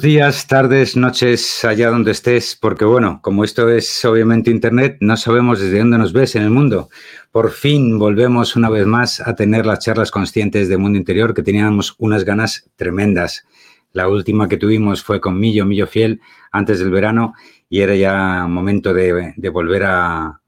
días, 0.00 0.46
tardes, 0.46 0.96
noches, 0.96 1.64
allá 1.64 1.90
donde 1.90 2.12
estés, 2.12 2.56
porque 2.56 2.84
bueno, 2.84 3.20
como 3.22 3.44
esto 3.44 3.68
es 3.68 4.04
obviamente 4.04 4.50
Internet, 4.50 4.96
no 5.00 5.16
sabemos 5.16 5.60
desde 5.60 5.78
dónde 5.78 5.98
nos 5.98 6.12
ves 6.12 6.36
en 6.36 6.42
el 6.42 6.50
mundo. 6.50 6.88
Por 7.30 7.50
fin 7.50 7.98
volvemos 7.98 8.56
una 8.56 8.68
vez 8.68 8.86
más 8.86 9.20
a 9.20 9.34
tener 9.34 9.66
las 9.66 9.80
charlas 9.80 10.10
conscientes 10.10 10.68
de 10.68 10.76
Mundo 10.76 10.98
Interior, 10.98 11.34
que 11.34 11.42
teníamos 11.42 11.94
unas 11.98 12.24
ganas 12.24 12.70
tremendas. 12.76 13.44
La 13.92 14.08
última 14.08 14.48
que 14.48 14.56
tuvimos 14.56 15.02
fue 15.02 15.20
con 15.20 15.38
Millo, 15.38 15.66
Millo 15.66 15.86
Fiel, 15.86 16.20
antes 16.52 16.78
del 16.78 16.90
verano, 16.90 17.34
y 17.68 17.80
era 17.80 17.94
ya 17.94 18.46
momento 18.46 18.94
de 18.94 19.48
volver 19.50 19.84
a, 19.84 20.40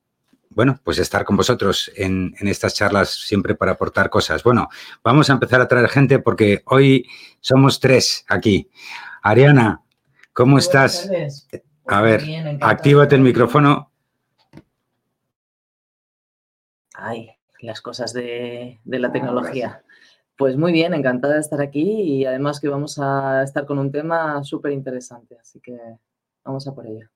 bueno, 0.55 0.79
pues 0.85 0.99
estar 0.99 1.25
con 1.25 1.37
vosotros 1.37 1.91
en, 1.97 2.35
estas 2.41 2.75
charlas 2.75 3.11
siempre 3.11 3.55
para 3.55 3.73
aportar 3.73 4.11
cosas. 4.11 4.43
Bueno, 4.43 4.69
vamos 5.03 5.31
a 5.31 5.35
empezar 5.35 5.61
a 5.61 5.69
traer 5.69 5.89
gente 5.89 6.19
porque 6.19 6.63
hoy 6.67 7.07
somos 7.41 7.81
tres 7.81 8.25
aquí. 8.29 8.69
Ariana, 9.23 9.83
¿cómo 10.33 10.59
estás? 10.59 11.09
A 11.87 12.03
ver, 12.03 12.23
actívate 12.61 13.15
el 13.15 13.21
micrófono. 13.21 13.91
Ay, 16.95 17.31
las 17.61 17.81
cosas 17.81 18.13
de, 18.13 18.81
de 18.85 18.99
la 18.99 19.13
tecnología. 19.13 19.83
Pues 20.37 20.57
muy 20.57 20.73
bien, 20.73 20.93
encantada 20.93 21.35
de 21.35 21.41
estar 21.41 21.61
aquí 21.61 21.83
y 21.83 22.25
además 22.25 22.59
que 22.59 22.69
vamos 22.69 22.99
a 22.99 23.43
estar 23.45 23.65
con 23.65 23.79
un 23.79 23.93
tema 23.93 24.43
súper 24.43 24.73
interesante, 24.73 25.39
así 25.41 25.61
que 25.61 25.79
vamos 26.45 26.67
a 26.67 26.75
por 26.75 26.87
ello. 26.87 27.09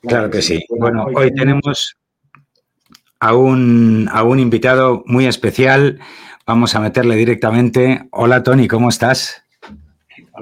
Claro 0.00 0.30
que 0.30 0.42
sí. 0.42 0.64
Bueno, 0.70 1.06
hoy 1.14 1.32
tenemos 1.32 1.96
a 3.20 3.36
un, 3.36 4.08
a 4.10 4.24
un 4.24 4.40
invitado 4.40 5.04
muy 5.06 5.26
especial. 5.26 6.00
Vamos 6.46 6.74
a 6.74 6.80
meterle 6.80 7.14
directamente. 7.14 8.08
Hola 8.10 8.42
Tony, 8.42 8.66
¿cómo 8.66 8.88
estás? 8.88 9.44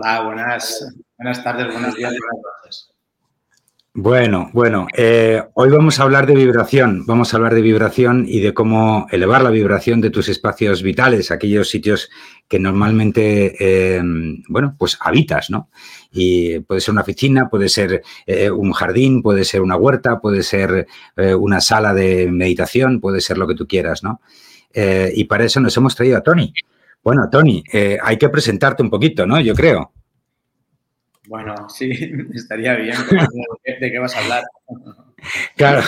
Hola, 0.01 0.23
buenas, 0.23 0.95
buenas 1.17 1.43
tardes, 1.43 1.73
buenos 1.73 1.97
días, 1.97 2.13
buenas 2.13 2.45
noches. 2.63 2.91
Bueno, 3.95 4.49
bueno, 4.53 4.87
eh, 4.97 5.43
hoy 5.55 5.71
vamos 5.71 5.99
a 5.99 6.05
hablar 6.05 6.25
de 6.29 6.37
vibración, 6.37 7.05
vamos 7.05 7.35
a 7.35 7.37
hablar 7.37 7.53
de 7.53 7.63
vibración 7.63 8.25
y 8.29 8.39
de 8.39 8.55
cómo 8.55 9.09
elevar 9.11 9.43
la 9.43 9.51
vibración 9.51 10.01
de 10.01 10.11
tus 10.11 10.29
espacios 10.29 10.85
vitales, 10.85 11.33
aquellos 11.33 11.69
sitios 11.69 12.11
que 12.47 12.61
normalmente, 12.61 13.57
eh, 13.59 14.01
bueno, 14.49 14.77
pues 14.79 14.97
habitas, 15.01 15.51
¿no? 15.51 15.69
Y 16.13 16.61
puede 16.61 16.81
ser 16.81 16.93
una 16.93 17.03
oficina, 17.03 17.49
puede 17.51 17.69
ser 17.69 18.03
eh, 18.25 18.53
un 18.53 18.71
jardín, 18.71 19.21
puede 19.21 19.45
ser 19.45 19.63
una 19.63 19.75
huerta, 19.75 20.21
puede 20.21 20.45
ser 20.45 20.87
una 21.17 21.61
sala 21.61 21.93
de 21.93 22.31
meditación, 22.31 23.01
puede 23.01 23.21
ser 23.21 23.37
lo 23.37 23.49
que 23.49 23.57
tú 23.57 23.67
quieras, 23.67 24.05
¿no? 24.05 24.21
y 24.71 25.25
para 25.25 25.45
eso 25.45 25.59
nos 25.59 25.77
hemos 25.77 25.97
traído 25.97 26.19
a 26.19 26.21
Tony. 26.21 26.53
Bueno, 27.03 27.29
Tony, 27.31 27.63
hay 28.03 28.17
que 28.17 28.29
presentarte 28.29 28.83
un 28.83 28.91
poquito, 28.91 29.27
¿no? 29.27 29.41
Yo 29.41 29.55
creo. 29.55 29.93
Bueno, 31.29 31.55
sí, 31.69 31.91
estaría 32.35 32.75
bien. 32.75 32.97
¿De 33.81 33.93
qué 33.93 33.99
vas 33.99 34.17
a 34.17 34.21
hablar? 34.21 34.45
Claro. 35.57 35.83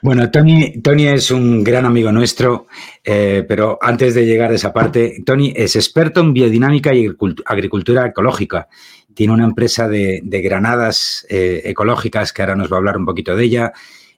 Bueno, 0.00 0.30
Tony, 0.30 0.80
Tony 0.80 1.08
es 1.08 1.32
un 1.32 1.64
gran 1.64 1.86
amigo 1.86 2.12
nuestro, 2.12 2.68
eh, 3.02 3.44
pero 3.48 3.80
antes 3.82 4.14
de 4.14 4.24
llegar 4.24 4.52
a 4.52 4.54
esa 4.54 4.72
parte, 4.72 5.24
Tony 5.26 5.52
es 5.56 5.74
experto 5.74 6.20
en 6.20 6.32
biodinámica 6.32 6.94
y 6.94 7.08
agricultura 7.46 8.06
ecológica. 8.06 8.68
Tiene 9.12 9.32
una 9.32 9.42
empresa 9.44 9.88
de, 9.88 10.22
granadas 10.24 11.26
eh, 11.28 11.62
ecológicas 11.64 12.32
que 12.32 12.42
ahora 12.42 12.54
nos 12.54 12.70
va 12.70 12.76
a 12.76 12.78
hablar 12.78 12.96
un 12.96 13.06
poquito 13.06 13.34
de 13.34 13.42
ella. 13.42 13.72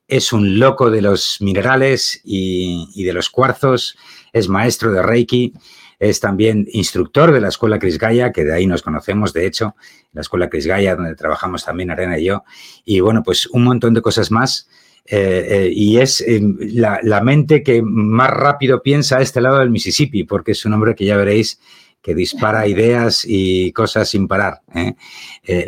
Es 0.06 0.34
un 0.34 0.58
loco 0.58 0.90
de 0.90 1.00
los 1.00 1.38
minerales 1.40 2.20
y 2.22 3.04
de 3.04 3.12
los 3.14 3.30
cuarzos. 3.30 3.96
Es 4.34 4.50
maestro 4.50 4.92
de 4.92 5.02
Reiki 5.02 5.54
es 6.02 6.18
también 6.18 6.66
instructor 6.72 7.30
de 7.30 7.40
la 7.40 7.46
Escuela 7.46 7.78
Cris 7.78 7.96
Gaia, 7.96 8.32
que 8.32 8.42
de 8.42 8.52
ahí 8.52 8.66
nos 8.66 8.82
conocemos, 8.82 9.32
de 9.32 9.46
hecho, 9.46 9.76
la 10.12 10.22
Escuela 10.22 10.50
Cris 10.50 10.66
Gaia, 10.66 10.96
donde 10.96 11.14
trabajamos 11.14 11.64
también 11.64 11.92
Arena 11.92 12.18
y 12.18 12.24
yo. 12.24 12.42
Y 12.84 12.98
bueno, 12.98 13.22
pues 13.22 13.46
un 13.46 13.62
montón 13.62 13.94
de 13.94 14.02
cosas 14.02 14.32
más. 14.32 14.68
Eh, 15.06 15.46
eh, 15.48 15.70
y 15.72 15.98
es 15.98 16.20
em, 16.20 16.56
la, 16.58 17.20
mente 17.22 17.62
que 17.62 17.82
más 17.82 18.30
rápido 18.30 18.82
piensa 18.82 19.18
a 19.18 19.22
este 19.22 19.40
lado 19.40 19.60
del 19.60 19.70
Mississippi, 19.70 20.24
porque 20.24 20.52
es 20.52 20.64
un 20.64 20.72
hombre 20.72 20.96
que 20.96 21.04
ya 21.04 21.16
veréis 21.16 21.60
que 22.02 22.16
dispara 22.16 22.66
ideas 22.66 23.24
y 23.24 23.70
cosas 23.70 24.08
sin 24.10 24.26
parar. 24.26 24.60
¿eh? 24.74 24.94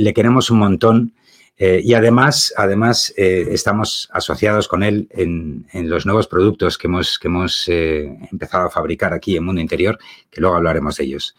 le 0.00 0.12
queremos 0.12 0.50
un 0.50 0.58
montón 0.58 1.14
eh, 1.56 1.80
y 1.84 1.94
además, 1.94 2.52
además 2.56 3.14
eh, 3.16 3.46
estamos 3.50 4.08
asociados 4.12 4.66
con 4.66 4.82
él 4.82 5.08
en, 5.10 5.66
los 5.88 6.04
nuevos 6.04 6.26
productos 6.26 6.76
que 6.76 6.88
hemos, 6.88 7.18
que 7.18 7.28
hemos 7.28 7.68
eh, 7.68 8.16
empezado 8.32 8.66
a 8.66 8.70
fabricar 8.70 9.12
aquí 9.12 9.36
en 9.36 9.44
Mundo 9.44 9.60
Interior, 9.60 9.98
que 10.30 10.40
luego 10.40 10.56
hablaremos 10.56 10.96
de 10.96 11.04
ellos. 11.04 11.36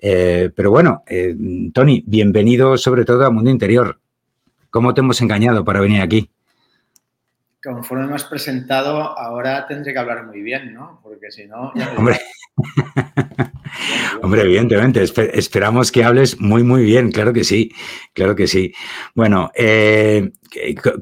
pero 0.00 0.70
bueno, 0.70 1.04
Tony, 1.72 2.02
bienvenido 2.06 2.76
sobre 2.76 3.04
todo 3.04 3.24
a 3.24 3.30
Mundo 3.30 3.50
Interior. 3.50 4.00
¿Cómo 4.70 4.94
te 4.94 5.00
hemos 5.00 5.20
engañado 5.20 5.64
para 5.64 5.80
venir 5.80 6.00
aquí? 6.00 6.28
Conforme 7.62 8.08
me 8.08 8.16
has 8.16 8.24
presentado, 8.24 9.16
ahora 9.16 9.66
tendré 9.68 9.92
que 9.92 9.98
hablar 10.00 10.26
muy 10.26 10.42
bien, 10.42 10.74
¿no? 10.74 10.98
Porque 11.04 11.30
si 11.30 11.46
no... 11.46 11.72
Hombre. 11.96 12.18
Hombre, 14.22 14.42
evidentemente, 14.42 15.02
esperamos 15.02 15.90
que 15.90 16.04
hables 16.04 16.40
muy, 16.40 16.62
muy 16.62 16.84
bien, 16.84 17.10
claro 17.10 17.32
que 17.32 17.44
sí, 17.44 17.72
claro 18.12 18.36
que 18.36 18.46
sí. 18.46 18.72
Bueno, 19.14 19.50
eh, 19.54 20.30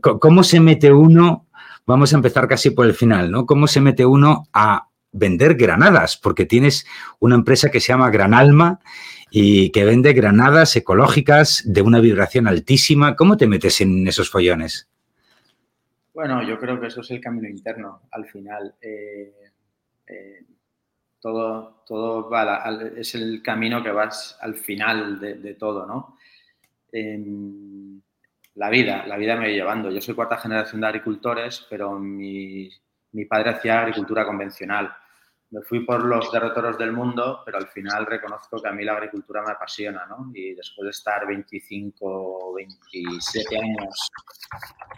¿cómo 0.00 0.42
se 0.42 0.60
mete 0.60 0.92
uno? 0.92 1.48
Vamos 1.86 2.12
a 2.12 2.16
empezar 2.16 2.46
casi 2.46 2.70
por 2.70 2.86
el 2.86 2.94
final, 2.94 3.30
¿no? 3.30 3.46
¿Cómo 3.46 3.66
se 3.66 3.80
mete 3.80 4.06
uno 4.06 4.44
a 4.52 4.88
vender 5.12 5.54
granadas? 5.54 6.16
Porque 6.16 6.46
tienes 6.46 6.86
una 7.18 7.34
empresa 7.34 7.70
que 7.70 7.80
se 7.80 7.88
llama 7.88 8.10
Granalma 8.10 8.80
y 9.30 9.70
que 9.70 9.84
vende 9.84 10.12
granadas 10.12 10.74
ecológicas 10.76 11.62
de 11.66 11.82
una 11.82 12.00
vibración 12.00 12.46
altísima. 12.46 13.16
¿Cómo 13.16 13.36
te 13.36 13.46
metes 13.46 13.80
en 13.80 14.06
esos 14.06 14.30
follones? 14.30 14.88
Bueno, 16.14 16.46
yo 16.46 16.58
creo 16.58 16.80
que 16.80 16.88
eso 16.88 17.00
es 17.00 17.10
el 17.10 17.20
camino 17.20 17.48
interno 17.48 18.02
al 18.10 18.26
final. 18.26 18.74
Eh, 18.80 19.32
eh, 20.06 20.44
todo, 21.20 21.82
todo 21.86 22.30
es 22.96 23.14
el 23.14 23.42
camino 23.42 23.82
que 23.82 23.90
vas 23.90 24.38
al 24.40 24.54
final 24.54 25.20
de, 25.20 25.54
todo, 25.54 25.86
¿no? 25.86 26.16
Em, 26.92 28.00
la 28.54 28.68
vida, 28.70 29.06
la 29.06 29.16
vida 29.16 29.36
me 29.36 29.46
va 29.46 29.52
llevando. 29.52 29.90
Yo 29.90 30.00
soy 30.00 30.14
cuarta 30.14 30.38
generación 30.38 30.80
de 30.80 30.86
agricultores, 30.88 31.66
pero 31.70 31.98
mi, 31.98 32.68
mi 33.12 33.24
padre 33.24 33.50
hacía 33.50 33.80
agricultura 33.80 34.24
convencional 34.24 34.92
me 35.50 35.62
fui 35.62 35.84
por 35.84 36.04
los 36.04 36.30
derroteros 36.30 36.78
del 36.78 36.92
mundo, 36.92 37.42
pero 37.44 37.58
al 37.58 37.66
final 37.66 38.06
reconozco 38.06 38.62
que 38.62 38.68
a 38.68 38.72
mí 38.72 38.84
la 38.84 38.92
agricultura 38.92 39.42
me 39.42 39.50
apasiona, 39.50 40.06
¿no? 40.06 40.30
Y 40.32 40.54
después 40.54 40.84
de 40.84 40.90
estar 40.90 41.26
25, 41.26 42.54
27 42.54 43.58
años 43.58 44.10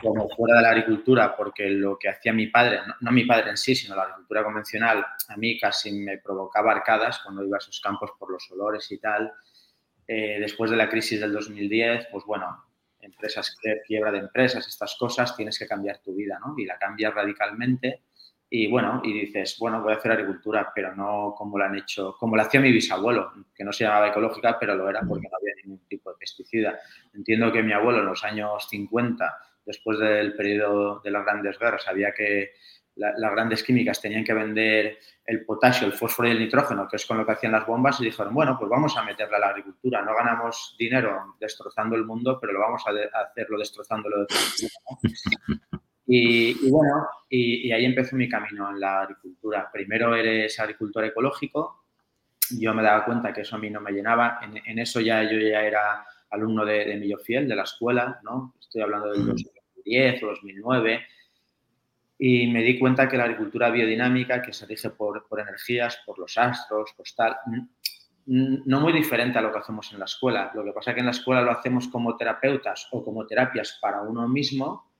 como 0.02 0.28
fuera 0.28 0.56
de 0.56 0.62
la 0.62 0.70
agricultura, 0.70 1.34
porque 1.34 1.70
lo 1.70 1.98
que 1.98 2.10
hacía 2.10 2.34
mi 2.34 2.48
padre, 2.48 2.80
no, 3.00 3.12
mi 3.12 3.24
padre 3.24 3.50
en 3.50 3.56
sí, 3.56 3.74
sino 3.74 3.96
la 3.96 4.02
agricultura 4.02 4.44
convencional, 4.44 5.06
a 5.28 5.36
mí 5.36 5.58
casi 5.58 5.92
me 5.92 6.18
provocaba 6.18 6.72
arcadas 6.72 7.20
cuando 7.20 7.44
iba 7.44 7.56
a 7.56 7.58
esos 7.58 7.80
campos 7.80 8.10
por 8.18 8.30
los 8.30 8.50
olores 8.50 8.90
y 8.92 8.98
tal. 8.98 9.32
Eh, 10.06 10.38
después 10.38 10.70
de 10.70 10.76
la 10.76 10.90
crisis 10.90 11.18
del 11.18 11.32
2010, 11.32 12.08
pues 12.12 12.24
bueno, 12.26 12.66
empresas, 13.00 13.56
quiebra 13.86 14.12
de 14.12 14.18
empresas, 14.18 14.68
estas 14.68 14.96
cosas, 14.98 15.34
tienes 15.34 15.58
que 15.58 15.66
cambiar 15.66 15.98
tu 15.98 16.14
vida, 16.14 16.38
¿no? 16.44 16.54
Y 16.58 16.66
la 16.66 16.76
cambias 16.76 17.14
radicalmente 17.14 18.02
y 18.54 18.66
bueno, 18.66 19.00
y 19.02 19.14
dices, 19.14 19.56
bueno, 19.58 19.80
voy 19.80 19.94
a 19.94 19.96
hacer 19.96 20.12
agricultura, 20.12 20.70
pero 20.74 20.94
no 20.94 21.34
como 21.34 21.58
la 21.58 21.68
han 21.68 21.78
hecho, 21.78 22.14
como 22.18 22.36
la 22.36 22.42
hacía 22.42 22.60
mi 22.60 22.70
bisabuelo, 22.70 23.32
que 23.54 23.64
no 23.64 23.72
se 23.72 23.84
llamaba 23.84 24.08
ecológica, 24.08 24.58
pero 24.60 24.74
lo 24.74 24.90
era 24.90 25.00
porque 25.08 25.26
no 25.26 25.38
había 25.38 25.54
ningún 25.64 25.88
tipo 25.88 26.10
de 26.10 26.18
pesticida. 26.18 26.78
Entiendo 27.14 27.50
que 27.50 27.62
mi 27.62 27.72
abuelo 27.72 28.00
en 28.00 28.04
los 28.04 28.22
años 28.24 28.68
50, 28.68 29.38
después 29.64 29.98
del 29.98 30.36
periodo 30.36 31.00
de 31.00 31.10
las 31.10 31.24
grandes 31.24 31.58
guerras, 31.58 31.88
había 31.88 32.12
que 32.12 32.50
las 32.96 33.32
grandes 33.32 33.62
químicas 33.62 34.02
tenían 34.02 34.22
que 34.22 34.34
vender 34.34 34.98
el 35.24 35.46
potasio, 35.46 35.86
el 35.86 35.94
fósforo 35.94 36.28
y 36.28 36.32
el 36.32 36.38
nitrógeno, 36.38 36.86
que 36.86 36.96
es 36.96 37.06
con 37.06 37.16
lo 37.16 37.24
que 37.24 37.32
hacían 37.32 37.52
las 37.52 37.66
bombas, 37.66 38.02
y 38.02 38.04
dijeron, 38.04 38.34
bueno, 38.34 38.58
pues 38.58 38.68
vamos 38.68 38.94
a 38.98 39.02
meterle 39.02 39.36
a 39.36 39.40
la 39.40 39.48
agricultura. 39.48 40.02
No 40.02 40.14
ganamos 40.14 40.76
dinero 40.78 41.36
destrozando 41.40 41.96
el 41.96 42.04
mundo, 42.04 42.38
pero 42.38 42.52
lo 42.52 42.60
vamos 42.60 42.82
a, 42.86 42.90
hacerlo 43.18 43.58
destrozándolo 43.58 44.26
de 44.26 44.26
y, 46.14 46.66
y, 46.66 46.70
bueno, 46.70 47.08
y, 47.30 47.72
ahí 47.72 47.86
empezó 47.86 48.16
mi 48.16 48.28
camino 48.28 48.68
en 48.68 48.78
la 48.78 49.00
agricultura. 49.00 49.70
Primero 49.72 50.14
eres 50.14 50.60
agricultor 50.60 51.06
ecológico. 51.06 51.84
Yo 52.58 52.74
me 52.74 52.82
daba 52.82 53.06
cuenta 53.06 53.32
que 53.32 53.40
eso 53.40 53.56
a 53.56 53.58
mí 53.58 53.70
no 53.70 53.80
me 53.80 53.92
llenaba. 53.92 54.38
En, 54.42 54.78
eso 54.78 55.00
ya 55.00 55.22
yo 55.22 55.38
ya 55.38 55.62
era 55.62 56.04
alumno 56.28 56.66
de, 56.66 56.84
de 56.84 56.96
Millo 56.96 57.16
Fiel, 57.16 57.48
de 57.48 57.56
la 57.56 57.62
escuela, 57.62 58.20
¿no? 58.24 58.54
Estoy 58.60 58.82
hablando 58.82 59.10
del 59.10 59.24
2010 59.24 60.22
o 60.22 60.26
2009 60.26 61.06
y 62.18 62.46
me 62.48 62.62
di 62.62 62.78
cuenta 62.78 63.08
que 63.08 63.16
la 63.16 63.24
agricultura 63.24 63.70
biodinámica, 63.70 64.42
que 64.42 64.52
se 64.52 64.66
rige 64.66 64.90
por, 64.90 65.26
por 65.26 65.40
energías, 65.40 65.98
por 66.04 66.18
los 66.18 66.36
astros, 66.36 66.92
pues 66.94 67.14
tal, 67.16 67.36
no 68.26 68.80
muy 68.80 68.92
diferente 68.92 69.38
a 69.38 69.42
lo 69.42 69.50
que 69.50 69.60
hacemos 69.60 69.90
en 69.94 69.98
la 69.98 70.04
escuela. 70.04 70.52
Lo 70.54 70.62
que 70.62 70.72
pasa 70.72 70.90
es 70.90 70.94
que 70.94 71.00
en 71.00 71.06
la 71.06 71.12
escuela 71.12 71.40
lo 71.40 71.52
hacemos 71.52 71.88
como 71.88 72.18
terapeutas 72.18 72.86
o 72.90 73.02
como 73.02 73.26
terapias 73.26 73.78
para 73.80 74.02
uno 74.02 74.28
mismo 74.28 74.91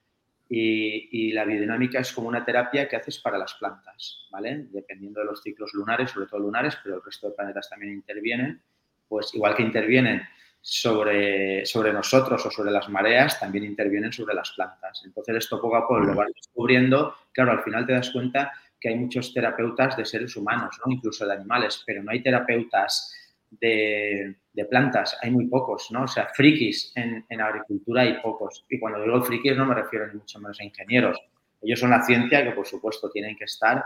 y, 0.55 1.29
y, 1.29 1.33
la 1.33 1.45
biodinámica 1.45 2.01
es 2.01 2.13
como 2.13 2.29
una 2.29 2.45
terapia 2.45 2.87
que 2.87 2.97
haces 2.97 3.19
para 3.19 3.39
las 3.39 3.55
plantas, 3.55 4.27
¿vale? 4.31 4.67
Dependiendo 4.71 5.21
de 5.21 5.27
los 5.27 5.43
ciclos 5.43 5.73
lunares, 5.73 6.11
sobre 6.11 6.27
todo 6.27 6.41
lunares, 6.41 6.77
pero 6.83 6.97
el 6.97 7.03
resto 7.03 7.29
de 7.29 7.35
planetas 7.35 7.71
también 7.71 7.95
intervienen, 7.95 8.63
pues 9.09 9.35
igual 9.35 9.57
que 9.57 9.63
intervienen 9.63 10.23
sobre, 10.61 11.67
sobre 11.67 11.93
nosotros 11.93 12.47
o 12.47 12.51
sobre 12.51 12.71
las 12.71 12.89
mareas 12.89 13.41
también 13.41 13.65
intervienen 13.65 14.13
sobre 14.13 14.35
las 14.35 14.53
plantas. 14.53 15.03
Entonces 15.05 15.37
esto 15.37 15.61
poco 15.61 15.77
a 15.77 15.89
poco 15.89 16.01
lo 16.01 16.15
vas 16.15 16.29
descubriendo. 16.35 17.17
Claro, 17.33 17.53
al 17.53 17.63
final 17.63 17.85
te 17.85 17.93
das 17.93 18.11
cuenta 18.11 18.53
que 18.81 18.91
hay 18.91 18.95
muchos 18.97 19.35
terapeutas 19.35 19.97
de 19.97 20.05
seres 20.05 20.37
humanos, 20.37 20.79
¿no? 20.85 20.93
incluso 20.93 21.27
de 21.27 21.35
animales, 21.35 21.83
pero 21.87 22.03
no 22.03 22.11
hay 22.11 22.23
terapeutas 22.23 23.13
de, 23.61 24.37
de 24.53 24.65
plantas, 24.65 25.19
hay 25.23 25.31
muy 25.31 25.47
pocos, 25.47 25.91
¿no? 25.91 26.05
O 26.05 26.09
sea, 26.09 26.29
frikis 26.35 26.93
en, 26.97 27.25
en, 27.29 27.41
agricultura 27.41 28.03
hay 28.03 28.21
pocos. 28.21 28.65
Y 28.69 28.79
cuando 28.79 29.03
digo 29.03 29.23
frikis 29.23 29.57
no 29.57 29.67
me 29.67 29.75
refiero 29.75 30.07
ni 30.07 30.15
mucho 30.15 30.41
menos 30.41 30.61
a 30.61 30.65
ingenieros. 30.65 31.21
Ellos 31.61 31.79
son 31.79 31.91
la 31.91 32.03
ciencia 32.03 32.43
que 32.45 32.53
por 32.53 32.67
supuesto 32.67 33.11
tienen 33.11 33.37
que 33.37 33.45
estar, 33.45 33.85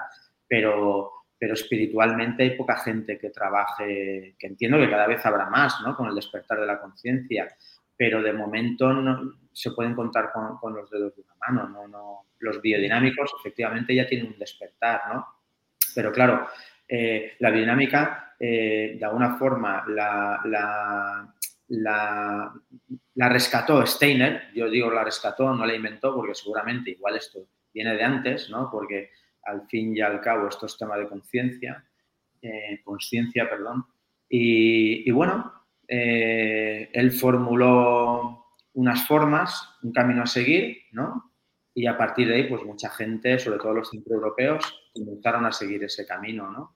pero 0.48 1.12
pero 1.38 1.54
espiritualmente 1.54 2.44
hay 2.44 2.56
poca 2.56 2.76
gente 2.78 3.18
que 3.18 3.30
trabaje, 3.30 4.36
que 4.38 4.46
entiendo 4.46 4.78
que 4.78 4.88
cada 4.88 5.06
vez 5.06 5.24
habrá 5.26 5.50
más, 5.50 5.80
¿no? 5.84 5.94
Con 5.94 6.08
el 6.08 6.14
despertar 6.14 6.58
de 6.58 6.66
la 6.66 6.80
conciencia, 6.80 7.54
pero 7.96 8.22
de 8.22 8.32
momento 8.32 8.92
no, 8.92 9.34
se 9.52 9.70
pueden 9.72 9.94
contar 9.94 10.30
con, 10.32 10.74
los 10.74 10.90
dedos 10.90 11.14
de 11.16 11.22
una 11.22 11.34
mano, 11.46 11.68
¿no? 11.68 11.88
no 11.88 12.26
los 12.38 12.60
biodinámicos 12.60 13.34
efectivamente 13.40 13.94
ya 13.94 14.06
tienen 14.06 14.28
un 14.28 14.38
despertar, 14.38 15.02
¿no? 15.12 15.26
Pero 15.94 16.12
claro, 16.12 16.46
eh, 16.88 17.34
la 17.40 17.50
biodinámica, 17.50 18.34
eh, 18.38 18.96
de 18.98 19.04
alguna 19.04 19.36
forma, 19.36 19.84
la, 19.88 20.40
la, 20.44 21.34
la, 23.14 23.28
rescató 23.28 23.84
Steiner, 23.86 24.48
yo 24.54 24.68
digo 24.68 24.90
la 24.90 25.04
rescató, 25.04 25.54
no 25.54 25.64
la 25.64 25.74
inventó, 25.74 26.14
porque 26.14 26.34
seguramente 26.34 26.90
igual 26.90 27.16
esto 27.16 27.48
viene 27.72 27.94
de 27.94 28.02
antes, 28.02 28.50
¿no? 28.50 28.70
Porque 28.70 29.10
al 29.44 29.66
fin 29.68 29.96
y 29.96 30.00
al 30.00 30.20
cabo 30.20 30.48
esto 30.48 30.66
es 30.66 30.76
tema 30.76 30.96
de 30.96 31.08
conciencia, 31.08 31.84
eh, 32.42 32.80
conciencia, 32.84 33.48
perdón. 33.48 33.86
Y, 34.28 35.10
bueno, 35.12 35.52
eh, 35.86 36.90
él 36.92 37.12
formuló 37.12 38.46
unas 38.74 39.06
formas, 39.06 39.76
un 39.82 39.92
camino 39.92 40.22
a 40.22 40.26
seguir, 40.26 40.78
¿no? 40.92 41.25
Y 41.78 41.86
a 41.86 41.98
partir 41.98 42.26
de 42.26 42.36
ahí, 42.36 42.44
pues 42.44 42.64
mucha 42.64 42.88
gente, 42.88 43.38
sobre 43.38 43.58
todo 43.58 43.74
los 43.74 43.90
centroeuropeos, 43.90 44.90
comenzaron 44.94 45.44
a 45.44 45.52
seguir 45.52 45.84
ese 45.84 46.06
camino, 46.06 46.50
¿no? 46.50 46.74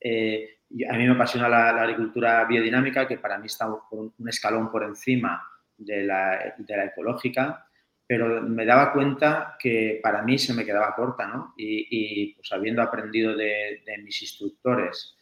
Eh, 0.00 0.58
a 0.90 0.96
mí 0.96 1.06
me 1.06 1.12
apasiona 1.12 1.48
la, 1.48 1.68
agricultura 1.80 2.44
biodinámica, 2.46 3.06
que 3.06 3.16
para 3.16 3.38
mí 3.38 3.46
está 3.46 3.72
un, 3.92 4.12
escalón 4.26 4.72
por 4.72 4.82
encima 4.82 5.40
de 5.78 6.02
la, 6.02 6.56
de 6.58 6.84
ecológica, 6.84 7.64
pero 8.04 8.42
me 8.42 8.66
daba 8.66 8.92
cuenta 8.92 9.56
que 9.56 10.00
para 10.02 10.22
mí 10.22 10.36
se 10.36 10.52
me 10.52 10.64
quedaba 10.64 10.96
corta, 10.96 11.28
¿no? 11.28 11.54
Y, 11.56 12.34
pues 12.34 12.50
habiendo 12.50 12.82
aprendido 12.82 13.36
de, 13.36 13.84
mis 14.02 14.20
instructores 14.20 15.16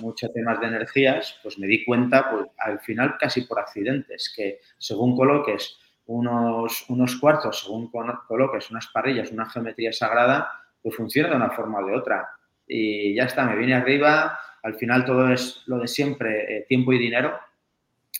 muchos 0.00 0.32
temas 0.32 0.58
de 0.58 0.66
energías, 0.66 1.38
pues 1.40 1.56
me 1.56 1.68
di 1.68 1.84
cuenta, 1.84 2.28
pues 2.32 2.48
al 2.58 2.80
final 2.80 3.16
casi 3.16 3.42
por 3.42 3.60
accidentes, 3.60 4.32
que 4.34 4.58
según 4.76 5.16
coloques 5.16 5.78
unos, 6.06 6.84
unos 6.88 7.16
cuartos, 7.16 7.60
según 7.64 7.90
coloques 8.26 8.70
unas 8.70 8.88
parrillas, 8.88 9.30
una 9.30 9.48
geometría 9.48 9.92
sagrada, 9.92 10.50
pues 10.82 10.96
funciona 10.96 11.30
de 11.30 11.36
una 11.36 11.50
forma 11.50 11.80
o 11.80 11.86
de 11.86 11.94
otra. 11.94 12.28
Y 12.66 13.14
ya 13.14 13.24
está, 13.24 13.44
me 13.44 13.56
vine 13.56 13.74
arriba, 13.74 14.38
al 14.62 14.74
final 14.74 15.04
todo 15.04 15.32
es 15.32 15.62
lo 15.66 15.78
de 15.78 15.88
siempre, 15.88 16.58
eh, 16.58 16.66
tiempo 16.68 16.92
y 16.92 16.98
dinero. 16.98 17.38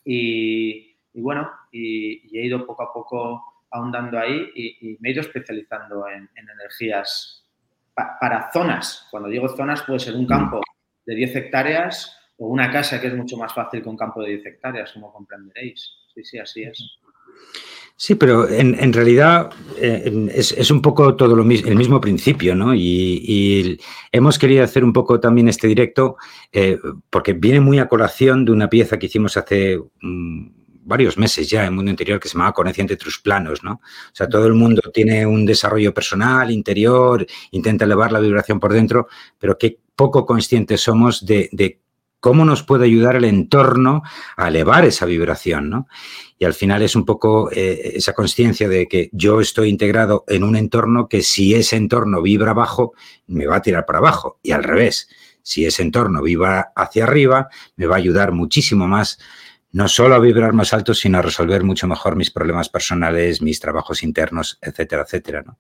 Y, 0.05 0.97
bueno, 1.15 1.51
y 1.71 2.37
he 2.39 2.47
ido 2.47 2.67
poco 2.67 2.83
a 2.83 2.93
poco 2.93 3.65
ahondando 3.71 4.19
ahí 4.19 4.51
y, 4.55 4.97
me 5.01 5.09
he 5.09 5.13
ido 5.13 5.23
especializando 5.23 6.09
en, 6.09 6.29
energías 6.37 7.47
para 7.95 8.51
zonas. 8.53 9.07
Cuando 9.11 9.29
digo 9.29 9.49
zonas, 9.49 9.83
puede 9.83 10.01
ser 10.01 10.15
un 10.15 10.27
campo 10.27 10.61
de 11.05 11.15
10 11.15 11.37
hectáreas 11.37 12.19
o 12.39 12.47
una 12.47 12.71
casa 12.71 13.01
que 13.01 13.09
es 13.09 13.15
mucho 13.15 13.37
más 13.37 13.53
fácil 13.53 13.83
que 13.83 13.89
un 13.89 13.97
campo 13.97 14.23
de 14.23 14.31
10 14.31 14.47
hectáreas, 14.47 14.93
como 14.93 15.13
comprenderéis. 15.13 15.91
Sí, 16.15 16.25
sí, 16.25 16.39
así 16.39 16.63
es. 16.65 16.99
Sí, 17.97 18.17
pero 18.17 18.49
en, 18.49 18.93
realidad 18.93 19.51
eh, 19.79 20.29
es, 20.35 20.71
un 20.73 20.83
poco 20.83 21.15
todo 21.15 21.37
lo 21.37 21.45
mismo, 21.45 21.69
el 21.69 21.77
mismo 21.77 22.01
principio, 22.01 22.57
¿no? 22.57 22.75
Y, 22.75 23.79
hemos 24.11 24.41
querido 24.41 24.65
hacer 24.65 24.83
un 24.83 24.93
poco 24.93 25.21
también 25.21 25.49
este 25.49 25.69
directo 25.69 26.17
eh, 26.51 26.79
porque 27.11 27.35
viene 27.35 27.61
muy 27.61 27.79
a 27.79 27.89
colación 27.89 28.45
de 28.45 28.51
una 28.51 28.69
pieza 28.69 28.99
que 28.99 29.07
hicimos 29.07 29.37
hace 29.37 29.79
varios 30.85 31.17
meses 31.17 31.49
ya 31.49 31.65
en 31.65 31.75
Mundo 31.75 31.91
Interior 31.91 32.19
que 32.19 32.29
se 32.29 32.37
llama 32.37 32.53
Conexión 32.53 32.85
entre 32.85 32.97
tus 32.97 33.21
planos, 33.21 33.63
¿no? 33.63 33.75
O 33.75 34.15
sea, 34.15 34.29
todo 34.29 34.47
el 34.47 34.55
mundo 34.55 34.83
tiene 34.93 35.25
un 35.25 35.47
desarrollo 35.47 35.95
personal, 35.95 36.51
interior, 36.51 37.25
intenta 37.53 37.85
elevar 37.85 38.11
la 38.11 38.21
vibración 38.21 38.59
por 38.59 38.73
dentro, 38.73 39.07
pero 39.39 39.57
qué 39.57 39.79
poco 39.95 40.27
conscientes 40.27 40.81
somos 40.81 41.25
de, 41.25 41.81
cómo 42.23 42.45
nos 42.45 42.63
puede 42.63 42.85
ayudar 42.85 43.17
el 43.17 43.25
entorno 43.25 44.05
a 44.37 44.47
elevar 44.47 44.85
esa 44.85 45.07
vibración, 45.07 45.69
¿no? 45.69 45.89
Y 46.39 46.45
al 46.45 46.55
final 46.55 46.81
es 46.81 46.95
un 46.95 47.05
poco 47.05 47.51
eh, 47.51 47.95
esa 47.97 48.13
conciencia 48.13 48.69
de 48.69 48.87
que 48.87 49.11
yo 49.13 49.41
estoy 49.41 49.69
integrado 49.69 50.25
en 50.29 50.45
un 50.45 50.55
entorno 50.55 51.09
que 51.09 51.23
si 51.23 51.53
ese 51.57 51.75
entorno 51.75 52.23
vibra 52.23 52.53
abajo, 52.53 52.95
me 53.27 53.47
va 53.47 53.57
a 53.57 53.63
tirar 53.63 53.87
para 53.87 53.99
abajo. 53.99 54.39
Y 54.41 54.53
al 54.53 54.63
revés, 54.63 55.09
si 55.43 55.67
ese 55.67 55.83
entorno 55.83 56.23
vibra 56.23 56.73
hacia 56.77 57.05
arriba, 57.05 57.49
me 57.75 57.87
va 57.87 57.97
a 57.97 57.99
ayudar 57.99 58.31
muchísimo 58.31 58.87
más 58.87 59.19
no 59.73 59.89
solo 59.89 60.15
a 60.15 60.19
vibrar 60.19 60.53
más 60.53 60.75
alto, 60.75 60.93
sino 60.93 61.19
a 61.19 61.23
resolver 61.23 61.65
mucho 61.65 61.87
mejor 61.87 62.15
mis 62.15 62.31
problemas 62.31 62.69
personales, 62.69 63.41
mis 63.41 63.59
trabajos 63.59 64.03
internos, 64.03 64.59
etcétera, 64.61 65.03
etcétera. 65.03 65.43
¿no? 65.43 65.59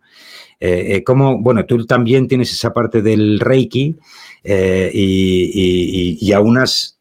Eh, 0.61 0.97
eh, 0.97 1.05
como, 1.05 1.41
bueno, 1.41 1.65
tú 1.65 1.87
también 1.87 2.29
tienes 2.29 2.53
esa 2.53 2.75
parte 2.75 3.01
del 3.01 3.41
Reiki 3.41 3.99
eh, 4.45 4.91
y, 4.93 6.19
y, 6.21 6.33
aunas 6.33 6.99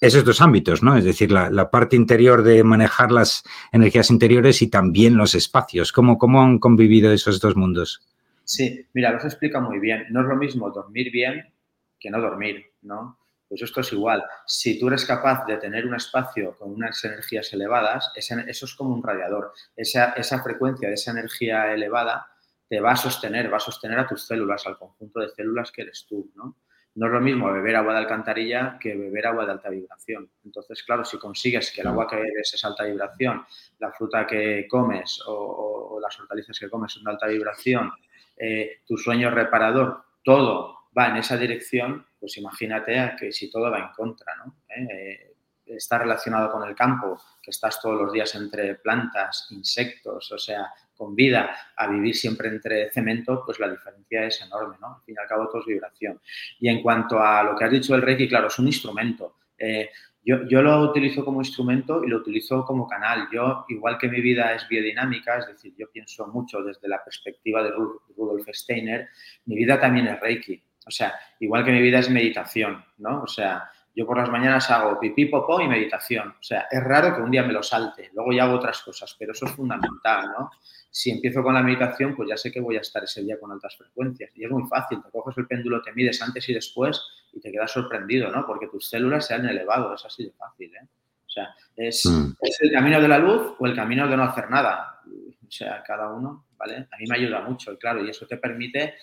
esos 0.00 0.24
dos 0.24 0.40
ámbitos, 0.40 0.82
¿no? 0.82 0.96
Es 0.96 1.04
decir, 1.04 1.30
la, 1.32 1.70
parte 1.70 1.96
interior 1.96 2.42
de 2.42 2.62
manejar 2.62 3.10
las 3.10 3.44
energías 3.72 4.10
interiores 4.10 4.62
y 4.62 4.68
también 4.68 5.16
los 5.16 5.34
espacios. 5.34 5.92
¿Cómo, 5.92 6.18
¿Cómo 6.18 6.42
han 6.42 6.58
convivido 6.58 7.12
esos 7.12 7.40
dos 7.40 7.56
mundos? 7.56 8.02
Sí, 8.44 8.86
mira, 8.94 9.12
los 9.12 9.24
explica 9.24 9.60
muy 9.60 9.80
bien. 9.80 10.06
No 10.10 10.22
es 10.22 10.26
lo 10.26 10.36
mismo 10.36 10.70
dormir 10.70 11.10
bien 11.12 11.52
que 11.98 12.10
no 12.10 12.20
dormir, 12.20 12.66
¿no? 12.82 13.18
Pues 13.48 13.62
esto 13.62 13.80
es 13.80 13.92
igual. 13.92 14.22
Si 14.46 14.78
tú 14.78 14.88
eres 14.88 15.04
capaz 15.04 15.46
de 15.46 15.56
tener 15.56 15.86
un 15.86 15.94
espacio 15.94 16.54
con 16.58 16.72
unas 16.72 17.02
energías 17.04 17.50
elevadas, 17.52 18.12
eso 18.14 18.64
es 18.66 18.74
como 18.74 18.94
un 18.94 19.02
radiador. 19.02 19.52
Esa, 19.74 20.12
esa 20.12 20.42
frecuencia 20.42 20.88
de 20.88 20.94
esa 20.94 21.12
energía 21.12 21.72
elevada 21.72 22.26
te 22.68 22.80
va 22.80 22.92
a 22.92 22.96
sostener, 22.96 23.50
va 23.50 23.56
a 23.56 23.60
sostener 23.60 23.98
a 23.98 24.06
tus 24.06 24.26
células, 24.26 24.66
al 24.66 24.76
conjunto 24.76 25.20
de 25.20 25.30
células 25.30 25.72
que 25.72 25.82
eres 25.82 26.06
tú, 26.06 26.30
¿no? 26.34 26.56
No 26.94 27.06
es 27.06 27.12
lo 27.12 27.20
mismo 27.20 27.52
beber 27.52 27.76
agua 27.76 27.92
de 27.92 28.00
alcantarilla 28.00 28.76
que 28.80 28.96
beber 28.96 29.28
agua 29.28 29.46
de 29.46 29.52
alta 29.52 29.68
vibración. 29.68 30.28
Entonces, 30.44 30.82
claro, 30.82 31.04
si 31.04 31.16
consigues 31.16 31.70
que 31.70 31.82
el 31.82 31.86
agua 31.86 32.08
que 32.08 32.16
bebes 32.16 32.52
es 32.52 32.64
alta 32.64 32.84
vibración, 32.84 33.46
la 33.78 33.92
fruta 33.92 34.26
que 34.26 34.66
comes 34.68 35.22
o, 35.26 36.00
las 36.02 36.18
hortalizas 36.18 36.58
que 36.58 36.68
comes 36.68 36.92
son 36.92 37.04
de 37.04 37.10
alta 37.12 37.28
vibración, 37.28 37.92
eh, 38.36 38.80
tu 38.84 38.96
sueño 38.96 39.30
reparador, 39.30 40.02
todo 40.24 40.77
va 40.96 41.08
en 41.08 41.16
esa 41.16 41.36
dirección, 41.36 42.06
pues 42.18 42.36
imagínate 42.36 43.14
que 43.18 43.32
si 43.32 43.50
todo 43.50 43.70
va 43.70 43.78
en 43.78 43.92
contra, 43.96 44.36
¿no? 44.36 44.56
¿Eh? 44.68 45.24
está 45.66 45.98
relacionado 45.98 46.50
con 46.50 46.66
el 46.66 46.74
campo, 46.74 47.20
que 47.42 47.50
estás 47.50 47.78
todos 47.80 48.00
los 48.00 48.10
días 48.10 48.34
entre 48.34 48.76
plantas, 48.76 49.48
insectos, 49.50 50.32
o 50.32 50.38
sea, 50.38 50.72
con 50.96 51.14
vida, 51.14 51.54
a 51.76 51.86
vivir 51.88 52.16
siempre 52.16 52.48
entre 52.48 52.90
cemento, 52.90 53.42
pues 53.44 53.60
la 53.60 53.68
diferencia 53.68 54.24
es 54.24 54.40
enorme, 54.40 54.76
¿no? 54.80 54.94
Al 54.94 55.02
fin 55.02 55.14
y 55.16 55.20
al 55.20 55.28
cabo 55.28 55.46
todo 55.48 55.60
es 55.60 55.66
vibración. 55.66 56.20
Y 56.58 56.68
en 56.70 56.82
cuanto 56.82 57.20
a 57.20 57.42
lo 57.42 57.54
que 57.54 57.64
has 57.64 57.70
dicho 57.70 57.92
del 57.92 58.00
Reiki, 58.00 58.28
claro, 58.28 58.46
es 58.48 58.58
un 58.58 58.66
instrumento. 58.66 59.36
Eh, 59.58 59.90
Yo, 60.24 60.46
yo 60.48 60.62
lo 60.62 60.80
utilizo 60.90 61.24
como 61.24 61.40
instrumento 61.40 62.02
y 62.04 62.08
lo 62.08 62.18
utilizo 62.18 62.64
como 62.64 62.86
canal. 62.86 63.28
Yo, 63.32 63.64
igual 63.68 63.96
que 63.98 64.08
mi 64.08 64.20
vida 64.20 64.54
es 64.54 64.66
biodinámica, 64.68 65.38
es 65.38 65.46
decir, 65.46 65.74
yo 65.76 65.90
pienso 65.90 66.26
mucho 66.26 66.62
desde 66.62 66.88
la 66.88 67.02
perspectiva 67.04 67.62
de 67.62 67.70
Rudolf 67.70 68.46
Steiner, 68.52 69.08
mi 69.46 69.56
vida 69.56 69.78
también 69.78 70.06
es 70.08 70.20
Reiki. 70.20 70.62
O 70.88 70.90
sea, 70.90 71.14
igual 71.38 71.64
que 71.64 71.70
mi 71.70 71.80
vida 71.80 71.98
es 71.98 72.10
meditación, 72.10 72.84
¿no? 72.98 73.22
O 73.22 73.26
sea, 73.26 73.70
yo 73.94 74.06
por 74.06 74.16
las 74.16 74.30
mañanas 74.30 74.70
hago 74.70 74.98
pipí, 74.98 75.26
popó 75.26 75.60
y 75.60 75.68
meditación. 75.68 76.28
O 76.28 76.42
sea, 76.42 76.66
es 76.70 76.82
raro 76.82 77.14
que 77.14 77.20
un 77.20 77.30
día 77.30 77.42
me 77.42 77.52
lo 77.52 77.62
salte, 77.62 78.10
luego 78.14 78.32
ya 78.32 78.44
hago 78.44 78.54
otras 78.54 78.80
cosas, 78.82 79.14
pero 79.18 79.32
eso 79.32 79.46
es 79.46 79.52
fundamental, 79.52 80.26
¿no? 80.38 80.50
Si 80.90 81.10
empiezo 81.10 81.42
con 81.42 81.54
la 81.54 81.62
meditación, 81.62 82.14
pues 82.16 82.28
ya 82.28 82.36
sé 82.36 82.50
que 82.50 82.60
voy 82.60 82.76
a 82.76 82.80
estar 82.80 83.04
ese 83.04 83.22
día 83.22 83.38
con 83.38 83.52
altas 83.52 83.76
frecuencias. 83.76 84.30
Y 84.34 84.44
es 84.44 84.50
muy 84.50 84.66
fácil, 84.68 85.02
te 85.02 85.10
coges 85.10 85.36
el 85.38 85.46
péndulo, 85.46 85.82
te 85.82 85.92
mides 85.92 86.22
antes 86.22 86.48
y 86.48 86.54
después 86.54 87.02
y 87.32 87.40
te 87.40 87.52
quedas 87.52 87.72
sorprendido, 87.72 88.30
¿no? 88.30 88.46
Porque 88.46 88.68
tus 88.68 88.88
células 88.88 89.26
se 89.26 89.34
han 89.34 89.46
elevado, 89.46 89.94
es 89.94 90.04
así 90.04 90.24
de 90.24 90.32
fácil, 90.32 90.74
¿eh? 90.74 90.86
O 91.26 91.30
sea, 91.30 91.54
es, 91.76 92.06
mm. 92.06 92.36
es 92.40 92.58
el 92.62 92.72
camino 92.72 93.00
de 93.00 93.08
la 93.08 93.18
luz 93.18 93.54
o 93.58 93.66
el 93.66 93.74
camino 93.74 94.08
de 94.08 94.16
no 94.16 94.22
hacer 94.22 94.48
nada. 94.48 95.00
O 95.06 95.50
sea, 95.50 95.82
cada 95.82 96.12
uno, 96.12 96.46
¿vale? 96.56 96.86
A 96.90 96.96
mí 96.98 97.04
me 97.08 97.16
ayuda 97.16 97.40
mucho, 97.40 97.72
y 97.72 97.76
claro, 97.76 98.04
y 98.04 98.10
eso 98.10 98.26
te 98.26 98.36
permite 98.36 98.94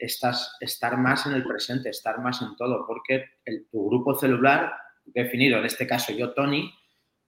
estás, 0.00 0.56
estar 0.60 0.96
más 0.96 1.26
en 1.26 1.32
el 1.32 1.44
presente, 1.44 1.90
estar 1.90 2.20
más 2.20 2.40
en 2.42 2.56
todo, 2.56 2.86
porque 2.86 3.26
el, 3.44 3.66
tu 3.70 3.88
grupo 3.88 4.18
celular 4.18 4.72
definido, 5.04 5.58
en 5.58 5.66
este 5.66 5.86
caso 5.86 6.12
yo, 6.12 6.32
Tony, 6.32 6.72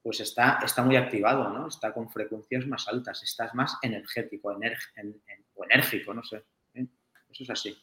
pues 0.01 0.19
está, 0.19 0.59
está 0.63 0.83
muy 0.83 0.97
activado, 0.97 1.49
¿no? 1.49 1.67
Está 1.67 1.93
con 1.93 2.09
frecuencias 2.09 2.67
más 2.67 2.87
altas, 2.87 3.23
estás 3.23 3.55
más 3.55 3.77
energético, 3.81 4.49
o 4.49 5.63
enérgico, 5.69 6.13
no 6.13 6.23
sé. 6.23 6.43
¿eh? 6.73 6.85
Eso 7.29 7.43
es 7.43 7.49
así. 7.49 7.77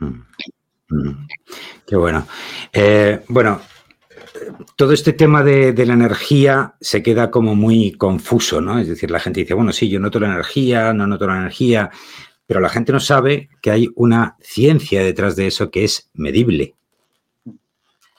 Mm. 0.00 0.22
Mm. 0.88 1.28
Qué 1.86 1.96
bueno. 1.96 2.26
Eh, 2.72 3.22
bueno, 3.28 3.60
todo 4.74 4.92
este 4.92 5.12
tema 5.12 5.44
de, 5.44 5.72
de, 5.72 5.86
la 5.86 5.94
energía 5.94 6.74
se 6.80 7.02
queda 7.02 7.30
como 7.30 7.54
muy 7.54 7.92
confuso, 7.92 8.60
¿no? 8.60 8.78
Es 8.78 8.88
decir, 8.88 9.10
la 9.10 9.20
gente 9.20 9.40
dice, 9.40 9.54
bueno, 9.54 9.72
sí, 9.72 9.88
yo 9.88 10.00
noto 10.00 10.18
la 10.18 10.26
energía, 10.26 10.92
no 10.92 11.06
noto 11.06 11.28
la 11.28 11.38
energía, 11.38 11.90
pero 12.50 12.58
la 12.58 12.68
gente 12.68 12.90
no 12.90 12.98
sabe 12.98 13.48
que 13.62 13.70
hay 13.70 13.90
una 13.94 14.36
ciencia 14.40 15.04
detrás 15.04 15.36
de 15.36 15.46
eso 15.46 15.70
que 15.70 15.84
es 15.84 16.10
medible. 16.14 16.74
O 17.46 17.52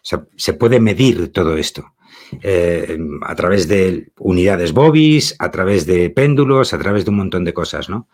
sea, 0.03 0.25
se 0.37 0.53
puede 0.53 0.79
medir 0.79 1.33
todo 1.33 1.57
esto 1.57 1.95
eh, 2.41 2.97
a 3.23 3.35
través 3.35 3.67
de 3.67 4.13
unidades 4.17 4.71
bobis, 4.71 5.35
a 5.37 5.51
través 5.51 5.85
de 5.85 6.09
péndulos, 6.11 6.73
a 6.73 6.79
través 6.79 7.03
de 7.03 7.11
un 7.11 7.17
montón 7.17 7.43
de 7.43 7.53
cosas, 7.53 7.89
¿no? 7.89 8.07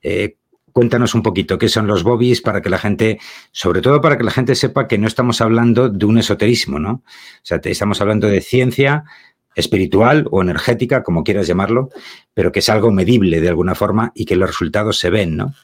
Eh, 0.00 0.36
cuéntanos 0.72 1.12
un 1.16 1.24
poquito 1.24 1.58
qué 1.58 1.68
son 1.68 1.88
los 1.88 2.04
bobis 2.04 2.40
para 2.40 2.62
que 2.62 2.70
la 2.70 2.78
gente, 2.78 3.18
sobre 3.50 3.80
todo 3.80 4.00
para 4.00 4.16
que 4.16 4.22
la 4.22 4.30
gente 4.30 4.54
sepa 4.54 4.86
que 4.86 4.96
no 4.96 5.08
estamos 5.08 5.40
hablando 5.40 5.88
de 5.88 6.06
un 6.06 6.18
esoterismo, 6.18 6.78
¿no? 6.78 6.92
O 6.92 7.02
sea, 7.42 7.60
estamos 7.64 8.00
hablando 8.00 8.28
de 8.28 8.42
ciencia 8.42 9.06
espiritual 9.54 10.26
o 10.30 10.42
energética, 10.42 11.02
como 11.02 11.24
quieras 11.24 11.46
llamarlo, 11.46 11.90
pero 12.32 12.52
que 12.52 12.58
es 12.58 12.68
algo 12.68 12.90
medible 12.90 13.40
de 13.40 13.48
alguna 13.48 13.74
forma 13.74 14.12
y 14.14 14.24
que 14.24 14.36
los 14.36 14.48
resultados 14.48 14.98
se 14.98 15.10
ven, 15.10 15.36
¿no? 15.36 15.54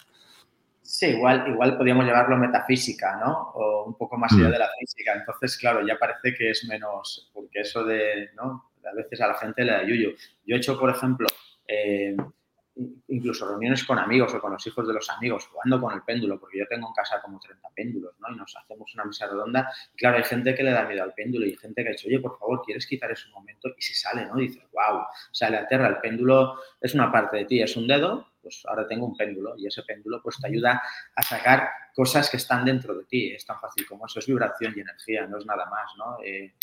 Sí, 1.00 1.06
igual, 1.06 1.48
igual 1.48 1.78
podríamos 1.78 2.04
llamarlo 2.04 2.36
metafísica, 2.36 3.16
¿no? 3.16 3.52
O 3.54 3.84
un 3.86 3.96
poco 3.96 4.18
más 4.18 4.34
allá 4.34 4.48
mm. 4.48 4.52
de 4.52 4.58
la 4.58 4.68
física. 4.78 5.14
Entonces, 5.14 5.56
claro, 5.56 5.80
ya 5.86 5.98
parece 5.98 6.34
que 6.34 6.50
es 6.50 6.66
menos, 6.68 7.30
porque 7.32 7.60
eso 7.60 7.82
de, 7.84 8.28
¿no? 8.36 8.72
A 8.84 8.92
veces 8.94 9.18
a 9.22 9.28
la 9.28 9.34
gente 9.34 9.64
le 9.64 9.72
da 9.72 9.82
yuyo. 9.82 10.10
Yo 10.44 10.56
he 10.56 10.58
hecho, 10.58 10.78
por 10.78 10.90
ejemplo, 10.90 11.26
eh, 11.66 12.14
incluso 13.08 13.48
reuniones 13.48 13.82
con 13.84 13.98
amigos 13.98 14.34
o 14.34 14.40
con 14.42 14.52
los 14.52 14.66
hijos 14.66 14.86
de 14.86 14.92
los 14.92 15.08
amigos, 15.08 15.46
jugando 15.46 15.80
con 15.80 15.94
el 15.94 16.02
péndulo, 16.02 16.38
porque 16.38 16.58
yo 16.58 16.66
tengo 16.68 16.88
en 16.88 16.92
casa 16.92 17.22
como 17.22 17.40
30 17.40 17.66
péndulos, 17.74 18.12
¿no? 18.20 18.34
Y 18.34 18.36
nos 18.36 18.54
hacemos 18.54 18.92
una 18.92 19.06
mesa 19.06 19.26
redonda. 19.26 19.72
Y 19.94 19.96
claro, 19.96 20.18
hay 20.18 20.24
gente 20.24 20.54
que 20.54 20.62
le 20.62 20.72
da 20.72 20.84
miedo 20.84 21.02
al 21.02 21.14
péndulo 21.14 21.46
y 21.46 21.52
hay 21.52 21.56
gente 21.56 21.82
que 21.82 21.88
ha 21.88 21.92
dicho, 21.92 22.08
oye, 22.08 22.20
por 22.20 22.38
favor, 22.38 22.60
¿quieres 22.62 22.86
quitar 22.86 23.10
ese 23.10 23.30
momento? 23.30 23.70
Y 23.74 23.80
se 23.80 23.94
sale, 23.94 24.26
¿no? 24.26 24.38
Y 24.38 24.48
dices, 24.48 24.64
wow, 24.74 24.98
o 24.98 25.34
sea, 25.34 25.48
le 25.48 25.56
aterra, 25.56 25.88
el 25.88 25.96
péndulo 25.96 26.56
es 26.78 26.92
una 26.94 27.10
parte 27.10 27.38
de 27.38 27.44
ti, 27.46 27.62
es 27.62 27.74
un 27.74 27.86
dedo, 27.86 28.29
pues 28.40 28.62
ahora 28.66 28.86
tengo 28.86 29.06
un 29.06 29.16
péndulo 29.16 29.54
y 29.56 29.66
ese 29.66 29.82
péndulo 29.82 30.20
pues 30.22 30.38
te 30.40 30.46
ayuda 30.46 30.82
a 31.14 31.22
sacar 31.22 31.68
cosas 31.94 32.30
que 32.30 32.36
están 32.36 32.64
dentro 32.64 32.94
de 32.94 33.04
ti. 33.04 33.32
Es 33.32 33.44
tan 33.44 33.58
fácil 33.60 33.86
como 33.86 34.06
eso, 34.06 34.18
es 34.18 34.26
vibración 34.26 34.74
y 34.76 34.80
energía, 34.80 35.26
no 35.26 35.38
es 35.38 35.46
nada 35.46 35.66
más, 35.66 35.90
¿no? 35.96 36.18
Eh, 36.24 36.54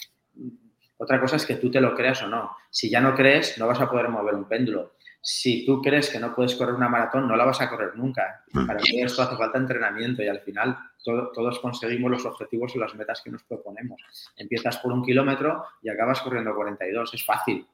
otra 0.97 1.19
cosa 1.19 1.35
es 1.35 1.45
que 1.45 1.55
tú 1.55 1.69
te 1.69 1.79
lo 1.79 1.95
creas 1.95 2.23
o 2.23 2.27
no. 2.27 2.55
Si 2.71 2.89
ya 2.89 2.99
no 2.99 3.13
crees, 3.13 3.57
no 3.57 3.67
vas 3.67 3.79
a 3.79 3.89
poder 3.89 4.09
mover 4.09 4.33
un 4.33 4.47
péndulo 4.47 4.97
si 5.29 5.65
tú 5.65 5.81
crees 5.81 6.09
que 6.09 6.19
no 6.19 6.33
puedes 6.33 6.55
correr 6.55 6.73
una 6.73 6.87
maratón, 6.87 7.27
no 7.27 7.35
la 7.35 7.43
vas 7.43 7.59
a 7.59 7.69
correr 7.69 7.97
nunca. 7.97 8.45
Mm. 8.53 8.65
Para 8.65 8.79
todo 8.79 9.05
esto 9.05 9.21
hace 9.23 9.35
falta 9.35 9.57
entrenamiento 9.57 10.23
y 10.23 10.27
al 10.29 10.39
final 10.39 10.77
todos 11.03 11.59
conseguimos 11.59 12.09
los 12.09 12.25
objetivos 12.25 12.73
o 12.73 12.79
las 12.79 12.95
metas 12.95 13.21
que 13.21 13.31
nos 13.31 13.43
proponemos. 13.43 14.01
Empiezas 14.37 14.77
por 14.77 14.93
un 14.93 15.03
kilómetro 15.03 15.65
y 15.81 15.89
acabas 15.89 16.21
corriendo 16.21 16.55
42, 16.55 17.13
es 17.13 17.25
fácil. 17.25 17.67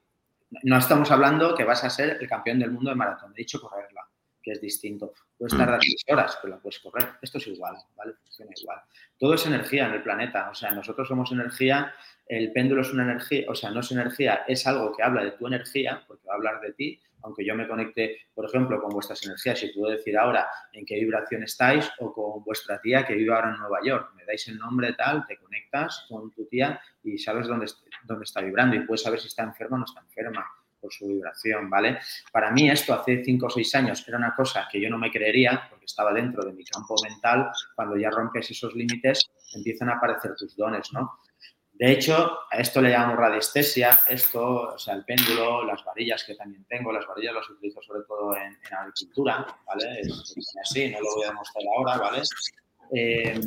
No 0.62 0.78
estamos 0.78 1.10
hablando 1.10 1.54
que 1.54 1.64
vas 1.64 1.84
a 1.84 1.90
ser 1.90 2.18
el 2.20 2.28
campeón 2.28 2.58
del 2.58 2.70
mundo 2.70 2.90
de 2.90 2.96
maratón, 2.96 3.32
he 3.34 3.38
dicho 3.38 3.60
correrla, 3.60 4.06
que 4.42 4.52
es 4.52 4.60
distinto. 4.60 5.12
Puedes 5.36 5.54
mm. 5.54 5.58
tardar 5.58 5.80
10 5.80 5.94
horas, 6.10 6.38
pero 6.40 6.54
la 6.54 6.60
puedes 6.60 6.78
correr. 6.78 7.10
Esto 7.20 7.38
es 7.38 7.46
igual, 7.48 7.76
¿vale? 7.96 8.14
Funciona 8.22 8.52
igual. 8.56 8.80
Todo 9.18 9.34
es 9.34 9.46
energía 9.46 9.86
en 9.86 9.94
el 9.94 10.02
planeta, 10.02 10.50
o 10.50 10.54
sea, 10.54 10.70
nosotros 10.72 11.08
somos 11.08 11.32
energía, 11.32 11.92
el 12.26 12.52
péndulo 12.52 12.82
es 12.82 12.92
una 12.92 13.04
energía, 13.04 13.44
o 13.48 13.54
sea, 13.54 13.70
no 13.70 13.80
es 13.80 13.90
energía, 13.90 14.44
es 14.48 14.66
algo 14.66 14.94
que 14.94 15.02
habla 15.02 15.24
de 15.24 15.32
tu 15.32 15.46
energía, 15.46 16.02
porque 16.06 16.26
va 16.26 16.34
a 16.34 16.36
hablar 16.36 16.60
de 16.60 16.72
ti, 16.72 17.00
aunque 17.24 17.44
yo 17.44 17.54
me 17.54 17.66
conecte, 17.66 18.18
por 18.34 18.44
ejemplo, 18.46 18.80
con 18.80 18.90
vuestras 18.90 19.24
energías 19.24 19.62
y 19.62 19.72
puedo 19.72 19.90
decir 19.90 20.16
ahora 20.16 20.46
en 20.72 20.84
qué 20.84 20.96
vibración 20.96 21.42
estáis 21.42 21.90
o 21.98 22.12
con 22.12 22.44
vuestra 22.44 22.80
tía 22.80 23.04
que 23.04 23.14
vive 23.14 23.34
ahora 23.34 23.50
en 23.50 23.58
Nueva 23.58 23.78
York, 23.82 24.12
me 24.14 24.24
dais 24.24 24.46
el 24.48 24.58
nombre 24.58 24.92
tal, 24.92 25.26
te 25.26 25.38
conectas 25.38 26.06
con 26.08 26.30
tu 26.30 26.46
tía 26.46 26.80
y 27.02 27.18
sabes 27.18 27.48
dónde, 27.48 27.66
dónde 28.04 28.24
está 28.24 28.42
vibrando 28.42 28.76
y 28.76 28.80
puedes 28.80 29.02
saber 29.02 29.18
si 29.18 29.28
está 29.28 29.42
enferma 29.42 29.76
o 29.76 29.78
no 29.80 29.84
está 29.86 30.00
enferma 30.00 30.46
por 30.78 30.92
su 30.92 31.06
vibración, 31.06 31.70
¿vale? 31.70 31.98
Para 32.30 32.50
mí 32.50 32.70
esto 32.70 32.92
hace 32.92 33.24
cinco 33.24 33.46
o 33.46 33.50
seis 33.50 33.74
años 33.74 34.06
era 34.06 34.18
una 34.18 34.34
cosa 34.34 34.68
que 34.70 34.78
yo 34.78 34.90
no 34.90 34.98
me 34.98 35.10
creería 35.10 35.66
porque 35.70 35.86
estaba 35.86 36.12
dentro 36.12 36.44
de 36.44 36.52
mi 36.52 36.62
campo 36.62 36.94
mental, 37.02 37.50
cuando 37.74 37.96
ya 37.96 38.10
rompes 38.10 38.50
esos 38.50 38.74
límites 38.74 39.30
empiezan 39.54 39.88
a 39.88 39.94
aparecer 39.94 40.34
tus 40.36 40.54
dones, 40.54 40.92
¿no? 40.92 41.20
De 41.74 41.90
hecho, 41.90 42.38
a 42.50 42.58
esto 42.58 42.80
le 42.80 42.90
llamamos 42.90 43.18
radiestesia, 43.18 43.98
esto, 44.08 44.74
o 44.74 44.78
sea, 44.78 44.94
el 44.94 45.04
péndulo, 45.04 45.64
las 45.64 45.84
varillas 45.84 46.22
que 46.22 46.36
también 46.36 46.64
tengo, 46.66 46.92
las 46.92 47.04
varillas 47.04 47.34
las 47.34 47.50
utilizo 47.50 47.82
sobre 47.82 48.04
todo 48.06 48.36
en, 48.36 48.56
agricultura, 48.70 49.44
¿vale? 49.66 50.02
Así, 50.62 50.90
no 50.90 51.00
lo 51.00 51.14
voy 51.16 51.24
a 51.24 51.28
demostrar 51.30 51.64
ahora, 51.76 51.98
¿vale? 51.98 52.22
Eh, 52.94 53.40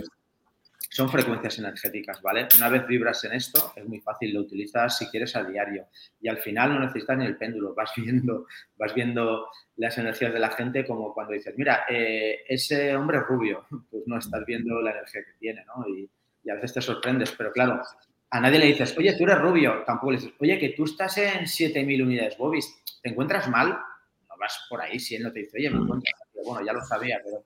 son 0.90 1.10
frecuencias 1.10 1.60
energéticas, 1.60 2.22
¿vale? 2.22 2.48
Una 2.58 2.68
vez 2.68 2.86
vibras 2.86 3.24
en 3.24 3.34
esto, 3.34 3.72
es 3.78 3.88
muy 3.88 4.02
fácil, 4.02 4.34
lo 4.34 4.42
utilizas 4.42 4.98
si 4.98 5.06
quieres 5.08 5.34
a 5.38 5.44
diario. 5.44 5.88
Y 6.20 6.28
al 6.28 6.40
final 6.40 6.74
no 6.74 6.80
necesitas 6.80 7.18
ni 7.18 7.26
el 7.26 7.38
péndulo, 7.38 7.74
vas 7.76 7.92
viendo, 7.96 8.46
vas 8.76 8.94
viendo 8.94 9.48
las 9.78 9.98
energías 10.00 10.34
de 10.34 10.40
la 10.40 10.50
gente 10.50 10.86
como 10.86 11.14
cuando 11.14 11.34
dices, 11.34 11.54
mira, 11.58 11.86
eh, 11.88 12.42
ese 12.48 12.94
hombre 12.94 13.22
rubio, 13.22 13.66
pues 13.90 14.04
no 14.06 14.18
estás 14.18 14.46
viendo 14.46 14.82
la 14.82 14.92
energía 14.92 15.24
que 15.24 15.34
tiene, 15.40 15.64
¿no? 15.66 15.88
Y, 15.88 16.10
y 16.44 16.50
a 16.50 16.56
veces 16.56 16.74
te 16.74 16.82
sorprendes, 16.82 17.32
pero 17.38 17.52
claro, 17.52 17.82
a 18.30 18.40
nadie 18.42 18.60
le 18.60 18.66
dices, 18.68 18.96
oye, 18.98 19.14
tú 19.14 19.24
eres 19.24 19.40
rubio, 19.40 19.84
tampoco 19.86 20.12
le 20.12 20.18
dices, 20.18 20.34
oye, 20.40 20.60
que 20.60 20.70
tú 20.70 20.84
estás 20.84 21.18
en 21.18 21.46
7.000 21.46 22.04
unidades 22.04 22.38
bobis, 22.38 22.84
¿te 23.02 23.10
encuentras 23.10 23.50
mal? 23.50 23.70
No 23.70 24.38
vas 24.40 24.66
por 24.70 24.82
ahí 24.82 25.00
si 25.00 25.16
él 25.16 25.24
no 25.24 25.32
te 25.32 25.40
dice, 25.40 25.58
oye, 25.58 25.70
me 25.70 25.78
encuentro 25.78 26.12
pero 26.34 26.46
bueno, 26.46 26.66
ya 26.66 26.74
lo 26.74 26.84
sabía, 26.84 27.20
pero 27.24 27.44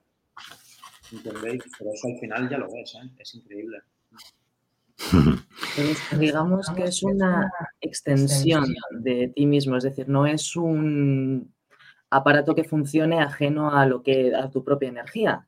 ¿entendéis? 1.12 1.62
Pero 1.78 1.92
eso 1.94 2.08
al 2.08 2.18
final 2.18 2.48
ya 2.48 2.58
lo 2.58 2.66
ves, 2.66 2.94
¿eh? 2.96 3.10
es 3.18 3.34
increíble. 3.34 3.78
Digamos 6.18 6.68
que 6.70 6.84
es 6.84 7.02
una 7.02 7.50
extensión 7.80 8.66
de 8.90 9.32
ti 9.34 9.46
mismo, 9.46 9.76
es 9.76 9.84
decir, 9.84 10.08
no 10.08 10.26
es 10.26 10.56
un 10.56 11.54
aparato 12.10 12.54
que 12.54 12.64
funcione 12.64 13.20
ajeno 13.20 13.74
a 13.74 13.86
lo 13.86 14.02
que 14.02 14.34
a 14.34 14.50
tu 14.50 14.62
propia 14.64 14.90
energía. 14.90 15.46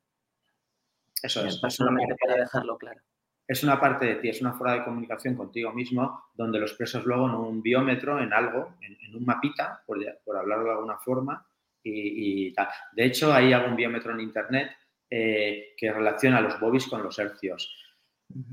Eso 1.22 1.44
es. 1.44 1.60
Solamente 1.68 2.14
para 2.20 2.40
dejarlo 2.40 2.78
claro 2.78 3.00
es 3.46 3.62
una 3.62 3.78
parte 3.78 4.06
de 4.06 4.14
ti, 4.16 4.28
es 4.28 4.40
una 4.40 4.54
forma 4.54 4.74
de 4.74 4.84
comunicación 4.84 5.34
contigo 5.34 5.72
mismo, 5.72 6.24
donde 6.34 6.58
lo 6.58 6.64
expresas 6.64 7.04
luego 7.04 7.26
en 7.28 7.34
un 7.34 7.62
biómetro, 7.62 8.20
en 8.20 8.32
algo, 8.32 8.74
en, 8.80 9.14
un 9.14 9.24
mapita, 9.24 9.82
por, 9.86 9.98
hablarlo 10.36 10.64
de 10.64 10.70
alguna 10.72 10.98
forma, 10.98 11.46
y, 11.82 12.52
tal. 12.54 12.68
De 12.92 13.04
hecho, 13.04 13.32
hay 13.32 13.52
algún 13.52 13.76
biómetro 13.76 14.12
en 14.12 14.20
Internet 14.20 14.70
eh, 15.10 15.74
que 15.76 15.92
relaciona 15.92 16.40
los 16.40 16.58
bobis 16.58 16.86
con 16.86 17.02
los 17.02 17.18
hercios. 17.18 17.76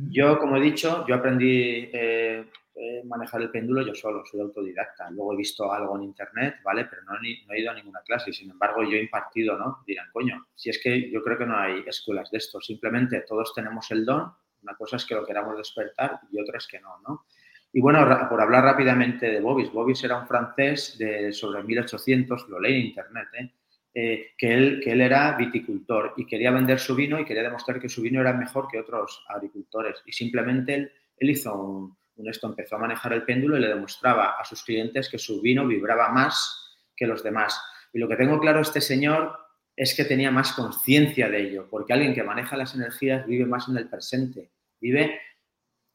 Yo, 0.09 0.37
como 0.37 0.57
he 0.57 0.61
dicho, 0.61 1.05
yo 1.07 1.15
aprendí 1.15 1.89
eh, 1.93 2.45
eh, 2.75 3.01
manejar 3.05 3.41
el 3.41 3.49
péndulo 3.49 3.85
yo 3.85 3.95
solo, 3.95 4.25
soy 4.25 4.41
autodidacta. 4.41 5.09
Luego 5.11 5.33
he 5.33 5.37
visto 5.37 5.71
algo 5.71 5.95
en 5.95 6.03
Internet, 6.03 6.55
¿vale? 6.63 6.85
Pero 6.85 7.03
no, 7.03 7.13
no, 7.13 7.53
he 7.53 7.61
ido 7.61 7.71
a 7.71 7.73
ninguna 7.73 8.01
clase 8.01 8.31
y, 8.31 8.33
sin 8.33 8.51
embargo, 8.51 8.83
yo 8.83 8.97
he 8.97 9.01
impartido, 9.03 9.57
¿no? 9.57 9.79
Dirán, 9.87 10.09
coño, 10.11 10.47
si 10.53 10.69
es 10.69 10.81
que 10.83 11.09
yo 11.09 11.23
creo 11.23 11.37
que 11.37 11.45
no 11.45 11.57
hay 11.57 11.83
escuelas 11.87 12.29
de 12.29 12.37
esto, 12.37 12.59
simplemente 12.59 13.21
todos 13.21 13.53
tenemos 13.55 13.89
el 13.91 14.05
don 14.05 14.33
una 14.61 14.75
cosa 14.75 14.97
es 14.97 15.05
que 15.05 15.15
lo 15.15 15.25
queramos 15.25 15.57
despertar 15.57 16.19
y 16.31 16.39
otra 16.39 16.57
es 16.57 16.67
que 16.67 16.79
no, 16.79 16.99
¿no? 17.07 17.25
Y 17.73 17.79
bueno, 17.79 18.05
por 18.29 18.41
hablar 18.41 18.65
rápidamente 18.65 19.31
de 19.31 19.39
Bobis, 19.39 19.71
Bobis 19.71 20.03
era 20.03 20.19
un 20.19 20.27
francés 20.27 20.97
de 20.97 21.31
sobre 21.31 21.63
1800, 21.63 22.49
lo 22.49 22.59
leí 22.59 22.79
en 22.81 22.87
internet, 22.87 23.27
¿eh? 23.39 23.51
Eh, 23.93 24.31
que, 24.37 24.53
él, 24.53 24.81
que 24.81 24.93
él 24.93 25.01
era 25.01 25.35
viticultor 25.35 26.13
y 26.15 26.25
quería 26.25 26.51
vender 26.51 26.79
su 26.79 26.95
vino 26.95 27.19
y 27.19 27.25
quería 27.25 27.43
demostrar 27.43 27.77
que 27.77 27.89
su 27.89 28.01
vino 28.01 28.21
era 28.21 28.31
mejor 28.31 28.69
que 28.69 28.79
otros 28.79 29.25
agricultores. 29.27 30.01
Y 30.05 30.13
simplemente 30.13 30.93
él, 31.17 31.29
hizo 31.29 31.53
un, 31.53 31.97
un 32.15 32.29
esto 32.29 32.47
empezó 32.47 32.77
a 32.77 32.79
manejar 32.79 33.11
el 33.11 33.23
péndulo 33.23 33.57
y 33.57 33.59
le 33.59 33.67
demostraba 33.67 34.39
a 34.39 34.45
sus 34.45 34.63
clientes 34.63 35.09
que 35.09 35.17
su 35.17 35.41
vino 35.41 35.67
vibraba 35.67 36.09
más 36.09 36.77
que 36.95 37.05
los 37.05 37.21
demás. 37.21 37.61
Y 37.91 37.99
lo 37.99 38.07
que 38.07 38.15
tengo 38.15 38.39
claro 38.39 38.61
este 38.61 38.79
señor 38.79 39.37
es 39.75 39.95
que 39.95 40.05
tenía 40.05 40.31
más 40.31 40.53
conciencia 40.53 41.29
de 41.29 41.41
ello, 41.41 41.67
porque 41.69 41.93
alguien 41.93 42.13
que 42.13 42.23
maneja 42.23 42.57
las 42.57 42.75
energías 42.75 43.25
vive 43.25 43.45
más 43.45 43.67
en 43.69 43.77
el 43.77 43.89
presente, 43.89 44.51
vive, 44.79 45.19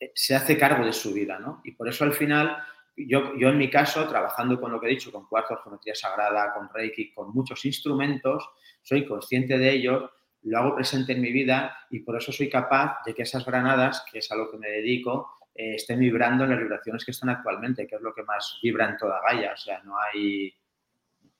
eh, 0.00 0.12
se 0.14 0.34
hace 0.34 0.56
cargo 0.56 0.84
de 0.84 0.92
su 0.92 1.12
vida, 1.12 1.38
¿no? 1.38 1.60
Y 1.64 1.72
por 1.72 1.88
eso 1.88 2.04
al 2.04 2.12
final, 2.12 2.56
yo, 2.96 3.36
yo 3.36 3.48
en 3.48 3.58
mi 3.58 3.70
caso, 3.70 4.08
trabajando 4.08 4.60
con 4.60 4.72
lo 4.72 4.80
que 4.80 4.86
he 4.86 4.90
dicho, 4.90 5.12
con 5.12 5.26
cuartos, 5.26 5.60
geometría 5.62 5.94
sagrada, 5.94 6.52
con 6.54 6.68
Reiki, 6.72 7.12
con 7.12 7.32
muchos 7.32 7.64
instrumentos, 7.64 8.48
soy 8.82 9.06
consciente 9.06 9.58
de 9.58 9.70
ellos, 9.70 10.10
lo 10.42 10.58
hago 10.58 10.76
presente 10.76 11.12
en 11.12 11.20
mi 11.20 11.32
vida 11.32 11.76
y 11.90 12.00
por 12.00 12.16
eso 12.16 12.32
soy 12.32 12.48
capaz 12.48 12.98
de 13.04 13.14
que 13.14 13.22
esas 13.22 13.44
granadas, 13.44 14.04
que 14.10 14.20
es 14.20 14.30
a 14.30 14.36
lo 14.36 14.50
que 14.50 14.58
me 14.58 14.68
dedico, 14.68 15.38
eh, 15.54 15.74
estén 15.74 15.98
vibrando 15.98 16.44
en 16.44 16.50
las 16.50 16.58
vibraciones 16.58 17.04
que 17.04 17.10
están 17.10 17.30
actualmente, 17.30 17.86
que 17.86 17.96
es 17.96 18.02
lo 18.02 18.14
que 18.14 18.22
más 18.22 18.58
vibra 18.62 18.88
en 18.88 18.96
toda 18.96 19.20
Gaia. 19.26 19.54
O 19.54 19.56
sea, 19.56 19.82
no 19.82 19.98
hay, 19.98 20.54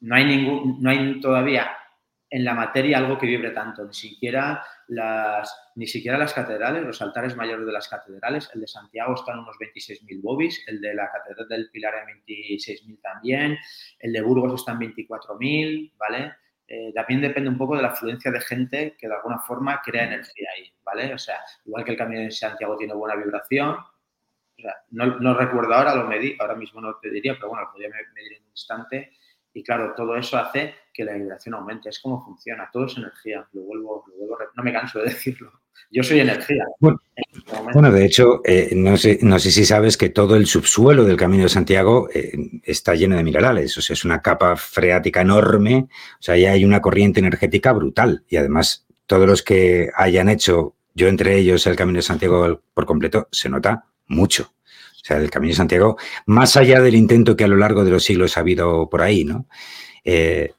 no 0.00 0.14
hay, 0.14 0.24
ningún, 0.24 0.82
no 0.82 0.90
hay 0.90 1.20
todavía 1.20 1.70
en 2.36 2.44
la 2.44 2.52
materia 2.52 2.98
algo 2.98 3.16
que 3.16 3.26
vibre 3.26 3.50
tanto, 3.52 3.86
ni 3.86 3.94
siquiera 3.94 4.62
las, 4.88 5.70
ni 5.74 5.86
siquiera 5.86 6.18
las 6.18 6.34
catedrales, 6.34 6.84
los 6.84 7.00
altares 7.00 7.34
mayores 7.34 7.64
de 7.64 7.72
las 7.72 7.88
catedrales, 7.88 8.50
el 8.52 8.60
de 8.60 8.66
Santiago 8.66 9.14
está 9.14 9.32
en 9.32 9.38
unos 9.38 9.56
26.000 9.56 10.20
bobis, 10.20 10.62
el 10.66 10.82
de 10.82 10.94
la 10.94 11.10
Catedral 11.10 11.48
del 11.48 11.70
Pilar 11.70 11.94
en 11.94 12.22
26.000 12.22 13.00
también, 13.00 13.56
el 14.00 14.12
de 14.12 14.20
Burgos 14.20 14.60
está 14.60 14.72
en 14.72 14.80
24.000, 14.80 15.92
¿vale? 15.96 16.34
Eh, 16.68 16.92
también 16.94 17.22
depende 17.22 17.48
un 17.48 17.56
poco 17.56 17.74
de 17.74 17.80
la 17.80 17.88
afluencia 17.88 18.30
de 18.30 18.40
gente 18.42 18.96
que 18.98 19.08
de 19.08 19.14
alguna 19.14 19.38
forma 19.38 19.80
crea 19.82 20.04
energía 20.04 20.50
ahí, 20.54 20.70
¿vale? 20.84 21.14
O 21.14 21.18
sea, 21.18 21.38
igual 21.64 21.84
que 21.84 21.92
el 21.92 21.96
Camino 21.96 22.20
de 22.20 22.30
Santiago 22.30 22.76
tiene 22.76 22.92
buena 22.92 23.16
vibración, 23.16 23.78
no, 24.90 25.06
no, 25.20 25.32
recuerdo 25.32 25.72
ahora, 25.72 25.94
lo 25.94 26.06
medí, 26.06 26.36
ahora 26.38 26.54
mismo 26.54 26.82
no 26.82 26.96
te 26.96 27.08
diría, 27.08 27.34
pero 27.36 27.48
bueno, 27.48 27.64
lo 27.64 27.72
podría 27.72 27.88
medir 27.88 28.34
en 28.34 28.42
un 28.42 28.50
instante, 28.50 29.12
y 29.56 29.62
claro, 29.62 29.94
todo 29.96 30.14
eso 30.16 30.36
hace 30.36 30.74
que 30.92 31.02
la 31.02 31.14
vibración 31.14 31.54
aumente. 31.54 31.88
Es 31.88 31.98
como 32.00 32.22
funciona. 32.22 32.68
Todo 32.70 32.84
es 32.84 32.96
energía. 32.98 33.48
Lo 33.54 33.62
vuelvo, 33.62 34.04
lo 34.06 34.16
vuelvo 34.18 34.36
no 34.54 34.62
me 34.62 34.70
canso 34.70 34.98
de 34.98 35.06
decirlo. 35.06 35.50
Yo 35.90 36.02
soy 36.02 36.20
energía. 36.20 36.62
Bueno, 36.78 37.90
de 37.90 38.04
hecho, 38.04 38.42
eh, 38.44 38.72
no, 38.76 38.98
sé, 38.98 39.18
no 39.22 39.38
sé 39.38 39.50
si 39.50 39.64
sabes 39.64 39.96
que 39.96 40.10
todo 40.10 40.36
el 40.36 40.44
subsuelo 40.44 41.04
del 41.04 41.16
Camino 41.16 41.44
de 41.44 41.48
Santiago 41.48 42.10
eh, 42.12 42.32
está 42.64 42.94
lleno 42.94 43.16
de 43.16 43.24
minerales. 43.24 43.78
O 43.78 43.80
sea, 43.80 43.94
es 43.94 44.04
una 44.04 44.20
capa 44.20 44.56
freática 44.56 45.22
enorme. 45.22 45.88
O 46.20 46.22
sea, 46.22 46.36
ya 46.36 46.52
hay 46.52 46.62
una 46.66 46.82
corriente 46.82 47.20
energética 47.20 47.72
brutal. 47.72 48.24
Y 48.28 48.36
además, 48.36 48.86
todos 49.06 49.26
los 49.26 49.42
que 49.42 49.88
hayan 49.96 50.28
hecho, 50.28 50.74
yo 50.94 51.08
entre 51.08 51.38
ellos, 51.38 51.66
el 51.66 51.76
Camino 51.76 51.96
de 51.96 52.02
Santiago 52.02 52.60
por 52.74 52.84
completo, 52.84 53.26
se 53.32 53.48
nota 53.48 53.86
mucho. 54.06 54.52
O 55.06 55.08
sea, 55.08 55.18
el 55.18 55.30
Camino 55.30 55.52
de 55.52 55.56
Santiago, 55.56 55.96
más 56.26 56.56
allá 56.56 56.80
del 56.80 56.96
intento 56.96 57.36
que 57.36 57.44
a 57.44 57.46
lo 57.46 57.54
largo 57.54 57.84
de 57.84 57.92
los 57.92 58.02
siglos 58.02 58.36
ha 58.36 58.40
habido 58.40 58.90
por 58.90 59.02
ahí, 59.02 59.24
¿no? 59.24 59.46
Eh, 60.02 60.52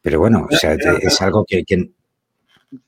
pero 0.00 0.18
bueno, 0.18 0.48
o 0.50 0.56
sea, 0.56 0.72
es 0.74 1.22
algo 1.22 1.44
que, 1.46 1.64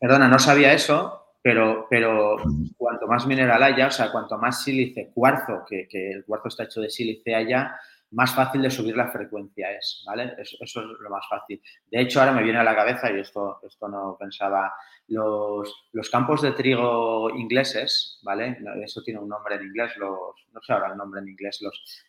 Perdona, 0.00 0.26
no 0.26 0.40
sabía 0.40 0.73
eso, 0.73 1.37
pero, 1.40 1.87
pero 1.88 2.38
cuanto 2.76 3.06
más 3.06 3.28
mineral 3.28 3.62
haya, 3.62 3.87
o 3.87 3.90
sea, 3.92 4.11
cuanto 4.11 4.38
más 4.38 4.64
sílice, 4.64 5.12
cuarzo, 5.14 5.62
que, 5.68 5.87
que 5.87 6.11
el 6.11 6.25
cuarzo 6.25 6.49
está 6.49 6.64
hecho 6.64 6.80
de 6.80 6.90
sílice 6.90 7.33
haya, 7.33 7.76
más 8.14 8.35
fácil 8.35 8.62
de 8.62 8.71
subir 8.71 8.97
la 8.97 9.11
frecuencia 9.11 9.73
es, 9.73 10.04
¿vale? 10.06 10.35
Eso, 10.38 10.56
es 10.61 10.75
lo 10.75 11.11
más 11.11 11.26
fácil. 11.28 11.61
De 11.90 12.00
hecho, 12.00 12.21
ahora 12.21 12.33
me 12.33 12.42
viene 12.42 12.59
a 12.59 12.64
la 12.64 12.75
cabeza, 12.75 13.11
y 13.11 13.21
esto, 13.21 13.59
esto 13.66 13.88
no 13.88 14.16
pensaba, 14.18 14.73
los, 15.09 15.88
los 15.92 16.09
campos 16.09 16.40
de 16.42 16.52
trigo 16.52 17.30
ingleses, 17.30 18.21
¿vale? 18.23 18.59
Eso 18.83 19.02
tiene 19.02 19.21
un 19.21 19.28
nombre 19.28 19.56
en 19.56 19.64
inglés, 19.64 19.97
los, 19.97 20.47
no 20.52 20.62
sé 20.62 20.73
ahora 20.73 20.92
el 20.92 20.97
nombre 20.97 21.21
en 21.21 21.28
inglés, 21.28 21.59
los, 21.61 22.04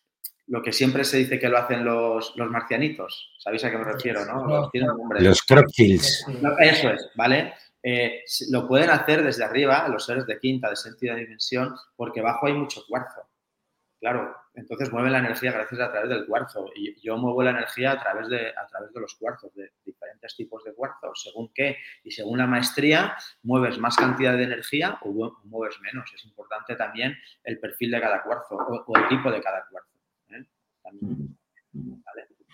lo 0.47 0.61
que 0.61 0.71
siempre 0.71 1.03
se 1.03 1.17
dice 1.17 1.39
que 1.39 1.49
lo 1.49 1.57
hacen 1.57 1.83
los, 1.83 2.33
los 2.35 2.49
marcianitos, 2.49 3.35
¿sabéis 3.39 3.65
a 3.65 3.71
qué 3.71 3.77
me 3.77 3.83
refiero, 3.83 4.25
no? 4.25 4.45
Los, 4.45 4.69
los 5.21 5.41
cropfields. 5.41 6.25
Eso 6.59 6.89
es, 6.91 7.09
¿vale? 7.15 7.53
Eh, 7.81 8.23
lo 8.49 8.67
pueden 8.67 8.91
hacer 8.91 9.23
desde 9.23 9.43
arriba, 9.43 9.87
los 9.87 10.05
seres 10.05 10.25
de 10.27 10.39
quinta, 10.39 10.69
de 10.69 10.75
séptima 10.75 11.15
dimensión, 11.15 11.75
porque 11.95 12.19
abajo 12.19 12.47
hay 12.47 12.53
mucho 12.53 12.83
cuarzo. 12.87 13.21
Claro, 13.99 14.35
entonces 14.55 14.91
mueven 14.91 15.11
la 15.11 15.19
energía 15.19 15.51
gracias 15.51 15.81
a 15.81 15.91
través 15.91 16.09
del 16.09 16.25
cuarzo. 16.25 16.71
Y 16.75 16.99
yo 17.01 17.17
muevo 17.17 17.43
la 17.43 17.51
energía 17.51 17.91
a 17.91 17.99
través 17.99 18.29
de, 18.29 18.49
a 18.49 18.65
través 18.67 18.93
de 18.93 18.99
los 18.99 19.15
cuarzos, 19.15 19.53
de 19.53 19.71
diferentes 19.85 20.35
tipos 20.35 20.63
de 20.63 20.73
cuarzos, 20.73 21.21
según 21.23 21.51
qué 21.53 21.77
y 22.03 22.11
según 22.11 22.37
la 22.37 22.47
maestría, 22.47 23.15
mueves 23.43 23.77
más 23.77 23.95
cantidad 23.95 24.35
de 24.35 24.43
energía 24.43 24.97
o 25.01 25.37
mueves 25.43 25.79
menos. 25.81 26.11
Es 26.13 26.23
importante 26.25 26.75
también 26.75 27.17
el 27.43 27.59
perfil 27.59 27.91
de 27.91 28.01
cada 28.01 28.23
cuarzo 28.23 28.55
o, 28.55 28.97
el 28.97 29.07
tipo 29.09 29.31
de 29.31 29.41
cada 29.41 29.65
cuarzo. 29.69 29.89
¿eh? 30.29 30.45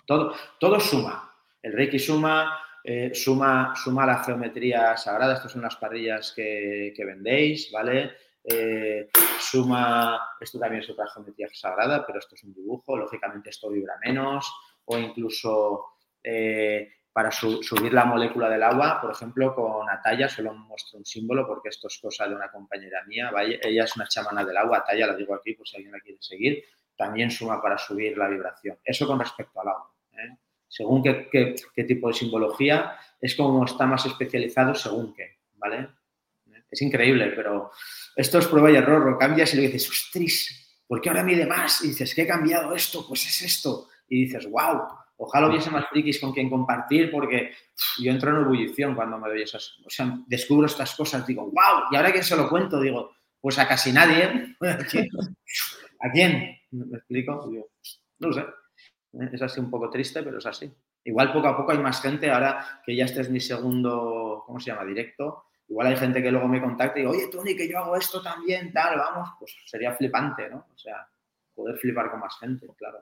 todo, 0.06 0.36
todo 0.60 0.80
suma. 0.80 1.32
El 1.62 1.74
Reiki 1.74 2.00
suma, 2.00 2.60
eh, 2.84 3.14
suma, 3.14 3.74
suma 3.76 4.08
la 4.08 4.24
geometría 4.24 4.98
sagrada. 4.98 5.36
Estas 5.36 5.52
son 5.52 5.62
las 5.62 5.76
parrillas 5.76 6.34
que, 6.36 6.94
que 6.96 7.06
vendéis, 7.06 7.72
¿vale? 7.72 8.16
Eh, 8.44 9.10
suma, 9.40 10.36
esto 10.40 10.60
también 10.60 10.82
es 10.82 10.90
otra 10.90 11.08
geometría 11.08 11.48
sagrada, 11.54 12.06
pero 12.06 12.20
esto 12.20 12.36
es 12.36 12.44
un 12.44 12.54
dibujo, 12.54 12.98
lógicamente 12.98 13.50
esto 13.50 13.70
vibra 13.70 13.98
menos, 14.04 14.52
o 14.86 14.98
incluso 14.98 15.86
eh, 16.24 16.90
para 17.14 17.30
subir 17.32 17.94
la 17.94 18.06
molécula 18.06 18.50
del 18.50 18.64
agua, 18.64 19.00
por 19.02 19.12
ejemplo, 19.12 19.54
con 19.54 19.90
Ataya 19.90 20.30
solo 20.30 20.54
muestro 20.54 21.00
un 21.00 21.06
símbolo 21.06 21.46
porque 21.46 21.70
esto 21.70 21.88
es 21.88 22.00
cosa 22.00 22.28
de 22.28 22.36
una 22.36 22.50
compañera 22.50 23.04
mía, 23.06 23.32
ella 23.62 23.84
es 23.84 23.96
una 23.96 24.08
chamana 24.08 24.46
del 24.46 24.58
agua, 24.58 24.80
Ataya 24.80 25.08
la 25.08 25.16
digo 25.16 25.36
aquí 25.36 25.54
por 25.54 25.68
si 25.68 25.76
alguien 25.76 25.94
la 25.94 26.00
quiere 26.00 26.18
seguir, 26.22 26.64
también 26.96 27.30
suma 27.30 27.62
para 27.62 27.78
subir 27.78 28.18
la 28.18 28.28
vibración. 28.28 28.78
Eso 28.84 29.06
con 29.08 29.20
respecto 29.20 29.60
al 29.60 29.68
agua. 29.68 29.92
¿eh? 30.14 30.38
Según 30.68 31.04
qué, 31.04 31.56
qué 31.76 31.84
tipo 31.84 32.08
de 32.08 32.14
simbología, 32.14 32.98
es 33.20 33.36
como 33.36 33.66
está 33.66 33.86
más 33.86 34.06
especializado 34.06 34.74
según 34.74 35.14
qué, 35.14 35.40
¿vale? 35.56 35.90
Es 36.72 36.82
increíble, 36.82 37.34
pero 37.36 37.72
esto 38.16 38.40
es 38.40 38.48
prueba 38.48 38.72
y 38.72 38.76
error, 38.76 39.06
lo 39.06 39.18
cambias 39.18 39.54
y 39.54 39.58
le 39.58 39.64
dices, 39.64 39.90
ostras, 39.90 40.84
¿por 40.88 41.02
qué 41.02 41.10
ahora 41.10 41.24
mide 41.24 41.46
más? 41.46 41.84
Y 41.84 41.90
dices, 41.90 42.16
¿qué 42.16 42.22
he 42.22 42.28
cambiado 42.28 42.74
esto? 42.74 43.06
Pues 43.08 43.26
es 43.28 43.42
esto. 43.42 43.90
Y 44.08 44.26
dices, 44.26 44.50
wow, 44.50 44.82
ojalá 45.18 45.48
hubiese 45.48 45.70
más 45.70 45.88
frikis 45.90 46.20
con 46.20 46.34
quien 46.34 46.50
compartir 46.50 47.12
porque 47.12 47.52
yo 48.00 48.12
entro 48.12 48.32
en 48.32 48.44
ebullición 48.44 48.96
cuando 48.96 49.20
me 49.20 49.30
doy 49.30 49.44
esas, 49.44 49.78
o 49.86 49.90
sea, 49.90 50.18
descubro 50.28 50.66
estas 50.66 50.96
cosas, 50.96 51.28
digo, 51.28 51.44
wow, 51.44 51.86
y 51.92 51.96
ahora 51.96 52.12
quién 52.12 52.24
se 52.24 52.36
lo 52.36 52.50
cuento, 52.50 52.80
digo, 52.80 53.12
pues 53.42 53.58
a 53.60 53.68
casi 53.68 53.92
nadie. 53.92 54.56
¿A 56.00 56.12
quién? 56.12 56.58
¿Me 56.72 56.98
explico? 56.98 57.50
no 58.20 58.28
lo 58.28 58.34
sé. 58.34 58.46
Es 59.34 59.42
así 59.42 59.60
un 59.60 59.70
poco 59.70 59.90
triste, 59.90 60.24
pero 60.24 60.38
es 60.38 60.46
así. 60.46 60.72
Igual 61.04 61.34
poco 61.34 61.48
a 61.48 61.58
poco 61.58 61.72
hay 61.72 61.80
más 61.80 62.02
gente, 62.02 62.30
ahora 62.30 62.82
que 62.86 62.96
ya 62.96 63.06
este 63.06 63.22
es 63.22 63.30
mi 63.30 63.40
segundo, 63.40 64.44
¿cómo 64.46 64.60
se 64.60 64.72
llama? 64.72 64.86
Directo, 64.86 65.46
Igual 65.72 65.88
hay 65.88 65.96
gente 65.96 66.22
que 66.22 66.32
luego 66.32 66.50
me 66.50 66.62
contacta 66.62 67.00
y, 67.00 67.06
oye, 67.06 67.30
Tony, 67.32 67.56
que 67.56 67.70
yo 67.70 67.78
hago 67.80 67.96
esto 67.96 68.22
también, 68.22 68.74
tal, 68.74 68.98
vamos, 68.98 69.30
pues 69.40 69.56
sería 69.66 69.94
flipante, 69.94 70.50
¿no? 70.50 70.68
O 70.76 70.78
sea, 70.78 71.08
poder 71.56 71.78
flipar 71.78 72.12
con 72.12 72.20
más 72.20 72.38
gente, 72.42 72.68
claro. 72.78 73.02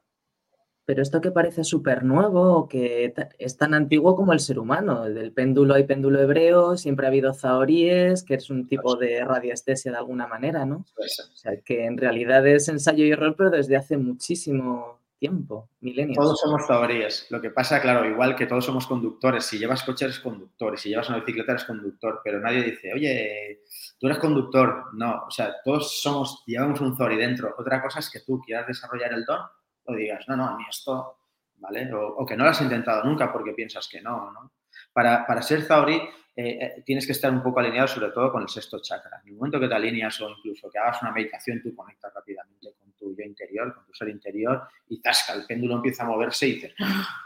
Pero 0.86 1.02
esto 1.02 1.20
que 1.20 1.32
parece 1.32 1.64
súper 1.64 2.04
nuevo, 2.04 2.68
que 2.68 3.12
es 3.40 3.58
tan 3.58 3.74
antiguo 3.74 4.16
como 4.16 4.34
el 4.34 4.40
ser 4.40 4.60
humano. 4.60 5.06
Del 5.06 5.32
péndulo 5.32 5.74
hay 5.74 5.86
péndulo 5.86 6.22
hebreo, 6.22 6.78
siempre 6.78 7.08
ha 7.08 7.10
habido 7.10 7.34
zahoríes, 7.34 8.24
que 8.24 8.36
es 8.36 8.52
un 8.52 8.68
tipo 8.68 8.96
de 8.96 9.26
radiestesia 9.26 9.92
de 9.92 9.98
alguna 9.98 10.28
manera, 10.28 10.64
¿no? 10.66 10.86
O 10.96 11.36
sea, 11.36 11.60
que 11.62 11.86
en 11.86 11.98
realidad 11.98 12.46
es 12.46 12.68
ensayo 12.70 13.04
y 13.04 13.10
error, 13.10 13.34
pero 13.36 13.50
desde 13.50 13.78
hace 13.78 13.98
muchísimo 13.98 14.99
tiempo, 15.20 15.70
milenios. 15.82 16.18
Todos 16.18 16.40
somos 16.40 16.66
zahoríes. 16.66 17.28
Lo 17.30 17.42
que 17.42 17.52
pasa, 17.52 17.82
claro, 17.82 18.06
igual 18.06 18.36
que 18.36 18.46
todos 18.46 18.66
somos 18.66 18.88
conductores. 18.88 19.46
Si 19.46 19.60
llevas 19.60 19.84
coche 19.84 20.06
eres 20.06 20.20
conductor 20.20 20.78
si 20.80 20.90
llevas 20.90 21.10
una 21.10 21.20
bicicleta 21.20 21.52
eres 21.52 21.66
conductor, 21.66 22.22
pero 22.24 22.40
nadie 22.40 22.64
dice, 22.64 22.94
oye, 22.94 23.62
tú 24.00 24.08
eres 24.08 24.18
conductor. 24.18 24.86
No, 24.94 25.26
o 25.28 25.32
sea, 25.32 25.56
todos 25.64 26.02
somos, 26.02 26.44
llevamos 26.48 26.80
un 26.82 26.96
zori 26.96 27.18
dentro. 27.18 27.54
Otra 27.58 27.82
cosa 27.82 28.00
es 28.00 28.10
que 28.10 28.22
tú 28.22 28.40
quieras 28.40 28.68
desarrollar 28.68 29.14
el 29.14 29.26
don 29.26 29.42
o 29.84 29.94
digas, 29.94 30.26
no, 30.28 30.38
no, 30.38 30.48
a 30.48 30.58
mí 30.58 30.64
esto, 30.70 31.18
¿vale? 31.58 31.90
O, 31.94 32.26
que 32.26 32.38
no 32.38 32.46
lo 32.46 32.52
has 32.52 32.62
intentado 32.62 33.04
nunca 33.04 33.32
porque 33.32 33.54
piensas 33.54 33.88
que 33.90 34.02
no, 34.02 34.32
¿no? 34.32 34.54
Para, 34.94 35.26
para 35.26 35.42
ser 35.42 35.64
zaori 35.64 36.02
eh, 36.42 36.58
eh, 36.62 36.84
tienes 36.86 37.06
que 37.06 37.12
estar 37.12 37.30
un 37.34 37.44
poco 37.44 37.60
alineado 37.60 37.86
sobre 37.86 38.12
todo 38.12 38.32
con 38.32 38.42
el 38.44 38.48
sexto 38.48 38.80
chakra. 38.80 39.20
En 39.24 39.32
el 39.32 39.36
momento 39.36 39.60
que 39.60 39.68
te 39.68 39.76
alineas 39.76 40.22
o 40.22 40.30
incluso 40.30 40.70
que 40.70 40.80
hagas 40.80 41.02
una 41.02 41.12
meditación, 41.12 41.62
tú 41.62 41.76
conectas 41.76 42.14
rápidamente 42.14 42.76
con 42.80 42.94
tu 42.94 43.14
yo 43.14 43.26
interior, 43.26 43.76
con 43.76 43.86
tu 43.86 43.94
ser 43.94 44.08
interior 44.08 44.64
y 44.88 45.02
tasca, 45.02 45.34
el 45.34 45.46
péndulo 45.46 45.76
empieza 45.76 46.04
a 46.04 46.08
moverse 46.08 46.48
y 46.48 46.54
dices, 46.54 46.76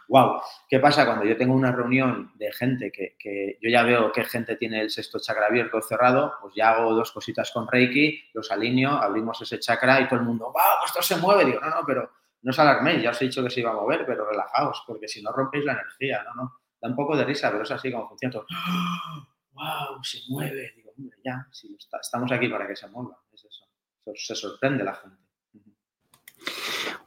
wow, 0.08 0.41
¿qué 0.67 0.80
pasa 0.80 1.06
cuando 1.06 1.26
yo 1.26 1.38
tengo 1.38 1.54
una 1.54 1.71
reunión 1.71 2.32
de 2.34 2.52
gente 2.54 2.91
que, 2.91 3.15
que 3.19 3.60
yo 3.62 3.69
ya 3.69 3.84
veo 3.84 4.12
qué 4.12 4.23
gente 4.23 4.56
tiene 4.56 4.82
el 4.82 4.89
sexto 4.89 5.19
chakra 5.19 5.45
abierto 5.45 5.78
o 5.78 5.82
cerrado? 5.84 6.34
Pues 6.41 6.56
ya 6.56 6.71
hago 6.71 6.95
dos 6.95 7.12
cositas 7.12 7.52
con 7.52 7.67
Reiki, 7.67 8.19
los 8.34 8.49
alineo, 8.49 8.93
abrimos 8.93 9.39
ese 9.43 9.60
chakra 9.60 10.02
y 10.02 10.08
todo 10.08 10.21
el 10.21 10.26
mundo, 10.26 10.45
wow, 10.45 10.86
esto 10.88 11.04
se 11.04 11.17
mueve. 11.17 11.45
Digo, 11.45 11.60
no, 11.60 11.69
no, 11.69 11.84
pero 11.86 12.10
no 12.41 12.49
os 12.49 12.58
alarméis, 12.58 13.04
ya 13.04 13.12
os 13.12 13.21
he 13.21 13.26
dicho 13.26 13.43
que 13.43 13.52
se 13.52 13.60
iba 13.60 13.69
a 13.69 13.76
mover, 13.76 14.08
pero 14.08 14.28
relajaos, 14.28 14.84
porque 14.88 15.08
si 15.08 15.21
no 15.21 15.32
rompéis 15.32 15.65
la 15.65 15.73
energía, 15.73 16.23
no, 16.23 16.34
no 16.34 16.62
da 16.84 16.89
un 16.89 16.96
poco 16.96 17.15
de 17.15 17.24
risa, 17.24 17.50
pero 17.50 17.63
es 17.63 17.72
así 17.72 17.91
como 17.91 18.10
funciona 18.10 18.34
todo. 18.34 18.46
¡Wow! 19.54 20.04
Se 20.04 20.19
mueve. 20.30 20.74
Digo, 20.76 20.91
hombre, 20.98 21.17
ya, 21.24 21.48
estamos 22.02 22.32
aquí 22.32 22.50
para 22.50 22.67
que 22.67 22.76
se 22.76 22.88
mueva. 22.89 23.17
Es 23.32 23.46
eso. 23.46 23.65
Se 24.15 24.36
sorprende 24.36 24.84
la 24.84 24.93
gente. 24.93 25.17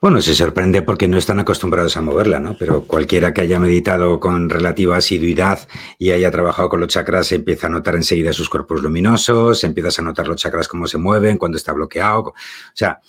Bueno, 0.00 0.20
se 0.20 0.34
sorprende 0.34 0.82
porque 0.82 1.08
no 1.08 1.16
están 1.16 1.40
acostumbrados 1.40 1.96
a 1.96 2.02
moverla, 2.02 2.38
¿no? 2.38 2.56
Pero 2.58 2.82
cualquiera 2.82 3.32
que 3.32 3.40
haya 3.40 3.58
meditado 3.58 4.20
con 4.20 4.48
relativa 4.48 4.96
asiduidad 4.96 5.66
y 5.98 6.10
haya 6.10 6.30
trabajado 6.30 6.68
con 6.68 6.80
los 6.80 6.88
chakras 6.88 7.32
empieza 7.32 7.66
a 7.66 7.70
notar 7.70 7.96
enseguida 7.96 8.32
sus 8.32 8.48
cuerpos 8.48 8.82
luminosos, 8.82 9.64
empiezas 9.64 9.98
a 9.98 10.02
notar 10.02 10.28
los 10.28 10.36
chakras 10.36 10.68
cómo 10.68 10.86
se 10.86 10.98
mueven, 10.98 11.38
cuando 11.38 11.56
está 11.56 11.72
bloqueado. 11.72 12.20
O 12.20 12.34
sea, 12.74 13.00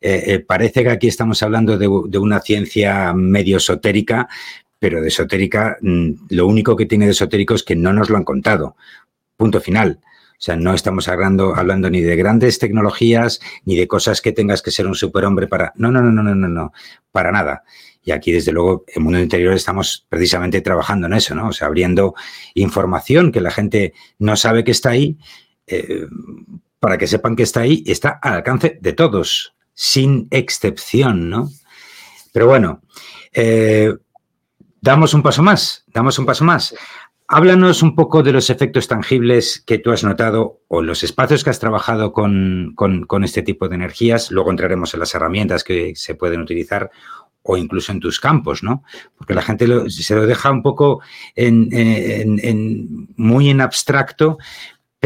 eh, 0.00 0.22
eh, 0.26 0.38
parece 0.40 0.82
que 0.84 0.90
aquí 0.90 1.08
estamos 1.08 1.42
hablando 1.42 1.76
de 1.76 2.18
una 2.18 2.40
ciencia 2.40 3.12
medio 3.12 3.58
esotérica, 3.58 4.28
pero 4.78 5.00
de 5.00 5.08
esotérica, 5.08 5.76
mm, 5.80 6.10
lo 6.30 6.46
único 6.46 6.76
que 6.76 6.86
tiene 6.86 7.06
de 7.06 7.12
esotérico 7.12 7.54
es 7.54 7.62
que 7.62 7.76
no 7.76 7.92
nos 7.92 8.10
lo 8.10 8.16
han 8.16 8.24
contado. 8.24 8.76
Punto 9.36 9.60
final. 9.60 10.00
O 10.38 10.38
sea, 10.38 10.56
no 10.56 10.74
estamos 10.74 11.08
hablando, 11.08 11.54
ni 11.90 12.02
de 12.02 12.14
grandes 12.14 12.58
tecnologías, 12.58 13.40
ni 13.64 13.74
de 13.74 13.88
cosas 13.88 14.20
que 14.20 14.32
tengas 14.32 14.60
que 14.60 14.70
ser 14.70 14.86
un 14.86 14.94
superhombre 14.94 15.46
para... 15.46 15.72
No, 15.76 15.90
no, 15.90 16.02
no, 16.02 16.12
no, 16.12 16.22
no, 16.22 16.34
no, 16.34 16.48
no, 16.48 16.72
para 17.10 17.32
nada. 17.32 17.64
Y 18.04 18.12
aquí, 18.12 18.32
desde 18.32 18.52
luego, 18.52 18.84
en 18.86 19.02
Mundo 19.02 19.18
Interior 19.18 19.54
estamos 19.54 20.06
precisamente 20.08 20.60
trabajando 20.60 21.06
en 21.06 21.14
eso, 21.14 21.34
¿no? 21.34 21.48
O 21.48 21.52
sea, 21.52 21.68
abriendo 21.68 22.14
información 22.54 23.32
que 23.32 23.40
la 23.40 23.50
gente 23.50 23.94
no 24.18 24.36
sabe 24.36 24.62
que 24.62 24.72
está 24.72 24.90
ahí, 24.90 25.16
eh, 25.66 26.06
para 26.78 26.98
que 26.98 27.06
sepan 27.06 27.34
que 27.34 27.42
está 27.42 27.60
ahí, 27.60 27.82
está 27.86 28.10
al 28.22 28.34
alcance 28.34 28.78
de 28.80 28.92
todos, 28.92 29.54
sin 29.72 30.28
excepción, 30.30 31.30
¿no? 31.30 31.50
Pero 32.32 32.46
bueno, 32.46 32.82
eh, 33.32 33.92
damos 34.86 35.14
un 35.14 35.22
paso 35.22 35.42
más, 35.42 35.84
damos 35.92 36.16
un 36.18 36.26
paso 36.26 36.44
más. 36.44 36.74
Háblanos 37.26 37.82
un 37.82 37.96
poco 37.96 38.22
de 38.22 38.32
los 38.32 38.50
efectos 38.50 38.86
tangibles 38.86 39.60
que 39.66 39.78
tú 39.78 39.90
has 39.90 40.04
notado 40.04 40.60
o 40.68 40.80
los 40.80 41.02
espacios 41.02 41.42
que 41.42 41.50
has 41.50 41.58
trabajado 41.58 42.12
con, 42.12 42.76
este 43.24 43.42
tipo 43.42 43.68
de 43.68 43.74
energías. 43.74 44.30
Luego 44.30 44.52
entraremos 44.52 44.94
en 44.94 45.00
las 45.00 45.12
herramientas 45.12 45.64
que 45.64 45.94
se 45.96 46.14
pueden 46.14 46.40
utilizar 46.40 46.92
o 47.42 47.56
incluso 47.56 47.90
en 47.90 47.98
tus 47.98 48.20
campos, 48.20 48.62
¿no? 48.62 48.84
Porque 49.18 49.34
la 49.34 49.42
gente 49.42 49.66
se 49.90 50.14
lo 50.14 50.24
deja 50.24 50.52
un 50.52 50.62
poco 50.62 51.00
en, 51.34 53.08
muy 53.16 53.50
en 53.50 53.60
abstracto, 53.60 54.38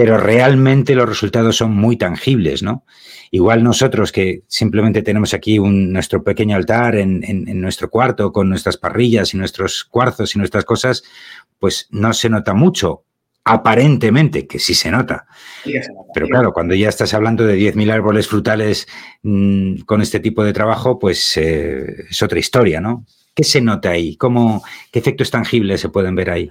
pero 0.00 0.16
realmente 0.16 0.94
los 0.94 1.06
resultados 1.06 1.56
son 1.56 1.76
muy 1.76 1.98
tangibles, 1.98 2.62
¿no? 2.62 2.86
Igual 3.30 3.62
nosotros 3.62 4.12
que 4.12 4.44
simplemente 4.46 5.02
tenemos 5.02 5.34
aquí 5.34 5.58
nuestro 5.58 6.24
pequeño 6.24 6.56
altar 6.56 6.96
en, 6.96 7.60
nuestro 7.60 7.90
cuarto 7.90 8.32
con 8.32 8.48
nuestras 8.48 8.78
parrillas 8.78 9.34
y 9.34 9.36
nuestros 9.36 9.84
cuarzos 9.84 10.34
y 10.34 10.38
nuestras 10.38 10.64
cosas, 10.64 11.02
pues 11.58 11.86
no 11.90 12.14
se 12.14 12.30
nota 12.30 12.54
mucho, 12.54 13.04
aparentemente, 13.44 14.46
que 14.46 14.58
sí 14.58 14.72
se 14.72 14.90
nota. 14.90 15.26
Pero 16.14 16.28
claro, 16.28 16.54
cuando 16.54 16.74
ya 16.74 16.88
estás 16.88 17.12
hablando 17.12 17.44
de 17.44 17.58
10.000 17.58 17.92
árboles 17.92 18.26
frutales 18.26 18.88
mm, 19.22 19.80
con 19.80 20.00
este 20.00 20.18
tipo 20.20 20.42
de 20.42 20.54
trabajo, 20.54 20.98
pues 20.98 21.36
eh, 21.36 22.06
es 22.08 22.22
otra 22.22 22.38
historia, 22.38 22.80
¿no? 22.80 23.04
¿Qué 23.34 23.44
se 23.44 23.60
nota 23.60 23.90
ahí? 23.90 24.16
¿Cómo, 24.16 24.64
¿Qué 24.90 24.98
efectos 24.98 25.30
tangibles 25.30 25.82
se 25.82 25.90
pueden 25.90 26.14
ver 26.14 26.30
ahí? 26.30 26.50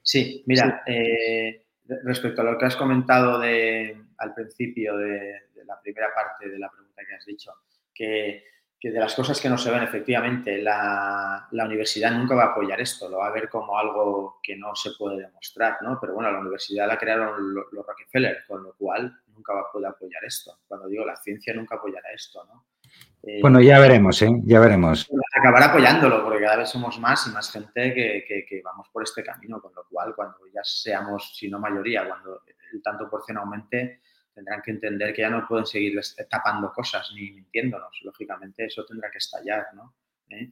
Sí, 0.00 0.44
mira, 0.46 0.80
eh, 0.86 1.64
respecto 2.04 2.42
a 2.42 2.44
lo 2.44 2.58
que 2.58 2.66
has 2.66 2.76
comentado 2.76 3.38
de, 3.38 3.96
al 4.18 4.34
principio 4.34 4.96
de, 4.96 5.48
la 5.64 5.80
primera 5.80 6.08
parte 6.14 6.48
de 6.48 6.58
la 6.58 6.70
pregunta 6.70 7.02
que 7.06 7.14
has 7.14 7.24
dicho, 7.26 7.52
que, 7.94 8.44
de 8.80 9.00
las 9.00 9.14
cosas 9.14 9.40
que 9.40 9.48
no 9.48 9.58
se 9.58 9.70
ven, 9.70 9.82
efectivamente, 9.82 10.62
la, 10.62 11.48
universidad 11.50 12.12
nunca 12.12 12.34
va 12.34 12.44
a 12.44 12.52
apoyar 12.52 12.80
esto, 12.80 13.08
lo 13.08 13.18
va 13.18 13.28
a 13.28 13.32
ver 13.32 13.48
como 13.48 13.76
algo 13.78 14.38
que 14.42 14.56
no 14.56 14.74
se 14.74 14.90
puede 14.98 15.18
demostrar, 15.20 15.78
¿no? 15.82 15.98
Pero 16.00 16.14
bueno, 16.14 16.30
la 16.30 16.40
universidad 16.40 16.86
la 16.86 16.98
crearon 16.98 17.54
los, 17.54 17.66
Rockefeller, 17.72 18.44
con 18.46 18.62
lo 18.62 18.74
cual 18.74 19.20
nunca 19.28 19.52
va 19.52 19.60
a 19.60 19.72
poder 19.72 19.90
apoyar 19.90 20.24
esto. 20.24 20.60
Cuando 20.66 20.88
digo 20.88 21.04
la 21.04 21.16
ciencia 21.16 21.52
nunca 21.54 21.76
apoyará 21.76 22.10
esto, 22.12 22.44
¿no? 22.44 22.64
Eh, 23.22 23.40
bueno, 23.42 23.60
ya 23.60 23.78
veremos, 23.80 24.22
¿eh? 24.22 24.30
Ya 24.44 24.60
veremos. 24.60 25.08
Acabará 25.38 25.66
apoyándolo, 25.66 26.24
porque 26.24 26.40
cada 26.40 26.56
vez 26.56 26.68
somos 26.68 26.98
más 26.98 27.26
y 27.26 27.30
más 27.30 27.50
gente 27.50 27.94
que, 27.94 28.44
que, 28.48 28.62
vamos 28.62 28.88
por 28.92 29.02
este 29.02 29.22
camino, 29.22 29.60
con 29.60 29.74
lo 29.74 29.84
cual 29.88 30.14
cuando 30.14 30.38
ya 30.52 30.62
seamos, 30.64 31.36
si 31.36 31.48
no 31.48 31.58
mayoría, 31.58 32.06
cuando 32.06 32.42
el 32.72 32.82
tanto 32.82 33.08
por 33.08 33.22
cien 33.24 33.38
aumente, 33.38 34.00
tendrán 34.34 34.62
que 34.62 34.70
entender 34.70 35.14
que 35.14 35.22
ya 35.22 35.30
no 35.30 35.46
pueden 35.46 35.66
seguir 35.66 36.00
tapando 36.28 36.72
cosas 36.72 37.10
ni 37.14 37.30
mintiéndonos. 37.30 38.00
Lógicamente 38.02 38.66
eso 38.66 38.84
tendrá 38.84 39.10
que 39.10 39.18
estallar, 39.18 39.66
¿no? 39.74 39.94
¿Eh? 40.30 40.50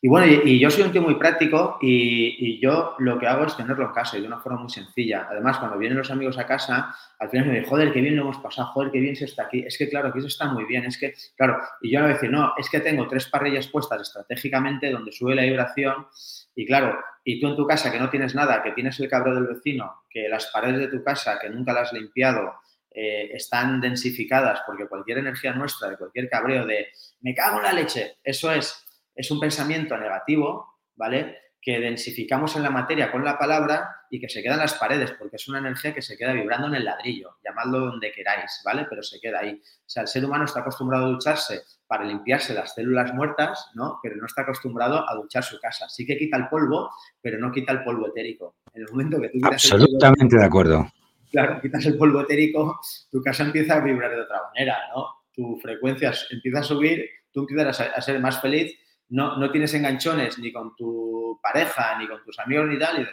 Y 0.00 0.08
bueno, 0.08 0.26
y, 0.44 0.58
yo 0.58 0.70
soy 0.70 0.84
un 0.84 0.92
tío 0.92 1.02
muy 1.02 1.14
práctico 1.14 1.78
y, 1.80 2.60
yo 2.60 2.94
lo 2.98 3.18
que 3.18 3.26
hago 3.26 3.44
es 3.44 3.56
tenerlo 3.56 3.86
en 3.86 3.92
casa 3.92 4.16
y 4.16 4.20
de 4.20 4.26
una 4.26 4.40
forma 4.40 4.60
muy 4.60 4.70
sencilla. 4.70 5.26
Además, 5.30 5.58
cuando 5.58 5.78
vienen 5.78 5.98
los 5.98 6.10
amigos 6.10 6.38
a 6.38 6.46
casa, 6.46 6.94
al 7.18 7.30
final 7.30 7.46
me 7.46 7.54
dicen, 7.54 7.68
joder, 7.68 7.92
qué 7.92 8.00
bien 8.00 8.16
lo 8.16 8.22
hemos 8.22 8.38
pasado, 8.38 8.68
joder, 8.68 8.92
qué 8.92 9.00
bien 9.00 9.16
se 9.16 9.24
está 9.24 9.44
aquí. 9.44 9.64
Es 9.66 9.76
que, 9.78 9.88
claro, 9.88 10.12
que 10.12 10.18
eso 10.18 10.28
está 10.28 10.46
muy 10.46 10.64
bien. 10.64 10.84
Es 10.84 10.98
que, 10.98 11.14
claro, 11.34 11.58
y 11.80 11.90
yo 11.90 11.98
no 11.98 12.04
voy 12.04 12.12
a 12.12 12.14
decir, 12.14 12.30
no, 12.30 12.52
es 12.56 12.68
que 12.68 12.80
tengo 12.80 13.08
tres 13.08 13.26
parrillas 13.26 13.68
puestas 13.68 14.02
estratégicamente 14.02 14.90
donde 14.90 15.12
sube 15.12 15.34
la 15.34 15.42
vibración 15.42 16.06
y, 16.54 16.66
claro, 16.66 16.98
y 17.24 17.40
tú 17.40 17.48
en 17.48 17.56
tu 17.56 17.66
casa 17.66 17.90
que 17.90 17.98
no 17.98 18.10
tienes 18.10 18.34
nada, 18.34 18.62
que 18.62 18.72
tienes 18.72 19.00
el 19.00 19.08
cabreo 19.08 19.34
del 19.34 19.46
vecino, 19.46 20.04
que 20.08 20.28
las 20.28 20.46
paredes 20.46 20.78
de 20.78 20.88
tu 20.88 21.02
casa, 21.02 21.38
que 21.40 21.50
nunca 21.50 21.72
las 21.72 21.88
has 21.88 21.92
limpiado, 21.94 22.54
eh, 22.98 23.30
están 23.34 23.78
densificadas 23.78 24.60
porque 24.66 24.86
cualquier 24.86 25.18
energía 25.18 25.52
nuestra, 25.52 25.90
de 25.90 25.98
cualquier 25.98 26.30
cabreo 26.30 26.64
de 26.64 26.88
me 27.20 27.34
cago 27.34 27.58
en 27.58 27.64
la 27.64 27.72
leche, 27.74 28.16
eso 28.24 28.50
es, 28.50 28.85
es 29.16 29.30
un 29.30 29.40
pensamiento 29.40 29.96
negativo, 29.96 30.78
¿vale? 30.94 31.38
Que 31.60 31.80
densificamos 31.80 32.54
en 32.54 32.62
la 32.62 32.70
materia 32.70 33.10
con 33.10 33.24
la 33.24 33.36
palabra 33.36 34.02
y 34.10 34.20
que 34.20 34.28
se 34.28 34.42
queda 34.42 34.54
en 34.54 34.60
las 34.60 34.74
paredes, 34.74 35.12
porque 35.18 35.36
es 35.36 35.48
una 35.48 35.58
energía 35.58 35.92
que 35.92 36.02
se 36.02 36.16
queda 36.16 36.32
vibrando 36.32 36.68
en 36.68 36.76
el 36.76 36.84
ladrillo, 36.84 37.38
llamadlo 37.44 37.80
donde 37.80 38.12
queráis, 38.12 38.62
¿vale? 38.64 38.86
Pero 38.88 39.02
se 39.02 39.18
queda 39.18 39.40
ahí. 39.40 39.60
O 39.60 39.88
sea, 39.88 40.02
el 40.02 40.08
ser 40.08 40.24
humano 40.24 40.44
está 40.44 40.60
acostumbrado 40.60 41.06
a 41.06 41.08
ducharse 41.08 41.62
para 41.88 42.04
limpiarse 42.04 42.54
las 42.54 42.74
células 42.74 43.12
muertas, 43.14 43.70
¿no? 43.74 43.98
Pero 44.02 44.16
no 44.16 44.26
está 44.26 44.42
acostumbrado 44.42 45.08
a 45.08 45.14
duchar 45.16 45.42
su 45.42 45.58
casa. 45.58 45.88
Sí 45.88 46.06
que 46.06 46.16
quita 46.16 46.36
el 46.36 46.48
polvo, 46.48 46.90
pero 47.20 47.38
no 47.38 47.50
quita 47.50 47.72
el 47.72 47.82
polvo 47.82 48.08
etérico. 48.08 48.56
En 48.72 48.82
el 48.82 48.88
momento 48.90 49.20
que 49.20 49.30
tú 49.30 49.38
Absolutamente 49.42 50.36
de 50.36 50.44
acuerdo 50.44 50.86
claro, 51.30 51.60
quitas 51.60 51.84
el 51.86 51.96
polvo 51.96 52.22
etérico, 52.22 52.80
tu 53.10 53.22
casa 53.22 53.44
empieza 53.44 53.76
a 53.76 53.80
vibrar 53.80 54.10
de 54.10 54.22
otra 54.22 54.42
manera, 54.48 54.78
¿no? 54.94 55.06
Tu 55.32 55.58
frecuencia 55.58 56.12
empieza 56.30 56.60
a 56.60 56.62
subir, 56.62 57.04
tú 57.30 57.40
empiezas 57.40 57.80
a, 57.80 58.00
ser 58.00 58.20
más 58.20 58.40
feliz, 58.40 58.74
no, 59.08 59.36
no 59.36 59.50
tienes 59.50 59.72
enganchones 59.74 60.38
ni 60.38 60.52
con 60.52 60.74
tu 60.76 61.38
pareja, 61.42 61.98
ni 61.98 62.08
con 62.08 62.22
tus 62.24 62.38
amigos, 62.38 62.66
ni 62.68 62.78
tal, 62.78 63.00
y 63.00 63.06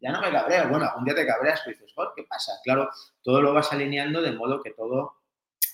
ya 0.00 0.12
no 0.12 0.20
me 0.20 0.30
cabreo. 0.30 0.68
Bueno, 0.68 0.86
algún 0.86 1.04
día 1.04 1.14
te 1.14 1.26
cabreas 1.26 1.62
y 1.66 1.70
dices, 1.70 1.92
¿qué 2.14 2.24
pasa? 2.24 2.52
Claro, 2.62 2.88
todo 3.22 3.42
lo 3.42 3.52
vas 3.52 3.72
alineando 3.72 4.22
de 4.22 4.32
modo 4.32 4.62
que 4.62 4.70
todo 4.70 5.18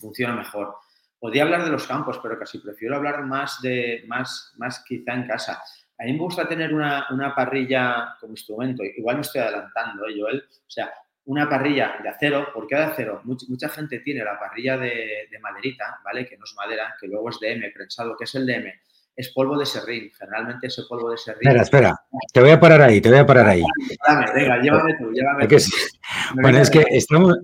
funciona 0.00 0.34
mejor. 0.34 0.76
Podría 1.18 1.42
hablar 1.42 1.64
de 1.64 1.70
los 1.70 1.86
campos, 1.86 2.18
pero 2.22 2.38
casi 2.38 2.58
prefiero 2.58 2.96
hablar 2.96 3.24
más 3.24 3.60
de, 3.62 4.04
más, 4.06 4.52
más 4.56 4.84
quizá 4.86 5.14
en 5.14 5.26
casa. 5.26 5.62
A 5.98 6.04
mí 6.04 6.12
me 6.12 6.18
gusta 6.18 6.48
tener 6.48 6.74
una, 6.74 7.06
una 7.10 7.34
parrilla 7.34 8.16
como 8.20 8.32
instrumento. 8.32 8.82
Igual 8.82 9.16
me 9.16 9.22
estoy 9.22 9.40
adelantando, 9.42 10.06
¿eh, 10.06 10.14
Joel? 10.18 10.44
O 10.50 10.70
sea, 10.70 10.92
una 11.26 11.48
parrilla 11.48 11.96
de 12.02 12.08
acero. 12.08 12.52
¿Por 12.52 12.66
qué 12.66 12.76
de 12.76 12.82
acero? 12.82 13.20
Mucha, 13.24 13.68
gente 13.68 14.00
tiene 14.00 14.24
la 14.24 14.38
parrilla 14.38 14.76
de, 14.76 15.28
maderita, 15.40 16.00
¿vale? 16.04 16.26
Que 16.26 16.36
no 16.36 16.44
es 16.44 16.54
madera, 16.54 16.94
que 17.00 17.06
luego 17.06 17.30
es 17.30 17.38
DM, 17.40 17.72
prensado. 17.72 18.16
¿Qué 18.16 18.24
es 18.24 18.34
el 18.34 18.46
DM? 18.46 18.72
Es 19.16 19.32
polvo 19.32 19.58
de 19.58 19.66
serrín. 19.66 20.10
Generalmente 20.18 20.66
ese 20.66 20.82
polvo 20.88 21.10
de 21.10 21.18
serrín. 21.18 21.48
Espera, 21.48 21.62
espera. 21.62 22.00
Te 22.32 22.40
voy 22.40 22.50
a 22.50 22.60
parar 22.60 22.82
ahí, 22.82 23.00
te 23.00 23.08
voy 23.08 23.18
a 23.18 23.26
parar 23.26 23.46
ahí. 23.48 23.62
Dame, 24.06 24.26
venga, 24.34 24.60
llévame 24.60 24.94
tú, 24.98 25.10
llévame 25.12 25.46
tú. 25.46 25.56
Bueno, 26.40 26.58
es 26.58 26.70
que 26.70 26.84
estamos, 26.90 27.34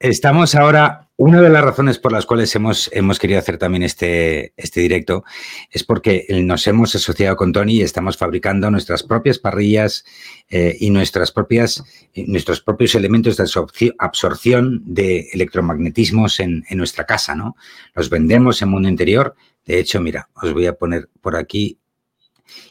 Estamos 0.00 0.54
ahora, 0.54 1.08
una 1.16 1.40
de 1.40 1.48
las 1.48 1.64
razones 1.64 1.98
por 1.98 2.12
las 2.12 2.26
cuales 2.26 2.54
hemos, 2.56 2.90
hemos 2.92 3.18
querido 3.18 3.38
hacer 3.38 3.58
también 3.58 3.84
este, 3.84 4.52
este 4.56 4.80
directo 4.80 5.24
es 5.70 5.84
porque 5.84 6.26
nos 6.42 6.66
hemos 6.66 6.94
asociado 6.94 7.36
con 7.36 7.52
Tony 7.52 7.74
y 7.74 7.82
estamos 7.82 8.16
fabricando 8.16 8.70
nuestras 8.70 9.02
propias 9.02 9.38
parrillas 9.38 10.04
eh, 10.48 10.76
y 10.80 10.90
nuestras 10.90 11.30
propias, 11.30 11.84
nuestros 12.14 12.60
propios 12.60 12.94
elementos 12.96 13.36
de 13.36 13.94
absorción 13.98 14.82
de 14.84 15.28
electromagnetismos 15.32 16.40
en, 16.40 16.64
en 16.68 16.78
nuestra 16.78 17.06
casa, 17.06 17.34
¿no? 17.34 17.56
Los 17.94 18.10
vendemos 18.10 18.60
en 18.62 18.68
Mundo 18.70 18.88
Interior. 18.88 19.34
De 19.64 19.78
hecho, 19.78 20.00
mira, 20.00 20.28
os 20.34 20.52
voy 20.52 20.66
a 20.66 20.74
poner 20.74 21.08
por 21.20 21.36
aquí 21.36 21.78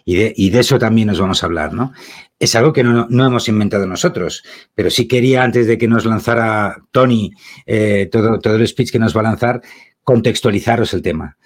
y 0.06 0.16
de, 0.16 0.34
y 0.36 0.50
de, 0.50 0.60
eso 0.60 0.78
también 0.78 1.08
nos 1.08 1.20
vamos 1.20 1.44
a 1.44 1.46
hablar, 1.46 1.74
¿no? 1.74 1.94
Es 2.44 2.56
algo 2.56 2.74
que 2.74 2.84
no, 2.84 3.08
hemos 3.10 3.48
inventado 3.48 3.88
nosotros, 3.88 4.44
pero 4.76 4.90
sí 4.90 5.08
quería, 5.08 5.46
antes 5.46 5.66
de 5.66 5.78
que 5.78 5.88
nos 5.88 6.04
lanzara 6.04 6.76
Tony 6.92 7.32
eh, 7.66 8.10
todo, 8.12 8.38
todo 8.40 8.58
el 8.58 8.68
speech 8.68 8.92
que 8.92 9.00
nos 9.00 9.16
va 9.16 9.22
a 9.22 9.24
lanzar, 9.24 9.62
contextualizaros 10.04 10.94
el 10.94 11.02
tema. 11.02 11.38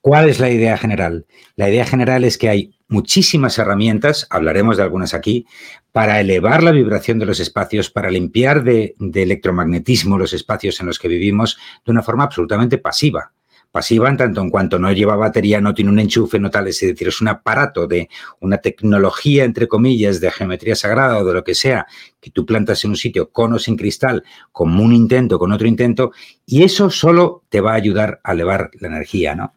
¿Cuál 0.00 0.28
es 0.28 0.40
la 0.40 0.50
idea 0.50 0.76
general? 0.76 1.24
La 1.54 1.70
idea 1.70 1.86
general 1.86 2.24
es 2.24 2.36
que 2.36 2.48
hay 2.48 2.74
muchísimas 2.88 3.60
herramientas, 3.60 4.26
hablaremos 4.28 4.76
de 4.76 4.82
algunas 4.82 5.14
aquí, 5.14 5.46
para 5.92 6.20
elevar 6.20 6.64
la 6.64 6.72
vibración 6.72 7.20
de 7.20 7.26
los 7.26 7.38
espacios, 7.38 7.88
para 7.88 8.10
limpiar 8.10 8.64
de 8.64 8.96
electromagnetismo 8.98 10.18
los 10.18 10.32
espacios 10.32 10.80
en 10.80 10.86
los 10.86 10.98
que 10.98 11.06
vivimos 11.06 11.58
de 11.86 11.92
una 11.92 12.02
forma 12.02 12.24
absolutamente 12.24 12.78
pasiva 12.78 13.30
pasiva 13.70 14.14
tanto 14.16 14.40
en 14.40 14.50
cuanto 14.50 14.78
no 14.78 14.90
lleva 14.92 15.16
batería, 15.16 15.60
no 15.60 15.74
tiene 15.74 15.90
un 15.90 16.00
enchufe, 16.00 16.38
no 16.38 16.50
tal, 16.50 16.68
es 16.68 16.80
decir, 16.80 17.08
es 17.08 17.20
un 17.20 17.28
aparato 17.28 17.86
de 17.86 18.08
una 18.40 18.58
tecnología, 18.58 19.44
entre 19.44 19.68
comillas, 19.68 20.20
de 20.20 20.30
geometría 20.30 20.74
sagrada 20.74 21.18
o 21.18 21.24
de 21.24 21.34
lo 21.34 21.44
que 21.44 21.54
sea, 21.54 21.86
que 22.20 22.30
tú 22.30 22.44
plantas 22.44 22.84
en 22.84 22.90
un 22.90 22.96
sitio 22.96 23.30
con 23.30 23.52
o 23.52 23.58
sin 23.58 23.76
cristal, 23.76 24.24
con 24.52 24.78
un 24.78 24.92
intento, 24.92 25.38
con 25.38 25.52
otro 25.52 25.68
intento, 25.68 26.12
y 26.44 26.64
eso 26.64 26.90
solo 26.90 27.44
te 27.48 27.60
va 27.60 27.72
a 27.72 27.76
ayudar 27.76 28.20
a 28.24 28.32
elevar 28.32 28.70
la 28.80 28.88
energía, 28.88 29.34
¿no? 29.34 29.54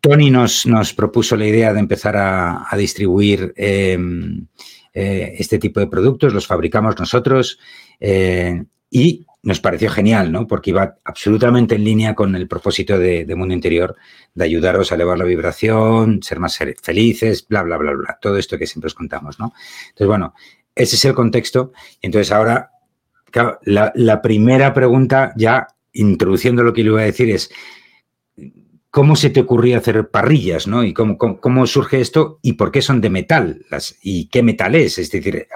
Tony 0.00 0.30
nos, 0.30 0.64
nos, 0.64 0.94
propuso 0.94 1.36
la 1.36 1.46
idea 1.46 1.72
de 1.72 1.80
empezar 1.80 2.16
a, 2.16 2.68
distribuir 2.76 3.52
em, 3.56 4.46
eh, 4.94 5.34
este 5.38 5.58
tipo 5.58 5.80
de 5.80 5.88
productos, 5.88 6.32
los 6.32 6.46
fabricamos 6.46 6.96
nosotros 7.00 7.58
eh, 7.98 8.62
y 8.90 9.26
nos 9.42 9.60
pareció 9.60 9.90
genial, 9.90 10.32
¿no? 10.32 10.46
Porque 10.46 10.70
iba 10.70 10.96
absolutamente 11.04 11.76
en 11.76 11.84
línea 11.84 12.14
con 12.14 12.34
el 12.34 12.48
propósito 12.48 12.98
de, 12.98 13.26
Mundo 13.36 13.54
Interior 13.54 13.96
de 14.34 14.44
ayudaros 14.44 14.90
a 14.90 14.96
elevar 14.96 15.18
la 15.18 15.24
vibración, 15.24 16.22
ser 16.22 16.40
más 16.40 16.58
felices, 16.82 17.46
bla, 17.48 17.62
bla, 17.62 17.76
bla, 17.76 17.92
bla. 17.92 18.18
Todo 18.20 18.36
esto 18.36 18.58
que 18.58 18.66
siempre 18.66 18.88
os 18.88 18.94
contamos, 18.94 19.38
¿no? 19.38 19.52
Entonces, 19.90 20.06
bueno, 20.06 20.34
ese 20.74 20.96
es 20.96 21.04
el 21.04 21.14
contexto. 21.14 21.72
Entonces, 22.02 22.32
ahora, 22.32 22.72
la, 23.62 24.22
primera 24.22 24.74
pregunta, 24.74 25.32
ya 25.36 25.68
introduciendo 25.92 26.62
lo 26.62 26.72
que 26.72 26.82
le 26.82 26.90
iba 26.90 27.00
a 27.00 27.04
decir, 27.04 27.30
es 27.30 27.50
¿cómo 28.90 29.14
se 29.14 29.30
te 29.30 29.40
ocurría 29.40 29.78
hacer 29.78 30.10
parrillas, 30.10 30.66
¿no? 30.66 30.82
Y 30.82 30.92
cómo, 30.92 31.16
cómo, 31.16 31.66
surge 31.66 32.00
esto 32.00 32.40
y 32.42 32.54
por 32.54 32.72
qué 32.72 32.82
son 32.82 33.00
de 33.00 33.10
metal 33.10 33.64
las, 33.70 33.96
y 34.02 34.28
qué 34.28 34.42
metal 34.42 34.74
es. 34.74 34.98
Es 34.98 35.10
decir, 35.10 35.46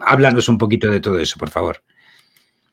háblanos 0.00 0.48
un 0.48 0.58
poquito 0.58 0.90
de 0.90 1.00
todo 1.00 1.18
eso, 1.18 1.38
por 1.38 1.48
favor. 1.48 1.82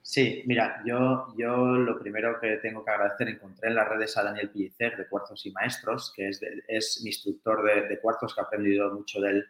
Sí, 0.07 0.41
mira, 0.45 0.81
yo, 0.85 1.33
yo 1.37 1.75
lo 1.75 1.99
primero 1.99 2.39
que 2.39 2.55
tengo 2.61 2.81
que 2.81 2.91
agradecer, 2.91 3.27
encontré 3.27 3.67
en 3.67 3.75
las 3.75 3.89
redes 3.89 4.15
a 4.15 4.23
Daniel 4.23 4.49
Pillicer 4.49 4.95
de 4.95 5.05
Cuarzos 5.05 5.45
y 5.45 5.51
Maestros, 5.51 6.13
que 6.15 6.29
es, 6.29 6.39
es 6.65 7.01
mi 7.03 7.09
instructor 7.09 7.61
de, 7.61 7.89
de, 7.89 7.99
cuarzos, 7.99 8.33
que 8.33 8.39
ha 8.39 8.45
aprendido 8.45 8.89
mucho 8.93 9.19
de 9.19 9.31
él, 9.31 9.45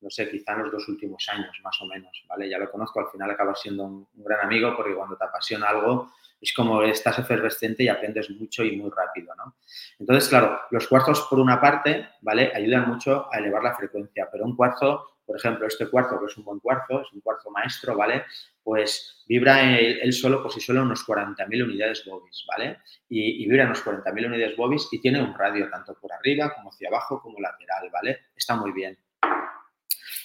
no 0.00 0.10
sé, 0.10 0.28
quizá 0.28 0.54
en 0.54 0.64
los 0.64 0.72
dos 0.72 0.88
últimos 0.88 1.24
años, 1.28 1.56
más 1.62 1.80
o 1.80 1.86
menos, 1.86 2.24
¿vale? 2.28 2.50
Ya 2.50 2.58
lo 2.58 2.68
conozco, 2.72 2.98
al 2.98 3.06
final 3.12 3.30
acaba 3.30 3.54
siendo 3.54 3.84
un, 3.84 4.08
gran 4.14 4.40
amigo 4.40 4.74
porque 4.76 4.96
cuando 4.96 5.16
te 5.16 5.22
apasiona 5.22 5.68
algo 5.68 6.10
es 6.40 6.52
como 6.54 6.82
estás 6.82 7.20
efervescente 7.20 7.84
y 7.84 7.88
aprendes 7.88 8.30
mucho 8.30 8.64
y 8.64 8.76
muy 8.76 8.90
rápido, 8.90 9.32
¿no? 9.36 9.54
Entonces, 10.00 10.28
claro, 10.28 10.58
los 10.72 10.88
cuarzos, 10.88 11.28
por 11.30 11.38
una 11.38 11.60
parte, 11.60 12.08
¿vale? 12.20 12.50
Ayudan 12.52 12.88
mucho 12.88 13.32
a 13.32 13.38
elevar 13.38 13.62
la 13.62 13.76
frecuencia, 13.76 14.28
pero 14.28 14.44
un 14.44 14.56
cuarzo 14.56 15.09
por 15.30 15.38
ejemplo, 15.38 15.68
este 15.68 15.88
cuarzo, 15.88 16.18
que 16.18 16.26
es 16.26 16.36
un 16.38 16.44
buen 16.44 16.58
cuarzo, 16.58 17.02
es 17.02 17.12
un 17.12 17.20
cuarzo 17.20 17.52
maestro, 17.52 17.96
¿vale? 17.96 18.24
Pues 18.64 19.22
vibra 19.28 19.78
él, 19.78 20.12
solo 20.12 20.42
por 20.42 20.52
sí 20.52 20.60
solo 20.60 20.82
unos 20.82 21.06
40.000 21.06 21.62
unidades 21.62 22.04
bobis, 22.04 22.44
¿vale? 22.48 22.78
Y, 23.08 23.48
vibra 23.48 23.66
unos 23.66 23.84
40.000 23.84 24.26
unidades 24.26 24.56
bobis 24.56 24.88
y 24.90 25.00
tiene 25.00 25.22
un 25.22 25.32
radio 25.32 25.70
tanto 25.70 25.94
por 26.00 26.12
arriba 26.12 26.52
como 26.52 26.70
hacia 26.70 26.88
abajo 26.88 27.22
como 27.22 27.38
lateral, 27.38 27.88
¿vale? 27.92 28.22
Está 28.34 28.56
muy 28.56 28.72
bien. 28.72 28.98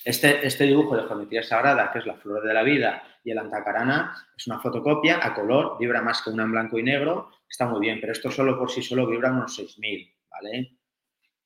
Este, 0.04 0.44
este 0.44 0.64
dibujo 0.64 0.98
de 0.98 1.04
geometría 1.04 1.44
sagrada, 1.44 1.92
que 1.92 2.00
es 2.00 2.08
la 2.08 2.16
flor 2.16 2.42
de 2.42 2.54
la 2.56 2.64
vida 2.64 3.04
y 3.24 3.30
el 3.30 3.38
antacarana, 3.38 4.28
es 4.36 4.48
una 4.48 4.58
fotocopia 4.58 5.20
a 5.22 5.36
color, 5.36 5.78
vibra 5.80 6.02
más 6.02 6.24
que 6.24 6.32
una 6.32 6.46
en 6.46 6.52
blanco 6.52 6.80
y 6.80 6.84
negro, 6.84 7.30
está 7.48 7.68
muy 7.68 7.80
bien, 7.80 8.00
pero 8.02 8.12
esto 8.12 8.32
solo 8.32 8.58
por 8.58 8.72
sí 8.72 8.82
solo 8.82 9.06
vibra 9.06 9.32
unos 9.32 9.60
6.000, 9.60 10.16
¿vale? 10.32 10.80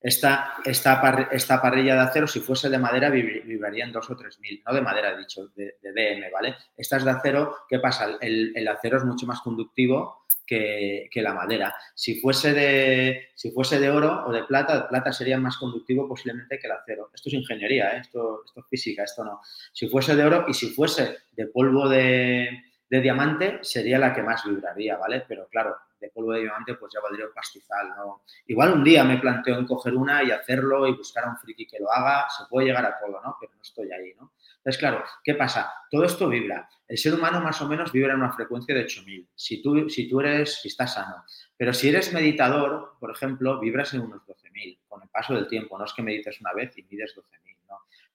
Esta, 0.02 0.54
esta, 0.64 1.02
parrilla 1.02 1.96
de 1.96 2.00
acero, 2.00 2.26
si 2.26 2.40
fuese 2.40 2.70
de 2.70 2.78
madera, 2.78 3.10
vibraría 3.10 3.84
en 3.84 3.92
2 3.92 4.10
o 4.10 4.16
3 4.16 4.40
mil, 4.40 4.64
no 4.66 4.74
de 4.74 4.82
madera, 4.82 5.12
he 5.12 5.18
dicho, 5.18 5.48
de, 5.56 5.76
DM, 5.82 6.32
¿vale? 6.32 6.56
Esta 6.78 6.98
es 6.98 7.04
de 7.04 7.12
acero, 7.12 7.58
¿qué 7.68 7.80
pasa? 7.80 8.18
El, 8.22 8.68
acero 8.68 8.98
es 8.98 9.04
mucho 9.04 9.26
más 9.26 9.42
conductivo 9.42 10.26
que, 10.48 11.10
la 11.16 11.34
madera. 11.34 11.76
Si 11.94 12.22
fuese, 12.22 12.54
de, 12.54 13.28
si 13.36 13.52
fuese 13.52 13.78
de 13.78 13.90
oro 13.90 14.26
o 14.26 14.32
de 14.32 14.44
plata, 14.44 14.80
de 14.80 14.88
plata 14.88 15.12
sería 15.12 15.38
más 15.38 15.58
conductivo 15.58 16.08
posiblemente 16.08 16.58
que 16.58 16.68
el 16.68 16.74
acero. 16.74 17.12
Esto 17.14 17.28
es 17.28 17.36
ingeniería, 17.36 17.98
¿eh? 17.98 18.00
esto, 18.00 18.44
esto 18.46 18.62
es 18.62 18.66
física, 18.70 19.04
esto 19.04 19.26
no. 19.26 19.42
Si 19.74 19.90
fuese 19.90 20.16
de 20.16 20.24
oro 20.24 20.46
y 20.48 20.54
si 20.54 20.70
fuese 20.70 21.18
de 21.34 21.48
polvo 21.48 21.90
de, 21.90 22.69
de 22.90 23.02
diamante, 23.02 23.60
sería 23.62 24.00
la 24.00 24.14
que 24.14 24.24
más 24.24 24.44
vibraría, 24.46 24.98
¿vale? 24.98 25.24
Pero 25.28 25.48
claro, 25.48 25.78
de 26.00 26.10
polvo 26.10 26.32
de 26.34 26.42
diamante, 26.42 26.74
pues 26.76 26.94
ya 26.94 27.02
valdría 27.02 27.28
un 27.28 27.34
pastizal, 27.34 27.90
¿no? 27.90 28.24
Igual 28.48 28.74
un 28.74 28.84
día 28.84 29.04
me 29.04 29.18
planteo 29.18 29.58
en 29.60 29.68
coger 29.68 29.94
una 29.96 30.24
y 30.24 30.32
hacerlo 30.32 30.88
y 30.88 30.94
buscar 30.94 31.26
a 31.26 31.30
un 31.30 31.38
friki 31.38 31.68
que 31.68 31.80
lo 31.80 31.92
haga, 31.92 32.28
se 32.30 32.46
puede 32.50 32.68
llegar 32.68 32.86
a 32.86 32.98
todo, 32.98 33.22
¿no? 33.22 33.38
Pero 33.40 33.54
no 33.56 33.62
estoy 33.62 33.92
ahí, 33.92 34.14
¿no? 34.16 34.34
Entonces, 34.58 34.80
claro, 34.80 35.04
¿qué 35.24 35.36
pasa? 35.36 35.72
Todo 35.90 36.04
esto 36.04 36.28
vibra. 36.28 36.68
El 36.88 36.98
ser 36.98 37.14
humano 37.14 37.40
más 37.42 37.62
o 37.62 37.68
menos 37.68 37.92
vibra 37.92 38.14
en 38.14 38.20
una 38.20 38.34
frecuencia 38.34 38.74
de 38.74 38.82
8000, 38.82 39.30
si 39.36 39.62
tú, 39.62 39.90
si 39.90 40.10
tú 40.10 40.20
eres, 40.20 40.62
si 40.62 40.68
estás 40.70 40.96
sano. 40.96 41.24
Pero 41.56 41.74
si 41.74 41.90
eres 41.90 42.12
meditador, 42.14 42.98
por 43.00 43.12
ejemplo, 43.12 43.60
vibras 43.60 43.94
en 43.94 44.02
unos 44.02 44.22
12.000 44.26 44.80
con 44.88 45.04
el 45.04 45.10
paso 45.10 45.36
del 45.36 45.48
tiempo. 45.48 45.78
No 45.78 45.86
es 45.86 45.94
que 45.94 46.02
medites 46.02 46.42
una 46.42 46.54
vez 46.54 46.78
y 46.78 46.84
mides 46.84 47.16
12.000 47.16 47.59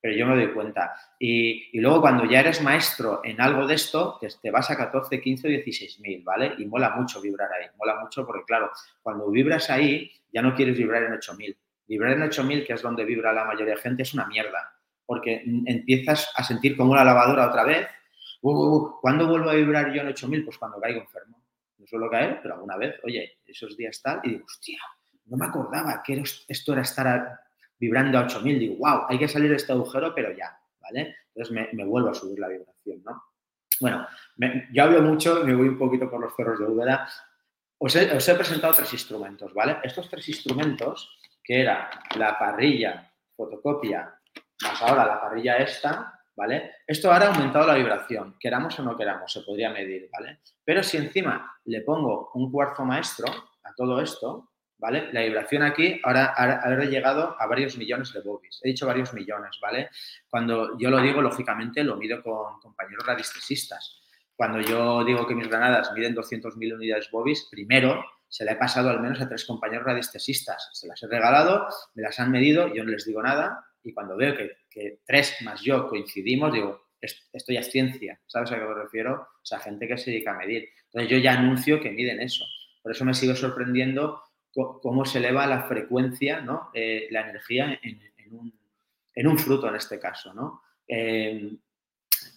pero 0.04 0.16
yo 0.18 0.26
me 0.26 0.36
doy 0.36 0.52
cuenta. 0.52 0.94
Y, 1.18 1.80
luego 1.80 2.02
cuando 2.02 2.26
ya 2.26 2.40
eres 2.40 2.60
maestro 2.60 3.22
en 3.24 3.40
algo 3.40 3.66
de 3.66 3.76
esto, 3.76 4.20
te, 4.42 4.50
vas 4.50 4.70
a 4.70 4.76
14, 4.76 5.18
15 5.18 5.46
o 5.46 5.50
16 5.50 6.00
mil, 6.00 6.22
¿vale? 6.22 6.52
Y 6.58 6.66
mola 6.66 6.90
mucho 6.90 7.22
vibrar 7.22 7.50
ahí, 7.50 7.68
mola 7.78 7.98
mucho 8.02 8.26
porque, 8.26 8.44
claro, 8.44 8.70
cuando 9.02 9.30
vibras 9.30 9.70
ahí, 9.70 10.12
ya 10.30 10.42
no 10.42 10.54
quieres 10.54 10.76
vibrar 10.76 11.04
en 11.04 11.14
8 11.14 11.34
mil. 11.36 11.56
Vibrar 11.88 12.12
en 12.12 12.22
8 12.22 12.44
mil, 12.44 12.66
que 12.66 12.74
es 12.74 12.82
donde 12.82 13.02
vibra 13.02 13.32
la 13.32 13.46
mayoría 13.46 13.76
de 13.76 13.80
gente, 13.80 14.02
es 14.02 14.12
una 14.12 14.26
mierda, 14.26 14.74
porque 15.06 15.42
empiezas 15.64 16.30
a 16.36 16.44
sentir 16.44 16.76
como 16.76 16.92
una 16.92 17.02
lavadora 17.02 17.48
otra 17.48 17.64
vez. 17.64 17.88
Uh, 18.42 18.50
uh, 18.50 18.76
uh, 18.76 19.00
¿Cuándo 19.00 19.26
vuelvo 19.26 19.48
a 19.48 19.54
vibrar 19.54 19.90
yo 19.90 20.02
en 20.02 20.08
8 20.08 20.28
mil? 20.28 20.44
Pues 20.44 20.58
cuando 20.58 20.78
caigo 20.82 21.00
enfermo. 21.00 21.42
No 21.78 21.86
suelo 21.86 22.10
caer, 22.10 22.40
pero 22.42 22.56
alguna 22.56 22.76
vez, 22.76 23.00
oye, 23.04 23.38
esos 23.46 23.74
días 23.74 24.02
tal, 24.02 24.20
y 24.22 24.32
digo, 24.32 24.44
hostia, 24.44 24.80
no 25.24 25.38
me 25.38 25.46
acordaba 25.46 26.02
que 26.04 26.22
esto 26.46 26.72
era 26.74 26.82
estar 26.82 27.40
vibrando 27.78 28.18
a 28.18 28.22
8000, 28.22 28.58
digo, 28.58 28.76
wow, 28.78 29.06
hay 29.08 29.18
que 29.18 29.28
salir 29.28 29.50
de 29.50 29.56
este 29.56 29.72
agujero, 29.72 30.14
pero 30.14 30.32
ya, 30.36 30.58
¿vale? 30.80 31.16
Entonces 31.34 31.70
me, 31.72 31.84
vuelvo 31.84 32.10
a 32.10 32.14
subir 32.14 32.38
la 32.38 32.48
vibración, 32.48 33.02
¿no? 33.04 33.22
Bueno, 33.80 34.06
yo 34.72 34.82
hablo 34.82 35.02
mucho, 35.02 35.44
me 35.44 35.54
voy 35.54 35.68
un 35.68 35.78
poquito 35.78 36.08
por 36.08 36.20
los 36.20 36.34
cerros 36.36 36.60
de 36.60 36.66
Úbeda. 36.66 37.08
Os 37.78 37.96
he, 37.96 38.16
os 38.16 38.28
he 38.28 38.34
presentado 38.34 38.72
tres 38.72 38.92
instrumentos, 38.92 39.52
¿vale? 39.52 39.78
Estos 39.82 40.08
tres 40.08 40.28
instrumentos, 40.28 41.18
que 41.42 41.60
era 41.60 41.90
la 42.16 42.38
parrilla, 42.38 43.10
fotocopia, 43.36 44.14
más 44.62 44.82
ahora 44.82 45.06
la 45.06 45.20
parrilla 45.20 45.56
esta, 45.56 46.20
¿vale? 46.36 46.72
Esto 46.86 47.12
ahora 47.12 47.26
ha 47.26 47.34
aumentado 47.34 47.66
la 47.66 47.74
vibración, 47.74 48.36
queramos 48.38 48.78
o 48.78 48.82
no 48.82 48.96
queramos, 48.96 49.32
se 49.32 49.40
podría 49.40 49.70
medir, 49.70 50.08
¿vale? 50.12 50.40
Pero 50.64 50.82
si 50.82 50.96
encima 50.96 51.58
le 51.64 51.80
pongo 51.82 52.30
un 52.34 52.50
cuarzo 52.50 52.84
maestro 52.84 53.26
a 53.62 53.74
todo 53.74 54.00
esto, 54.00 54.50
¿vale? 54.84 55.08
La 55.12 55.22
vibración 55.22 55.62
aquí 55.62 55.98
ahora 56.02 56.34
ha 56.36 56.84
llegado 56.84 57.34
a 57.40 57.46
varios 57.46 57.78
millones 57.78 58.12
de 58.12 58.20
bobis. 58.20 58.60
He 58.62 58.68
dicho 58.68 58.86
varios 58.86 59.14
millones, 59.14 59.58
¿vale? 59.62 59.88
Cuando 60.28 60.76
yo 60.76 60.90
lo 60.90 61.00
digo, 61.00 61.22
lógicamente, 61.22 61.82
lo 61.82 61.96
mido 61.96 62.22
con 62.22 62.60
compañeros 62.60 63.06
radiestesistas. 63.06 64.02
Cuando 64.36 64.60
yo 64.60 65.02
digo 65.02 65.26
que 65.26 65.34
mis 65.34 65.48
granadas 65.48 65.90
miden 65.94 66.14
200.000 66.14 66.74
unidades 66.74 67.08
bobis, 67.10 67.48
primero 67.50 68.04
se 68.28 68.44
la 68.44 68.52
he 68.52 68.56
pasado 68.56 68.90
al 68.90 69.00
menos 69.00 69.22
a 69.22 69.26
tres 69.26 69.46
compañeros 69.46 69.86
radiestesistas. 69.86 70.68
Se 70.74 70.86
las 70.86 71.02
he 71.02 71.06
regalado, 71.06 71.66
me 71.94 72.02
las 72.02 72.20
han 72.20 72.30
medido, 72.30 72.68
yo 72.74 72.84
no 72.84 72.90
les 72.90 73.06
digo 73.06 73.22
nada 73.22 73.64
y 73.82 73.94
cuando 73.94 74.18
veo 74.18 74.36
que, 74.36 74.50
que 74.68 75.00
tres 75.06 75.34
más 75.44 75.62
yo 75.62 75.88
coincidimos, 75.88 76.52
digo, 76.52 76.88
esto 77.00 77.54
ya 77.54 77.60
es 77.60 77.70
ciencia, 77.70 78.20
¿sabes 78.26 78.52
a 78.52 78.58
qué 78.58 78.64
me 78.66 78.74
refiero? 78.74 79.14
O 79.14 79.46
sea, 79.46 79.60
gente 79.60 79.88
que 79.88 79.96
se 79.96 80.10
dedica 80.10 80.32
a 80.32 80.38
medir. 80.38 80.68
Entonces 80.86 81.10
yo 81.10 81.16
ya 81.16 81.32
anuncio 81.32 81.80
que 81.80 81.90
miden 81.90 82.20
eso. 82.20 82.44
Por 82.82 82.92
eso 82.92 83.06
me 83.06 83.14
sigo 83.14 83.34
sorprendiendo 83.34 84.20
cómo 84.54 85.04
se 85.04 85.18
eleva 85.18 85.46
la 85.46 85.64
frecuencia, 85.64 86.40
¿no? 86.40 86.70
Eh, 86.72 87.08
la 87.10 87.28
energía 87.28 87.78
en, 87.82 89.28
un, 89.28 89.38
fruto 89.38 89.68
en 89.68 89.76
este 89.76 89.98
caso. 89.98 90.32
¿no? 90.32 90.62
Em, 90.86 91.58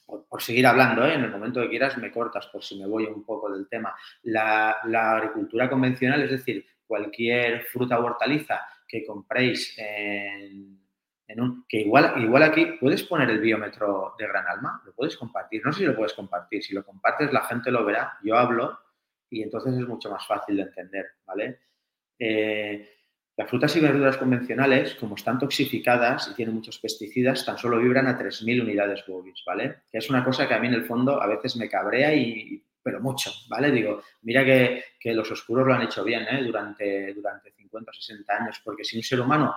por, 0.05 0.41
seguir 0.41 0.65
hablando, 0.65 1.05
¿eh? 1.05 1.13
en 1.13 1.23
el 1.23 1.31
momento 1.31 1.61
que 1.61 1.69
quieras 1.69 1.97
me 1.97 2.11
cortas 2.11 2.47
por 2.47 2.63
si 2.63 2.79
me 2.79 2.87
voy 2.87 3.05
un 3.05 3.23
poco 3.23 3.51
del 3.51 3.67
tema. 3.67 3.95
La, 4.23 4.77
agricultura 4.81 5.69
convencional, 5.69 6.23
es 6.23 6.31
decir, 6.31 6.65
cualquier 6.85 7.63
fruta 7.65 7.99
o 7.99 8.05
hortaliza 8.05 8.61
que 8.87 9.05
compréis 9.05 9.75
en, 9.77 10.79
un... 11.37 11.65
que 11.67 11.81
igual, 11.81 12.13
igual 12.23 12.43
aquí 12.43 12.65
puedes 12.79 13.03
poner 13.03 13.29
el 13.29 13.39
biómetro 13.39 14.15
de 14.17 14.27
Gran 14.27 14.47
Alma, 14.47 14.81
lo 14.85 14.93
puedes 14.93 15.17
compartir. 15.17 15.61
No 15.63 15.73
sé 15.73 15.79
si 15.79 15.85
lo 15.85 15.95
puedes 15.95 16.13
compartir, 16.13 16.63
si 16.63 16.73
lo 16.73 16.85
compartes 16.85 17.33
la 17.33 17.43
gente 17.43 17.69
lo 17.69 17.83
verá, 17.85 18.17
yo 18.23 18.37
hablo 18.37 18.79
y 19.29 19.43
entonces 19.43 19.77
es 19.77 19.87
mucho 19.87 20.09
más 20.09 20.25
fácil 20.25 20.55
de 20.55 20.63
entender, 20.63 21.05
¿vale? 21.25 21.59
Eh, 22.19 22.97
las 23.37 23.49
frutas 23.49 23.75
y 23.75 23.79
verduras 23.79 24.17
convencionales, 24.17 24.95
como 24.95 25.15
están 25.15 25.37
toxificadas 25.37 26.29
y 26.31 26.33
tienen 26.33 26.55
muchos 26.55 26.79
pesticidas, 26.79 27.45
tan 27.45 27.57
solo 27.57 27.77
vibran 27.77 28.07
a 28.07 28.17
3.000 28.17 28.63
unidades 28.63 29.03
Bobis, 29.07 29.43
¿vale? 29.45 29.83
Que 29.91 29.99
es 29.99 30.09
una 30.09 30.23
cosa 30.25 30.47
que 30.47 30.55
a 30.55 30.59
mí 30.59 30.67
en 30.67 30.73
el 30.73 30.85
fondo 30.85 31.21
a 31.21 31.27
veces 31.27 31.55
me 31.55 31.69
cabrea 31.69 32.15
y, 32.15 32.63
pero 32.81 32.99
mucho, 32.99 33.31
¿vale? 33.47 33.69
Digo, 33.69 34.01
mira 34.23 34.43
que, 34.43 34.83
los 35.13 35.29
oscuros 35.31 35.67
lo 35.67 35.73
han 35.73 35.83
hecho 35.83 36.03
bien, 36.03 36.23
¿eh? 36.23 36.43
Durante, 36.43 37.13
durante 37.13 37.51
50 37.51 37.91
o 37.91 37.93
60 37.93 38.33
años, 38.33 38.61
porque 38.63 38.83
si 38.83 38.97
un 38.97 39.03
ser 39.03 39.21
humano 39.21 39.55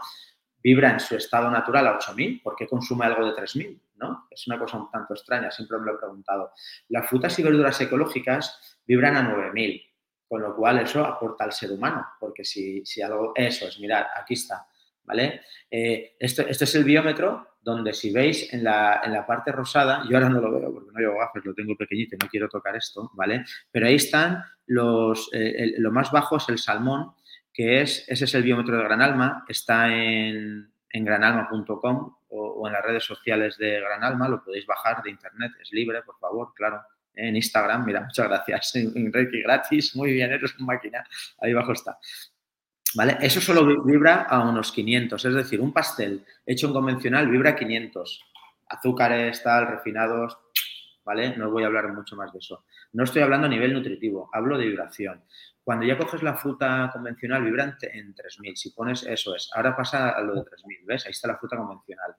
vibra 0.63 0.91
en 0.91 1.01
su 1.01 1.17
estado 1.17 1.51
natural 1.51 1.87
a 1.87 1.99
8.000, 1.99 2.43
¿por 2.43 2.55
qué 2.55 2.67
consume 2.67 3.07
algo 3.07 3.25
de 3.25 3.33
3.000? 3.33 3.81
¿no? 3.97 4.27
Es 4.31 4.47
una 4.47 4.59
cosa 4.59 4.79
un 4.79 4.91
tanto 4.91 5.15
extraña, 5.15 5.51
siempre 5.51 5.79
me 5.79 5.87
lo 5.87 5.95
he 5.95 5.99
preguntado. 5.99 6.53
Las 6.89 7.09
frutas 7.09 7.39
y 7.39 7.43
verduras 7.43 7.81
ecológicas 7.81 8.79
vibran 8.87 9.17
a 9.17 9.23
9.000, 9.23 9.90
con 10.31 10.43
lo 10.43 10.55
cual 10.55 10.79
eso 10.79 11.05
aporta 11.05 11.43
al 11.43 11.53
ser 11.53 11.73
humano, 11.73 12.07
porque 12.21 12.45
si, 12.45 12.85
algo, 13.03 13.33
eso 13.35 13.67
es, 13.67 13.81
mirar, 13.81 14.07
aquí 14.15 14.35
está, 14.35 14.65
¿vale? 15.03 15.41
Eh, 15.69 16.15
este, 16.21 16.49
es 16.49 16.75
el 16.77 16.85
biómetro 16.85 17.57
donde 17.61 17.93
si 17.93 18.13
veis 18.13 18.53
en 18.53 18.63
la, 18.63 19.25
parte 19.27 19.51
rosada, 19.51 20.05
yo 20.09 20.17
ahora 20.17 20.29
no 20.29 20.41
lo 20.41 20.53
veo 20.53 20.73
porque 20.73 20.93
no 20.93 21.01
llevo 21.01 21.19
gafas, 21.19 21.45
lo 21.45 21.53
tengo 21.53 21.77
pequeñito 21.77 22.15
y 22.15 22.19
no 22.23 22.31
quiero 22.31 22.49
tocar 22.49 22.77
esto, 22.77 23.11
¿vale? 23.15 23.45
Pero 23.73 23.89
ahí 23.89 23.97
están 23.97 24.45
los, 24.67 25.31
eh, 25.33 25.75
lo 25.79 25.91
más 25.91 26.13
bajo 26.13 26.37
es 26.37 26.49
el 26.49 26.59
salmón 26.59 27.13
que 27.53 27.81
es, 27.81 28.09
ese 28.09 28.27
es 28.27 28.35
el 28.37 28.45
biómetro 28.45 28.77
de 28.77 28.85
Gran 28.85 29.03
Alma, 29.03 29.45
está 29.49 29.93
en, 29.93 30.73
en 30.91 31.05
granalma.com 31.05 32.15
o, 32.29 32.67
en 32.69 32.73
las 32.73 32.85
redes 32.85 33.03
sociales 33.03 33.59
de 33.59 33.81
Gran 33.81 34.05
Alma, 34.05 34.29
lo 34.29 34.45
podéis 34.45 34.65
bajar 34.65 35.03
de 35.03 35.11
internet, 35.11 35.51
es 35.61 35.73
libre, 35.73 36.03
por 36.05 36.21
favor, 36.21 36.55
claro. 36.55 36.83
En 37.15 37.37
Instagram, 37.37 37.85
mira, 37.85 38.03
muchas 38.03 38.29
gracias. 38.29 38.75
En 38.77 39.13
Reiki 39.13 39.43
gratis, 39.43 39.95
muy 39.97 40.13
bien, 40.13 40.33
eres 40.33 40.55
una 40.57 40.67
máquina. 40.67 41.05
Ahí 41.41 41.53
abajo 41.53 41.73
está. 41.73 41.99
¿Vale? 42.95 43.19
Eso 43.21 43.41
solo 43.41 43.85
vibra 43.85 44.23
a 44.23 44.49
unos 44.49 44.73
500, 44.73 45.25
es 45.25 45.35
decir, 45.35 45.61
un 45.61 45.73
pastel 45.73 46.25
hecho 46.45 46.67
en 46.67 46.73
convencional 46.73 47.29
vibra 47.29 47.51
a 47.51 47.57
500. 47.57 48.25
Azúcares, 48.69 49.43
tal, 49.43 49.69
refinados, 49.69 50.39
¿vale? 51.05 51.37
No 51.37 51.51
voy 51.51 51.63
a 51.63 51.67
hablar 51.67 51.93
mucho 51.93 52.17
más 52.17 52.33
de 52.33 52.39
eso. 52.41 52.65
No 52.93 53.05
estoy 53.05 53.23
hablando 53.23 53.47
a 53.47 53.51
nivel 53.51 53.73
nutritivo, 53.73 54.29
hablo 54.33 54.59
de 54.59 54.67
vibración. 54.67 55.23
Cuando 55.63 55.87
ya 55.87 55.97
coges 55.97 56.23
la 56.23 56.35
fruta 56.35 56.91
convencional, 56.93 57.45
vibra 57.45 57.65
en 57.65 58.15
3.000. 58.15 58.57
Si 58.57 58.71
pones, 58.71 59.05
eso 59.05 59.37
es. 59.37 59.51
Ahora 59.55 59.77
pasa 59.77 60.11
a 60.11 60.21
lo 60.21 60.35
de 60.35 60.41
3.000, 60.41 60.85
¿ves? 60.85 61.07
Ahí 61.07 61.13
está 61.13 61.29
la 61.29 61.37
fruta 61.37 61.57
convencional. 61.57 62.17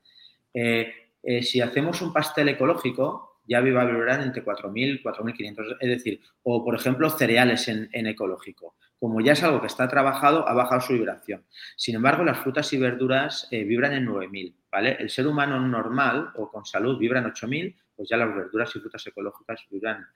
Eh, 0.53 0.93
eh, 1.23 1.43
si 1.43 1.59
hacemos 1.59 2.01
un 2.01 2.13
pastel 2.13 2.49
ecológico, 2.49 3.30
ya 3.45 3.59
va 3.59 3.85
vibrar 3.85 4.21
entre 4.21 4.43
4.000 4.43 5.01
4.500. 5.03 5.77
Es 5.79 5.89
decir, 5.89 6.21
o 6.43 6.63
por 6.63 6.75
ejemplo, 6.75 7.09
cereales 7.09 7.67
en, 7.67 7.89
ecológico. 7.93 8.75
Como 8.99 9.19
ya 9.19 9.33
es 9.33 9.43
algo 9.43 9.61
que 9.61 9.67
está 9.67 9.87
trabajado, 9.87 10.47
ha 10.47 10.53
bajado 10.53 10.81
su 10.81 10.93
vibración. 10.93 11.43
Sin 11.75 11.95
embargo, 11.95 12.23
las 12.23 12.39
frutas 12.39 12.71
y 12.73 12.77
verduras 12.77 13.47
eh, 13.51 13.63
vibran 13.63 13.93
en 13.93 14.07
9.000, 14.07 14.55
¿vale? 14.71 14.97
El 14.99 15.09
ser 15.09 15.27
humano 15.27 15.59
normal 15.59 16.31
o 16.35 16.51
con 16.51 16.65
salud 16.65 16.99
vibra 16.99 17.19
en 17.19 17.25
8.000, 17.25 17.75
pues 17.95 18.09
ya 18.09 18.17
las 18.17 18.33
verduras 18.33 18.75
y 18.75 18.79
frutas 18.79 19.05
ecológicas 19.07 19.65
vibran 19.69 20.07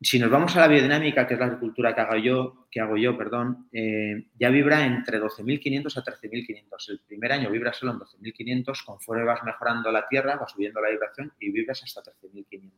si 0.00 0.18
nos 0.18 0.30
vamos 0.30 0.54
a 0.56 0.60
la 0.60 0.68
biodinámica, 0.68 1.26
que 1.26 1.34
es 1.34 1.40
la 1.40 1.46
agricultura 1.46 1.94
que 1.94 2.00
hago 2.02 2.16
yo, 2.16 2.66
que 2.70 2.80
hago 2.80 2.96
yo 2.96 3.16
perdón, 3.16 3.68
eh, 3.72 4.26
ya 4.38 4.50
vibra 4.50 4.84
entre 4.84 5.20
12.500 5.20 5.96
a 5.96 6.04
13.500. 6.04 6.90
El 6.90 7.00
primer 7.00 7.32
año 7.32 7.50
vibra 7.50 7.72
solo 7.72 7.92
en 7.92 7.98
12.500, 7.98 8.84
conforme 8.84 9.24
vas 9.24 9.42
mejorando 9.42 9.90
la 9.90 10.06
tierra, 10.06 10.36
va 10.36 10.46
subiendo 10.48 10.80
la 10.80 10.90
vibración 10.90 11.32
y 11.40 11.50
vibras 11.50 11.82
hasta 11.82 12.02
13.500. 12.02 12.70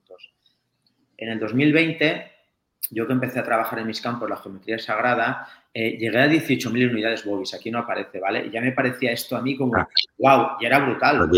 En 1.17 1.29
el 1.31 1.41
2020, 1.41 2.33
yo 2.91 3.07
que 3.07 3.13
empecé 3.13 3.41
a 3.41 3.45
trabajar 3.45 3.81
en 3.81 3.89
mis 3.89 4.01
campos 4.01 4.31
la 4.31 4.37
geometría 4.37 4.79
sagrada, 4.79 5.49
eh, 5.75 5.99
llegué 5.99 6.19
a 6.19 6.29
18.000 6.29 6.91
unidades 6.91 7.25
bobis. 7.25 7.53
Aquí 7.53 7.71
no 7.73 7.81
aparece, 7.81 8.21
¿vale? 8.21 8.47
Y 8.47 8.51
ya 8.51 8.61
me 8.61 8.73
parecía 8.73 9.11
esto 9.11 9.37
a 9.37 9.43
mí 9.43 9.57
como, 9.57 9.73
wow, 9.73 9.87
ah. 10.29 10.59
y 10.61 10.67
era 10.67 10.79
brutal. 10.79 11.29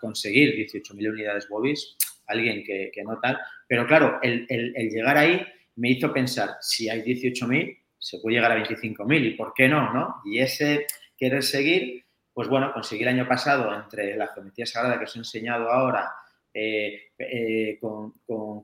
Conseguir 0.00 0.54
18.000 0.54 1.10
unidades 1.10 1.48
bobis 1.48 1.96
alguien 2.26 2.64
que, 2.64 3.02
no 3.04 3.18
tal. 3.20 3.38
Pero 3.66 3.86
claro, 3.86 4.18
el, 4.22 4.46
llegar 4.90 5.16
ahí 5.16 5.44
me 5.76 5.90
hizo 5.90 6.12
pensar, 6.12 6.56
si 6.60 6.88
hay 6.88 7.02
18.000, 7.02 7.78
se 7.98 8.18
puede 8.18 8.36
llegar 8.36 8.52
a 8.52 8.64
25.000 8.64 9.26
y 9.26 9.30
por 9.34 9.52
qué 9.54 9.68
no, 9.68 9.92
¿no? 9.92 10.22
Y 10.24 10.38
ese 10.38 10.86
querer 11.16 11.42
seguir, 11.42 12.04
pues 12.32 12.48
bueno, 12.48 12.72
conseguí 12.72 13.02
el 13.02 13.08
año 13.08 13.26
pasado 13.26 13.74
entre 13.74 14.16
la 14.16 14.28
geometría 14.28 14.66
sagrada 14.66 14.98
que 14.98 15.04
os 15.04 15.16
he 15.16 15.18
enseñado 15.18 15.70
ahora 15.70 16.12
eh, 16.52 17.10
eh, 17.18 17.78
con, 17.80 18.12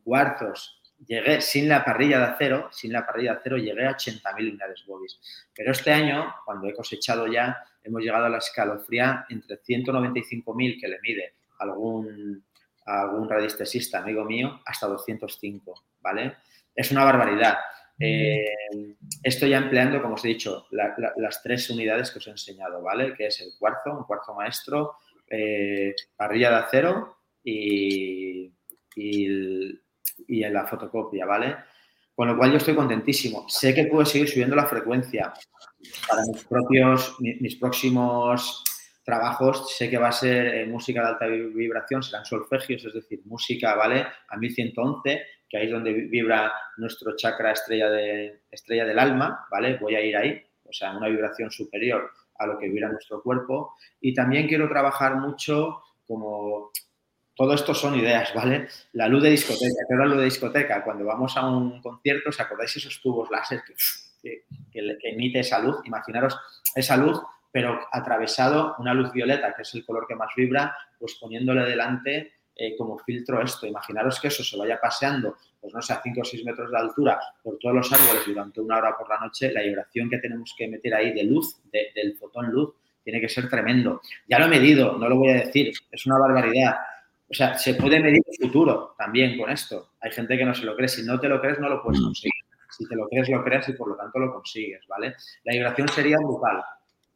cuartos, 0.00 0.80
llegué 1.04 1.40
sin 1.40 1.68
la 1.68 1.84
parrilla 1.84 2.18
de 2.18 2.24
acero, 2.24 2.68
sin 2.70 2.92
la 2.92 3.04
parrilla 3.04 3.32
de 3.32 3.38
acero 3.38 3.56
llegué 3.56 3.86
a 3.86 3.96
80.000 3.96 4.50
unidades 4.50 4.84
bobis. 4.86 5.20
Pero 5.54 5.72
este 5.72 5.90
año, 5.90 6.34
cuando 6.44 6.68
he 6.68 6.74
cosechado 6.74 7.26
ya, 7.26 7.64
hemos 7.82 8.02
llegado 8.02 8.26
a 8.26 8.30
la 8.30 8.38
escalofría 8.38 9.26
entre 9.28 9.60
195.000 9.60 10.80
que 10.80 10.88
le 10.88 11.00
mide 11.00 11.34
algún 11.58 12.44
algún 12.86 13.28
radiestesista 13.28 13.98
amigo 13.98 14.24
mío 14.24 14.60
hasta 14.64 14.86
205, 14.86 15.84
¿vale? 16.00 16.36
Es 16.74 16.90
una 16.90 17.04
barbaridad. 17.04 17.58
Eh, 17.98 18.44
estoy 19.22 19.50
ya 19.50 19.58
empleando, 19.58 20.02
como 20.02 20.14
os 20.14 20.24
he 20.24 20.28
dicho, 20.28 20.66
las 20.70 21.42
tres 21.42 21.70
unidades 21.70 22.10
que 22.10 22.18
os 22.18 22.26
he 22.26 22.30
enseñado, 22.30 22.82
¿vale? 22.82 23.14
Que 23.14 23.26
es 23.26 23.40
el 23.40 23.52
cuarzo, 23.58 23.96
un 23.96 24.04
cuarzo 24.04 24.34
maestro, 24.34 24.96
eh, 25.28 25.94
parrilla 26.16 26.50
de 26.50 26.56
acero 26.56 27.16
y, 27.44 28.52
y, 28.96 30.44
en 30.44 30.52
la 30.52 30.66
fotocopia, 30.66 31.26
¿vale? 31.26 31.56
Con 32.14 32.28
lo 32.28 32.36
cual 32.36 32.50
yo 32.50 32.56
estoy 32.56 32.74
contentísimo. 32.74 33.48
Sé 33.48 33.74
que 33.74 33.86
puedo 33.86 34.04
seguir 34.04 34.28
subiendo 34.28 34.56
la 34.56 34.66
frecuencia 34.66 35.32
para 36.08 36.22
mis 36.26 36.44
propios, 36.44 37.16
mis 37.20 37.56
próximos 37.56 38.64
trabajos, 39.04 39.74
sé 39.76 39.90
que 39.90 39.98
va 39.98 40.08
a 40.08 40.12
ser 40.12 40.54
eh, 40.54 40.66
música 40.66 41.02
de 41.02 41.08
alta 41.08 41.26
vibración, 41.26 42.02
serán 42.02 42.24
solfegios, 42.24 42.84
es 42.84 42.94
decir, 42.94 43.20
música, 43.24 43.74
¿vale? 43.74 44.06
A 44.28 44.36
1111, 44.36 45.22
que 45.48 45.56
ahí 45.56 45.66
es 45.66 45.72
donde 45.72 45.92
vibra 45.92 46.52
nuestro 46.76 47.16
chakra 47.16 47.52
estrella, 47.52 47.90
de, 47.90 48.42
estrella 48.50 48.84
del 48.84 48.98
alma, 48.98 49.46
¿vale? 49.50 49.76
Voy 49.78 49.96
a 49.96 50.00
ir 50.00 50.16
ahí, 50.16 50.42
o 50.64 50.72
sea, 50.72 50.96
una 50.96 51.08
vibración 51.08 51.50
superior 51.50 52.10
a 52.38 52.46
lo 52.46 52.58
que 52.58 52.68
vibra 52.68 52.88
nuestro 52.88 53.22
cuerpo. 53.22 53.74
Y 54.00 54.14
también 54.14 54.46
quiero 54.48 54.68
trabajar 54.68 55.16
mucho 55.16 55.82
como... 56.06 56.70
Todo 57.34 57.54
esto 57.54 57.74
son 57.74 57.98
ideas, 57.98 58.32
¿vale? 58.34 58.68
La 58.92 59.08
luz 59.08 59.22
de 59.22 59.30
discoteca. 59.30 59.84
¿Qué 59.88 59.94
es 59.94 59.98
la 59.98 60.04
luz 60.04 60.18
de 60.18 60.24
discoteca? 60.24 60.84
Cuando 60.84 61.06
vamos 61.06 61.34
a 61.36 61.46
un 61.48 61.80
concierto, 61.80 62.28
¿os 62.28 62.38
acordáis 62.38 62.76
esos 62.76 63.00
tubos 63.00 63.30
láser 63.30 63.62
que, 64.22 64.44
que 64.70 64.96
emite 65.02 65.40
esa 65.40 65.58
luz? 65.58 65.78
Imaginaros 65.86 66.38
esa 66.74 66.94
luz 66.98 67.18
pero 67.52 67.80
atravesado 67.92 68.74
una 68.78 68.94
luz 68.94 69.12
violeta, 69.12 69.54
que 69.54 69.62
es 69.62 69.74
el 69.74 69.84
color 69.84 70.06
que 70.08 70.16
más 70.16 70.30
vibra, 70.34 70.74
pues 70.98 71.14
poniéndole 71.20 71.62
delante 71.68 72.32
eh, 72.56 72.74
como 72.76 72.98
filtro 72.98 73.40
esto. 73.42 73.66
Imaginaros 73.66 74.18
que 74.18 74.28
eso 74.28 74.42
se 74.42 74.56
vaya 74.56 74.80
paseando, 74.80 75.36
pues 75.60 75.72
no 75.74 75.82
sé, 75.82 75.92
a 75.92 76.00
5 76.02 76.20
o 76.20 76.24
6 76.24 76.44
metros 76.44 76.70
de 76.70 76.78
altura 76.78 77.20
por 77.42 77.58
todos 77.58 77.74
los 77.74 77.92
árboles 77.92 78.22
durante 78.26 78.60
una 78.60 78.78
hora 78.78 78.96
por 78.96 79.08
la 79.08 79.20
noche, 79.20 79.52
la 79.52 79.62
vibración 79.62 80.08
que 80.08 80.18
tenemos 80.18 80.54
que 80.56 80.66
meter 80.66 80.94
ahí 80.94 81.12
de 81.12 81.24
luz, 81.24 81.60
del 81.70 82.16
fotón 82.16 82.50
luz, 82.50 82.74
tiene 83.04 83.20
que 83.20 83.28
ser 83.28 83.48
tremendo. 83.48 84.00
Ya 84.28 84.38
lo 84.38 84.46
he 84.46 84.48
medido, 84.48 84.96
no 84.96 85.08
lo 85.08 85.16
voy 85.16 85.30
a 85.30 85.34
decir, 85.34 85.72
es 85.90 86.06
una 86.06 86.18
barbaridad. 86.18 86.76
O 87.28 87.34
sea, 87.34 87.56
se 87.56 87.74
puede 87.74 87.98
medir 87.98 88.22
el 88.26 88.46
futuro 88.46 88.94
también 88.98 89.38
con 89.38 89.50
esto. 89.50 89.92
Hay 90.00 90.10
gente 90.10 90.36
que 90.36 90.44
no 90.44 90.54
se 90.54 90.64
lo 90.64 90.76
cree. 90.76 90.88
Si 90.88 91.02
no 91.02 91.18
te 91.18 91.28
lo 91.28 91.40
crees, 91.40 91.58
no 91.58 91.68
lo 91.68 91.82
puedes 91.82 92.00
conseguir. 92.00 92.32
Si 92.68 92.86
te 92.86 92.94
lo 92.94 93.08
crees, 93.08 93.28
lo 93.28 93.42
creas 93.42 93.68
y 93.70 93.72
por 93.72 93.88
lo 93.88 93.96
tanto 93.96 94.18
lo 94.18 94.32
consigues, 94.32 94.86
¿vale? 94.86 95.14
La 95.44 95.52
vibración 95.52 95.88
sería 95.88 96.18
brutal. 96.18 96.62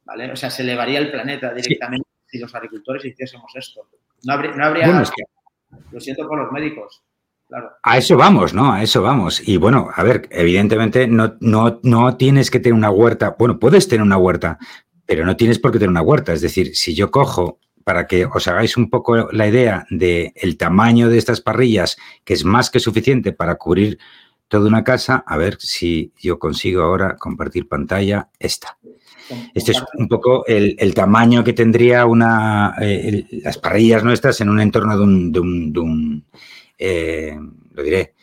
¿Vale? 0.07 0.33
O 0.33 0.37
sea, 0.37 0.49
se 0.49 0.63
elevaría 0.63 0.99
el 1.01 1.11
planeta 1.11 1.53
directamente 1.53 2.09
si 2.27 2.39
los 2.39 2.55
agricultores 2.55 3.05
hiciésemos 3.05 3.55
esto. 3.55 3.89
No 4.25 4.33
habría... 4.33 5.05
Lo 5.93 6.01
siento 6.01 6.27
por 6.27 6.39
los 6.39 6.53
médicos. 6.53 7.03
Claro. 7.49 7.73
A 7.83 7.99
eso 7.99 8.17
vamos, 8.17 8.55
¿no? 8.55 8.73
A 8.73 8.83
eso 8.83 9.03
vamos. 9.03 9.47
Y 9.47 9.57
bueno, 9.57 9.91
a 9.95 10.03
ver, 10.03 10.27
evidentemente 10.31 11.07
no, 11.07 11.37
no, 11.41 11.81
no 11.83 12.17
tienes 12.17 12.51
que 12.51 12.61
tener 12.61 12.75
una 12.75 12.91
huerta. 12.91 13.37
Bueno, 13.39 13.59
puedes 13.59 13.87
tener 13.89 14.03
una 14.03 14.17
huerta, 14.17 14.59
pero 15.05 15.25
no 15.25 15.37
tienes 15.37 15.59
por 15.59 15.71
qué 15.71 15.79
tener 15.79 15.91
una 15.91 16.03
huerta. 16.03 16.33
Es 16.33 16.41
decir, 16.41 16.75
si 16.75 16.95
yo 16.95 17.11
cojo, 17.11 17.61
para 17.85 18.07
que 18.07 18.27
os 18.27 18.49
hagáis 18.49 18.77
un 18.77 18.91
poco 18.91 19.31
la 19.31 19.47
idea 19.47 19.87
del 19.91 20.33
el 20.35 20.57
tamaño 20.57 21.09
de 21.09 21.19
estas 21.19 21.41
parrillas, 21.41 21.97
que 22.25 22.35
es 22.35 22.45
más 22.45 22.71
que 22.71 22.81
suficiente 22.81 23.33
para 23.33 23.57
cubrir 23.57 23.99
toda 24.49 24.67
una 24.67 24.83
casa, 24.83 25.23
a 25.27 25.37
ver 25.37 25.57
si 25.61 26.13
yo 26.21 26.39
consigo 26.39 26.83
ahora 26.83 27.17
compartir 27.17 27.69
pantalla 27.69 28.29
esta. 28.39 28.79
Este 29.55 29.73
es 29.73 29.83
un 29.95 30.09
poco 30.09 30.45
el, 30.47 30.95
tamaño 30.95 31.43
que 31.43 31.53
tendría 31.53 32.07
una, 32.07 32.75
eh, 32.81 33.27
las 33.43 33.59
parrillas 33.59 34.05
nuestras 34.05 34.41
en 34.41 34.49
un 34.49 34.61
entorno 34.61 34.97
de 34.97 35.41
un, 35.41 36.25
eh, 36.79 37.37
lo 37.73 37.83
diré, 37.83 38.15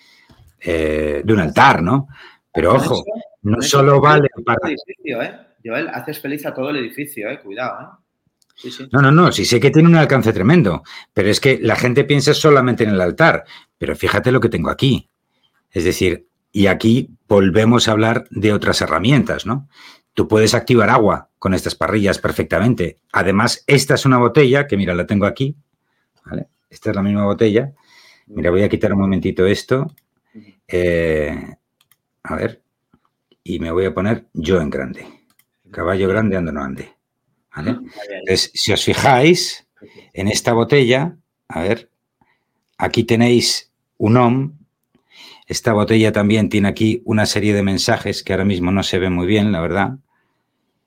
eh, 0.61 1.21
de 1.23 1.33
un 1.33 1.39
altar, 1.39 1.81
¿no? 1.81 2.07
Pero 2.53 2.75
ojo, 2.75 3.03
no 3.41 3.61
solo 3.61 3.99
vale 3.99 4.29
para... 4.45 4.69
Edificio, 4.69 5.21
¿eh? 5.21 5.39
Joel, 5.63 5.87
haces 5.89 6.19
feliz 6.19 6.45
a 6.45 6.53
todo 6.53 6.69
el 6.69 6.77
edificio, 6.77 7.29
¿eh? 7.29 7.39
Cuidado, 7.41 7.81
¿eh? 7.81 8.03
No, 8.91 9.01
no, 9.01 9.11
no, 9.11 9.31
sí 9.31 9.45
sé 9.45 9.59
que 9.59 9.71
tiene 9.71 9.89
un 9.89 9.95
alcance 9.95 10.31
tremendo, 10.31 10.83
pero 11.11 11.29
es 11.29 11.39
que 11.39 11.59
la 11.61 11.75
gente 11.75 12.03
piensa 12.03 12.33
solamente 12.33 12.83
en 12.83 12.91
el 12.91 13.01
altar, 13.01 13.43
pero 13.77 13.95
fíjate 13.95 14.31
lo 14.31 14.39
que 14.39 14.49
tengo 14.49 14.69
aquí. 14.69 15.09
Es 15.71 15.83
decir, 15.83 16.27
y 16.51 16.67
aquí 16.67 17.09
volvemos 17.27 17.87
a 17.87 17.93
hablar 17.93 18.25
de 18.29 18.53
otras 18.53 18.79
herramientas, 18.81 19.45
¿no? 19.45 19.67
Tú 20.13 20.27
puedes 20.27 20.53
activar 20.53 20.89
agua 20.89 21.29
con 21.39 21.53
estas 21.53 21.75
parrillas 21.75 22.19
perfectamente. 22.19 22.99
Además, 23.11 23.63
esta 23.67 23.95
es 23.95 24.05
una 24.05 24.17
botella 24.17 24.67
que, 24.67 24.77
mira, 24.77 24.93
la 24.93 25.07
tengo 25.07 25.25
aquí. 25.25 25.55
¿vale? 26.25 26.47
Esta 26.69 26.91
es 26.91 26.95
la 26.95 27.01
misma 27.01 27.25
botella. 27.25 27.73
Mira, 28.27 28.51
voy 28.51 28.63
a 28.63 28.69
quitar 28.69 28.93
un 28.93 28.99
momentito 28.99 29.45
esto. 29.45 29.87
Eh, 30.67 31.55
a 32.23 32.35
ver. 32.35 32.61
Y 33.43 33.59
me 33.59 33.71
voy 33.71 33.85
a 33.85 33.93
poner 33.93 34.25
yo 34.33 34.61
en 34.61 34.69
grande. 34.69 35.05
Caballo 35.71 36.07
grande, 36.07 36.37
ando 36.37 36.51
no 36.51 36.61
ande. 36.61 36.93
¿Vale? 37.55 37.77
Entonces, 38.19 38.51
si 38.53 38.71
os 38.71 38.83
fijáis 38.83 39.67
en 40.13 40.27
esta 40.27 40.53
botella, 40.53 41.17
a 41.47 41.61
ver, 41.61 41.89
aquí 42.77 43.03
tenéis 43.03 43.71
un 43.97 44.17
OM. 44.17 44.53
Esta 45.47 45.73
botella 45.73 46.11
también 46.11 46.49
tiene 46.49 46.67
aquí 46.67 47.01
una 47.05 47.25
serie 47.25 47.53
de 47.53 47.63
mensajes 47.63 48.23
que 48.23 48.33
ahora 48.33 48.45
mismo 48.45 48.71
no 48.71 48.83
se 48.83 48.99
ven 48.99 49.13
muy 49.13 49.27
bien, 49.27 49.51
la 49.51 49.61
verdad. 49.61 49.97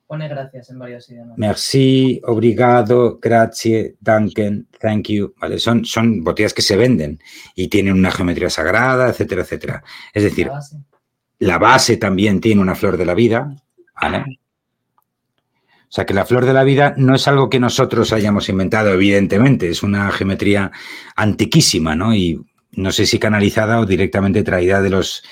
Pone 0.07 0.29
gracias 0.29 0.69
en 0.69 0.79
varios 0.79 1.09
idiomas. 1.09 1.37
Merci, 1.37 2.21
obrigado, 2.23 3.19
grazie, 3.21 3.97
danken, 3.99 4.67
thank 4.79 5.09
you. 5.09 5.33
¿vale? 5.37 5.59
Son, 5.59 5.83
son 5.83 6.23
botellas 6.23 6.53
que 6.53 6.61
se 6.61 6.77
venden 6.77 7.19
y 7.55 7.67
tienen 7.67 7.93
una 7.93 8.11
geometría 8.11 8.49
sagrada, 8.49 9.09
etcétera, 9.09 9.41
etcétera. 9.41 9.83
Es 10.13 10.23
decir, 10.23 10.49
la 11.39 11.57
base, 11.57 11.97
también 11.97 12.39
tiene 12.39 12.61
una 12.61 12.73
flor 12.73 12.95
de 12.95 13.05
la 13.05 13.13
vida, 13.13 13.53
¿vale? 14.01 14.39
O 15.89 15.91
sea 15.91 16.05
que 16.05 16.13
la 16.13 16.25
flor 16.25 16.45
de 16.45 16.53
la 16.53 16.63
vida 16.63 16.93
no 16.97 17.15
es 17.15 17.27
algo 17.27 17.49
que 17.49 17.59
nosotros 17.59 18.11
hayamos 18.11 18.49
inventado, 18.49 18.91
evidentemente, 18.91 19.69
es 19.69 19.83
una 19.83 20.11
geometría 20.11 20.71
antiquísima, 21.15 21.95
¿no? 21.95 22.13
Y 22.15 22.41
no 22.77 22.91
sé 22.91 23.05
si 23.05 23.19
canalizada 23.19 23.79
o 23.79 23.85
directamente 23.85 24.43
traída 24.43 24.81
de 24.81 24.89
los, 24.89 25.23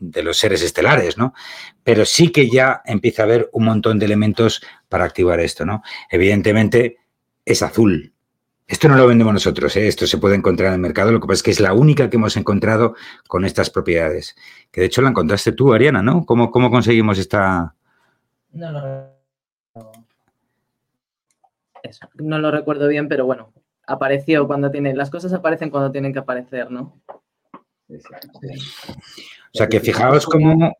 de 0.00 0.22
los 0.22 0.38
seres 0.38 0.62
estelares, 0.62 1.18
¿no? 1.18 1.34
Pero 1.82 2.04
sí 2.04 2.30
que 2.30 2.48
ya 2.48 2.80
empieza 2.84 3.22
a 3.22 3.26
haber 3.26 3.50
un 3.52 3.64
montón 3.64 3.98
de 3.98 4.06
elementos 4.06 4.62
para 4.88 5.04
activar 5.04 5.40
esto, 5.40 5.66
¿no? 5.66 5.82
Evidentemente 6.08 6.98
es 7.44 7.62
azul. 7.62 8.12
Esto 8.68 8.88
no 8.88 8.96
lo 8.96 9.08
vendemos 9.08 9.34
nosotros, 9.34 9.76
¿eh? 9.76 9.88
esto 9.88 10.06
se 10.06 10.18
puede 10.18 10.36
encontrar 10.36 10.68
en 10.68 10.74
el 10.74 10.80
mercado, 10.80 11.10
lo 11.10 11.20
que 11.20 11.26
pasa 11.26 11.38
es 11.38 11.42
que 11.42 11.50
es 11.50 11.60
la 11.60 11.74
única 11.74 12.08
que 12.08 12.16
hemos 12.16 12.36
encontrado 12.36 12.94
con 13.26 13.44
estas 13.44 13.68
propiedades. 13.68 14.36
Que 14.70 14.82
de 14.82 14.86
hecho 14.86 15.02
la 15.02 15.10
encontraste 15.10 15.52
tú, 15.52 15.74
Ariana, 15.74 16.02
¿no? 16.02 16.24
¿Cómo, 16.24 16.50
cómo 16.50 16.70
conseguimos 16.70 17.18
esta...? 17.18 17.74
No, 18.52 18.70
lo 22.38 22.50
recuerdo 22.50 22.86
bien, 22.86 23.08
pero 23.08 23.26
bueno, 23.26 23.52
apareció 23.92 24.46
cuando 24.46 24.70
tiene... 24.70 24.94
Las 24.94 25.10
cosas 25.10 25.32
aparecen 25.32 25.70
cuando 25.70 25.92
tienen 25.92 26.12
que 26.12 26.18
aparecer, 26.18 26.70
¿no? 26.70 27.00
O 27.88 29.52
sea 29.52 29.68
que 29.68 29.80
fijaos 29.80 30.26
cómo 30.26 30.74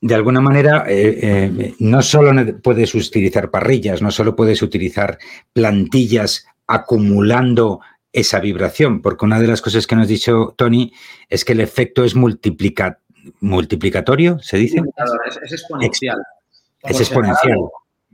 de 0.00 0.14
alguna 0.14 0.40
manera 0.40 0.84
eh, 0.88 1.18
eh, 1.22 1.74
no 1.80 2.02
solo 2.02 2.32
puedes 2.62 2.94
utilizar 2.94 3.50
parrillas, 3.50 4.00
no 4.00 4.10
solo 4.10 4.36
puedes 4.36 4.62
utilizar 4.62 5.18
plantillas 5.52 6.46
acumulando 6.66 7.80
esa 8.12 8.40
vibración, 8.40 9.02
porque 9.02 9.24
una 9.24 9.40
de 9.40 9.48
las 9.48 9.60
cosas 9.60 9.86
que 9.86 9.96
nos 9.96 10.04
ha 10.04 10.08
dicho 10.08 10.54
Tony 10.56 10.92
es 11.28 11.44
que 11.44 11.52
el 11.52 11.60
efecto 11.60 12.04
es 12.04 12.14
multiplicatorio, 12.14 14.38
¿se 14.40 14.56
dice? 14.56 14.80
Es, 15.42 15.52
exponencial. 15.52 16.18
Es 16.82 17.00
exponencial. 17.00 17.58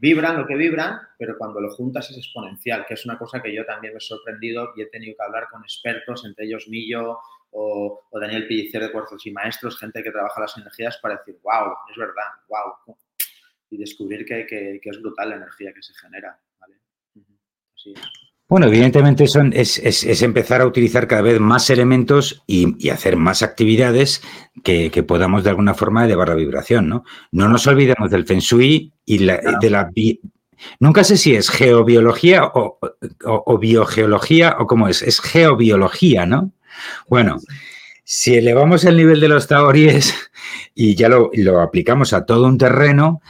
Vibran 0.05 0.37
lo 0.37 0.47
que 0.47 0.55
vibran, 0.55 1.01
pero 1.17 1.39
cuando 1.39 1.63
lo 1.63 1.71
juntas 1.71 2.11
es 2.11 2.19
exponencial, 2.19 2.85
que 2.85 2.93
es 2.93 3.07
una 3.07 3.17
cosa 3.17 3.41
que 3.41 3.55
yo 3.55 3.65
también 3.65 3.95
me 3.95 3.97
he 3.97 4.01
sorprendido 4.03 4.75
y 4.77 4.83
he 4.83 4.87
tenido 4.91 5.17
que 5.17 5.25
hablar 5.25 5.49
con 5.51 5.63
expertos, 5.63 6.27
entre 6.27 6.45
ellos 6.45 6.69
Millo, 6.69 7.21
o, 7.53 8.07
Daniel 8.13 8.47
Pillicer 8.47 8.83
de 8.83 8.93
Cuarzos 8.93 9.25
y 9.25 9.31
Maestros, 9.31 9.79
gente 9.79 10.03
que 10.03 10.11
trabaja 10.11 10.43
las 10.43 10.59
energías 10.59 10.99
para 10.99 11.17
decir, 11.17 11.41
wow, 11.43 11.73
es 11.91 11.97
verdad, 11.97 12.33
wow. 12.49 12.95
Y 13.71 13.79
descubrir 13.79 14.27
que, 14.27 14.79
es 14.85 15.01
brutal 15.01 15.31
la 15.31 15.37
energía 15.37 15.73
que 15.73 15.83
se 15.83 15.95
genera. 15.95 16.39
Bueno, 18.55 18.69
evidentemente 18.69 19.27
son, 19.27 19.53
es, 19.53 20.23
empezar 20.23 20.61
a 20.61 20.67
utilizar 20.67 21.09
cada 21.09 21.23
vez 21.23 21.41
más 21.41 21.71
elementos 21.71 22.45
y, 22.47 22.89
hacer 22.89 23.17
más 23.17 23.43
actividades 23.43 24.23
que, 24.63 24.91
podamos 25.03 25.43
de 25.43 25.51
alguna 25.51 25.75
forma 25.75 26.05
elevar 26.05 26.29
la 26.29 26.37
vibración, 26.37 26.89
¿no? 26.89 27.03
No 27.33 27.49
nos 27.49 27.67
olvidemos 27.67 28.13
del 28.13 28.25
Feng 28.25 28.39
Shui 28.39 28.93
y 29.05 29.19
de 29.19 29.71
la... 29.71 29.91
Nunca 30.79 31.03
sé 31.03 31.17
si 31.17 31.35
es 31.35 31.51
geobiología 31.51 32.45
o, 32.45 32.79
o, 33.25 33.59
biogeología 33.59 34.55
o 34.61 34.69
cómo 34.69 34.87
es. 34.87 35.03
Es 35.03 35.21
geobiología, 35.21 36.25
¿no? 36.25 36.53
Bueno, 37.09 37.39
si 38.05 38.37
elevamos 38.37 38.85
el 38.85 38.97
nivel 38.97 39.19
de 39.19 39.31
los 39.31 39.49
taoríes 39.49 40.15
y 40.77 40.95
ya 40.95 41.09
lo, 41.09 41.33
aplicamos 41.61 42.13
a 42.13 42.25
todo 42.25 42.47
un 42.47 42.59
terreno, 42.59 43.21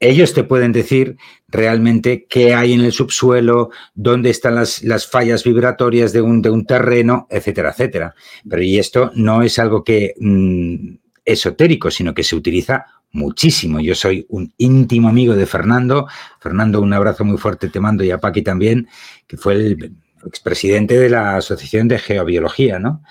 ellos 0.00 0.32
te 0.32 0.44
pueden 0.44 0.72
decir 0.72 1.18
realmente 1.48 2.26
qué 2.28 2.54
hay 2.54 2.72
en 2.72 2.80
el 2.80 2.92
subsuelo, 2.92 3.70
dónde 3.94 4.30
están 4.30 4.54
las, 4.54 5.06
fallas 5.10 5.44
vibratorias 5.44 6.12
de 6.14 6.22
un, 6.22 6.40
de 6.40 6.48
un, 6.48 6.64
terreno, 6.64 7.26
etcétera, 7.30 7.70
etcétera. 7.70 8.14
Pero 8.48 8.62
y 8.62 8.78
esto 8.78 9.12
no 9.14 9.42
es 9.42 9.58
algo 9.58 9.84
que 9.84 10.14
mm, 10.18 10.94
esotérico, 11.24 11.90
sino 11.90 12.14
que 12.14 12.24
se 12.24 12.34
utiliza 12.34 12.86
muchísimo. 13.12 13.78
Yo 13.80 13.94
soy 13.94 14.24
un 14.30 14.52
íntimo 14.56 15.08
amigo 15.08 15.34
de 15.34 15.46
Fernando. 15.46 16.06
Fernando, 16.40 16.80
un 16.80 16.94
abrazo 16.94 17.24
muy 17.24 17.36
fuerte 17.36 17.68
te 17.68 17.80
mando 17.80 18.02
y 18.02 18.10
a 18.10 18.18
Paqui 18.18 18.42
también, 18.42 18.88
que 19.26 19.36
fue 19.36 19.54
el 19.54 19.92
expresidente 20.24 20.98
de 20.98 21.10
la 21.10 21.36
Asociación 21.36 21.88
de 21.88 21.98
Geobiología, 21.98 22.78
¿no? 22.78 23.02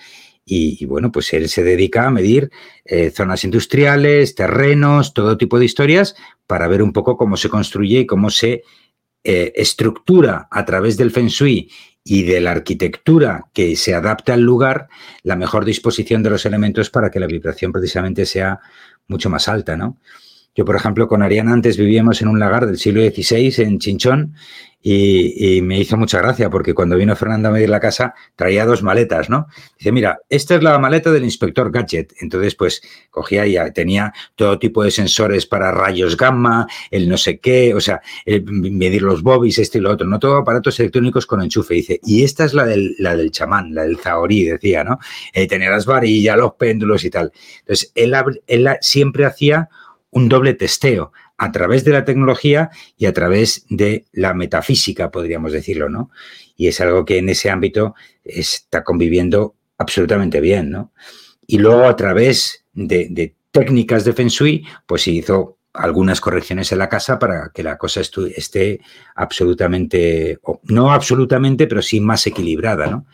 Y, 0.52 0.84
bueno, 0.86 1.12
pues 1.12 1.32
él 1.34 1.48
se 1.48 1.64
dedica 1.64 2.08
a 2.08 2.12
medir 2.12 2.50
eh, 2.84 3.12
zonas 3.12 3.44
industriales, 3.44 4.34
terrenos, 4.34 5.14
todo 5.14 5.38
tipo 5.38 5.60
de 5.60 5.66
historias 5.66 6.16
para 6.48 6.68
ver 6.68 6.82
un 6.82 6.92
poco 6.92 7.18
cómo 7.18 7.38
se 7.38 7.50
construye 7.50 8.00
y 8.00 8.06
cómo 8.08 8.32
se 8.32 8.64
eh, 9.24 9.54
estructura 9.56 10.48
a 10.50 10.66
través 10.66 10.98
del 10.98 11.12
Feng 11.12 11.28
Shui 11.28 11.70
y 12.04 12.24
de 12.24 12.42
la 12.42 12.52
arquitectura 12.52 13.46
que 13.54 13.76
se 13.76 13.94
adapta 13.94 14.34
al 14.34 14.42
lugar 14.42 14.88
la 15.22 15.36
mejor 15.36 15.66
disposición 15.66 16.24
de 16.24 16.32
los 16.32 16.46
elementos 16.48 16.90
para 16.90 17.12
que 17.12 17.20
la 17.20 17.28
vibración 17.28 17.72
precisamente 17.72 18.26
sea 18.26 18.60
mucho 19.08 19.30
más 19.30 19.48
alta, 19.48 19.78
¿no? 19.78 20.00
Yo, 20.56 20.66
por 20.66 20.76
ejemplo, 20.76 21.08
con 21.08 21.22
Ariana 21.24 21.54
antes 21.54 21.78
vivíamos 21.78 22.22
en 22.22 22.28
un 22.28 22.40
lagar 22.40 22.66
del 22.66 22.78
siglo 22.78 23.02
XVI 23.02 23.54
en 23.64 23.80
Chinchón 23.80 24.34
y, 24.82 25.62
me 25.62 25.78
hizo 25.78 25.98
mucha 25.98 26.20
gracia 26.20 26.50
porque 26.50 26.74
cuando 26.74 26.96
vino 26.96 27.14
Fernando 27.16 27.50
a 27.50 27.52
medir 27.52 27.70
la 27.70 27.82
casa 27.82 28.14
traía 28.36 28.66
dos 28.66 28.82
maletas, 28.82 29.30
¿no? 29.30 29.48
Dice, 29.78 29.92
mira, 29.92 30.20
esta 30.30 30.56
es 30.56 30.64
la 30.64 30.80
maleta 30.80 31.12
del 31.12 31.26
inspector 31.26 31.70
Gadget. 31.70 32.14
Entonces, 32.22 32.56
pues 32.56 32.82
cogía 33.10 33.46
y 33.46 33.58
tenía 33.74 34.14
todo 34.36 34.58
tipo 34.58 34.84
de 34.84 34.92
sensores 34.92 35.46
para 35.46 35.72
rayos 35.72 36.16
gamma, 36.16 36.66
el 36.92 37.10
no 37.10 37.18
sé 37.18 37.40
qué, 37.40 37.74
o 37.74 37.82
sea, 37.82 38.02
medir 38.26 39.02
los 39.02 39.22
bobbies, 39.22 39.60
este 39.60 39.80
y 39.80 39.82
lo 39.82 39.92
otro, 39.92 40.08
no 40.08 40.18
todo 40.18 40.38
aparatos 40.38 40.80
electrónicos 40.80 41.26
con 41.26 41.42
enchufe. 41.42 41.74
Dice, 41.74 42.00
y 42.04 42.24
esta 42.24 42.46
es 42.46 42.54
la 42.54 42.66
del, 42.66 42.96
la 43.00 43.18
del 43.18 43.32
chamán, 43.32 43.76
la 43.76 43.84
del 43.84 43.98
zahorí, 43.98 44.46
decía, 44.46 44.86
¿no? 44.86 44.98
Eh, 45.34 45.46
tenía 45.48 45.70
las 45.70 45.86
varillas, 45.86 46.38
los 46.38 46.54
péndulos 46.54 47.04
y 47.04 47.10
tal. 47.10 47.34
Entonces, 47.60 47.92
él, 47.96 48.16
él 48.48 48.70
siempre 48.80 49.26
hacía 49.26 49.70
un 50.12 50.30
doble 50.30 50.54
testeo 50.54 51.12
a 51.38 51.52
través 51.52 51.86
de 51.86 51.92
la 51.92 52.06
tecnología 52.06 52.70
y 52.98 53.06
a 53.06 53.14
través 53.14 53.66
de 53.70 54.06
la 54.12 54.34
metafísica, 54.34 55.12
podríamos 55.12 55.54
decirlo, 55.54 55.90
¿no? 55.90 56.12
Y 56.58 56.68
es 56.68 56.82
algo 56.82 57.06
que 57.06 57.18
en 57.18 57.30
ese 57.30 57.50
ámbito 57.50 57.96
está 58.24 58.84
conviviendo 58.84 59.56
absolutamente 59.78 60.42
bien, 60.42 60.70
¿no? 60.70 60.92
Y 61.48 61.58
luego 61.58 61.86
a 61.86 61.96
través 61.96 62.66
de, 62.74 63.34
técnicas 63.52 64.04
de 64.04 64.14
Feng 64.14 64.28
Shui, 64.28 64.66
pues 64.86 65.04
se 65.04 65.12
hizo 65.12 65.58
algunas 65.74 66.20
correcciones 66.20 66.72
en 66.72 66.80
la 66.80 66.90
casa 66.90 67.18
para 67.18 67.52
que 67.54 67.64
la 67.64 67.78
cosa 67.78 68.02
esté 68.02 68.82
absolutamente, 69.16 70.40
no 70.64 70.92
absolutamente, 70.92 71.68
pero 71.68 71.82
sí 71.82 72.02
más 72.02 72.28
equilibrada, 72.28 72.88
¿no? 72.88 73.06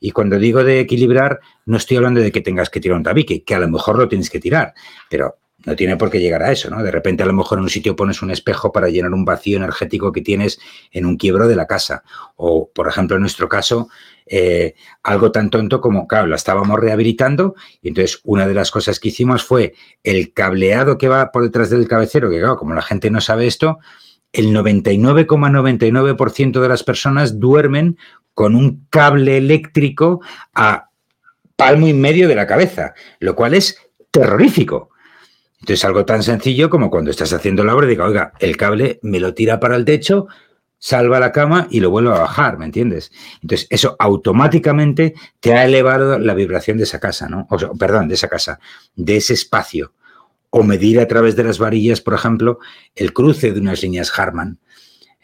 Y 0.00 0.12
cuando 0.12 0.38
digo 0.38 0.64
de 0.64 0.80
equilibrar, 0.80 1.40
no 1.66 1.76
estoy 1.76 1.98
hablando 1.98 2.20
de 2.20 2.32
que 2.32 2.40
tengas 2.40 2.70
que 2.70 2.80
tirar 2.80 2.96
un 2.96 3.04
tabique, 3.04 3.44
que 3.44 3.54
a 3.54 3.58
lo 3.58 3.68
mejor 3.68 3.98
lo 3.98 4.08
tienes 4.08 4.30
que 4.30 4.40
tirar, 4.40 4.74
pero 5.10 5.36
no 5.64 5.76
tiene 5.76 5.96
por 5.96 6.10
qué 6.10 6.20
llegar 6.20 6.42
a 6.42 6.52
eso, 6.52 6.70
¿no? 6.70 6.82
De 6.82 6.90
repente 6.90 7.22
a 7.22 7.26
lo 7.26 7.32
mejor 7.32 7.58
en 7.58 7.64
un 7.64 7.70
sitio 7.70 7.96
pones 7.96 8.22
un 8.22 8.30
espejo 8.30 8.72
para 8.72 8.88
llenar 8.88 9.12
un 9.12 9.24
vacío 9.24 9.56
energético 9.56 10.12
que 10.12 10.20
tienes 10.20 10.58
en 10.90 11.06
un 11.06 11.16
quiebro 11.16 11.48
de 11.48 11.56
la 11.56 11.66
casa. 11.66 12.02
O, 12.36 12.70
por 12.70 12.88
ejemplo, 12.88 13.16
en 13.16 13.22
nuestro 13.22 13.48
caso, 13.48 13.88
eh, 14.26 14.74
algo 15.02 15.32
tan 15.32 15.50
tonto 15.50 15.80
como, 15.80 16.06
claro, 16.06 16.26
la 16.26 16.36
estábamos 16.36 16.78
rehabilitando 16.80 17.54
y 17.82 17.88
entonces 17.88 18.20
una 18.24 18.46
de 18.46 18.54
las 18.54 18.70
cosas 18.70 18.98
que 18.98 19.08
hicimos 19.08 19.44
fue 19.44 19.74
el 20.02 20.32
cableado 20.32 20.96
que 20.96 21.08
va 21.08 21.30
por 21.30 21.42
detrás 21.42 21.70
del 21.70 21.88
cabecero, 21.88 22.30
que 22.30 22.38
claro, 22.38 22.56
como 22.56 22.74
la 22.74 22.82
gente 22.82 23.10
no 23.10 23.20
sabe 23.20 23.46
esto, 23.46 23.78
el 24.32 24.54
99,99% 24.54 26.60
de 26.60 26.68
las 26.68 26.82
personas 26.82 27.38
duermen 27.38 27.98
con 28.34 28.56
un 28.56 28.86
cable 28.90 29.36
eléctrico 29.36 30.20
a 30.54 30.88
palmo 31.56 31.86
y 31.86 31.94
medio 31.94 32.28
de 32.28 32.34
la 32.34 32.46
cabeza, 32.46 32.94
lo 33.20 33.36
cual 33.36 33.54
es 33.54 33.78
terrorífico. 34.10 34.90
Entonces, 35.64 35.86
algo 35.86 36.04
tan 36.04 36.22
sencillo 36.22 36.68
como 36.68 36.90
cuando 36.90 37.10
estás 37.10 37.32
haciendo 37.32 37.64
la 37.64 37.74
obra, 37.74 37.86
diga, 37.86 38.04
oiga, 38.04 38.34
el 38.38 38.54
cable 38.58 38.98
me 39.00 39.18
lo 39.18 39.32
tira 39.32 39.60
para 39.60 39.76
el 39.76 39.86
techo, 39.86 40.26
salva 40.78 41.18
la 41.18 41.32
cama 41.32 41.68
y 41.70 41.80
lo 41.80 41.88
vuelve 41.88 42.10
a 42.10 42.18
bajar, 42.18 42.58
¿me 42.58 42.66
entiendes? 42.66 43.10
Entonces, 43.40 43.66
eso 43.70 43.96
automáticamente 43.98 45.14
te 45.40 45.54
ha 45.54 45.64
elevado 45.64 46.18
la 46.18 46.34
vibración 46.34 46.76
de 46.76 46.84
esa 46.84 47.00
casa, 47.00 47.30
¿no? 47.30 47.46
O 47.48 47.78
perdón, 47.78 48.08
de 48.08 48.14
esa 48.14 48.28
casa, 48.28 48.60
de 48.94 49.16
ese 49.16 49.32
espacio. 49.32 49.94
O 50.50 50.62
medir 50.62 51.00
a 51.00 51.08
través 51.08 51.34
de 51.34 51.44
las 51.44 51.58
varillas, 51.58 52.02
por 52.02 52.12
ejemplo, 52.12 52.58
el 52.94 53.14
cruce 53.14 53.50
de 53.50 53.60
unas 53.60 53.82
líneas 53.82 54.12
Harman. 54.18 54.58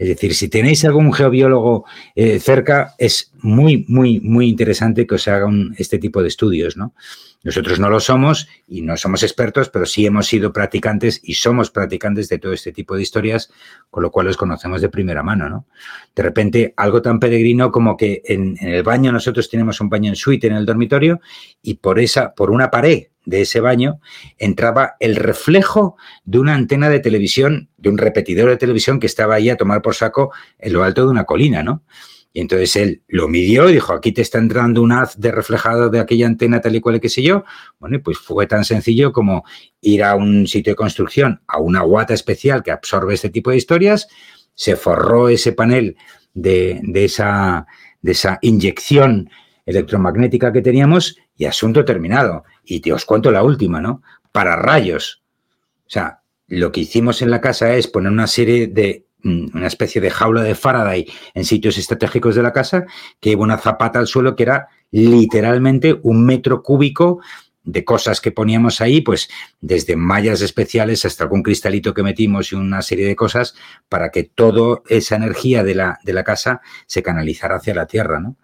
Es 0.00 0.08
decir, 0.08 0.34
si 0.34 0.48
tenéis 0.48 0.82
algún 0.86 1.12
geobiólogo 1.12 1.84
eh, 2.14 2.40
cerca, 2.40 2.94
es 2.96 3.34
muy, 3.42 3.84
muy, 3.86 4.18
muy 4.20 4.48
interesante 4.48 5.06
que 5.06 5.16
os 5.16 5.28
hagan 5.28 5.74
este 5.76 5.98
tipo 5.98 6.22
de 6.22 6.28
estudios, 6.28 6.78
¿no? 6.78 6.94
Nosotros 7.42 7.78
no 7.78 7.90
lo 7.90 8.00
somos 8.00 8.48
y 8.66 8.80
no 8.80 8.96
somos 8.96 9.22
expertos, 9.22 9.68
pero 9.68 9.84
sí 9.84 10.06
hemos 10.06 10.26
sido 10.26 10.54
practicantes 10.54 11.20
y 11.22 11.34
somos 11.34 11.70
practicantes 11.70 12.30
de 12.30 12.38
todo 12.38 12.54
este 12.54 12.72
tipo 12.72 12.96
de 12.96 13.02
historias, 13.02 13.52
con 13.90 14.02
lo 14.02 14.10
cual 14.10 14.28
los 14.28 14.38
conocemos 14.38 14.80
de 14.80 14.88
primera 14.88 15.22
mano, 15.22 15.50
¿no? 15.50 15.66
De 16.16 16.22
repente, 16.22 16.72
algo 16.78 17.02
tan 17.02 17.20
peregrino 17.20 17.70
como 17.70 17.94
que 17.98 18.22
en, 18.24 18.56
el 18.58 18.82
baño 18.82 19.12
nosotros 19.12 19.50
tenemos 19.50 19.82
un 19.82 19.90
baño 19.90 20.08
en 20.08 20.16
suite 20.16 20.46
en 20.46 20.54
el 20.54 20.64
dormitorio 20.64 21.20
y 21.60 21.74
por 21.74 22.00
esa, 22.00 22.34
por 22.34 22.50
una 22.50 22.70
pared 22.70 23.08
de 23.30 23.42
ese 23.42 23.60
baño 23.60 24.00
entraba 24.38 24.96
el 24.98 25.16
reflejo 25.16 25.96
de 26.24 26.40
una 26.40 26.54
antena 26.54 26.88
de 26.90 27.00
televisión, 27.00 27.70
de 27.78 27.88
un 27.88 27.96
repetidor 27.96 28.50
de 28.50 28.56
televisión 28.56 28.98
que 28.98 29.06
estaba 29.06 29.36
ahí 29.36 29.48
a 29.48 29.56
tomar 29.56 29.80
por 29.82 29.94
saco 29.94 30.32
en 30.58 30.72
lo 30.72 30.82
alto 30.82 31.02
de 31.04 31.10
una 31.10 31.24
colina, 31.24 31.62
¿no? 31.62 31.84
Y 32.32 32.40
entonces 32.40 32.76
él 32.76 33.02
lo 33.08 33.28
midió 33.28 33.68
y 33.68 33.74
dijo, 33.74 33.92
aquí 33.92 34.12
te 34.12 34.22
está 34.22 34.38
entrando 34.38 34.82
un 34.82 34.92
haz 34.92 35.18
de 35.18 35.32
reflejado 35.32 35.90
de 35.90 35.98
aquella 35.98 36.26
antena 36.26 36.60
tal 36.60 36.76
y 36.76 36.80
cual, 36.80 37.00
qué 37.00 37.08
sé 37.08 37.22
yo. 37.22 37.44
Bueno, 37.80 38.00
pues 38.04 38.18
fue 38.18 38.46
tan 38.46 38.64
sencillo 38.64 39.12
como 39.12 39.44
ir 39.80 40.04
a 40.04 40.14
un 40.14 40.46
sitio 40.46 40.72
de 40.72 40.76
construcción, 40.76 41.42
a 41.48 41.58
una 41.58 41.82
guata 41.82 42.14
especial 42.14 42.62
que 42.62 42.70
absorbe 42.70 43.14
este 43.14 43.30
tipo 43.30 43.50
de 43.50 43.56
historias, 43.56 44.06
se 44.54 44.76
forró 44.76 45.28
ese 45.28 45.52
panel 45.52 45.96
de, 46.34 46.80
esa, 46.94 47.66
de 48.02 48.12
esa 48.12 48.38
inyección 48.42 49.28
electromagnética 49.66 50.52
que 50.52 50.62
teníamos 50.62 51.16
y 51.40 51.46
asunto 51.46 51.84
terminado. 51.84 52.44
Y 52.64 52.80
te 52.80 52.92
os 52.92 53.04
cuento 53.04 53.32
la 53.32 53.42
última, 53.42 53.80
¿no? 53.80 54.02
Para 54.30 54.54
rayos. 54.54 55.24
O 55.86 55.90
sea, 55.90 56.20
lo 56.46 56.70
que 56.70 56.82
hicimos 56.82 57.22
en 57.22 57.30
la 57.30 57.40
casa 57.40 57.74
es 57.74 57.88
poner 57.88 58.12
una 58.12 58.28
serie 58.28 58.68
de 58.68 59.06
Mm, 59.22 59.54
una 59.54 59.66
especie 59.66 60.00
de 60.00 60.10
jaula 60.10 60.42
de 60.42 60.54
Faraday 60.54 61.06
en 61.34 61.44
sitios 61.44 61.76
estratégicos 61.76 62.34
de 62.34 62.42
la 62.42 62.52
casa, 62.52 62.86
que 63.20 63.30
iba 63.30 63.42
una 63.42 63.58
zapata 63.58 63.98
al 63.98 64.06
suelo 64.06 64.34
que 64.34 64.44
era 64.44 64.68
literalmente 64.90 65.98
un 66.02 66.24
metro 66.24 66.62
cúbico 66.62 67.20
de 67.62 67.84
cosas 67.84 68.22
que 68.22 68.32
poníamos 68.32 68.80
ahí, 68.80 69.02
pues 69.02 69.28
desde 69.60 69.94
mallas 69.94 70.40
especiales 70.40 71.04
hasta 71.04 71.24
algún 71.24 71.42
cristalito 71.42 71.92
que 71.92 72.02
metimos 72.02 72.52
y 72.52 72.54
una 72.56 72.80
serie 72.80 73.06
de 73.06 73.14
cosas 73.14 73.54
para 73.90 74.10
que 74.10 74.24
toda 74.24 74.80
esa 74.88 75.16
energía 75.16 75.62
de 75.62 75.74
la, 75.74 75.98
de 76.02 76.14
la 76.14 76.24
casa 76.24 76.62
se 76.86 77.02
canalizara 77.02 77.56
hacia 77.56 77.74
la 77.74 77.86
tierra, 77.86 78.20
¿no? 78.20 78.36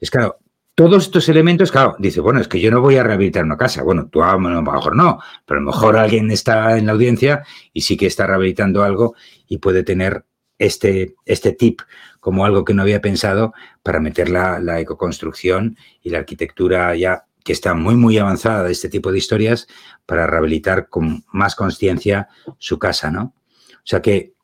Es 0.00 0.10
claro, 0.10 0.38
todos 0.74 1.04
estos 1.04 1.28
elementos, 1.28 1.70
claro, 1.70 1.96
dice, 1.98 2.20
bueno, 2.20 2.40
es 2.40 2.48
que 2.48 2.60
yo 2.60 2.70
no 2.70 2.80
voy 2.80 2.96
a 2.96 3.02
rehabilitar 3.02 3.44
una 3.44 3.56
casa. 3.56 3.82
Bueno, 3.82 4.08
tú 4.10 4.22
a 4.22 4.32
lo 4.32 4.62
mejor 4.62 4.96
no, 4.96 5.18
pero 5.44 5.58
a 5.58 5.62
lo 5.62 5.70
mejor 5.70 5.96
alguien 5.96 6.30
está 6.30 6.78
en 6.78 6.86
la 6.86 6.92
audiencia 6.92 7.44
y 7.72 7.82
sí 7.82 7.96
que 7.96 8.06
está 8.06 8.26
rehabilitando 8.26 8.82
algo 8.82 9.14
y 9.46 9.58
puede 9.58 9.82
tener 9.82 10.24
este, 10.58 11.14
este 11.24 11.52
tip 11.52 11.80
como 12.20 12.44
algo 12.44 12.64
que 12.64 12.74
no 12.74 12.82
había 12.82 13.00
pensado 13.00 13.52
para 13.82 14.00
meter 14.00 14.30
la, 14.30 14.58
la 14.58 14.80
ecoconstrucción 14.80 15.76
y 16.02 16.10
la 16.10 16.18
arquitectura 16.18 16.94
ya 16.94 17.24
que 17.44 17.52
está 17.52 17.74
muy, 17.74 17.96
muy 17.96 18.18
avanzada 18.18 18.64
de 18.64 18.72
este 18.72 18.88
tipo 18.88 19.10
de 19.10 19.18
historias 19.18 19.66
para 20.06 20.26
rehabilitar 20.26 20.88
con 20.88 21.24
más 21.32 21.54
conciencia 21.54 22.28
su 22.58 22.78
casa, 22.78 23.10
¿no? 23.10 23.34
O 23.76 23.86
sea 23.86 24.02
que 24.02 24.34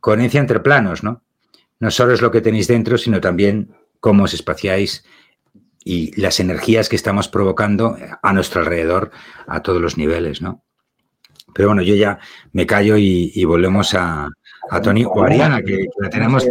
coherencia 0.00 0.40
entre 0.40 0.60
planos, 0.60 1.02
¿no? 1.02 1.22
No 1.80 1.90
solo 1.90 2.14
es 2.14 2.22
lo 2.22 2.30
que 2.30 2.40
tenéis 2.40 2.66
dentro, 2.66 2.98
sino 2.98 3.20
también 3.20 3.74
cómo 4.00 4.24
os 4.24 4.34
espaciáis 4.34 5.04
y 5.88 6.20
las 6.20 6.38
energías 6.38 6.90
que 6.90 6.96
estamos 6.96 7.28
provocando 7.28 7.96
a 8.22 8.32
nuestro 8.34 8.60
alrededor 8.60 9.10
a 9.46 9.62
todos 9.62 9.80
los 9.80 9.96
niveles, 9.96 10.42
¿no? 10.42 10.62
Pero 11.54 11.68
bueno, 11.68 11.80
yo 11.80 11.94
ya 11.94 12.18
me 12.52 12.66
callo 12.66 12.98
y, 12.98 13.42
volvemos 13.46 13.94
a, 13.94 14.28
Tony 14.82 15.06
o 15.06 15.22
Ariana, 15.22 15.62
que, 15.62 15.86
la 15.96 16.10
tenemos. 16.10 16.46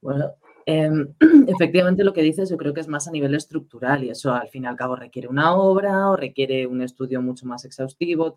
Bueno, 0.00 0.32
em, 0.64 1.12
efectivamente 1.48 2.02
lo 2.02 2.14
que 2.14 2.22
dices 2.22 2.48
yo 2.48 2.56
creo 2.56 2.72
que 2.72 2.80
es 2.80 2.88
más 2.88 3.08
a 3.08 3.10
nivel 3.10 3.34
estructural 3.34 4.04
y 4.04 4.08
eso 4.08 4.32
al 4.32 4.48
fin 4.48 4.64
y 4.64 4.66
al 4.68 4.76
cabo 4.76 4.96
requiere 4.96 5.28
una 5.28 5.54
obra 5.54 6.08
o 6.08 6.16
requiere 6.16 6.66
un 6.66 6.80
estudio 6.80 7.20
mucho 7.20 7.44
más 7.44 7.66
exhaustivo. 7.66 8.34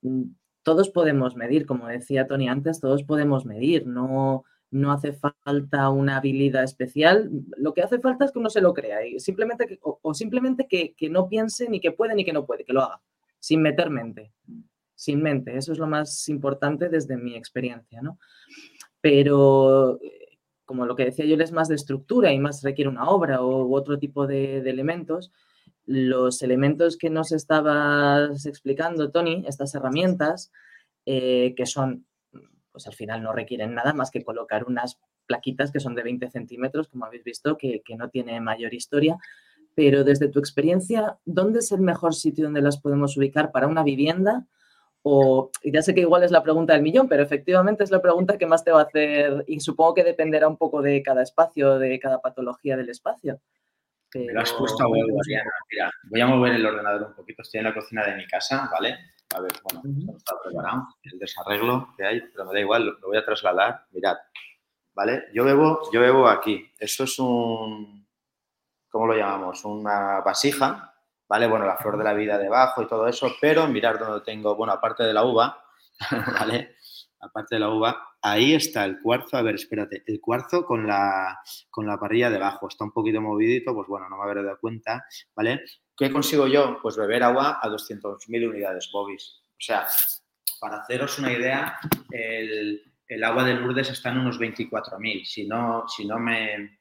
Mm, 0.00 0.22
todos 0.64 0.90
podemos 0.90 1.36
medir, 1.36 1.64
como 1.64 1.86
decía 1.86 2.26
Tony 2.26 2.48
antes, 2.48 2.80
todos 2.80 3.04
podemos 3.04 3.46
medir, 3.46 3.86
no, 3.86 4.44
no 4.72 4.90
hace 4.90 5.12
falta 5.12 5.90
una 5.90 6.16
habilidad 6.16 6.64
especial, 6.64 7.30
lo 7.58 7.74
que 7.74 7.82
hace 7.82 8.00
falta 8.00 8.24
es 8.24 8.32
que 8.32 8.38
uno 8.38 8.50
se 8.50 8.62
lo 8.62 8.72
crea 8.72 9.06
y 9.06 9.20
simplemente 9.20 9.66
que, 9.66 9.78
o, 9.82 10.14
simplemente 10.14 10.66
que, 10.66 10.94
no 11.10 11.28
piense 11.28 11.68
ni 11.68 11.78
que 11.78 11.92
puede 11.92 12.14
ni 12.14 12.24
que 12.24 12.32
no 12.32 12.46
puede, 12.46 12.64
que 12.64 12.72
lo 12.72 12.80
haga, 12.80 13.02
sin 13.38 13.60
meter 13.60 13.90
mente, 13.90 14.32
sin 14.94 15.22
mente. 15.22 15.56
Eso 15.56 15.72
es 15.72 15.78
lo 15.78 15.86
más 15.86 16.26
importante 16.30 16.88
desde 16.88 17.18
mi 17.18 17.36
experiencia, 17.36 18.00
¿no? 18.00 18.18
Pero 19.02 20.00
como 20.64 20.86
lo 20.86 20.96
que 20.96 21.04
decía 21.04 21.26
yo, 21.26 21.36
es 21.36 21.52
más 21.52 21.68
de 21.68 21.74
estructura 21.74 22.32
y 22.32 22.38
más 22.38 22.62
requiere 22.62 22.88
una 22.88 23.08
obra 23.10 23.44
u 23.44 23.76
otro 23.76 23.98
tipo 23.98 24.26
de, 24.26 24.58
elementos. 24.58 25.30
Los 25.84 26.42
elementos 26.42 26.96
que 26.96 27.10
nos 27.10 27.30
estabas 27.30 28.46
explicando, 28.46 29.10
Tony, 29.10 29.44
estas 29.46 29.74
herramientas, 29.74 30.50
eh, 31.04 31.52
que 31.56 31.66
son 31.66 32.06
pues 32.72 32.86
al 32.86 32.94
final 32.94 33.22
no 33.22 33.32
requieren 33.32 33.74
nada 33.74 33.92
más 33.92 34.10
que 34.10 34.24
colocar 34.24 34.64
unas 34.64 34.98
plaquitas 35.26 35.70
que 35.70 35.80
son 35.80 35.94
de 35.94 36.02
20 36.02 36.30
centímetros, 36.30 36.88
como 36.88 37.04
habéis 37.04 37.24
visto, 37.24 37.56
que, 37.56 37.82
no 37.96 38.08
tiene 38.08 38.40
mayor 38.40 38.74
historia. 38.74 39.18
Pero 39.74 40.04
desde 40.04 40.28
tu 40.28 40.38
experiencia, 40.38 41.18
¿dónde 41.24 41.60
es 41.60 41.72
el 41.72 41.80
mejor 41.80 42.14
sitio 42.14 42.44
donde 42.44 42.62
las 42.62 42.78
podemos 42.78 43.16
ubicar 43.16 43.52
para 43.52 43.66
una 43.66 43.82
vivienda? 43.82 44.46
O 45.02 45.50
ya 45.64 45.82
sé 45.82 45.94
que 45.94 46.02
igual 46.02 46.22
es 46.22 46.30
la 46.30 46.42
pregunta 46.42 46.74
del 46.74 46.82
millón, 46.82 47.08
pero 47.08 47.22
efectivamente 47.22 47.82
es 47.82 47.90
la 47.90 48.02
pregunta 48.02 48.38
que 48.38 48.46
más 48.46 48.64
te 48.64 48.70
va 48.70 48.80
a 48.80 48.84
hacer 48.84 49.44
y 49.48 49.60
supongo 49.60 49.94
que 49.94 50.04
dependerá 50.04 50.46
un 50.46 50.56
poco 50.56 50.80
de 50.80 51.02
cada 51.02 51.22
espacio, 51.22 51.78
de 51.78 51.98
cada 51.98 52.20
patología 52.20 52.76
del 52.76 52.90
espacio. 52.90 53.40
Me 54.14 54.32
lo 54.32 54.40
has 54.40 54.52
puesto 54.52 54.82
a 54.84 54.88
huevo, 54.88 55.18
Mira, 55.70 55.90
voy 56.04 56.20
a 56.20 56.26
mover 56.26 56.52
el 56.52 56.66
ordenador 56.66 57.08
un 57.08 57.14
poquito. 57.14 57.42
Estoy 57.42 57.58
en 57.58 57.64
la 57.64 57.74
cocina 57.74 58.04
de 58.04 58.16
mi 58.16 58.26
casa, 58.26 58.68
¿vale? 58.70 58.98
A 59.34 59.40
ver, 59.40 59.52
bueno, 59.64 59.80
no 59.84 60.16
está 60.16 60.34
preparado 60.42 60.88
el 61.04 61.18
desarreglo 61.18 61.94
que 61.96 62.04
hay, 62.04 62.20
pero 62.20 62.44
me 62.44 62.52
da 62.52 62.60
igual, 62.60 62.86
lo, 62.86 63.08
voy 63.08 63.16
a 63.16 63.24
trasladar. 63.24 63.86
Mirad, 63.92 64.16
¿vale? 64.94 65.24
Yo 65.32 65.44
bebo, 65.44 65.80
yo 65.92 66.00
bebo 66.00 66.28
aquí. 66.28 66.70
Esto 66.78 67.04
es 67.04 67.18
un, 67.18 68.06
¿cómo 68.90 69.06
lo 69.06 69.14
llamamos? 69.14 69.64
Una 69.64 70.20
vasija, 70.20 70.94
¿vale? 71.28 71.46
Bueno, 71.46 71.66
la 71.66 71.78
flor 71.78 71.96
de 71.96 72.04
la 72.04 72.12
vida 72.12 72.36
debajo 72.36 72.82
y 72.82 72.86
todo 72.86 73.06
eso, 73.08 73.32
pero 73.40 73.66
mirar 73.68 73.98
donde 73.98 74.24
tengo, 74.24 74.54
bueno, 74.54 74.72
aparte 74.74 75.02
de 75.04 75.14
la 75.14 75.24
uva, 75.24 75.64
¿vale? 76.38 76.76
Aparte 77.20 77.54
de 77.54 77.60
la 77.60 77.70
uva, 77.70 78.16
ahí 78.20 78.54
está 78.54 78.84
el 78.84 79.00
cuarzo. 79.00 79.36
A 79.36 79.42
ver, 79.42 79.54
espérate, 79.54 80.02
el 80.06 80.20
cuarzo 80.20 80.66
con 80.66 80.86
la, 80.86 81.40
con 81.70 81.86
la 81.86 81.98
parrilla 81.98 82.28
debajo. 82.28 82.68
Está 82.68 82.84
un 82.84 82.92
poquito 82.92 83.20
movidito, 83.20 83.74
pues 83.74 83.88
bueno, 83.88 84.08
no 84.08 84.18
me 84.18 84.24
habré 84.24 84.42
dado 84.42 84.58
cuenta, 84.60 85.04
¿vale? 85.34 85.62
¿Qué 85.96 86.10
consigo 86.10 86.46
yo? 86.46 86.78
Pues 86.80 86.96
beber 86.96 87.22
agua 87.22 87.58
a 87.62 87.68
200.000 87.68 88.48
unidades 88.48 88.90
bobis. 88.92 89.42
O 89.50 89.64
sea, 89.64 89.86
para 90.60 90.78
haceros 90.78 91.18
una 91.18 91.32
idea, 91.32 91.78
el, 92.10 92.82
agua 93.22 93.44
de 93.44 93.54
Lourdes 93.54 93.90
está 93.90 94.10
en 94.10 94.18
unos 94.18 94.38
24.000, 94.40 95.24
si 95.24 95.46
no, 95.46 95.86
si, 95.88 96.06
no 96.06 96.18
me, 96.18 96.78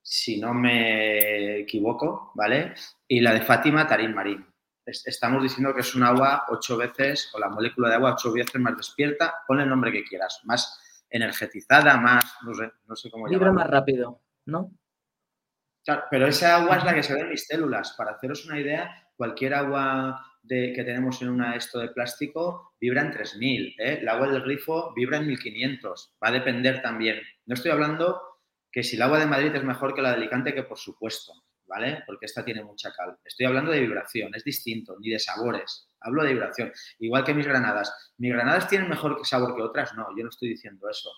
si 0.00 0.40
no 0.40 0.54
me 0.54 1.60
equivoco, 1.60 2.32
¿vale? 2.34 2.74
Y 3.08 3.20
la 3.20 3.34
de 3.34 3.40
Fátima, 3.40 3.86
Tarín 3.86 4.14
Marín. 4.14 4.46
Estamos 4.84 5.42
diciendo 5.42 5.74
que 5.74 5.80
es 5.80 5.94
un 5.94 6.02
agua 6.02 6.46
ocho 6.48 6.76
veces, 6.76 7.30
o 7.34 7.38
la 7.38 7.48
molécula 7.48 7.88
de 7.88 7.94
agua 7.94 8.14
ocho 8.14 8.32
veces 8.32 8.60
más 8.60 8.76
despierta, 8.76 9.34
pon 9.46 9.60
el 9.60 9.68
nombre 9.68 9.92
que 9.92 10.04
quieras, 10.04 10.40
más 10.44 11.04
energetizada, 11.08 11.96
más, 11.98 12.24
no 12.42 12.54
sé, 12.54 12.70
no 12.86 12.96
sé 12.96 13.10
cómo 13.10 13.28
llamarlo. 13.28 13.54
más 13.54 13.70
rápido, 13.70 14.20
¿no? 14.46 14.72
Claro, 15.84 16.04
pero 16.10 16.26
esa 16.28 16.56
agua 16.56 16.76
es 16.76 16.84
la 16.84 16.94
que 16.94 17.02
se 17.02 17.14
ve 17.14 17.20
en 17.20 17.30
mis 17.30 17.46
células. 17.46 17.94
Para 17.96 18.12
haceros 18.12 18.46
una 18.46 18.60
idea, 18.60 19.08
cualquier 19.16 19.54
agua 19.54 20.24
de, 20.42 20.72
que 20.74 20.84
tenemos 20.84 21.20
en 21.22 21.28
una 21.28 21.56
esto 21.56 21.78
de 21.78 21.88
plástico 21.88 22.74
vibra 22.80 23.02
en 23.02 23.10
3000. 23.10 23.76
¿eh? 23.78 23.98
El 24.00 24.08
agua 24.08 24.28
del 24.28 24.42
grifo 24.42 24.92
vibra 24.94 25.18
en 25.18 25.26
1500. 25.26 26.16
Va 26.22 26.28
a 26.28 26.32
depender 26.32 26.82
también. 26.82 27.20
No 27.46 27.54
estoy 27.54 27.70
hablando 27.70 28.20
que 28.70 28.82
si 28.82 28.96
el 28.96 29.02
agua 29.02 29.18
de 29.18 29.26
Madrid 29.26 29.54
es 29.54 29.64
mejor 29.64 29.94
que 29.94 30.02
la 30.02 30.10
de 30.10 30.16
Alicante, 30.16 30.54
que 30.54 30.62
por 30.62 30.78
supuesto, 30.78 31.32
¿vale? 31.66 32.02
Porque 32.06 32.26
esta 32.26 32.44
tiene 32.44 32.64
mucha 32.64 32.92
cal. 32.92 33.18
Estoy 33.24 33.46
hablando 33.46 33.70
de 33.70 33.80
vibración, 33.80 34.34
es 34.34 34.44
distinto, 34.44 34.96
ni 34.98 35.10
de 35.10 35.18
sabores. 35.18 35.90
Hablo 36.00 36.24
de 36.24 36.32
vibración. 36.32 36.72
Igual 36.98 37.24
que 37.24 37.34
mis 37.34 37.46
granadas. 37.46 38.12
¿Mis 38.18 38.32
granadas 38.32 38.68
tienen 38.68 38.88
mejor 38.88 39.20
sabor 39.24 39.54
que 39.54 39.62
otras? 39.62 39.94
No, 39.94 40.06
yo 40.16 40.22
no 40.22 40.30
estoy 40.30 40.48
diciendo 40.48 40.88
eso. 40.88 41.10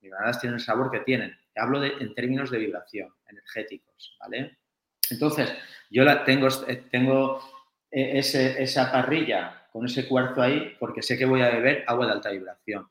Mis 0.00 0.10
granadas 0.10 0.40
tienen 0.40 0.54
el 0.54 0.64
sabor 0.64 0.90
que 0.90 1.00
tienen. 1.00 1.36
Hablo 1.56 1.80
de, 1.80 1.88
en 2.00 2.14
términos 2.14 2.50
de 2.50 2.58
vibración, 2.58 3.14
energéticos, 3.28 4.16
¿vale? 4.20 4.58
Entonces, 5.10 5.52
yo 5.90 6.04
la 6.04 6.24
tengo, 6.24 6.48
eh, 6.66 6.84
tengo 6.90 7.40
eh, 7.90 8.18
esa 8.18 8.90
parrilla 8.90 9.68
con 9.72 9.86
ese 9.86 10.08
cuarzo 10.08 10.42
ahí 10.42 10.76
porque 10.78 11.02
sé 11.02 11.18
que 11.18 11.26
voy 11.26 11.42
a 11.42 11.50
beber 11.50 11.84
agua 11.86 12.06
de 12.06 12.12
alta 12.12 12.30
vibración. 12.30 12.88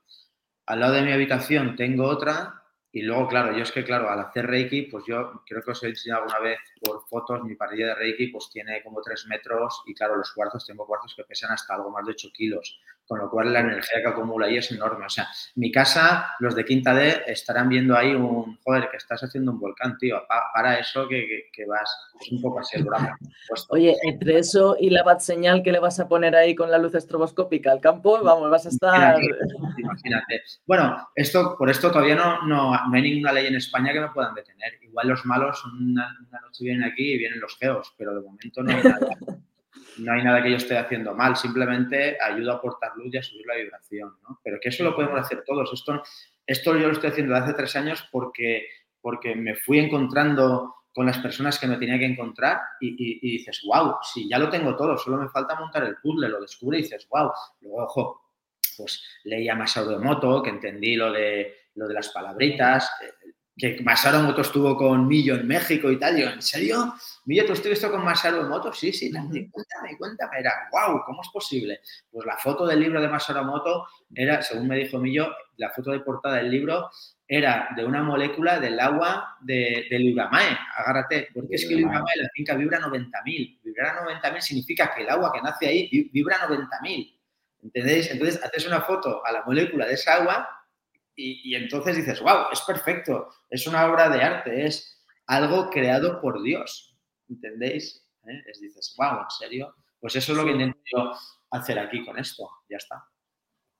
Al 0.65 0.79
lado 0.79 0.93
de 0.93 1.01
mi 1.01 1.11
habitación 1.11 1.75
tengo 1.75 2.05
otra 2.05 2.63
y 2.95 3.01
luego, 3.01 3.27
claro, 3.27 3.57
yo 3.57 3.63
es 3.63 3.71
que, 3.71 3.83
claro, 3.83 4.07
al 4.09 4.19
hacer 4.19 4.45
Reiki, 4.45 4.83
pues 4.83 5.03
yo 5.07 5.41
creo 5.47 5.63
que 5.63 5.71
os 5.71 5.83
he 5.83 5.87
enseñado 5.87 6.21
alguna 6.21 6.39
vez 6.39 6.59
por 6.79 7.03
fotos, 7.07 7.43
mi 7.43 7.55
parrilla 7.55 7.87
de 7.87 7.95
Reiki 7.95 8.27
pues 8.27 8.51
tiene 8.51 8.83
como 8.83 9.01
3 9.01 9.25
metros 9.27 9.81
y, 9.87 9.95
claro, 9.95 10.15
los 10.15 10.31
cuarzos, 10.31 10.65
tengo 10.67 10.85
cuarzos 10.85 11.15
que 11.15 11.23
pesan 11.23 11.51
hasta 11.51 11.73
algo 11.73 11.89
más 11.89 12.05
de 12.05 12.11
8 12.11 12.29
kilos, 12.31 12.79
con 13.07 13.19
lo 13.19 13.29
cual 13.29 13.53
la 13.53 13.59
energía 13.59 14.01
que 14.01 14.07
acumula 14.07 14.47
ahí 14.47 14.57
es 14.57 14.71
enorme. 14.71 15.05
O 15.05 15.09
sea, 15.09 15.27
mi 15.55 15.71
casa, 15.71 16.35
los 16.39 16.55
de 16.55 16.65
Quinta 16.65 16.93
D 16.93 17.23
estarán 17.27 17.69
viendo 17.69 17.95
ahí 17.95 18.13
un, 18.13 18.57
joder, 18.63 18.89
que 18.89 18.97
estás 18.97 19.23
haciendo 19.23 19.51
un 19.51 19.59
volcán, 19.59 19.97
tío, 19.97 20.21
para 20.53 20.79
eso 20.79 21.07
que, 21.07 21.49
que, 21.51 21.65
vas, 21.65 21.89
es 22.21 22.31
un 22.31 22.41
poco 22.41 22.59
así 22.59 22.77
el 22.77 22.87
Oye, 23.69 23.95
entre 24.03 24.39
eso 24.39 24.75
y 24.79 24.89
la 24.89 25.03
bat 25.03 25.19
señal 25.19 25.63
que 25.63 25.71
le 25.71 25.79
vas 25.79 25.99
a 25.99 26.07
poner 26.07 26.35
ahí 26.35 26.55
con 26.55 26.71
la 26.71 26.77
luz 26.77 26.95
estroboscópica 26.95 27.71
al 27.71 27.81
campo, 27.81 28.21
vamos, 28.23 28.49
vas 28.49 28.65
a 28.65 28.69
estar... 28.69 29.17
Imagínate. 29.77 30.43
Bueno, 30.65 31.09
esto, 31.15 31.55
por 31.57 31.69
esto 31.69 31.91
todavía 31.91 32.15
no, 32.15 32.45
no 32.47 32.73
no 32.93 32.95
hay 32.95 33.01
ninguna 33.01 33.33
ley 33.33 33.47
en 33.47 33.55
España 33.55 33.93
que 33.93 33.99
me 33.99 34.09
puedan 34.09 34.33
detener. 34.33 34.73
Igual 34.81 35.07
los 35.07 35.25
malos 35.25 35.59
son 35.59 35.91
una, 35.91 36.15
noche 36.41 36.63
vienen 36.63 36.83
aquí 36.83 37.13
y 37.13 37.17
vienen 37.17 37.39
los 37.39 37.57
geos, 37.57 37.93
pero 37.97 38.13
de 38.13 38.21
momento 38.21 38.63
no 38.63 38.71
hay 38.71 38.83
nada. 38.83 38.99
no 39.97 40.13
hay 40.13 40.23
nada 40.23 40.41
que 40.41 40.51
yo 40.51 40.57
esté 40.57 40.77
haciendo 40.77 41.13
mal, 41.13 41.35
simplemente 41.35 42.17
ayudo 42.21 42.51
a 42.51 42.55
aportar 42.55 42.91
luz 42.95 43.13
y 43.13 43.17
a 43.17 43.23
subir 43.23 43.45
la 43.45 43.55
vibración, 43.55 44.15
¿no? 44.27 44.39
Pero 44.43 44.57
que 44.61 44.69
eso 44.69 44.83
lo 44.83 44.95
podemos 44.95 45.19
hacer 45.19 45.43
todos. 45.45 45.71
Esto, 45.73 46.01
esto 46.45 46.77
yo 46.77 46.87
lo 46.87 46.93
estoy 46.93 47.09
haciendo 47.09 47.33
desde 47.33 47.45
hace 47.45 47.53
tres 47.55 47.75
años 47.75 48.07
porque 48.11 48.67
porque 49.03 49.35
me 49.35 49.55
fui 49.55 49.79
encontrando 49.79 50.75
con 50.93 51.05
las 51.05 51.17
personas 51.17 51.59
que 51.59 51.67
me 51.67 51.75
tenía 51.75 51.99
que 51.99 52.05
encontrar 52.05 52.61
y, 52.79 53.19
dices, 53.19 53.61
wow, 53.65 53.97
si 54.01 54.29
ya 54.29 54.39
lo 54.39 54.49
tengo 54.49 54.77
todo, 54.77 54.97
solo 54.97 55.17
me 55.17 55.27
falta 55.27 55.59
montar 55.59 55.83
el 55.83 55.97
puzzle, 55.97 56.29
lo 56.29 56.39
descubre 56.39 56.79
y 56.79 56.83
dices, 56.83 57.05
wow. 57.09 57.29
Luego, 57.59 57.83
ojo, 57.83 58.21
pues 58.77 59.03
leí 59.25 59.49
a 59.49 59.55
Masaru 59.55 59.91
Emoto, 59.91 60.41
que 60.41 60.51
entendí 60.51 60.95
lo 60.95 61.11
de, 61.11 61.53
lo 61.75 61.87
de 61.87 61.93
las 61.93 62.09
palabritas, 62.09 62.89
eh, 63.01 63.33
que 63.57 63.81
Masaru 63.83 64.19
Emoto 64.19 64.41
estuvo 64.41 64.75
con 64.75 65.07
Millo 65.07 65.35
en 65.35 65.47
México 65.47 65.91
y 65.91 65.99
tal. 65.99 66.17
Yo, 66.17 66.27
¿en 66.27 66.41
serio? 66.41 66.95
Millo, 67.25 67.45
¿tú 67.45 67.53
estuviste 67.53 67.89
con 67.89 68.03
Masaru 68.03 68.41
Emoto? 68.41 68.73
Sí, 68.73 68.91
sí, 68.91 69.11
cuéntame, 69.11 69.97
cuéntame. 69.97 70.39
Era, 70.39 70.69
wow, 70.71 71.03
¿cómo 71.05 71.21
es 71.21 71.29
posible? 71.29 71.81
Pues 72.11 72.25
la 72.25 72.37
foto 72.37 72.65
del 72.65 72.79
libro 72.79 72.99
de 72.99 73.07
Masaru 73.07 73.41
Emoto 73.41 73.85
era, 74.13 74.41
según 74.41 74.67
me 74.67 74.77
dijo 74.77 74.97
Millo, 74.97 75.31
la 75.57 75.69
foto 75.69 75.91
de 75.91 75.99
portada 75.99 76.37
del 76.37 76.49
libro 76.49 76.89
era 77.27 77.69
de 77.75 77.85
una 77.85 78.03
molécula 78.03 78.59
del 78.59 78.79
agua 78.79 79.37
de, 79.41 79.85
del 79.89 80.13
Uramae. 80.13 80.57
Agárrate, 80.75 81.29
porque 81.33 81.55
es 81.55 81.67
que 81.67 81.75
el 81.75 81.85
Uramae, 81.85 82.17
la 82.17 82.29
finca 82.33 82.55
vibra 82.55 82.79
90.000. 82.79 83.59
Vibrar 83.63 83.95
90.000 84.03 84.41
significa 84.41 84.93
que 84.93 85.03
el 85.03 85.09
agua 85.09 85.31
que 85.31 85.41
nace 85.41 85.67
ahí 85.67 86.09
vibra 86.11 86.37
90.000. 86.47 87.19
¿Entendéis? 87.61 88.11
Entonces 88.11 88.43
haces 88.43 88.67
una 88.67 88.81
foto 88.81 89.25
a 89.25 89.31
la 89.31 89.43
molécula 89.45 89.85
de 89.85 89.93
esa 89.93 90.15
agua 90.15 90.49
y, 91.15 91.55
entonces 91.55 91.95
dices, 91.95 92.21
wow, 92.21 92.47
es 92.51 92.61
perfecto, 92.61 93.29
es 93.49 93.67
una 93.67 93.85
obra 93.85 94.09
de 94.09 94.23
arte, 94.23 94.65
es 94.65 95.03
algo 95.27 95.69
creado 95.69 96.19
por 96.21 96.41
Dios. 96.41 96.97
¿Entendéis? 97.29 98.07
¿Eh? 98.27 98.41
Es, 98.47 98.59
dices, 98.59 98.95
wow, 98.97 99.21
¿en 99.21 99.29
serio? 99.29 99.75
Pues 99.99 100.15
eso 100.15 100.31
es 100.31 100.37
lo 100.37 100.45
que 100.45 100.51
intento 100.51 101.13
hacer 101.51 101.79
aquí 101.79 102.03
con 102.03 102.17
esto, 102.17 102.49
ya 102.69 102.77
está. 102.77 103.05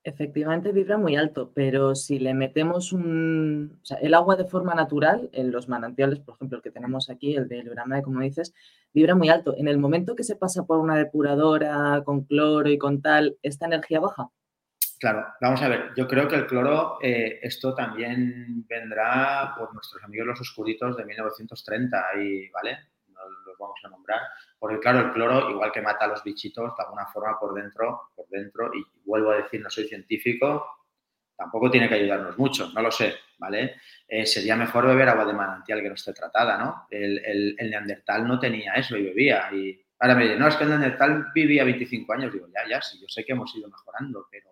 Efectivamente 0.05 0.73
vibra 0.73 0.97
muy 0.97 1.15
alto, 1.15 1.51
pero 1.53 1.95
si 1.95 2.19
le 2.19 2.33
metemos 2.33 2.91
un, 2.91 3.79
o 3.81 3.85
sea, 3.85 3.97
el 3.99 4.13
agua 4.13 4.35
de 4.35 4.43
forma 4.43 4.75
natural 4.75 5.29
en 5.31 5.51
los 5.51 5.69
manantiales, 5.69 6.19
por 6.19 6.35
ejemplo, 6.35 6.57
el 6.57 6.63
que 6.63 6.71
tenemos 6.71 7.09
aquí, 7.09 7.35
el 7.35 7.47
de 7.47 7.63
Luramae, 7.63 8.03
como 8.03 8.19
dices, 8.19 8.53
vibra 8.93 9.15
muy 9.15 9.29
alto. 9.29 9.55
En 9.57 9.69
el 9.69 9.77
momento 9.77 10.15
que 10.15 10.25
se 10.25 10.35
pasa 10.35 10.65
por 10.65 10.79
una 10.79 10.97
depuradora 10.97 12.01
con 12.03 12.25
cloro 12.25 12.69
y 12.69 12.77
con 12.77 13.01
tal, 13.01 13.37
¿esta 13.43 13.65
energía 13.65 14.01
baja? 14.01 14.29
Claro, 14.99 15.25
vamos 15.41 15.61
a 15.61 15.67
ver, 15.67 15.91
yo 15.97 16.07
creo 16.07 16.27
que 16.27 16.35
el 16.35 16.47
cloro, 16.47 16.97
eh, 17.01 17.39
esto 17.41 17.75
también 17.75 18.65
vendrá 18.67 19.53
por 19.57 19.73
nuestros 19.73 20.01
amigos 20.03 20.27
los 20.27 20.41
oscuritos 20.41 20.95
de 20.95 21.05
1930, 21.05 22.05
y, 22.21 22.49
¿vale? 22.49 22.79
los 23.45 23.57
vamos 23.57 23.79
a 23.83 23.89
nombrar, 23.89 24.21
porque 24.57 24.79
claro, 24.79 24.99
el 24.99 25.11
cloro, 25.13 25.49
igual 25.49 25.71
que 25.71 25.81
mata 25.81 26.05
a 26.05 26.07
los 26.07 26.23
bichitos, 26.23 26.75
de 26.77 26.83
alguna 26.83 27.05
forma 27.07 27.39
por 27.39 27.53
dentro, 27.53 28.09
por 28.15 28.27
dentro, 28.29 28.71
y 28.73 28.85
vuelvo 29.05 29.31
a 29.31 29.37
decir, 29.37 29.61
no 29.61 29.69
soy 29.69 29.87
científico, 29.87 30.65
tampoco 31.35 31.69
tiene 31.69 31.89
que 31.89 31.95
ayudarnos 31.95 32.37
mucho, 32.37 32.69
no 32.73 32.81
lo 32.81 32.91
sé, 32.91 33.15
¿vale? 33.37 33.75
Eh, 34.07 34.25
sería 34.25 34.55
mejor 34.55 34.87
beber 34.87 35.09
agua 35.09 35.25
de 35.25 35.33
manantial 35.33 35.81
que 35.81 35.89
no 35.89 35.95
esté 35.95 36.13
tratada, 36.13 36.57
¿no? 36.57 36.87
El, 36.89 37.55
neandertal 37.55 38.27
no 38.27 38.39
tenía 38.39 38.73
eso 38.73 38.95
y 38.97 39.03
bebía, 39.03 39.49
y 39.51 39.79
ahora 39.99 40.15
me 40.15 40.23
dicen, 40.23 40.39
no, 40.39 40.47
es 40.47 40.55
que 40.55 40.63
el 40.63 40.69
neandertal 40.69 41.27
vivía 41.33 41.63
25 41.63 42.13
años, 42.13 42.33
digo, 42.33 42.47
ya, 42.47 42.67
ya, 42.69 42.81
sí, 42.81 42.99
yo 43.01 43.07
sé 43.07 43.25
que 43.25 43.33
hemos 43.33 43.55
ido 43.55 43.69
mejorando, 43.69 44.27
pero, 44.31 44.49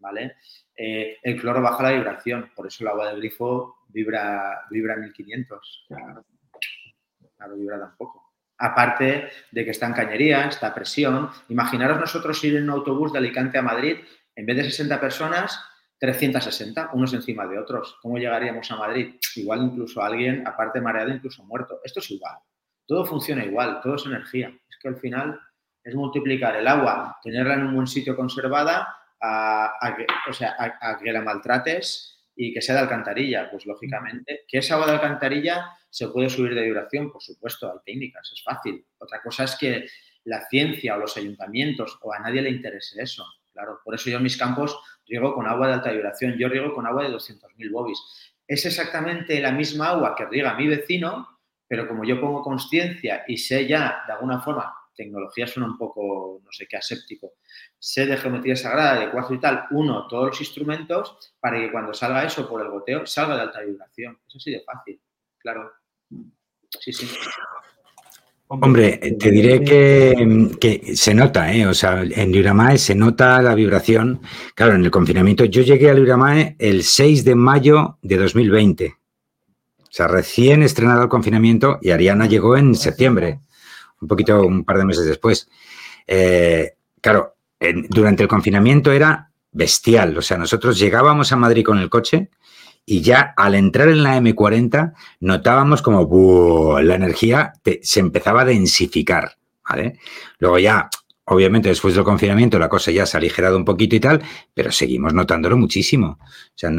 ¿vale? 0.00 0.36
Eh, 0.74 1.18
el 1.22 1.40
cloro 1.40 1.62
baja 1.62 1.84
la 1.84 1.92
vibración, 1.92 2.50
por 2.54 2.66
eso 2.66 2.82
el 2.82 2.88
agua 2.88 3.08
del 3.08 3.18
grifo 3.18 3.76
vibra, 3.88 4.62
vibra 4.70 4.96
1500. 4.96 5.84
Claro 5.88 6.24
claro, 7.40 7.56
vibra 7.56 7.78
tampoco. 7.78 8.34
Aparte 8.58 9.30
de 9.50 9.64
que 9.64 9.70
está 9.70 9.86
en 9.86 9.94
cañería, 9.94 10.46
está 10.46 10.68
a 10.68 10.74
presión. 10.74 11.30
Imaginaros 11.48 11.98
nosotros 11.98 12.42
ir 12.44 12.56
en 12.56 12.64
un 12.64 12.70
autobús 12.70 13.12
de 13.12 13.18
Alicante 13.18 13.56
a 13.56 13.62
Madrid, 13.62 13.96
en 14.36 14.46
vez 14.46 14.56
de 14.56 14.64
60 14.64 15.00
personas, 15.00 15.58
360, 15.98 16.90
unos 16.92 17.14
encima 17.14 17.46
de 17.46 17.58
otros. 17.58 17.98
¿Cómo 18.02 18.18
llegaríamos 18.18 18.70
a 18.70 18.76
Madrid? 18.76 19.14
Igual 19.36 19.62
incluso 19.62 20.02
alguien, 20.02 20.46
aparte 20.46 20.80
mareado, 20.80 21.10
incluso 21.10 21.42
muerto. 21.44 21.80
Esto 21.82 22.00
es 22.00 22.10
igual. 22.10 22.36
Todo 22.86 23.06
funciona 23.06 23.44
igual, 23.44 23.80
todo 23.82 23.94
es 23.94 24.04
energía. 24.04 24.48
Es 24.68 24.78
que 24.78 24.88
al 24.88 24.96
final 24.96 25.40
es 25.82 25.94
multiplicar 25.94 26.56
el 26.56 26.68
agua, 26.68 27.18
tenerla 27.22 27.54
en 27.54 27.66
un 27.66 27.74
buen 27.74 27.86
sitio 27.86 28.14
conservada, 28.14 28.99
a, 29.20 29.94
que, 29.96 30.06
o 30.28 30.32
sea, 30.32 30.56
a 30.58 30.98
que 30.98 31.12
la 31.12 31.22
maltrates 31.22 32.20
y 32.34 32.54
que 32.54 32.62
sea 32.62 32.76
de 32.76 32.80
alcantarilla, 32.82 33.50
pues 33.50 33.66
lógicamente, 33.66 34.44
que 34.48 34.58
esa 34.58 34.74
agua 34.74 34.86
de 34.86 34.92
alcantarilla 34.94 35.76
se 35.90 36.08
puede 36.08 36.30
subir 36.30 36.54
de 36.54 36.62
vibración, 36.62 37.12
por 37.12 37.22
supuesto, 37.22 37.70
hay 37.70 37.78
técnicas, 37.84 38.30
es 38.32 38.42
fácil. 38.42 38.86
Otra 38.98 39.20
cosa 39.20 39.44
es 39.44 39.56
que 39.56 39.86
la 40.24 40.46
ciencia 40.48 40.96
o 40.96 40.98
los 40.98 41.16
ayuntamientos 41.16 41.98
o 42.02 42.12
a 42.12 42.18
nadie 42.18 42.42
le 42.42 42.50
interese 42.50 43.02
eso. 43.02 43.26
Claro, 43.52 43.80
por 43.84 43.94
eso 43.94 44.08
yo 44.08 44.18
en 44.18 44.22
mis 44.22 44.36
campos 44.36 44.80
riego 45.06 45.34
con 45.34 45.46
agua 45.46 45.66
de 45.66 45.74
alta 45.74 45.90
vibración, 45.90 46.38
yo 46.38 46.48
riego 46.48 46.72
con 46.72 46.86
agua 46.86 47.02
de 47.02 47.10
200.000 47.10 47.70
bobis. 47.70 47.98
Es 48.46 48.64
exactamente 48.64 49.40
la 49.40 49.52
misma 49.52 49.88
agua 49.90 50.14
que 50.16 50.24
riega 50.26 50.54
mi 50.54 50.68
vecino, 50.68 51.40
pero 51.68 51.88
como 51.88 52.04
yo 52.04 52.20
pongo 52.20 52.42
conciencia 52.42 53.24
y 53.26 53.36
sé 53.36 53.66
ya 53.66 54.02
de 54.06 54.12
alguna 54.12 54.40
forma, 54.40 54.72
tecnología 55.00 55.46
suena 55.46 55.68
un 55.68 55.78
poco, 55.78 56.42
no 56.44 56.52
sé 56.52 56.66
qué, 56.68 56.76
aséptico, 56.76 57.32
sé 57.78 58.04
de 58.04 58.18
geometría 58.18 58.54
sagrada, 58.54 59.00
de 59.00 59.10
cuarzo 59.10 59.32
y 59.32 59.40
tal, 59.40 59.64
uno, 59.70 60.06
todos 60.08 60.26
los 60.28 60.40
instrumentos 60.40 61.34
para 61.40 61.58
que 61.58 61.72
cuando 61.72 61.94
salga 61.94 62.24
eso 62.24 62.46
por 62.48 62.60
el 62.60 62.70
goteo 62.70 63.06
salga 63.06 63.36
de 63.36 63.42
alta 63.42 63.60
vibración. 63.62 64.18
Es 64.28 64.36
así 64.36 64.50
de 64.50 64.60
fácil, 64.60 65.00
claro. 65.38 65.72
Sí, 66.78 66.92
sí. 66.92 67.08
Hombre, 68.48 68.98
te 69.18 69.30
diré 69.30 69.62
que, 69.62 70.94
se 70.94 71.14
nota, 71.14 71.54
¿eh? 71.54 71.66
O 71.66 71.72
sea, 71.72 72.02
en 72.02 72.32
Liuramae 72.32 72.78
se 72.78 72.94
nota 72.94 73.40
la 73.40 73.54
vibración. 73.54 74.20
Claro, 74.54 74.74
en 74.74 74.84
el 74.84 74.90
confinamiento, 74.90 75.44
yo 75.44 75.62
llegué 75.62 75.88
a 75.88 75.94
Liuramae 75.94 76.56
el 76.58 76.82
6 76.82 77.24
de 77.24 77.36
mayo 77.36 77.98
de 78.02 78.16
2020. 78.16 78.96
O 79.78 79.92
sea, 79.92 80.08
recién 80.08 80.62
estrenado 80.62 81.04
el 81.04 81.08
confinamiento 81.08 81.78
y 81.80 81.90
Ariana 81.90 82.26
llegó 82.26 82.56
en 82.56 82.74
septiembre, 82.74 83.40
un 84.00 84.08
poquito, 84.08 84.42
un 84.42 84.64
par 84.64 84.78
de 84.78 84.84
meses 84.84 85.06
después. 85.06 85.48
Eh, 86.06 86.74
claro, 87.00 87.34
durante 87.88 88.22
el 88.22 88.28
confinamiento 88.28 88.92
era 88.92 89.30
bestial. 89.52 90.16
O 90.16 90.22
sea, 90.22 90.38
nosotros 90.38 90.78
llegábamos 90.78 91.32
a 91.32 91.36
Madrid 91.36 91.64
con 91.64 91.78
el 91.78 91.90
coche 91.90 92.30
y 92.86 93.02
ya 93.02 93.34
al 93.36 93.54
entrar 93.54 93.88
en 93.88 94.02
la 94.02 94.18
M40 94.18 94.94
notábamos 95.20 95.82
como 95.82 96.80
la 96.80 96.94
energía 96.94 97.52
se 97.82 98.00
empezaba 98.00 98.42
a 98.42 98.46
densificar. 98.46 99.36
¿vale? 99.68 99.98
Luego 100.38 100.58
ya, 100.58 100.88
obviamente 101.24 101.68
después 101.68 101.94
del 101.94 102.04
confinamiento 102.04 102.58
la 102.58 102.68
cosa 102.68 102.90
ya 102.90 103.06
se 103.06 103.16
ha 103.16 103.18
aligerado 103.18 103.56
un 103.56 103.64
poquito 103.64 103.94
y 103.94 104.00
tal, 104.00 104.22
pero 104.54 104.72
seguimos 104.72 105.14
notándolo 105.14 105.56
muchísimo. 105.56 106.18
O 106.20 106.52
sea, 106.54 106.70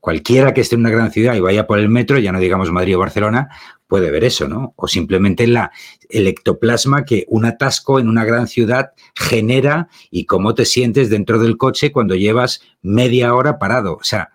cualquiera 0.00 0.54
que 0.54 0.62
esté 0.62 0.76
en 0.76 0.80
una 0.80 0.90
gran 0.90 1.10
ciudad 1.10 1.34
y 1.34 1.40
vaya 1.40 1.66
por 1.66 1.78
el 1.78 1.88
metro, 1.88 2.18
ya 2.18 2.32
no 2.32 2.38
digamos 2.40 2.70
Madrid 2.70 2.96
o 2.96 3.00
Barcelona, 3.00 3.48
puede 3.94 4.10
ver 4.10 4.24
eso, 4.24 4.48
¿no? 4.48 4.74
O 4.74 4.88
simplemente 4.88 5.46
la, 5.46 5.70
el 6.08 6.26
ectoplasma 6.26 7.04
que 7.04 7.26
un 7.28 7.44
atasco 7.44 8.00
en 8.00 8.08
una 8.08 8.24
gran 8.24 8.48
ciudad 8.48 8.90
genera 9.14 9.88
y 10.10 10.24
cómo 10.24 10.52
te 10.56 10.64
sientes 10.64 11.10
dentro 11.10 11.38
del 11.38 11.56
coche 11.56 11.92
cuando 11.92 12.16
llevas 12.16 12.60
media 12.82 13.32
hora 13.36 13.60
parado. 13.60 13.94
O 13.94 14.02
sea, 14.02 14.30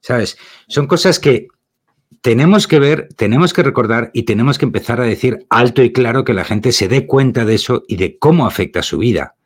¿sabes? 0.00 0.38
Son 0.66 0.88
cosas 0.88 1.20
que 1.20 1.46
tenemos 2.20 2.66
que 2.66 2.80
ver, 2.80 3.10
tenemos 3.14 3.52
que 3.52 3.62
recordar 3.62 4.10
y 4.12 4.24
tenemos 4.24 4.58
que 4.58 4.64
empezar 4.64 5.00
a 5.00 5.04
decir 5.04 5.46
alto 5.48 5.84
y 5.84 5.92
claro 5.92 6.24
que 6.24 6.34
la 6.34 6.42
gente 6.42 6.72
se 6.72 6.88
dé 6.88 7.06
cuenta 7.06 7.44
de 7.44 7.54
eso 7.54 7.84
y 7.86 7.94
de 7.94 8.18
cómo 8.18 8.44
afecta 8.44 8.82
su 8.82 8.98
vida. 8.98 9.36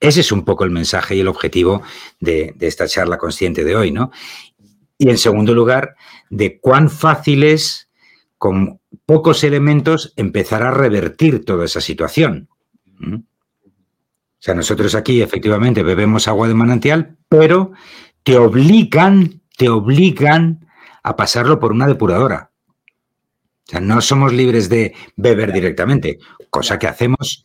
Ese 0.00 0.22
es 0.22 0.32
un 0.32 0.44
poco 0.44 0.64
el 0.64 0.72
mensaje 0.72 1.14
y 1.14 1.20
el 1.20 1.28
objetivo 1.28 1.82
de, 2.18 2.54
de 2.56 2.66
esta 2.66 2.88
charla 2.88 3.18
consciente 3.18 3.62
de 3.62 3.76
hoy, 3.76 3.92
¿no? 3.92 4.10
Y 4.98 5.10
en 5.10 5.16
segundo 5.16 5.54
lugar, 5.54 5.94
de 6.28 6.58
cuán 6.58 6.90
fácil 6.90 7.44
es 7.44 7.86
con 8.40 8.80
pocos 9.04 9.44
elementos 9.44 10.14
empezar 10.16 10.62
a 10.62 10.70
revertir 10.70 11.44
toda 11.44 11.66
esa 11.66 11.82
situación. 11.82 12.48
¿Mm? 12.86 13.16
O 13.16 13.22
sea, 14.38 14.54
nosotros 14.54 14.94
aquí 14.94 15.20
efectivamente 15.20 15.82
bebemos 15.82 16.26
agua 16.26 16.48
de 16.48 16.54
manantial, 16.54 17.18
pero 17.28 17.72
te 18.22 18.38
obligan, 18.38 19.42
te 19.58 19.68
obligan 19.68 20.66
a 21.02 21.16
pasarlo 21.16 21.60
por 21.60 21.70
una 21.70 21.86
depuradora. 21.86 22.50
O 22.88 23.70
sea, 23.70 23.80
no 23.80 24.00
somos 24.00 24.32
libres 24.32 24.70
de 24.70 24.94
beber 25.16 25.52
directamente, 25.52 26.18
cosa 26.48 26.78
que 26.78 26.86
hacemos 26.86 27.44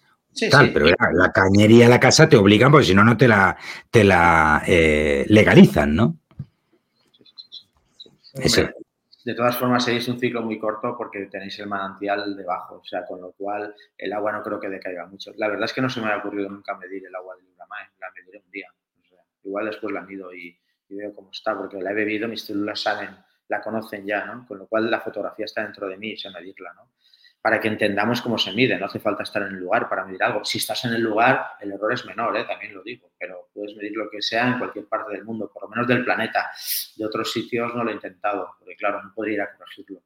tal, 0.49 0.71
pero 0.71 0.85
la, 0.85 1.31
cañería 1.33 1.85
de 1.85 1.89
la 1.89 1.99
casa 1.99 2.29
te 2.29 2.37
obligan 2.37 2.71
porque 2.71 2.87
si 2.87 2.95
no, 2.95 3.03
no 3.03 3.17
te 3.17 3.27
la, 3.27 3.57
te 3.91 4.05
la 4.05 4.63
eh, 4.65 5.25
legalizan, 5.27 5.93
¿no? 5.93 6.17
Eso. 8.35 8.69
De 9.25 9.33
todas 9.33 9.57
formas, 9.57 9.83
seguís 9.83 10.07
un 10.07 10.19
ciclo 10.19 10.43
muy 10.43 10.59
corto 10.59 10.95
porque 10.95 11.25
tenéis 11.25 11.57
el 11.57 11.65
manantial 11.65 12.35
debajo, 12.37 12.75
o 12.75 12.85
sea, 12.85 13.03
con 13.07 13.19
lo 13.19 13.31
cual 13.31 13.73
el 13.97 14.13
agua 14.13 14.31
no 14.31 14.43
creo 14.43 14.59
que 14.59 14.69
decaiga 14.69 15.07
mucho. 15.07 15.31
La 15.37 15.47
verdad 15.47 15.65
es 15.65 15.73
que 15.73 15.81
no 15.81 15.89
se 15.89 15.99
me 15.99 16.11
ha 16.11 16.17
ocurrido 16.17 16.47
nunca 16.47 16.77
medir 16.77 17.03
el 17.07 17.15
agua 17.15 17.35
del 17.35 17.47
Uramae, 17.47 17.89
la 17.99 18.11
mediré 18.15 18.43
un 18.45 18.51
día. 18.51 18.67
igual 19.43 19.65
después 19.65 19.91
la 19.91 20.01
mido 20.01 20.31
y, 20.31 20.55
veo 20.89 21.11
cómo 21.15 21.31
está, 21.31 21.57
porque 21.57 21.81
la 21.81 21.89
he 21.89 21.95
bebido, 21.95 22.27
mis 22.27 22.43
células 22.43 22.79
saben, 22.79 23.09
la 23.47 23.63
conocen 23.63 24.05
ya, 24.05 24.25
¿no? 24.25 24.45
Con 24.45 24.59
lo 24.59 24.67
cual 24.67 24.91
la 24.91 25.01
fotografía 25.01 25.45
está 25.45 25.63
dentro 25.63 25.87
de 25.87 25.97
mí 25.97 26.11
y 26.11 26.17
sé 26.17 26.29
medirla, 26.29 26.73
¿no? 26.73 26.91
Para 27.45 27.59
que 27.59 27.67
entendamos 27.67 28.23
cómo 28.23 28.39
se 28.39 28.51
mide, 28.53 28.75
no 28.75 28.87
hace 28.87 28.97
falta 28.97 29.21
estar 29.21 29.43
en 29.43 29.49
el 29.49 29.59
lugar 29.59 29.87
para 29.87 30.03
medir 30.03 30.23
algo. 30.23 30.43
Si 30.43 30.57
estás 30.57 30.83
en 30.85 30.93
el 30.93 31.01
lugar, 31.03 31.45
el 31.61 31.73
error 31.73 31.93
es 31.93 32.03
menor, 32.03 32.35
¿eh? 32.35 32.43
también 32.43 32.73
lo 32.73 32.81
digo, 32.81 33.11
pero 33.19 33.49
puedes 33.53 33.75
medir 33.75 33.91
lo 33.95 34.09
que 34.09 34.19
sea 34.19 34.47
en 34.47 34.57
cualquier 34.57 34.87
parte 34.87 35.13
del 35.13 35.23
mundo, 35.23 35.51
por 35.53 35.61
lo 35.61 35.69
menos 35.69 35.87
del 35.87 36.03
planeta. 36.03 36.49
De 36.95 37.05
otros 37.05 37.31
sitios 37.31 37.71
no 37.75 37.83
lo 37.83 37.91
he 37.91 37.93
intentado, 37.93 38.55
porque 38.57 38.75
claro, 38.75 39.03
no 39.03 39.13
podría 39.13 39.35
ir 39.35 39.41
a 39.41 39.55
corregirlo. 39.55 40.01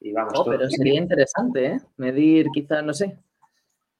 Y 0.00 0.12
vamos, 0.12 0.32
oh, 0.34 0.44
pero 0.44 0.68
sería 0.68 0.98
interesante, 0.98 1.64
¿eh? 1.64 1.80
Medir 1.98 2.48
quizá, 2.52 2.82
no 2.82 2.92
sé. 2.92 3.16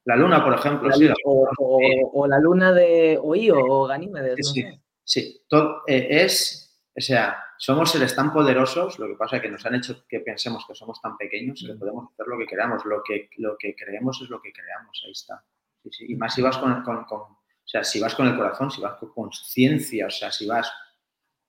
La 0.05 0.17
luna, 0.17 0.43
por 0.43 0.55
ejemplo, 0.55 0.91
sí. 0.91 1.09
O, 1.23 2.27
la 2.27 2.41
luna 2.41 2.73
de 2.73 3.21
Oío 3.23 3.55
o 3.57 3.87
Ganímedes. 3.87 4.51
Sí, 4.53 4.65
sí. 5.05 5.45
Todo, 5.49 5.83
eh, 5.87 6.09
es, 6.11 6.77
o 6.97 7.01
sea, 7.01 7.44
somos 7.59 7.91
seres 7.91 8.15
tan 8.15 8.33
poderosos, 8.33 8.99
lo 8.99 9.07
que 9.07 9.15
pasa 9.15 9.37
es 9.37 9.43
que 9.43 9.51
nos 9.51 9.65
han 9.67 9.75
hecho 9.75 10.05
que 10.09 10.21
pensemos 10.21 10.65
que 10.67 10.75
somos 10.75 11.01
tan 11.01 11.17
pequeños 11.17 11.63
que 11.67 11.75
mm. 11.75 11.79
podemos 11.79 12.13
hacer 12.13 12.27
lo 12.27 12.39
que 12.39 12.47
queramos. 12.47 12.85
Lo 12.85 13.03
que, 13.03 13.31
lo 13.39 13.57
que 13.59 13.75
creemos 13.75 14.21
es 14.23 14.29
lo 14.29 14.41
que 14.41 14.53
creamos, 14.53 15.03
ahí 15.05 15.13
está. 15.13 15.43
Y 16.01 16.15
más 16.17 16.35
si 16.35 16.43
vas 16.43 16.59
con, 16.59 16.83
con, 16.83 17.05
con, 17.05 17.21
o 17.21 17.39
sea, 17.65 17.85
si 17.85 18.01
vas 18.01 18.15
con 18.15 18.27
el 18.27 18.37
corazón, 18.37 18.71
si 18.71 18.81
vas 18.81 18.95
con 18.95 19.13
conciencia, 19.13 20.07
o 20.07 20.11
sea, 20.11 20.31
si 20.31 20.47
vas... 20.47 20.73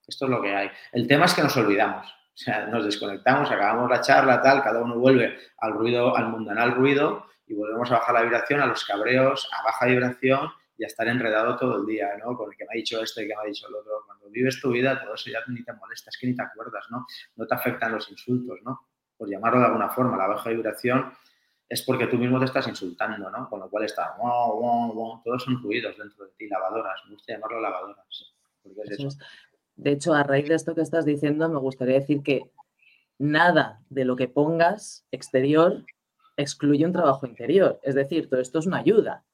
Esto 0.06 0.26
es 0.26 0.30
lo 0.30 0.40
que 0.40 0.54
hay. 0.54 0.70
El 0.92 1.08
tema 1.08 1.24
es 1.24 1.34
que 1.34 1.42
nos 1.42 1.56
olvidamos. 1.56 2.06
O 2.06 2.38
sea, 2.38 2.66
nos 2.66 2.84
desconectamos, 2.84 3.50
acabamos 3.50 3.90
la 3.90 4.00
charla, 4.02 4.42
tal, 4.42 4.62
cada 4.62 4.82
uno 4.82 4.98
vuelve 4.98 5.38
al 5.58 5.72
ruido, 5.72 6.16
al 6.16 6.28
mundanal 6.28 6.74
ruido 6.74 7.26
y 7.46 7.54
volvemos 7.54 7.90
a 7.90 7.98
bajar 7.98 8.14
la 8.14 8.22
vibración, 8.22 8.60
a 8.60 8.66
los 8.66 8.84
cabreos, 8.84 9.48
a 9.52 9.62
baja 9.64 9.86
vibración 9.86 10.50
y 10.78 10.84
a 10.84 10.86
estar 10.86 11.08
enredado 11.08 11.56
todo 11.56 11.76
el 11.76 11.86
día, 11.86 12.16
¿no? 12.18 12.36
Con 12.36 12.50
el 12.50 12.56
que 12.56 12.64
me 12.64 12.70
ha 12.72 12.76
dicho 12.76 13.02
este 13.02 13.24
y 13.24 13.28
que 13.28 13.34
me 13.34 13.42
ha 13.42 13.46
dicho 13.46 13.66
el 13.68 13.74
otro. 13.74 14.04
Cuando 14.06 14.28
vives 14.30 14.60
tu 14.60 14.70
vida, 14.70 15.00
todo 15.02 15.14
eso 15.14 15.30
ya 15.30 15.40
ni 15.48 15.64
te 15.64 15.72
molesta, 15.72 16.10
es 16.10 16.18
que 16.18 16.26
ni 16.26 16.36
te 16.36 16.42
acuerdas, 16.42 16.86
¿no? 16.90 17.06
No 17.36 17.46
te 17.46 17.54
afectan 17.54 17.92
los 17.92 18.10
insultos, 18.10 18.58
¿no? 18.62 18.80
Por 19.16 19.28
llamarlo 19.28 19.60
de 19.60 19.66
alguna 19.66 19.88
forma, 19.88 20.16
la 20.16 20.26
baja 20.26 20.50
vibración 20.50 21.12
es 21.68 21.82
porque 21.82 22.06
tú 22.06 22.16
mismo 22.16 22.38
te 22.38 22.44
estás 22.44 22.68
insultando, 22.68 23.30
¿no? 23.30 23.48
Con 23.48 23.60
lo 23.60 23.68
cual 23.68 23.84
está, 23.84 24.14
wow, 24.18 24.60
wow, 24.60 24.92
wow, 24.92 25.22
todos 25.24 25.42
son 25.42 25.60
ruidos 25.62 25.96
dentro 25.98 26.26
de 26.26 26.32
ti, 26.32 26.46
lavadoras, 26.48 27.00
me 27.06 27.14
gusta 27.14 27.32
llamarlo 27.32 27.60
lavadoras. 27.60 28.34
Porque 28.62 28.80
es 28.84 28.90
eso. 28.92 29.08
De 29.74 29.92
hecho, 29.92 30.14
a 30.14 30.22
raíz 30.22 30.48
de 30.48 30.54
esto 30.54 30.74
que 30.74 30.80
estás 30.80 31.04
diciendo, 31.04 31.48
me 31.48 31.58
gustaría 31.58 31.96
decir 31.96 32.22
que 32.22 32.50
nada 33.18 33.80
de 33.88 34.04
lo 34.04 34.16
que 34.16 34.28
pongas 34.28 35.06
exterior 35.10 35.84
excluye 36.36 36.84
un 36.84 36.92
trabajo 36.92 37.26
interior. 37.26 37.80
Es 37.82 37.94
decir, 37.94 38.28
todo 38.28 38.40
esto 38.40 38.58
es 38.58 38.66
una 38.66 38.78
ayuda. 38.78 39.24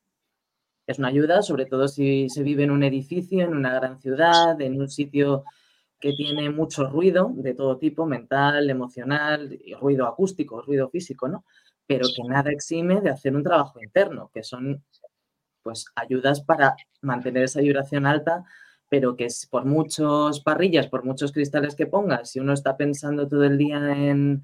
Es 0.93 0.99
una 0.99 1.09
ayuda, 1.09 1.43
sobre 1.43 1.67
todo 1.67 1.89
si 1.89 2.29
se 2.29 2.43
vive 2.43 2.65
en 2.65 2.71
un 2.71 2.83
edificio, 2.83 3.43
en 3.43 3.55
una 3.55 3.75
gran 3.75 4.01
ciudad, 4.01 4.61
en 4.61 4.81
un 4.81 4.89
sitio 4.89 5.45
que 5.99 6.13
tiene 6.13 6.51
mucho 6.51 6.89
ruido 6.89 7.33
de 7.35 7.55
todo 7.55 7.79
tipo, 7.79 8.07
mental, 8.07 8.71
emocional, 8.71 9.59
ruido 9.81 10.07
acústico, 10.07 10.63
ruido 10.63 10.89
físico, 10.91 11.29
¿no? 11.29 11.45
Pero 11.87 12.07
que 12.15 12.23
nada 12.25 12.51
exime 12.51 13.01
de 13.01 13.11
hacer 13.11 13.35
un 13.35 13.43
trabajo 13.43 13.83
interno, 13.83 14.31
que 14.33 14.43
son 14.43 14.85
pues 15.63 15.87
ayudas 15.95 16.43
para 16.43 16.75
mantener 17.03 17.45
esa 17.45 17.61
vibración 17.61 18.07
alta 18.07 18.45
pero 18.93 19.17
que 19.17 19.27
por 19.51 19.65
muchos 19.65 20.41
parrillas, 20.41 20.87
por 20.87 21.03
muchos 21.03 21.33
cristales 21.33 21.75
que 21.75 21.87
pongas, 21.87 22.29
si 22.29 22.41
uno 22.41 22.53
está 22.53 22.77
pensando 22.77 23.27
todo 23.27 23.45
el 23.45 23.57
día 23.57 23.79
en, 23.79 24.43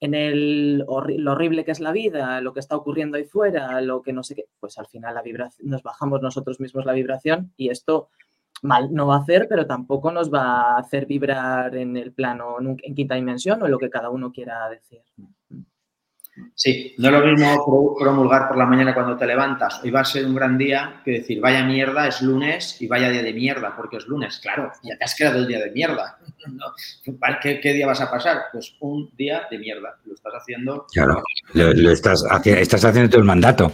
en 0.00 0.14
el, 0.14 0.78
lo 0.78 1.32
horrible 1.32 1.64
que 1.64 1.72
es 1.72 1.80
la 1.80 1.92
vida, 1.92 2.40
lo 2.40 2.52
que 2.52 2.60
está 2.60 2.76
ocurriendo 2.76 3.16
ahí 3.16 3.24
fuera, 3.24 3.80
lo 3.80 4.02
que 4.02 4.12
no 4.12 4.22
sé 4.22 4.34
qué, 4.34 4.44
pues 4.60 4.78
al 4.78 4.86
final 4.86 5.14
la 5.14 5.22
vibración, 5.22 5.68
nos 5.68 5.82
bajamos 5.82 6.22
nosotros 6.22 6.60
mismos 6.60 6.84
la 6.84 6.92
vibración 6.92 7.52
y 7.56 7.70
esto 7.70 8.08
mal 8.62 8.92
no 8.92 9.06
va 9.06 9.16
a 9.16 9.20
hacer, 9.20 9.46
pero 9.48 9.66
tampoco 9.66 10.12
nos 10.12 10.32
va 10.32 10.74
a 10.74 10.78
hacer 10.78 11.06
vibrar 11.06 11.76
en 11.76 11.96
el 11.96 12.12
plano, 12.12 12.56
en 12.60 12.94
quinta 12.94 13.14
dimensión 13.14 13.62
o 13.62 13.66
en 13.66 13.72
lo 13.72 13.78
que 13.78 13.90
cada 13.90 14.10
uno 14.10 14.32
quiera 14.32 14.68
decir. 14.68 15.02
Sí, 16.54 16.94
no 16.98 17.08
es 17.08 17.14
lo 17.14 17.24
mismo 17.24 17.96
promulgar 17.98 18.48
por 18.48 18.56
la 18.56 18.66
mañana 18.66 18.94
cuando 18.94 19.16
te 19.16 19.26
levantas. 19.26 19.80
Hoy 19.82 19.90
va 19.90 20.00
a 20.00 20.04
ser 20.04 20.26
un 20.26 20.34
gran 20.34 20.58
día 20.58 21.00
que 21.04 21.12
decir, 21.12 21.40
vaya 21.40 21.64
mierda, 21.64 22.08
es 22.08 22.20
lunes 22.20 22.80
y 22.80 22.86
vaya 22.86 23.10
día 23.10 23.22
de 23.22 23.32
mierda 23.32 23.74
porque 23.76 23.98
es 23.98 24.06
lunes. 24.06 24.38
Claro, 24.40 24.72
ya 24.82 24.96
te 24.96 25.04
has 25.04 25.14
quedado 25.14 25.38
el 25.38 25.46
día 25.46 25.60
de 25.60 25.70
mierda. 25.70 26.18
¿Qué, 27.42 27.72
día 27.72 27.86
vas 27.86 28.00
a 28.00 28.10
pasar? 28.10 28.38
Pues 28.52 28.74
un 28.80 29.10
día 29.16 29.42
de 29.50 29.58
mierda. 29.58 29.96
Lo 30.04 30.14
estás 30.14 30.32
haciendo. 30.34 30.86
Claro, 30.92 31.22
lo, 31.52 31.90
estás, 31.90 32.24
estás 32.44 32.84
haciendo 32.84 33.10
todo 33.10 33.20
el 33.20 33.26
mandato. 33.26 33.72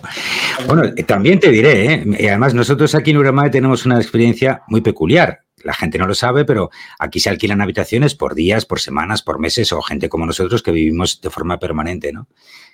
Bueno, 0.67 0.93
también 1.07 1.41
te 1.41 1.51
diré, 1.51 1.95
¿eh? 1.95 2.29
además 2.29 2.55
nosotros 2.55 2.95
aquí 2.95 3.11
en 3.11 3.19
Uramae 3.19 3.51
tenemos 3.51 3.87
una 3.87 3.97
experiencia 3.97 4.63
muy 4.69 4.81
peculiar 4.81 5.44
la 5.65 5.75
gente 5.75 5.99
no 5.99 6.07
lo 6.07 6.15
sabe, 6.15 6.45
pero 6.45 6.71
aquí 6.99 7.19
se 7.19 7.31
alquilan 7.31 7.61
habitaciones 7.61 8.15
por 8.15 8.35
días, 8.35 8.67
por 8.67 8.81
semanas, 8.81 9.23
por 9.23 9.39
meses 9.39 9.73
o 9.73 9.83
gente 9.83 10.09
como 10.09 10.27
nosotros 10.27 10.63
que 10.63 10.71
vivimos 10.71 11.21
de 11.21 11.31
forma 11.31 11.59
permanente, 11.59 12.13
¿no? 12.13 12.29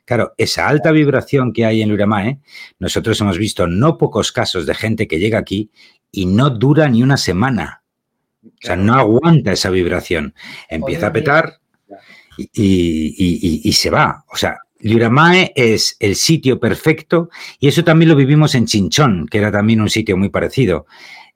Claro, 0.04 0.34
esa 0.36 0.68
alta 0.68 0.90
vibración 0.90 1.52
que 1.52 1.64
hay 1.64 1.82
en 1.82 1.92
Uramae, 1.92 2.40
nosotros 2.78 3.20
hemos 3.20 3.38
visto 3.38 3.66
no 3.66 3.96
pocos 3.96 4.32
casos 4.32 4.66
de 4.66 4.74
gente 4.74 5.06
que 5.06 5.18
llega 5.18 5.38
aquí 5.38 5.70
y 6.10 6.26
no 6.26 6.50
dura 6.50 6.88
ni 6.88 7.02
una 7.02 7.16
semana. 7.16 7.82
O 8.42 8.48
sea, 8.58 8.76
no 8.76 8.94
aguanta 8.94 9.52
esa 9.52 9.70
vibración. 9.70 10.34
Empieza 10.68 11.08
a 11.08 11.12
petar 11.12 11.60
y, 12.36 13.68
y 13.68 13.72
se 13.72 13.90
va. 13.90 14.24
O 14.32 14.36
sea, 14.36 14.56
Liuramae 14.80 15.52
es 15.54 15.96
el 16.00 16.16
sitio 16.16 16.58
perfecto 16.58 17.28
y 17.58 17.68
eso 17.68 17.84
también 17.84 18.08
lo 18.08 18.16
vivimos 18.16 18.54
en 18.54 18.66
Chinchón, 18.66 19.28
que 19.30 19.38
era 19.38 19.52
también 19.52 19.80
un 19.80 19.90
sitio 19.90 20.16
muy 20.16 20.30
parecido. 20.30 20.86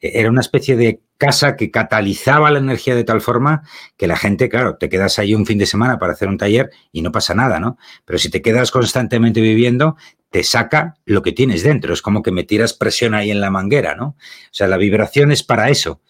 Era 0.01 0.31
una 0.31 0.41
especie 0.41 0.77
de 0.77 1.01
casa 1.17 1.57
que 1.57 1.71
catalizaba 1.71 2.51
la 2.51 2.59
energía 2.59 2.95
de 2.95 3.05
tal 3.05 3.21
forma 3.21 3.63
que 3.97 4.07
la 4.07 4.17
gente, 4.17 4.49
claro, 4.49 4.77
te 4.77 4.89
quedas 4.89 5.19
ahí 5.19 5.35
un 5.35 5.47
fin 5.47 5.59
de 5.59 5.67
semana 5.67 5.99
para 5.99 6.13
hacer 6.13 6.29
un 6.29 6.39
taller 6.39 6.71
y 6.93 7.03
no 7.03 7.13
pasa 7.13 7.35
nada, 7.35 7.61
¿no? 7.61 7.79
Pero 8.05 8.19
si 8.19 8.31
te 8.31 8.43
quedas 8.43 8.71
constantemente 8.71 9.41
viviendo, 9.41 9.97
te 10.31 10.43
saca 10.43 10.97
lo 11.05 11.23
que 11.23 11.33
tienes 11.33 11.63
dentro. 11.63 11.95
Es 11.95 12.03
como 12.03 12.23
que 12.23 12.33
me 12.33 12.43
tiras 12.43 12.75
presión 12.75 13.15
ahí 13.15 13.31
en 13.31 13.41
la 13.41 13.51
manguera, 13.51 13.95
¿no? 13.95 14.07
O 14.07 14.17
sea, 14.51 14.67
la 14.67 14.77
vibración 14.77 15.31
es 15.31 15.43
para 15.43 15.71
eso. 15.71 16.01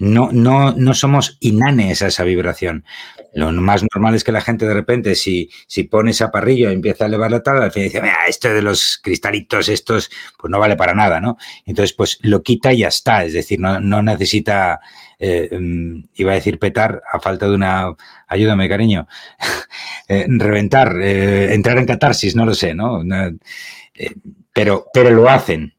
No, 0.00 0.30
no, 0.32 0.72
no 0.72 0.94
somos 0.94 1.36
inanes 1.40 2.00
a 2.00 2.06
esa 2.06 2.24
vibración. 2.24 2.84
Lo 3.34 3.52
más 3.52 3.82
normal 3.82 4.14
es 4.14 4.24
que 4.24 4.32
la 4.32 4.40
gente 4.40 4.66
de 4.66 4.72
repente, 4.72 5.14
si, 5.14 5.50
si 5.66 5.84
pone 5.84 6.12
esa 6.12 6.30
parrilla 6.30 6.70
y 6.70 6.74
empieza 6.74 7.04
a 7.04 7.08
elevar 7.08 7.30
la 7.30 7.42
tabla, 7.42 7.66
al 7.66 7.70
final 7.70 7.88
dice, 7.88 8.00
mira, 8.00 8.16
esto 8.26 8.52
de 8.52 8.62
los 8.62 8.98
cristalitos 9.02 9.68
estos, 9.68 10.10
pues 10.38 10.50
no 10.50 10.58
vale 10.58 10.74
para 10.76 10.94
nada, 10.94 11.20
¿no? 11.20 11.36
Entonces, 11.66 11.92
pues 11.92 12.18
lo 12.22 12.42
quita 12.42 12.72
y 12.72 12.78
ya 12.78 12.88
está. 12.88 13.24
Es 13.24 13.34
decir, 13.34 13.60
no, 13.60 13.78
no 13.78 14.02
necesita, 14.02 14.80
eh, 15.18 15.50
mm, 15.52 16.04
iba 16.14 16.32
a 16.32 16.36
decir 16.36 16.58
petar 16.58 17.02
a 17.12 17.20
falta 17.20 17.46
de 17.46 17.54
una, 17.54 17.94
ayúdame, 18.26 18.70
cariño, 18.70 19.06
eh, 20.08 20.26
reventar, 20.28 20.96
eh, 21.00 21.52
entrar 21.52 21.76
en 21.76 21.86
catarsis, 21.86 22.34
no 22.34 22.46
lo 22.46 22.54
sé, 22.54 22.74
¿no? 22.74 23.02
pero, 24.52 24.86
pero 24.94 25.10
lo 25.10 25.28
hacen 25.28 25.74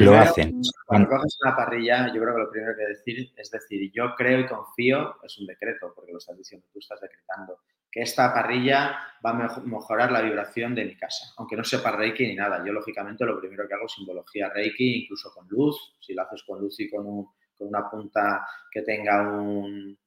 lo 0.00 0.16
hacen. 0.16 0.60
Cuando 0.86 1.08
coges 1.08 1.38
una 1.42 1.56
parrilla, 1.56 2.12
yo 2.12 2.20
creo 2.20 2.34
que 2.34 2.40
lo 2.40 2.50
primero 2.50 2.74
que 2.76 2.86
decir 2.86 3.32
es 3.36 3.50
decir, 3.50 3.90
yo 3.92 4.14
creo 4.16 4.40
y 4.40 4.46
confío, 4.46 5.16
es 5.22 5.38
un 5.38 5.46
decreto, 5.46 5.92
porque 5.94 6.12
lo 6.12 6.18
estás 6.18 6.36
diciendo, 6.36 6.66
tú 6.72 6.78
estás 6.78 7.00
decretando, 7.00 7.60
que 7.90 8.02
esta 8.02 8.32
parrilla 8.32 8.96
va 9.24 9.30
a 9.30 9.60
mejorar 9.64 10.12
la 10.12 10.20
vibración 10.20 10.74
de 10.74 10.84
mi 10.84 10.96
casa, 10.96 11.32
aunque 11.36 11.56
no 11.56 11.64
sepa 11.64 11.92
Reiki 11.92 12.26
ni 12.26 12.34
nada. 12.34 12.64
Yo, 12.64 12.72
lógicamente, 12.72 13.24
lo 13.24 13.40
primero 13.40 13.66
que 13.66 13.74
hago 13.74 13.86
es 13.86 13.92
simbología 13.92 14.50
Reiki, 14.50 15.02
incluso 15.02 15.32
con 15.34 15.46
luz, 15.48 15.96
si 16.00 16.14
lo 16.14 16.22
haces 16.22 16.42
con 16.46 16.60
luz 16.60 16.78
y 16.80 16.90
con, 16.90 17.04
con 17.04 17.68
una 17.68 17.88
punta 17.90 18.46
que 18.70 18.82
tenga 18.82 19.22
un, 19.30 19.98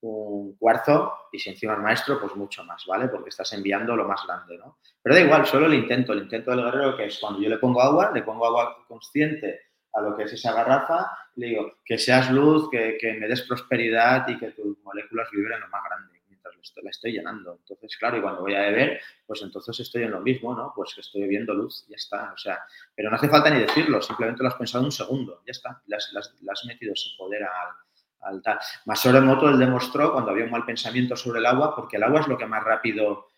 un 0.00 0.56
cuarzo 0.56 1.12
y 1.32 1.38
si 1.38 1.50
encima 1.50 1.74
el 1.74 1.82
maestro, 1.82 2.20
pues 2.20 2.34
mucho 2.36 2.64
más, 2.64 2.84
¿vale? 2.86 3.08
Porque 3.08 3.30
estás 3.30 3.52
enviando 3.52 3.96
lo 3.96 4.06
más 4.06 4.24
grande, 4.26 4.56
¿no? 4.58 4.78
Pero 5.02 5.14
da 5.14 5.20
igual, 5.20 5.46
solo 5.46 5.66
el 5.66 5.74
intento, 5.74 6.12
el 6.12 6.22
intento 6.22 6.50
del 6.50 6.64
guerrero 6.64 6.96
que 6.96 7.06
es 7.06 7.18
cuando 7.18 7.40
yo 7.40 7.48
le 7.48 7.58
pongo 7.58 7.80
agua, 7.80 8.10
le 8.12 8.22
pongo 8.22 8.46
agua 8.46 8.84
consciente 8.86 9.60
a 9.92 10.00
lo 10.00 10.16
que 10.16 10.24
es 10.24 10.32
esa 10.32 10.52
garrafa, 10.52 11.10
le 11.36 11.46
digo 11.48 11.72
que 11.84 11.98
seas 11.98 12.30
luz, 12.30 12.68
que, 12.70 13.16
me 13.18 13.28
des 13.28 13.42
prosperidad 13.42 14.28
y 14.28 14.38
que 14.38 14.50
tus 14.52 14.78
moléculas 14.84 15.28
vibren 15.32 15.60
lo 15.60 15.68
más 15.68 15.82
grande 15.84 16.18
mientras 16.28 16.84
la 16.84 16.90
estoy 16.90 17.12
llenando. 17.12 17.58
Entonces, 17.60 17.96
claro, 17.96 18.18
y 18.18 18.22
cuando 18.22 18.42
voy 18.42 18.54
a 18.54 18.60
beber, 18.60 19.00
pues 19.26 19.42
entonces 19.42 19.80
estoy 19.80 20.04
en 20.04 20.12
lo 20.12 20.20
mismo, 20.20 20.54
¿no? 20.54 20.72
Pues 20.74 20.94
que 20.94 21.00
estoy 21.00 21.26
viendo 21.26 21.54
luz, 21.54 21.86
ya 21.88 21.96
está. 21.96 22.32
O 22.32 22.38
sea, 22.38 22.60
pero 22.94 23.10
no 23.10 23.16
hace 23.16 23.28
falta 23.28 23.50
ni 23.50 23.60
decirlo, 23.60 24.00
simplemente 24.02 24.42
lo 24.42 24.48
has 24.48 24.54
pensado 24.54 24.84
un 24.84 24.92
segundo, 24.92 25.42
ya 25.46 25.52
está. 25.52 25.82
Le 25.86 25.96
has, 25.96 26.64
metido 26.66 26.92
ese 26.92 27.10
poder 27.16 27.42
al, 27.42 27.74
al 28.20 28.42
tal. 28.42 28.58
Él 29.04 29.58
demostró 29.58 30.12
cuando 30.12 30.30
había 30.30 30.44
un 30.44 30.50
mal 30.50 30.64
pensamiento 30.64 31.16
sobre 31.16 31.40
el 31.40 31.46
agua, 31.46 31.74
porque 31.74 31.96
el 31.96 32.02
agua 32.02 32.20
es 32.20 32.28
lo 32.28 32.36
que 32.36 32.46
más 32.46 32.62
rápido 32.64 33.28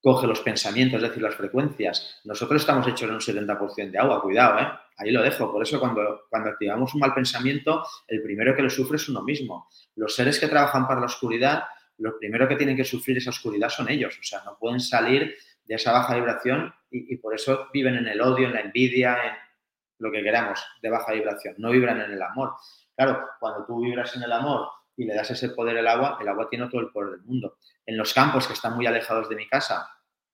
coge 0.00 0.26
los 0.26 0.40
pensamientos, 0.40 1.02
es 1.02 1.08
decir, 1.08 1.22
las 1.22 1.34
frecuencias. 1.34 2.20
Nosotros 2.24 2.62
estamos 2.62 2.86
hechos 2.86 3.02
en 3.02 3.14
un 3.14 3.20
70% 3.20 3.90
de 3.90 3.98
agua, 3.98 4.22
cuidado, 4.22 4.60
¿eh? 4.60 4.68
Ahí 4.96 5.10
lo 5.10 5.22
dejo. 5.22 5.50
Por 5.50 5.62
eso 5.62 5.78
cuando, 5.78 6.22
cuando 6.28 6.50
activamos 6.50 6.94
un 6.94 7.00
mal 7.00 7.14
pensamiento, 7.14 7.84
el 8.06 8.22
primero 8.22 8.54
que 8.54 8.62
lo 8.62 8.70
sufre 8.70 8.96
es 8.96 9.08
uno 9.08 9.22
mismo. 9.22 9.68
Los 9.96 10.14
seres 10.14 10.38
que 10.38 10.48
trabajan 10.48 10.86
para 10.86 11.00
la 11.00 11.06
oscuridad, 11.06 11.64
lo 11.98 12.18
primero 12.18 12.48
que 12.48 12.56
tienen 12.56 12.76
que 12.76 12.84
sufrir 12.84 13.18
esa 13.18 13.30
oscuridad 13.30 13.68
son 13.68 13.90
ellos. 13.90 14.18
O 14.18 14.22
sea, 14.22 14.42
no 14.44 14.58
pueden 14.58 14.80
salir 14.80 15.36
de 15.64 15.74
esa 15.74 15.92
baja 15.92 16.14
vibración 16.14 16.74
y 16.90 17.16
por 17.16 17.34
eso 17.34 17.68
viven 17.72 17.96
en 17.96 18.08
el 18.08 18.20
odio, 18.20 18.48
en 18.48 18.54
la 18.54 18.60
envidia, 18.60 19.16
en 19.24 19.32
lo 20.00 20.10
que 20.10 20.22
queramos 20.22 20.60
de 20.82 20.90
baja 20.90 21.12
vibración. 21.12 21.54
No 21.58 21.70
vibran 21.70 22.00
en 22.00 22.12
el 22.12 22.22
amor. 22.22 22.54
Claro, 23.00 23.30
cuando 23.38 23.64
tú 23.64 23.80
vibras 23.80 24.14
en 24.14 24.24
el 24.24 24.32
amor 24.32 24.68
y 24.94 25.06
le 25.06 25.14
das 25.14 25.30
ese 25.30 25.48
poder 25.48 25.78
al 25.78 25.88
agua, 25.88 26.18
el 26.20 26.28
agua 26.28 26.50
tiene 26.50 26.68
todo 26.68 26.82
el 26.82 26.90
poder 26.90 27.12
del 27.12 27.22
mundo. 27.22 27.56
En 27.86 27.96
los 27.96 28.12
campos 28.12 28.46
que 28.46 28.52
están 28.52 28.76
muy 28.76 28.86
alejados 28.86 29.26
de 29.30 29.36
mi 29.36 29.48
casa, 29.48 29.88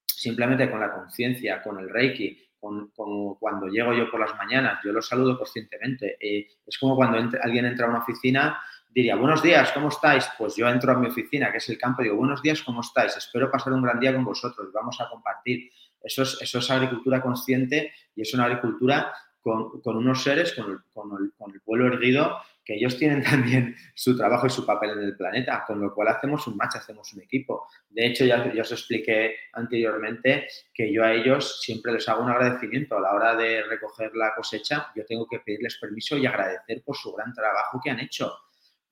simplemente 0.05 0.69
con 0.69 0.81
la 0.81 0.93
conciencia, 0.93 1.63
con 1.63 1.79
el 1.79 1.89
reiki, 1.89 2.37
como 2.59 3.39
cuando 3.39 3.69
llego 3.69 3.93
yo 3.93 4.11
por 4.11 4.19
las 4.19 4.35
mañanas, 4.35 4.81
yo 4.85 4.91
lo 4.91 5.01
saludo 5.01 5.39
conscientemente. 5.39 6.17
Eh, 6.19 6.49
es 6.67 6.77
como 6.77 6.97
cuando 6.97 7.19
alguien 7.41 7.67
entra 7.67 7.87
a 7.87 7.91
una 7.91 8.01
oficina, 8.01 8.61
diría, 8.91 9.15
buenos 9.15 9.45
días, 9.45 9.71
¿cómo 9.71 9.87
estáis? 9.87 10.29
Pues 10.37 10.57
yo 10.57 10.69
entro 10.69 10.91
a 10.91 10.97
mi 10.97 11.07
oficina, 11.07 11.53
que 11.53 11.59
es 11.59 11.69
el 11.69 11.79
campo, 11.79 12.03
y 12.03 12.07
digo, 12.07 12.17
buenos 12.17 12.43
días, 12.43 12.63
¿cómo 12.63 12.81
estáis? 12.81 13.17
Espero 13.17 13.49
pasar 13.49 13.75
un 13.75 13.83
gran 13.83 14.01
día 14.01 14.13
con 14.13 14.25
vosotros, 14.25 14.73
vamos 14.73 15.01
a 15.01 15.09
compartir. 15.09 15.71
Eso 16.03 16.23
es, 16.23 16.37
eso 16.43 16.59
es 16.59 16.69
agricultura 16.69 17.23
consciente 17.23 17.93
y 18.17 18.23
es 18.23 18.35
una 18.35 18.47
agricultura 18.47 19.13
con, 19.41 19.97
unos 19.97 20.25
seres, 20.25 20.53
con 20.55 20.83
con, 20.93 21.23
el, 21.23 21.33
con 21.39 21.53
el 21.53 21.61
pueblo 21.61 21.87
erguido, 21.87 22.37
que 22.67 22.75
ellos 22.75 22.99
tienen 22.99 23.23
también 23.23 23.77
su 23.95 24.17
trabajo 24.17 24.47
y 24.47 24.51
su 24.51 24.67
papel 24.67 24.91
en 24.91 25.05
el 25.05 25.17
planeta, 25.17 25.65
con 25.67 25.81
lo 25.81 25.95
cual 25.95 26.09
hacemos 26.09 26.47
un 26.49 26.57
match, 26.57 26.77
hacemos 26.77 27.11
un 27.15 27.23
equipo. 27.23 27.69
De 27.89 28.07
hecho, 28.07 28.25
ya, 28.25 28.53
os 28.61 28.73
expliqué 28.73 29.37
anteriormente 29.53 30.49
que 30.75 30.93
yo 30.93 31.05
a 31.05 31.15
ellos 31.15 31.61
siempre 31.63 31.93
les 31.93 32.09
hago 32.09 32.25
un 32.25 32.31
agradecimiento 32.31 32.99
a 32.99 33.01
la 33.01 33.15
hora 33.15 33.37
de 33.37 33.63
recoger 33.63 34.11
la 34.15 34.35
cosecha, 34.35 34.89
yo 34.97 35.07
tengo 35.07 35.27
que 35.27 35.39
pedirles 35.39 35.79
permiso 35.81 36.19
y 36.19 36.27
agradecer 36.27 36.83
por 36.85 36.97
su 36.97 37.13
gran 37.13 37.33
trabajo 37.33 37.81
que 37.83 37.91
han 37.91 38.01
hecho, 38.01 38.33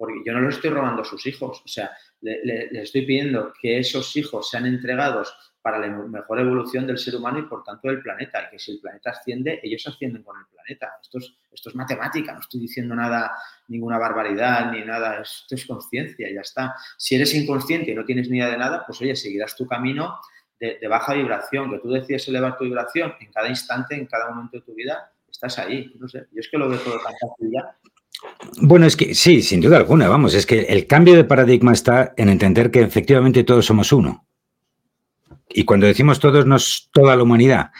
porque 0.04 0.22
yo 0.24 0.32
no 0.32 0.40
les 0.42 0.56
estoy 0.56 0.70
robando 0.70 1.02
a 1.02 1.04
sus 1.04 1.26
hijos, 1.26 1.62
o 1.64 1.68
sea, 1.68 1.90
les 2.20 2.72
estoy 2.72 3.06
pidiendo 3.06 3.52
que 3.60 3.78
esos 3.78 4.14
hijos 4.16 4.48
sean 4.48 4.66
entregados 4.66 5.34
para 5.64 5.78
la 5.78 5.88
mejor 5.88 6.40
evolución 6.40 6.86
del 6.86 6.98
ser 6.98 7.16
humano 7.16 7.38
y 7.38 7.42
por 7.42 7.64
tanto 7.64 7.88
del 7.88 8.02
planeta. 8.02 8.46
Y 8.46 8.50
que 8.50 8.58
si 8.58 8.72
el 8.72 8.80
planeta 8.80 9.12
asciende, 9.12 9.60
ellos 9.62 9.86
ascienden 9.86 10.22
con 10.22 10.38
el 10.38 10.44
planeta. 10.46 10.92
Esto 11.00 11.16
es, 11.16 11.34
esto 11.50 11.70
es 11.70 11.74
matemática, 11.74 12.34
no 12.34 12.40
estoy 12.40 12.60
diciendo 12.60 12.94
nada, 12.94 13.32
ninguna 13.68 13.96
barbaridad 13.96 14.70
ni 14.70 14.82
nada, 14.82 15.22
esto 15.22 15.54
es 15.54 15.64
conciencia, 15.64 16.28
ya 16.30 16.42
está. 16.42 16.74
Si 16.98 17.14
eres 17.14 17.34
inconsciente 17.34 17.92
y 17.92 17.94
no 17.94 18.04
tienes 18.04 18.28
ni 18.28 18.36
idea 18.36 18.50
de 18.50 18.58
nada, 18.58 18.84
pues 18.86 19.00
oye, 19.00 19.16
seguirás 19.16 19.56
tu 19.56 19.66
camino 19.66 20.18
de, 20.60 20.86
baja 20.86 21.14
vibración, 21.14 21.70
que 21.70 21.78
tú 21.78 21.90
decides 21.90 22.28
elevar 22.28 22.56
tu 22.56 22.64
vibración 22.64 23.14
en 23.20 23.32
cada 23.32 23.48
instante, 23.48 23.94
en 23.94 24.06
cada 24.06 24.28
momento 24.28 24.58
de 24.58 24.64
tu 24.64 24.74
vida, 24.74 25.12
estás 25.30 25.58
ahí. 25.58 25.94
Yo 25.98 26.06
es 26.34 26.48
que 26.50 26.58
lo 26.58 26.68
veo 26.68 26.78
todo 26.78 26.98
tan 26.98 27.12
fácil 27.12 27.50
ya. 27.50 27.76
Bueno, 28.60 28.86
es 28.86 28.96
que 28.96 29.14
sí, 29.14 29.42
sin 29.42 29.60
duda 29.60 29.76
alguna, 29.76 30.08
vamos, 30.08 30.34
es 30.34 30.46
que 30.46 30.60
el 30.60 30.86
cambio 30.86 31.14
de 31.14 31.24
paradigma 31.24 31.72
está 31.72 32.14
en 32.16 32.28
entender 32.28 32.70
que 32.70 32.80
efectivamente 32.80 33.44
todos 33.44 33.66
somos 33.66 33.92
uno. 33.92 34.26
Y 35.48 35.64
cuando 35.64 35.86
decimos 35.86 36.18
todos, 36.20 36.46
no 36.46 36.56
es 36.56 36.88
toda 36.92 37.16
la 37.16 37.22
humanidad. 37.22 37.70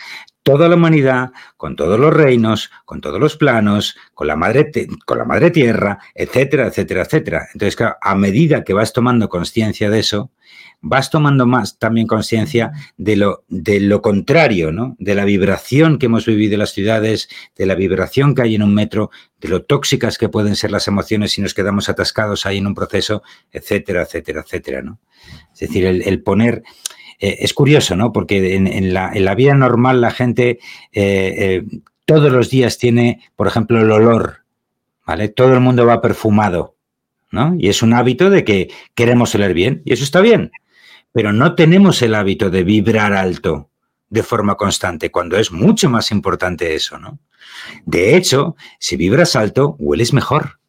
Toda 0.43 0.69
la 0.69 0.77
humanidad, 0.77 1.33
con 1.57 1.75
todos 1.75 1.99
los 1.99 2.13
reinos, 2.13 2.71
con 2.85 3.01
todos 3.01 3.19
los 3.19 3.37
planos, 3.37 3.97
con 4.13 4.27
la 4.27 4.37
madre, 4.37 4.71
con 5.07 5.17
la 5.17 5.25
madre 5.25 5.51
tierra, 5.51 5.99
etcétera, 6.15 6.67
etcétera, 6.67 7.03
etcétera. 7.03 7.49
Entonces, 7.55 7.79
a 8.01 8.15
medida 8.15 8.63
que 8.63 8.75
vas 8.75 8.93
tomando 8.93 9.31
conciencia 9.31 9.89
de 9.89 10.01
eso, 10.01 10.31
vas 10.83 11.09
tomando 11.09 11.47
más 11.47 11.79
también 11.79 12.07
conciencia 12.07 12.73
de 12.99 13.17
lo, 13.17 13.45
de 13.49 13.81
lo 13.81 14.03
contrario, 14.03 14.71
¿no? 14.71 14.97
De 14.99 15.15
la 15.15 15.25
vibración 15.25 15.99
que 15.99 16.07
hemos 16.07 16.27
vivido 16.27 16.55
en 16.55 16.61
las 16.61 16.73
ciudades, 16.73 17.31
de 17.57 17.65
la 17.65 17.75
vibración 17.75 18.35
que 18.35 18.43
hay 18.43 18.55
en 18.55 18.63
un 18.63 18.75
metro, 18.75 19.11
lo 19.49 19.63
tóxicas 19.63 20.19
que 20.19 20.29
pueden 20.29 20.57
ser 20.57 20.71
las 20.71 20.89
emociones 20.89 21.33
si 21.33 21.43
nos 21.43 21.55
quedamos 21.55 21.89
atascados 21.89 22.47
ahí 22.47 22.59
en 22.59 22.67
un 22.67 22.75
proceso, 22.75 23.23
etcétera, 23.53 24.03
etcétera, 24.03 24.43
etcétera, 24.43 24.83
¿no? 24.83 24.99
Es 25.53 25.61
decir, 25.61 25.87
el 25.87 26.23
poner 26.23 26.63
eh, 27.25 27.39
es 27.41 27.55
curioso, 27.55 27.97
¿no? 27.97 28.13
Porque 28.13 28.57
en, 28.57 28.93
la, 28.93 29.35
vida 29.35 29.55
normal 29.55 30.01
la 30.01 30.11
gente 30.11 30.59
eh, 30.93 31.35
eh, 31.39 31.65
todos 32.05 32.31
los 32.33 32.51
días 32.51 32.79
tiene, 32.79 33.21
por 33.37 33.47
ejemplo, 33.47 33.81
el 33.81 33.91
olor, 33.91 34.45
¿vale? 35.07 35.29
Todo 35.29 35.55
el 35.55 35.61
mundo 35.61 35.87
va 35.87 36.01
perfumado, 36.01 36.77
¿no? 37.31 37.55
Y 37.59 37.69
es 37.69 37.83
un 37.83 37.95
hábito 37.95 38.31
de 38.31 38.45
que 38.45 38.71
queremos 38.95 39.35
oler 39.35 39.55
bien, 39.55 39.83
y 39.85 39.93
eso 39.93 40.05
está 40.05 40.21
bien, 40.21 40.53
pero 41.13 41.33
no 41.33 41.55
tenemos 41.55 42.03
el 42.03 42.15
hábito 42.15 42.51
de 42.51 42.65
vibrar 42.65 43.13
alto 43.13 43.71
de 44.15 44.23
forma 44.23 44.55
constante, 44.55 45.11
cuando 45.11 45.37
es 45.37 45.51
mucho 45.51 45.91
más 45.91 46.13
importante 46.13 46.75
eso, 46.75 46.99
¿no? 46.99 47.19
De 47.85 48.17
hecho, 48.17 48.55
si 48.79 48.97
vibras 48.97 49.35
alto, 49.35 49.75
hueles 49.81 50.13
mejor. 50.13 50.61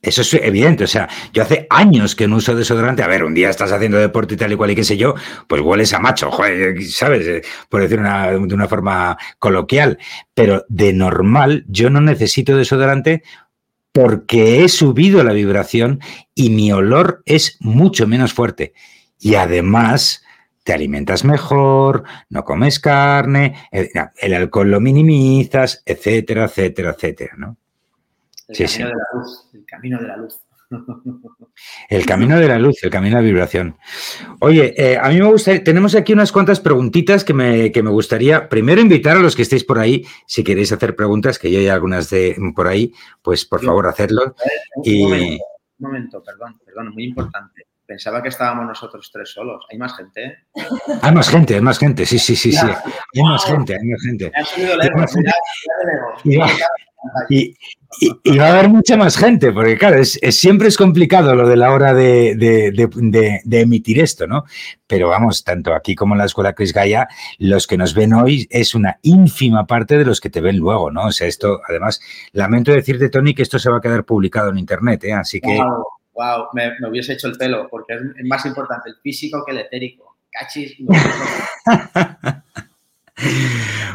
Eso 0.00 0.22
es 0.22 0.34
evidente, 0.34 0.84
o 0.84 0.86
sea, 0.86 1.08
yo 1.32 1.42
hace 1.42 1.66
años 1.70 2.14
que 2.14 2.28
no 2.28 2.36
uso 2.36 2.54
desodorante. 2.54 3.02
A 3.02 3.08
ver, 3.08 3.24
un 3.24 3.34
día 3.34 3.50
estás 3.50 3.72
haciendo 3.72 3.98
deporte 3.98 4.34
y 4.34 4.36
tal 4.36 4.52
y 4.52 4.56
cual 4.56 4.70
y 4.70 4.76
qué 4.76 4.84
sé 4.84 4.96
yo, 4.96 5.16
pues 5.48 5.60
hueles 5.60 5.92
a 5.92 5.98
macho, 5.98 6.30
joder, 6.30 6.80
¿sabes? 6.84 7.26
Eh, 7.26 7.42
por 7.68 7.80
decir 7.80 8.00
de 8.00 8.54
una 8.54 8.68
forma 8.68 9.18
coloquial. 9.40 9.98
Pero 10.34 10.64
de 10.68 10.92
normal, 10.92 11.64
yo 11.66 11.90
no 11.90 12.00
necesito 12.00 12.56
desodorante 12.56 13.24
porque 13.90 14.62
he 14.62 14.68
subido 14.68 15.24
la 15.24 15.32
vibración 15.32 16.00
y 16.36 16.50
mi 16.50 16.70
olor 16.70 17.22
es 17.26 17.56
mucho 17.58 18.06
menos 18.06 18.32
fuerte. 18.32 18.74
Y 19.18 19.34
además, 19.34 20.22
te 20.66 20.72
alimentas 20.72 21.24
mejor, 21.24 22.02
no 22.28 22.44
comes 22.44 22.80
carne, 22.80 23.68
el, 23.70 23.84
eh, 23.84 24.08
el 24.18 24.34
alcohol 24.34 24.68
lo 24.68 24.80
minimizas, 24.80 25.80
etcétera, 25.86 26.46
etcétera, 26.46 26.90
etcétera, 26.90 27.34
¿no? 27.38 27.56
El 28.48 28.56
camino 28.58 28.88
de 28.88 28.94
la 28.96 29.06
luz, 29.14 29.48
el 29.54 29.64
camino 29.64 30.00
de 30.00 30.08
la 30.08 30.16
luz. 30.16 30.40
El 31.88 32.04
camino 32.04 32.40
de 32.40 32.48
la 32.48 32.58
luz, 32.58 32.82
el 32.82 32.90
camino 32.90 33.16
de 33.16 33.22
la 33.22 33.26
vibración. 33.26 33.76
Oye, 34.40 34.74
eh, 34.76 34.98
a 35.00 35.10
mí 35.10 35.20
me 35.20 35.26
gusta, 35.26 35.62
tenemos 35.62 35.94
aquí 35.94 36.12
unas 36.12 36.32
cuantas 36.32 36.58
preguntitas 36.58 37.22
que 37.22 37.32
me, 37.32 37.70
que 37.70 37.84
me, 37.84 37.90
gustaría 37.90 38.48
primero 38.48 38.80
invitar 38.80 39.16
a 39.16 39.20
los 39.20 39.36
que 39.36 39.42
estéis 39.42 39.62
por 39.62 39.78
ahí, 39.78 40.04
si 40.26 40.42
queréis 40.42 40.72
hacer 40.72 40.96
preguntas, 40.96 41.38
que 41.38 41.52
yo 41.52 41.60
hay 41.60 41.68
algunas 41.68 42.10
de 42.10 42.36
por 42.54 42.66
ahí, 42.66 42.92
pues 43.22 43.44
por 43.44 43.64
favor 43.64 43.86
hacerlo. 43.86 44.34
Un, 44.74 44.82
y... 44.84 45.02
momento, 45.04 45.44
un 45.78 45.86
momento, 45.86 46.22
perdón, 46.24 46.60
perdón, 46.64 46.90
muy 46.92 47.04
importante. 47.04 47.66
Pensaba 47.86 48.20
que 48.20 48.30
estábamos 48.30 48.66
nosotros 48.66 49.08
tres 49.12 49.30
solos. 49.30 49.64
¿Hay 49.70 49.78
más 49.78 49.96
gente? 49.96 50.24
¿eh? 50.24 50.36
Hay 51.02 51.12
más 51.12 51.28
gente, 51.28 51.54
hay 51.54 51.60
más 51.60 51.78
gente, 51.78 52.04
sí, 52.04 52.18
sí, 52.18 52.34
sí, 52.34 52.50
sí. 52.50 52.66
Hay 52.66 53.22
más 53.22 53.44
gente, 53.44 53.74
hay 53.74 53.86
más 53.86 54.02
gente. 54.02 54.32
Y, 57.28 57.56
va 58.36 58.46
a 58.46 58.52
haber 58.52 58.68
mucha 58.68 58.96
más 58.96 59.16
gente, 59.16 59.52
porque 59.52 59.78
claro, 59.78 59.98
es, 59.98 60.18
siempre 60.30 60.66
es 60.66 60.76
complicado 60.76 61.36
lo 61.36 61.46
de 61.46 61.56
la 61.56 61.72
hora 61.72 61.94
de, 61.94 62.32
emitir 63.52 64.00
esto, 64.00 64.26
¿no? 64.26 64.44
Pero 64.88 65.08
vamos, 65.08 65.44
tanto 65.44 65.72
aquí 65.72 65.94
como 65.94 66.14
en 66.14 66.18
la 66.18 66.24
Escuela 66.24 66.54
Chris 66.54 66.72
Gaia, 66.72 67.06
los 67.38 67.68
que 67.68 67.78
nos 67.78 67.94
ven 67.94 68.14
hoy 68.14 68.48
es 68.50 68.74
una 68.74 68.98
ínfima 69.02 69.66
parte 69.66 69.96
de 69.96 70.04
los 70.04 70.20
que 70.20 70.30
te 70.30 70.40
ven 70.40 70.56
luego, 70.56 70.90
¿no? 70.90 71.06
O 71.06 71.12
sea, 71.12 71.28
esto, 71.28 71.60
además, 71.68 72.00
lamento 72.32 72.72
decirte, 72.72 73.08
Tony, 73.08 73.32
que 73.32 73.42
esto 73.42 73.60
se 73.60 73.70
va 73.70 73.78
a 73.78 73.80
quedar 73.80 74.04
publicado 74.04 74.50
en 74.50 74.58
Internet, 74.58 75.04
¿eh? 75.04 75.12
Así 75.12 75.40
que... 75.40 75.56
Wow, 75.56 75.84
me, 76.52 76.72
hubiese 76.88 77.14
hecho 77.14 77.28
el 77.28 77.36
pelo, 77.36 77.68
porque 77.68 77.94
es 77.94 78.24
más 78.24 78.44
importante 78.46 78.90
el 78.90 78.96
físico 78.96 79.44
que 79.44 79.52
el 79.52 79.58
etérico. 79.58 80.16
Cachis. 80.30 80.76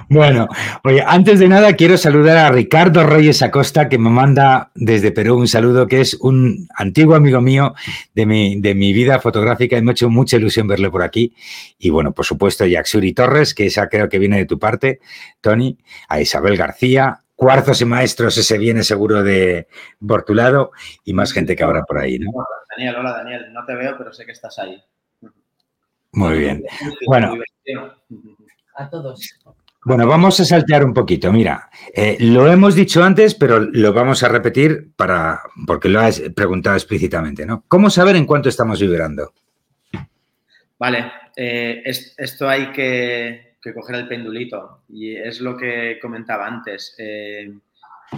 Bueno, 0.10 0.50
oye, 0.84 1.04
antes 1.06 1.40
de 1.40 1.48
nada 1.48 1.74
quiero 1.74 1.98
saludar 1.98 2.38
a 2.38 2.52
Ricardo 2.52 3.06
Reyes 3.06 3.42
Acosta, 3.42 3.88
que 3.88 3.98
me 3.98 4.10
manda 4.10 4.72
desde 4.76 5.12
Perú 5.12 5.38
un 5.38 5.48
saludo, 5.48 5.88
que 5.88 6.02
es 6.02 6.16
un 6.16 6.68
antiguo 6.76 7.16
amigo 7.16 7.40
mío 7.40 7.74
de 8.14 8.26
mi, 8.26 8.60
de 8.60 8.76
mi 8.76 8.92
vida 8.92 9.20
fotográfica 9.20 9.78
y 9.78 9.82
me 9.82 9.92
ha 9.92 9.94
hecho 9.94 10.10
mucha 10.10 10.36
ilusión 10.36 10.68
verle 10.68 10.90
por 10.90 11.04
aquí. 11.04 11.34
Y 11.80 11.92
bueno, 11.92 12.12
por 12.12 12.26
supuesto, 12.26 12.66
Yaxuri 12.66 13.14
Torres, 13.14 13.54
que 13.54 13.68
esa 13.68 13.88
creo 13.88 14.10
que 14.10 14.20
viene 14.20 14.38
de 14.38 14.46
tu 14.46 14.60
parte, 14.60 15.00
Tony, 15.40 15.78
a 16.10 16.20
Isabel 16.20 16.58
García, 16.58 17.21
Cuarzos 17.42 17.82
y 17.82 17.86
Maestros, 17.86 18.38
ese 18.38 18.56
viene 18.60 18.84
seguro 18.84 19.24
de 19.24 19.68
Bortulado 20.00 20.74
y 21.04 21.12
más 21.12 21.34
gente 21.34 21.56
que 21.56 21.64
habrá 21.64 21.84
por 21.84 21.98
ahí, 21.98 22.20
¿no? 22.20 22.32
Daniel, 22.70 22.98
hola 22.98 23.14
Daniel, 23.14 23.52
no 23.52 23.66
te 23.66 23.74
veo, 23.74 23.98
pero 23.98 24.14
sé 24.14 24.28
que 24.28 24.32
estás 24.32 24.60
ahí. 24.60 24.80
Muy 26.12 26.38
bien. 26.38 26.64
Bueno 27.08 27.34
a 28.76 28.90
todos. 28.92 29.40
Bueno, 29.84 30.06
vamos 30.06 30.40
a 30.40 30.46
saltear 30.46 30.86
un 30.86 30.94
poquito. 30.94 31.34
Mira, 31.34 31.68
eh, 31.96 32.16
lo 32.20 32.46
hemos 32.48 32.76
dicho 32.76 33.04
antes, 33.04 33.34
pero 33.34 33.60
lo 33.60 33.92
vamos 33.92 34.22
a 34.22 34.28
repetir 34.28 34.92
para, 34.96 35.42
porque 35.66 35.90
lo 35.90 36.00
has 36.00 36.22
preguntado 36.36 36.76
explícitamente, 36.76 37.44
¿no? 37.44 37.64
¿Cómo 37.68 37.90
saber 37.90 38.18
en 38.18 38.28
cuánto 38.28 38.50
estamos 38.50 38.80
vibrando? 38.80 39.34
Vale, 40.78 41.12
eh, 41.36 41.82
esto 41.86 42.48
hay 42.48 42.72
que, 42.72 43.51
coger 43.74 43.96
el 43.96 44.08
pendulito 44.08 44.84
y 44.90 45.16
es 45.16 45.40
lo 45.42 45.56
que 45.56 46.00
comentaba 46.02 46.48
antes. 46.48 46.96
Eh, 46.98 47.54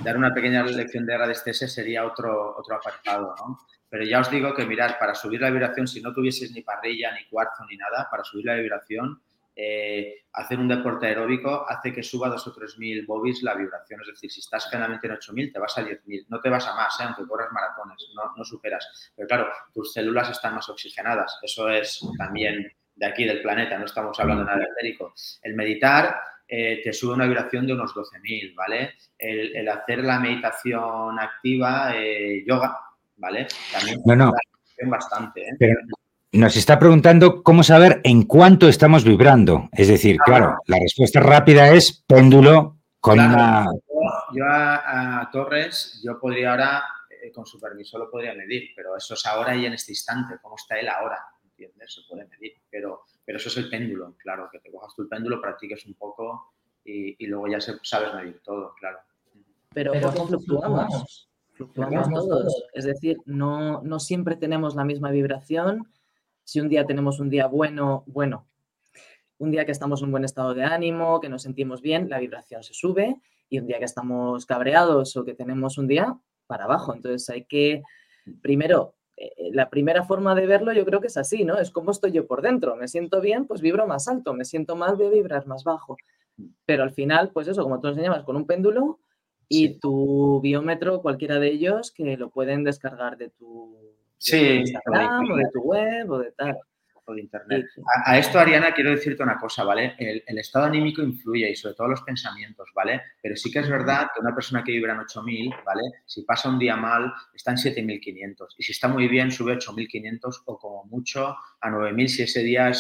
dar 0.03 0.17
una 0.17 0.33
pequeña 0.33 0.63
lección 0.63 1.05
de 1.05 1.17
radiestesia 1.17 1.67
sería 1.67 2.05
otro, 2.05 2.55
otro 2.57 2.75
apartado, 2.75 3.35
¿no? 3.37 3.59
Pero 3.89 4.05
ya 4.05 4.21
os 4.21 4.31
digo 4.31 4.55
que 4.55 4.65
mirad, 4.65 4.97
para 4.97 5.13
subir 5.13 5.41
la 5.41 5.51
vibración, 5.51 5.87
si 5.87 6.01
no 6.01 6.13
tuvieses 6.13 6.51
ni 6.51 6.61
parrilla, 6.61 7.13
ni 7.13 7.25
cuarzo, 7.29 7.63
ni 7.69 7.77
nada, 7.77 8.07
para 8.09 8.23
subir 8.23 8.45
la 8.45 8.55
vibración, 8.55 9.21
eh, 9.55 10.23
hacer 10.33 10.57
un 10.57 10.67
deporte 10.67 11.05
aeróbico 11.05 11.63
hace 11.69 11.93
que 11.93 12.01
suba 12.01 12.27
dos 12.27 12.47
o 12.47 12.53
tres 12.53 12.75
mil 12.79 13.05
bobis 13.05 13.43
la 13.43 13.53
vibración. 13.53 14.01
Es 14.01 14.07
decir, 14.07 14.31
si 14.31 14.39
estás 14.39 14.67
generalmente 14.67 15.05
en 15.05 15.13
8.000, 15.13 15.53
te 15.53 15.59
vas 15.59 15.77
a 15.77 15.83
10.000. 15.83 16.25
No 16.29 16.41
te 16.41 16.49
vas 16.49 16.67
a 16.67 16.75
más, 16.75 16.99
¿eh? 16.99 17.03
aunque 17.03 17.27
corras 17.27 17.51
maratones, 17.51 18.09
no, 18.15 18.43
superas. 18.43 19.11
Pero 19.15 19.27
claro, 19.27 19.47
tus 19.71 19.93
células 19.93 20.29
están 20.31 20.55
más 20.55 20.67
oxigenadas. 20.69 21.37
Eso 21.43 21.69
es 21.69 22.01
también 22.17 22.65
de 22.95 23.05
aquí, 23.05 23.25
del 23.25 23.41
planeta, 23.41 23.77
no 23.77 23.85
estamos 23.85 24.19
hablando 24.19 24.43
de 24.43 24.51
nada 24.51 24.63
etérico. 24.63 25.13
El 25.41 25.55
meditar 25.55 26.15
eh, 26.47 26.81
te 26.83 26.93
sube 26.93 27.13
una 27.13 27.25
vibración 27.25 27.65
de 27.65 27.73
unos 27.73 27.93
12.000, 27.93 28.55
¿vale? 28.55 28.93
El, 29.17 29.67
hacer 29.67 30.03
la 30.03 30.19
meditación 30.19 31.19
activa, 31.19 31.93
yoga, 32.45 32.77
¿vale? 33.17 33.47
También 33.71 34.01
no, 34.05 34.15
no. 34.15 34.33
bastante, 34.85 35.45
Pero 35.57 35.79
nos 36.33 36.55
está 36.57 36.79
preguntando 36.79 37.43
cómo 37.43 37.61
saber 37.61 38.01
en 38.03 38.23
cuánto 38.23 38.67
estamos 38.67 39.03
vibrando. 39.03 39.69
Es 39.71 39.87
decir, 39.87 40.17
ah, 40.19 40.23
claro, 40.25 40.57
la 40.65 40.79
respuesta 40.79 41.19
rápida 41.19 41.69
es 41.69 42.03
péndulo 42.07 42.79
con 42.99 43.19
una... 43.19 43.67
Yo 44.33 44.43
a, 44.45 45.29
Torres, 45.31 46.01
yo 46.03 46.19
podría 46.19 46.51
ahora, 46.51 46.83
eh, 47.21 47.31
con 47.31 47.45
su 47.45 47.59
permiso 47.59 47.99
lo 47.99 48.09
podría 48.09 48.33
medir, 48.33 48.71
pero 48.75 48.97
eso 48.97 49.13
es 49.13 49.25
ahora 49.27 49.55
y 49.55 49.67
en 49.67 49.73
este 49.73 49.91
instante, 49.91 50.35
cómo 50.41 50.55
está 50.55 50.79
él 50.79 50.89
ahora, 50.89 51.23
¿entiendes? 51.65 51.93
Se 51.93 52.01
puede 52.07 52.27
medir, 52.27 52.53
pero, 52.69 53.01
pero 53.25 53.37
eso 53.37 53.49
es 53.49 53.57
el 53.57 53.69
péndulo, 53.69 54.15
claro, 54.17 54.49
que 54.51 54.59
te 54.59 54.71
cojas 54.71 54.95
tu 54.95 55.07
péndulo, 55.07 55.41
practiques 55.41 55.85
un 55.85 55.93
poco 55.95 56.53
y, 56.85 57.25
luego 57.27 57.47
ya 57.47 57.59
sabes 57.61 58.13
medir 58.13 58.41
todo, 58.43 58.73
claro. 58.75 58.99
Pero, 59.73 59.91
pero 59.93 60.11
fluctuamos? 60.11 61.29
Fluctuamos 61.53 62.09
todos. 62.09 62.63
Es 62.73 62.85
decir, 62.85 63.17
no, 63.25 63.81
no 63.81 63.99
siempre 63.99 64.35
tenemos 64.35 64.75
la 64.75 64.83
misma 64.83 65.11
vibración. 65.11 65.87
Si 66.43 66.59
un 66.59 66.69
día 66.69 66.85
tenemos 66.85 67.19
un 67.19 67.29
día 67.29 67.47
bueno, 67.47 68.03
bueno, 68.07 68.47
un 69.37 69.51
día 69.51 69.65
que 69.65 69.71
estamos 69.71 70.01
en 70.01 70.07
un 70.07 70.11
buen 70.11 70.25
estado 70.25 70.53
de 70.53 70.63
ánimo, 70.63 71.19
que 71.19 71.29
nos 71.29 71.43
sentimos 71.43 71.81
bien, 71.81 72.09
la 72.09 72.19
vibración 72.19 72.63
se 72.63 72.73
sube 72.73 73.17
y 73.49 73.59
un 73.59 73.67
día 73.67 73.79
que 73.79 73.85
estamos 73.85 74.45
cabreados 74.45 75.15
o 75.15 75.23
que 75.23 75.35
tenemos 75.35 75.77
un 75.77 75.87
día 75.87 76.17
para 76.47 76.65
abajo. 76.65 76.93
Entonces 76.93 77.29
hay 77.29 77.45
que, 77.45 77.83
primero, 78.41 78.95
la 79.51 79.69
primera 79.69 80.03
forma 80.03 80.35
de 80.35 80.47
verlo 80.47 80.73
yo 80.73 80.85
creo 80.85 80.99
que 80.99 81.07
es 81.07 81.17
así, 81.17 81.45
¿no? 81.45 81.57
Es 81.59 81.71
cómo 81.71 81.91
estoy 81.91 82.11
yo 82.11 82.25
por 82.25 82.41
dentro. 82.41 82.75
Me 82.75 82.87
siento 82.87 83.21
bien, 83.21 83.45
pues 83.45 83.61
vibro 83.61 83.87
más 83.87 84.07
alto. 84.07 84.33
Me 84.33 84.45
siento 84.45 84.75
mal, 84.75 84.95
voy 84.95 85.07
a 85.07 85.09
vibrar 85.11 85.47
más 85.47 85.63
bajo. 85.63 85.97
Pero 86.65 86.83
al 86.83 86.91
final, 86.91 87.31
pues 87.31 87.47
eso, 87.47 87.63
como 87.63 87.79
tú 87.79 87.87
enseñabas, 87.87 88.23
con 88.23 88.35
un 88.35 88.47
péndulo 88.47 88.99
y 89.47 89.79
tu 89.79 90.41
biómetro, 90.41 91.01
cualquiera 91.01 91.39
de 91.39 91.51
ellos, 91.51 91.91
que 91.91 92.17
lo 92.17 92.29
pueden 92.29 92.63
descargar 92.63 93.17
de 93.17 93.29
tu, 93.29 93.77
Instagram 94.31 95.31
o 95.31 95.35
de 95.35 95.49
tu 95.53 95.61
web 95.61 96.09
o 96.09 96.19
de 96.19 96.31
tal. 96.31 96.57
O 97.05 97.13
de 97.13 97.21
internet. 97.21 97.65
A, 98.05 98.17
esto, 98.17 98.39
Ariana, 98.39 98.73
quiero 98.73 98.91
decirte 98.91 99.23
una 99.23 99.37
cosa, 99.37 99.63
¿vale? 99.63 99.95
El, 99.97 100.37
estado 100.37 100.65
anímico 100.65 101.01
influye 101.01 101.49
y 101.49 101.55
sobre 101.55 101.75
todo 101.75 101.89
los 101.89 102.01
pensamientos, 102.01 102.69
¿vale? 102.73 103.01
Pero 103.21 103.35
sí 103.35 103.51
que 103.51 103.59
es 103.59 103.69
verdad 103.69 104.07
que 104.13 104.21
una 104.21 104.33
persona 104.33 104.63
que 104.63 104.71
vibra 104.71 104.93
en 104.93 104.99
8000, 104.99 105.53
¿vale? 105.65 105.81
Si 106.05 106.23
pasa 106.23 106.49
un 106.49 106.59
día 106.59 106.75
mal, 106.75 107.13
está 107.33 107.51
en 107.51 107.57
7500. 107.57 108.55
Y 108.57 108.63
si 108.63 108.71
está 108.71 108.87
muy 108.87 109.07
bien, 109.07 109.31
sube 109.31 109.53
a 109.53 109.55
8500 109.55 110.43
o 110.45 110.57
como 110.57 110.85
mucho 110.85 111.35
a 111.59 111.69
9000 111.69 112.09
si 112.09 112.23
ese 112.23 112.43
día 112.43 112.71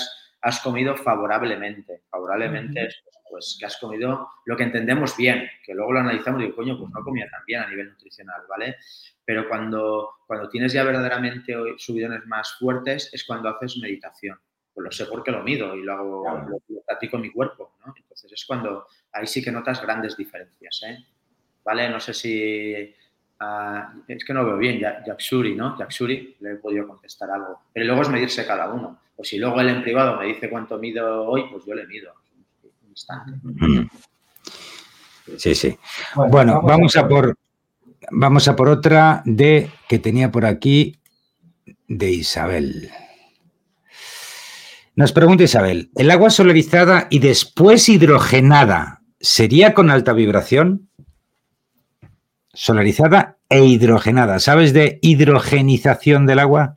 has 0.43 0.59
comido 0.59 0.95
favorablemente. 0.95 2.03
Favorablemente 2.09 2.89
pues 3.33 3.57
que 3.59 3.65
has 3.65 3.77
comido 3.77 4.29
lo 4.45 4.55
que 4.55 4.61
entendemos 4.61 5.17
bien, 5.17 5.49
que 5.65 5.73
luego 5.73 5.93
lo 5.93 6.01
analizamos 6.01 6.39
y 6.39 6.43
digo, 6.43 6.55
coño, 6.55 6.77
pues 6.77 6.91
no 6.93 7.03
comía 7.03 7.27
tan 7.31 7.43
bien 7.47 7.61
a 7.61 7.67
nivel 7.67 7.89
nutricional, 7.89 8.43
¿vale? 8.47 8.75
Pero 9.25 9.49
cuando, 9.49 10.17
cuando 10.27 10.47
tienes 10.49 10.71
ya 10.71 10.83
verdaderamente 10.83 11.55
subidones 11.77 12.27
más 12.27 12.53
fuertes 12.59 13.09
es 13.11 13.23
cuando 13.23 13.49
haces 13.49 13.79
meditación. 13.79 14.39
Pues 14.71 14.85
lo 14.85 14.91
sé 14.91 15.07
porque 15.07 15.31
lo 15.31 15.41
mido 15.41 15.75
y 15.75 15.81
lo 15.81 15.93
hago, 15.93 16.47
lo, 16.47 16.81
practico 16.85 17.15
en 17.15 17.23
mi 17.23 17.31
cuerpo, 17.31 17.73
¿no? 17.83 17.95
Entonces 17.97 18.31
es 18.31 18.45
cuando 18.45 18.85
ahí 19.11 19.25
sí 19.25 19.43
que 19.43 19.51
notas 19.51 19.81
grandes 19.81 20.15
diferencias, 20.15 20.83
¿eh? 20.85 21.03
¿Vale? 21.63 21.89
No 21.89 21.99
sé 21.99 22.13
si... 22.13 22.95
Ah, 23.39 23.95
es 24.07 24.23
que 24.23 24.33
no 24.33 24.45
veo 24.45 24.57
bien, 24.57 24.79
Jacksuri, 24.79 25.55
¿no? 25.55 25.75
Jacksuri, 25.75 26.37
le 26.39 26.51
he 26.51 26.55
podido 26.57 26.87
contestar 26.87 27.31
algo. 27.31 27.63
Pero 27.73 27.87
luego 27.87 28.03
es 28.03 28.09
medirse 28.09 28.45
cada 28.45 28.69
uno. 28.71 28.99
Pues 29.15 29.29
si 29.29 29.37
luego 29.37 29.61
él 29.61 29.69
en 29.69 29.83
privado 29.83 30.19
me 30.19 30.25
dice 30.25 30.49
cuánto 30.49 30.77
mido 30.77 31.25
hoy, 31.25 31.43
pues 31.51 31.65
yo 31.65 31.73
le 31.75 31.85
mido 31.87 32.13
Sí, 35.37 35.55
sí. 35.55 35.77
Bueno, 36.15 36.61
vamos, 36.61 36.95
a 36.95 37.07
por 37.07 37.35
vamos 38.11 38.47
a 38.47 38.55
por 38.55 38.69
otra 38.69 39.21
de 39.25 39.71
que 39.87 39.99
tenía 39.99 40.31
por 40.31 40.45
aquí 40.45 40.99
de 41.87 42.11
Isabel. 42.11 42.91
Nos 44.95 45.11
pregunta 45.11 45.43
Isabel, 45.43 45.89
¿el 45.95 46.11
agua 46.11 46.29
solarizada 46.29 47.07
y 47.09 47.19
después 47.19 47.89
hidrogenada 47.89 49.01
sería 49.19 49.73
con 49.73 49.89
alta 49.89 50.13
vibración? 50.13 50.89
Solarizada 52.53 53.37
e 53.49 53.65
hidrogenada. 53.65 54.39
¿Sabes 54.39 54.73
de 54.73 54.99
hidrogenización 55.01 56.27
del 56.27 56.39
agua? 56.39 56.75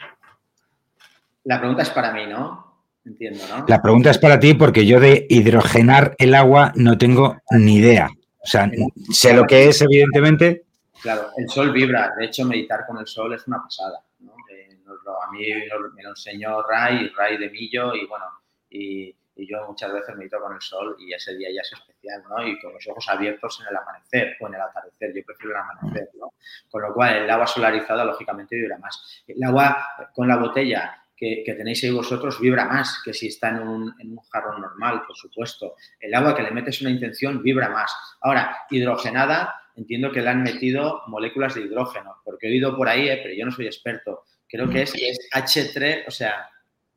La 1.46 1.60
pregunta 1.60 1.82
es 1.82 1.90
para 1.90 2.12
mí, 2.12 2.26
¿no? 2.26 2.82
Entiendo, 3.04 3.44
¿no? 3.48 3.64
La 3.68 3.80
pregunta 3.80 4.10
es 4.10 4.18
para 4.18 4.40
ti 4.40 4.54
porque 4.54 4.84
yo 4.84 4.98
de 4.98 5.26
hidrogenar 5.28 6.16
el 6.18 6.34
agua 6.34 6.72
no 6.74 6.98
tengo 6.98 7.36
ni 7.50 7.76
idea. 7.76 8.10
O 8.42 8.46
sea, 8.46 8.68
sé 9.12 9.32
lo 9.32 9.44
que 9.44 9.68
es, 9.68 9.80
evidentemente. 9.80 10.64
Claro, 11.00 11.28
el 11.36 11.48
sol 11.48 11.72
vibra. 11.72 12.14
De 12.18 12.26
hecho, 12.26 12.44
meditar 12.44 12.84
con 12.84 12.98
el 12.98 13.06
sol 13.06 13.32
es 13.32 13.46
una 13.46 13.62
pasada. 13.62 14.00
¿no? 14.18 14.32
Eh, 14.52 14.76
a 14.88 15.30
mí 15.30 15.46
me 15.94 16.02
lo 16.02 16.10
enseñó 16.10 16.62
Ray, 16.62 17.12
Ray 17.16 17.38
de 17.38 17.48
Millo, 17.48 17.94
y 17.94 18.06
bueno, 18.06 18.24
y, 18.68 19.14
yo 19.36 19.66
muchas 19.68 19.92
veces 19.92 20.16
medito 20.16 20.40
con 20.40 20.54
el 20.54 20.60
sol 20.62 20.96
y 20.98 21.12
ese 21.12 21.36
día 21.36 21.48
ya 21.54 21.60
es 21.60 21.70
especial, 21.70 22.22
¿no? 22.28 22.44
Y 22.44 22.58
con 22.58 22.72
los 22.72 22.88
ojos 22.88 23.06
abiertos 23.08 23.60
en 23.60 23.68
el 23.68 23.76
amanecer 23.76 24.34
o 24.40 24.48
en 24.48 24.54
el 24.54 24.60
atardecer. 24.62 25.14
Yo 25.14 25.22
prefiero 25.24 25.54
el 25.54 25.62
amanecer, 25.62 26.08
¿no? 26.18 26.32
Con 26.70 26.82
lo 26.82 26.94
cual, 26.94 27.16
el 27.16 27.30
agua 27.30 27.46
solarizada, 27.46 28.04
lógicamente, 28.04 28.56
vibra 28.56 28.78
más. 28.78 29.22
El 29.28 29.44
agua 29.44 29.86
con 30.14 30.26
la 30.26 30.38
botella 30.38 31.05
que, 31.16 31.42
tenéis 31.56 31.82
ahí 31.82 31.90
vosotros 31.90 32.38
vibra 32.40 32.66
más 32.66 33.00
que 33.02 33.14
si 33.14 33.28
está 33.28 33.48
en 33.48 33.60
un, 33.60 33.94
en 33.98 34.16
jarrón 34.30 34.60
normal, 34.60 35.02
por 35.06 35.16
supuesto. 35.16 35.74
El 35.98 36.14
agua 36.14 36.36
que 36.36 36.42
le 36.42 36.50
metes 36.50 36.80
una 36.82 36.90
intención 36.90 37.42
vibra 37.42 37.70
más. 37.70 37.94
Ahora, 38.20 38.64
hidrogenada, 38.70 39.54
entiendo 39.76 40.12
que 40.12 40.20
le 40.20 40.28
han 40.28 40.42
metido 40.42 41.02
moléculas 41.06 41.54
de 41.54 41.62
hidrógeno, 41.62 42.16
porque 42.24 42.48
he 42.48 42.50
oído 42.50 42.76
por 42.76 42.88
ahí, 42.88 43.08
eh, 43.08 43.20
pero 43.22 43.34
yo 43.34 43.46
no 43.46 43.52
soy 43.52 43.66
experto. 43.66 44.24
Creo 44.48 44.68
que 44.68 44.82
es, 44.82 44.94
H3, 45.32 46.04
o 46.06 46.10
sea, 46.10 46.50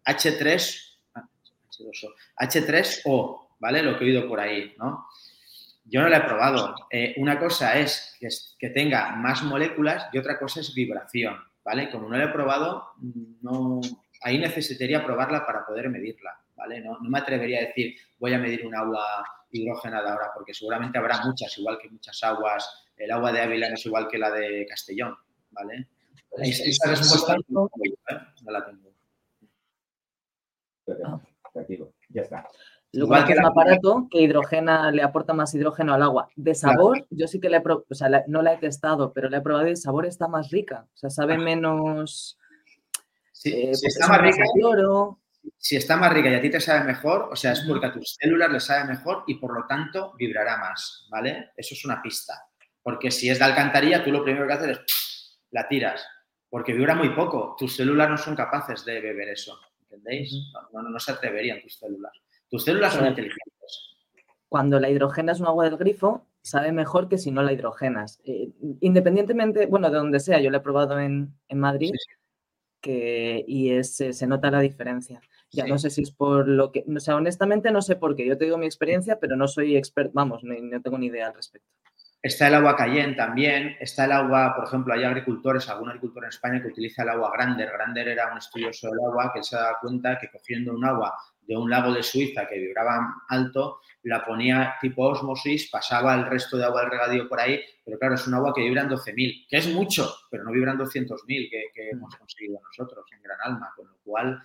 H3, 0.05 0.97
H3O, 2.37 3.47
¿vale? 3.59 3.81
Lo 3.81 3.97
que 3.97 4.03
he 4.03 4.07
oído 4.07 4.27
por 4.27 4.39
ahí, 4.39 4.73
¿no? 4.77 5.07
Yo 5.85 6.01
no 6.01 6.09
la 6.09 6.17
he 6.17 6.23
probado. 6.23 6.75
Eh, 6.91 7.15
una 7.17 7.39
cosa 7.39 7.79
es 7.79 8.15
que, 8.19 8.27
que 8.59 8.69
tenga 8.69 9.15
más 9.15 9.43
moléculas 9.43 10.07
y 10.13 10.17
otra 10.17 10.37
cosa 10.37 10.59
es 10.59 10.73
vibración, 10.75 11.37
¿vale? 11.63 11.89
Como 11.89 12.09
no 12.09 12.17
la 12.17 12.25
he 12.25 12.33
probado, 12.33 12.91
no, 13.41 13.81
ahí 14.21 14.37
necesitaría 14.37 15.05
probarla 15.05 15.45
para 15.45 15.65
poder 15.65 15.89
medirla, 15.89 16.39
¿vale? 16.55 16.81
No, 16.81 16.99
me 17.01 17.19
atrevería 17.19 17.59
a 17.59 17.65
decir, 17.67 17.95
voy 18.17 18.33
a 18.33 18.39
medir 18.39 18.65
un 18.65 18.75
agua 18.75 19.23
hidrogenada 19.51 20.13
ahora, 20.13 20.31
porque 20.33 20.53
seguramente 20.53 20.97
habrá 20.97 21.23
muchas, 21.25 21.57
igual 21.57 21.79
que 21.81 21.89
muchas 21.89 22.21
aguas. 22.23 22.85
El 22.95 23.11
agua 23.11 23.31
de 23.31 23.41
Ávila 23.41 23.69
no 23.69 23.75
es 23.75 23.85
igual 23.85 24.07
que 24.07 24.17
la 24.17 24.31
de 24.31 24.65
Castellón, 24.67 25.15
¿vale? 25.51 25.87
Esa 26.37 26.89
respuesta 26.89 27.35
no, 27.47 27.69
la 28.45 28.65
tengo. 28.65 28.89
Ya 32.09 32.21
está. 32.21 32.47
Igual 32.91 33.25
que 33.25 33.33
el 33.33 33.45
aparato 33.45 34.07
que 34.09 34.21
hidrogena, 34.21 34.91
le 34.91 35.03
aporta 35.03 35.33
más 35.33 35.53
hidrógeno 35.53 35.93
al 35.93 36.01
agua. 36.01 36.29
De 36.35 36.55
sabor, 36.55 37.05
yo 37.11 37.27
sí 37.27 37.39
que 37.39 37.49
le 37.49 37.57
he 37.57 37.63
o 37.63 37.85
sea, 37.91 38.23
no 38.27 38.41
la 38.41 38.53
he 38.53 38.57
testado, 38.57 39.13
pero 39.13 39.29
la 39.29 39.37
he 39.37 39.41
probado 39.41 39.67
y 39.67 39.71
de 39.71 39.75
sabor 39.75 40.07
está 40.07 40.27
más 40.27 40.49
rica. 40.49 40.87
O 40.93 40.97
sea, 40.97 41.11
sabe 41.11 41.37
menos 41.37 42.39
eh, 43.45 43.73
si, 43.73 43.87
está 43.87 44.07
más 44.07 44.21
rica, 44.21 44.43
si 45.57 45.75
está 45.75 45.97
más 45.97 46.13
rica 46.13 46.29
y 46.29 46.35
a 46.35 46.41
ti 46.41 46.49
te 46.49 46.59
sabe 46.59 46.85
mejor, 46.85 47.29
o 47.31 47.35
sea, 47.35 47.53
es 47.53 47.61
porque 47.61 47.85
a 47.85 47.93
tus 47.93 48.15
células 48.19 48.51
les 48.51 48.63
sabe 48.63 48.85
mejor 48.87 49.23
y 49.27 49.35
por 49.35 49.53
lo 49.53 49.65
tanto 49.65 50.13
vibrará 50.17 50.57
más, 50.57 51.07
¿vale? 51.09 51.51
Eso 51.55 51.73
es 51.73 51.85
una 51.85 52.01
pista. 52.01 52.33
Porque 52.81 53.11
si 53.11 53.29
es 53.29 53.39
de 53.39 53.45
alcantarilla, 53.45 54.03
tú 54.03 54.11
lo 54.11 54.23
primero 54.23 54.47
que 54.47 54.53
haces 54.53 54.69
es 54.77 55.39
la 55.51 55.67
tiras, 55.67 56.05
porque 56.49 56.73
vibra 56.73 56.95
muy 56.95 57.09
poco. 57.09 57.55
Tus 57.57 57.75
células 57.75 58.09
no 58.09 58.17
son 58.17 58.35
capaces 58.35 58.85
de 58.85 58.99
beber 58.99 59.29
eso, 59.29 59.57
¿entendéis? 59.81 60.33
No, 60.73 60.81
no, 60.81 60.99
se 60.99 61.11
atreverían 61.11 61.61
tus 61.61 61.77
células. 61.77 62.13
Tus 62.49 62.63
células 62.63 62.93
son 62.93 63.05
inteligentes. 63.05 63.97
Cuando 64.47 64.79
la 64.79 64.89
hidrogenas 64.89 65.39
un 65.39 65.47
agua 65.47 65.65
del 65.65 65.77
grifo, 65.77 66.25
sabe 66.41 66.71
mejor 66.71 67.07
que 67.09 67.17
si 67.17 67.31
no 67.31 67.43
la 67.43 67.53
hidrogenas. 67.53 68.19
Eh, 68.23 68.49
independientemente, 68.81 69.67
bueno, 69.67 69.89
de 69.89 69.97
donde 69.97 70.19
sea, 70.19 70.39
yo 70.39 70.49
la 70.49 70.57
he 70.57 70.61
probado 70.61 70.99
en, 70.99 71.35
Madrid 71.51 71.91
que, 72.81 73.43
y 73.47 73.71
es, 73.71 73.95
se 73.95 74.27
nota 74.27 74.51
la 74.51 74.59
diferencia. 74.59 75.21
Ya 75.51 75.65
no 75.65 75.77
sé 75.79 75.89
si 75.89 76.03
es 76.03 76.11
por 76.11 76.47
lo 76.47 76.71
que, 76.71 76.85
o 76.87 76.99
sea, 76.99 77.15
honestamente 77.15 77.71
no 77.71 77.81
sé 77.81 77.95
por 77.95 78.15
qué. 78.15 78.25
Yo 78.25 78.37
te 78.37 78.45
digo 78.45 78.57
mi 78.57 78.65
experiencia, 78.65 79.19
pero 79.19 79.35
no 79.35 79.47
soy 79.47 79.75
experto, 79.75 80.11
vamos, 80.13 80.43
no, 80.43 80.81
tengo 80.81 80.97
ni 80.97 81.07
idea 81.07 81.27
al 81.27 81.33
respecto. 81.33 81.67
Está 82.21 82.49
el 82.49 82.55
agua 82.55 82.75
Cayenne 82.75 83.15
también, 83.15 83.77
está 83.79 84.03
el 84.05 84.11
agua, 84.11 84.53
por 84.53 84.65
ejemplo, 84.65 84.93
hay 84.93 85.05
agricultores, 85.05 85.69
algún 85.69 85.89
agricultor 85.89 86.25
en 86.25 86.29
España 86.29 86.61
que 86.61 86.67
utiliza 86.67 87.03
el 87.03 87.09
agua 87.09 87.31
Grander. 87.33 87.71
Grander 87.71 88.09
era 88.09 88.31
un 88.31 88.37
estudioso 88.37 88.89
del 88.89 88.99
agua 89.05 89.31
que 89.33 89.41
se 89.41 89.55
da 89.55 89.77
cuenta 89.81 90.19
que 90.19 90.29
cogiendo 90.29 90.73
un 90.73 90.83
agua 90.85 91.15
de 91.41 91.55
un 91.55 91.69
lago 91.69 91.93
de 91.93 92.03
Suiza 92.03 92.47
que 92.47 92.59
vibraba 92.59 93.23
alto, 93.29 93.79
la 94.03 94.25
ponía 94.25 94.75
tipo 94.81 95.07
osmosis, 95.07 95.69
pasaba 95.69 96.15
el 96.15 96.25
resto 96.25 96.57
de 96.57 96.65
agua 96.65 96.81
del 96.81 96.91
regadío 96.91 97.27
por 97.27 97.39
ahí, 97.39 97.59
pero 97.83 97.99
claro, 97.99 98.15
es 98.15 98.27
un 98.27 98.33
agua 98.33 98.53
que 98.53 98.61
vibra 98.61 98.83
en 98.83 98.89
12.000, 98.89 99.47
que 99.49 99.57
es 99.57 99.73
mucho, 99.73 100.09
pero 100.29 100.43
no 100.43 100.51
vibra 100.51 100.71
en 100.71 100.79
200.000 100.79 101.49
que, 101.49 101.65
que 101.73 101.89
hemos 101.89 102.15
conseguido 102.15 102.59
nosotros 102.63 103.05
en 103.11 103.21
Gran 103.21 103.37
Alma, 103.43 103.73
con 103.75 103.87
lo 103.87 103.97
cual 104.03 104.41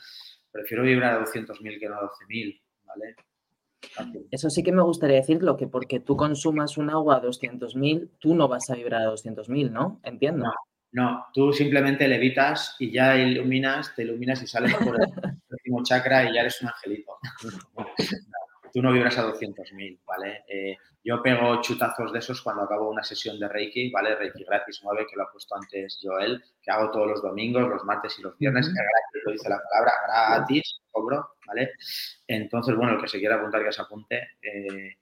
prefiero 0.50 0.82
vibrar 0.82 1.14
a 1.14 1.24
200.000 1.24 1.78
que 1.78 1.88
no 1.88 1.96
a 1.96 2.02
12.000, 2.02 2.60
¿vale? 2.84 3.16
Eso 4.30 4.50
sí 4.50 4.62
que 4.62 4.72
me 4.72 4.82
gustaría 4.82 5.16
decirlo, 5.16 5.56
que 5.56 5.66
porque 5.66 6.00
tú 6.00 6.16
consumas 6.16 6.78
un 6.78 6.90
agua 6.90 7.16
a 7.16 7.22
200.000, 7.22 8.10
tú 8.18 8.34
no 8.34 8.48
vas 8.48 8.70
a 8.70 8.74
vibrar 8.74 9.02
a 9.02 9.12
200.000, 9.12 9.70
¿no? 9.70 10.00
Entiendo. 10.02 10.46
No, 10.92 11.26
tú 11.34 11.52
simplemente 11.52 12.06
levitas 12.06 12.76
y 12.78 12.92
ya 12.92 13.16
iluminas, 13.16 13.94
te 13.94 14.04
iluminas 14.04 14.42
y 14.42 14.46
sales 14.46 14.74
por 14.76 14.94
el 14.94 15.08
último 15.50 15.82
chakra 15.82 16.30
y 16.30 16.34
ya 16.34 16.42
eres 16.42 16.62
un 16.62 16.68
angelito. 16.68 17.18
tú 18.74 18.82
no 18.82 18.92
vibras 18.92 19.16
a 19.18 19.28
200.000, 19.28 20.00
¿vale? 20.04 20.42
Eh, 20.48 20.76
yo 21.04 21.22
pego 21.22 21.62
chutazos 21.62 22.12
de 22.12 22.18
esos 22.18 22.42
cuando 22.42 22.62
acabo 22.62 22.90
una 22.90 23.04
sesión 23.04 23.38
de 23.38 23.48
Reiki, 23.48 23.92
¿vale? 23.92 24.16
Reiki 24.16 24.42
gratis 24.42 24.80
9, 24.82 25.06
que 25.08 25.16
lo 25.16 25.22
ha 25.22 25.30
puesto 25.30 25.54
antes 25.54 26.00
Joel, 26.02 26.42
que 26.60 26.70
hago 26.72 26.90
todos 26.90 27.06
los 27.06 27.22
domingos, 27.22 27.68
los 27.68 27.84
martes 27.84 28.18
y 28.18 28.22
los 28.22 28.36
viernes, 28.36 28.66
que 28.66 28.72
gratis, 28.72 29.22
lo 29.24 29.32
dice 29.32 29.48
la 29.48 29.60
palabra, 29.70 29.92
gratis, 30.08 30.80
cobro, 30.90 31.36
¿vale? 31.46 31.70
Entonces, 32.26 32.74
bueno, 32.74 32.94
el 32.94 33.00
que 33.00 33.06
se 33.06 33.20
quiera 33.20 33.36
apuntar, 33.36 33.62
que 33.64 33.72
se 33.72 33.82
apunte. 33.82 34.30
Eh, 34.42 34.96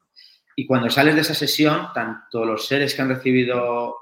y 0.54 0.66
cuando 0.66 0.90
sales 0.90 1.14
de 1.14 1.22
esa 1.22 1.34
sesión, 1.34 1.88
tanto 1.94 2.44
los 2.44 2.66
seres 2.66 2.94
que 2.94 3.00
han 3.00 3.08
recibido 3.08 3.96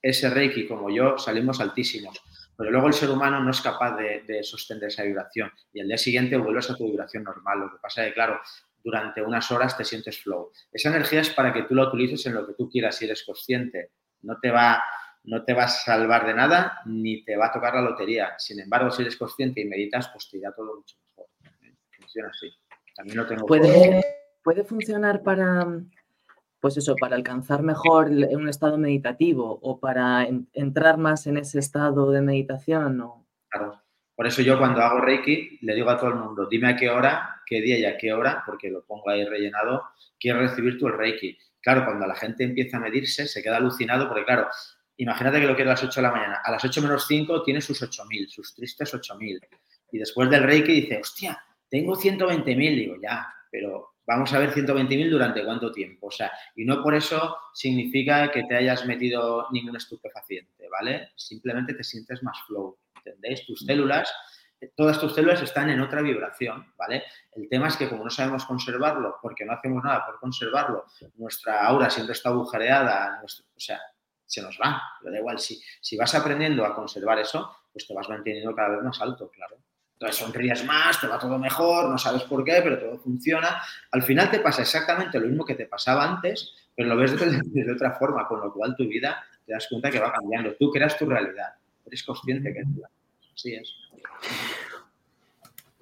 ese 0.00 0.30
Reiki 0.30 0.68
como 0.68 0.90
yo 0.90 1.18
salimos 1.18 1.60
altísimos. 1.60 2.22
Pero 2.56 2.70
luego 2.70 2.86
el 2.86 2.92
ser 2.92 3.10
humano 3.10 3.40
no 3.40 3.50
es 3.50 3.60
capaz 3.60 3.96
de, 3.96 4.44
sostener 4.44 4.84
esa 4.84 5.02
vibración 5.02 5.50
y 5.72 5.80
al 5.80 5.88
día 5.88 5.98
siguiente 5.98 6.36
vuelves 6.36 6.70
a 6.70 6.76
tu 6.76 6.84
vibración 6.84 7.24
normal. 7.24 7.60
Lo 7.60 7.70
que 7.72 7.78
pasa 7.80 8.02
es 8.02 8.08
que, 8.08 8.14
claro, 8.14 8.40
durante 8.82 9.22
unas 9.22 9.50
horas 9.50 9.76
te 9.76 9.84
sientes 9.84 10.22
flow. 10.22 10.50
Esa 10.72 10.90
energía 10.90 11.20
es 11.20 11.30
para 11.30 11.52
que 11.52 11.62
tú 11.62 11.74
la 11.74 11.88
utilices 11.88 12.24
en 12.26 12.34
lo 12.34 12.46
que 12.46 12.54
tú 12.54 12.68
quieras 12.68 12.96
si 12.96 13.04
eres 13.04 13.24
consciente. 13.24 13.92
No 14.22 14.38
te 14.40 14.50
va, 14.50 14.82
no 15.24 15.44
te 15.44 15.54
va 15.54 15.64
a 15.64 15.68
salvar 15.68 16.26
de 16.26 16.34
nada 16.34 16.80
ni 16.86 17.24
te 17.24 17.36
va 17.36 17.46
a 17.46 17.52
tocar 17.52 17.74
la 17.74 17.82
lotería. 17.82 18.34
Sin 18.38 18.60
embargo, 18.60 18.90
si 18.90 19.02
eres 19.02 19.16
consciente 19.16 19.60
y 19.60 19.64
meditas, 19.64 20.08
pues 20.08 20.28
te 20.30 20.38
irá 20.38 20.52
todo 20.52 20.76
mucho 20.76 20.96
mejor. 21.08 21.26
Funciona 21.98 22.28
así. 22.28 22.50
También 22.94 23.16
lo 23.18 23.26
tengo. 23.26 23.46
¿Puede, 23.46 24.02
¿Puede 24.42 24.64
funcionar 24.64 25.22
para, 25.22 25.66
pues 26.60 26.76
eso, 26.76 26.96
para 26.96 27.16
alcanzar 27.16 27.62
mejor 27.62 28.08
un 28.08 28.48
estado 28.48 28.78
meditativo 28.78 29.58
o 29.62 29.78
para 29.80 30.26
entrar 30.52 30.98
más 30.98 31.26
en 31.26 31.36
ese 31.36 31.58
estado 31.58 32.10
de 32.10 32.22
meditación? 32.22 33.00
O... 33.00 33.26
Claro. 33.48 33.81
Por 34.22 34.28
eso 34.28 34.40
yo 34.40 34.56
cuando 34.56 34.80
hago 34.80 35.00
Reiki 35.00 35.58
le 35.62 35.74
digo 35.74 35.90
a 35.90 35.98
todo 35.98 36.10
el 36.10 36.14
mundo, 36.14 36.46
dime 36.46 36.68
a 36.68 36.76
qué 36.76 36.88
hora, 36.88 37.42
qué 37.44 37.60
día 37.60 37.76
y 37.76 37.84
a 37.84 37.98
qué 37.98 38.12
hora, 38.12 38.44
porque 38.46 38.70
lo 38.70 38.84
pongo 38.84 39.10
ahí 39.10 39.24
rellenado, 39.24 39.82
quiero 40.16 40.38
recibir 40.38 40.78
tú 40.78 40.86
el 40.86 40.96
Reiki. 40.96 41.36
Claro, 41.60 41.84
cuando 41.84 42.06
la 42.06 42.14
gente 42.14 42.44
empieza 42.44 42.76
a 42.76 42.80
medirse, 42.80 43.26
se 43.26 43.42
queda 43.42 43.56
alucinado 43.56 44.06
porque, 44.06 44.24
claro, 44.24 44.46
imagínate 44.96 45.40
que 45.40 45.46
lo 45.48 45.56
quiere 45.56 45.70
a 45.70 45.72
las 45.72 45.82
8 45.82 45.92
de 45.96 46.02
la 46.02 46.12
mañana. 46.12 46.40
A 46.44 46.52
las 46.52 46.64
8 46.64 46.82
menos 46.82 47.04
5 47.08 47.42
tiene 47.42 47.60
sus 47.60 47.82
8.000, 47.82 48.28
sus 48.28 48.54
tristes 48.54 48.94
8.000. 48.94 49.40
Y 49.90 49.98
después 49.98 50.30
del 50.30 50.44
Reiki 50.44 50.72
dice, 50.72 51.00
hostia, 51.00 51.42
tengo 51.68 51.96
120.000. 51.96 52.76
Digo, 52.76 52.94
ya, 53.02 53.26
pero 53.50 53.94
vamos 54.06 54.32
a 54.32 54.38
ver 54.38 54.52
120.000 54.52 55.10
durante 55.10 55.44
cuánto 55.44 55.72
tiempo. 55.72 56.06
O 56.06 56.12
sea, 56.12 56.30
y 56.54 56.64
no 56.64 56.80
por 56.80 56.94
eso 56.94 57.38
significa 57.52 58.30
que 58.30 58.44
te 58.44 58.54
hayas 58.54 58.86
metido 58.86 59.48
ningún 59.50 59.74
estupefaciente, 59.74 60.68
¿vale? 60.68 61.10
Simplemente 61.16 61.74
te 61.74 61.82
sientes 61.82 62.22
más 62.22 62.38
flow, 62.46 62.78
¿entendéis? 63.04 63.46
Tus 63.46 63.60
células, 63.60 64.12
todas 64.76 64.98
tus 64.98 65.14
células 65.14 65.42
están 65.42 65.70
en 65.70 65.80
otra 65.80 66.02
vibración, 66.02 66.72
¿vale? 66.76 67.04
El 67.32 67.48
tema 67.48 67.68
es 67.68 67.76
que 67.76 67.88
como 67.88 68.04
no 68.04 68.10
sabemos 68.10 68.44
conservarlo, 68.44 69.16
porque 69.20 69.44
no 69.44 69.52
hacemos 69.52 69.82
nada 69.82 70.06
por 70.06 70.18
conservarlo, 70.20 70.86
nuestra 71.16 71.66
aura 71.66 71.90
siempre 71.90 72.12
está 72.12 72.28
agujereada, 72.30 73.22
o 73.24 73.60
sea, 73.60 73.80
se 74.24 74.40
nos 74.40 74.58
va, 74.58 74.82
pero 75.00 75.12
da 75.12 75.18
igual, 75.18 75.38
si, 75.38 75.60
si 75.80 75.96
vas 75.96 76.14
aprendiendo 76.14 76.64
a 76.64 76.74
conservar 76.74 77.18
eso, 77.18 77.54
pues 77.72 77.86
te 77.86 77.94
vas 77.94 78.08
manteniendo 78.08 78.54
cada 78.54 78.70
vez 78.70 78.82
más 78.82 79.00
alto, 79.00 79.30
claro. 79.30 79.56
Entonces 80.02 80.16
sonríes 80.16 80.64
más, 80.64 81.00
te 81.00 81.06
va 81.06 81.16
todo 81.16 81.38
mejor, 81.38 81.88
no 81.88 81.96
sabes 81.96 82.24
por 82.24 82.42
qué, 82.44 82.60
pero 82.60 82.76
todo 82.76 82.98
funciona. 82.98 83.62
Al 83.92 84.02
final 84.02 84.30
te 84.30 84.40
pasa 84.40 84.62
exactamente 84.62 85.20
lo 85.20 85.28
mismo 85.28 85.44
que 85.44 85.54
te 85.54 85.66
pasaba 85.66 86.04
antes, 86.04 86.52
pero 86.74 86.88
lo 86.88 86.96
ves 86.96 87.12
de, 87.52 87.72
otra 87.72 87.92
forma, 87.92 88.26
con 88.26 88.40
lo 88.40 88.52
cual 88.52 88.74
tu 88.74 88.88
vida 88.88 89.24
te 89.46 89.52
das 89.52 89.68
cuenta 89.68 89.90
que 89.90 90.00
va 90.00 90.12
cambiando. 90.12 90.56
Tú 90.56 90.70
creas 90.72 90.98
tu 90.98 91.06
realidad, 91.06 91.54
eres 91.86 92.02
consciente 92.02 92.52
que 92.52 92.62
Así 93.34 93.54
es. 93.54 93.74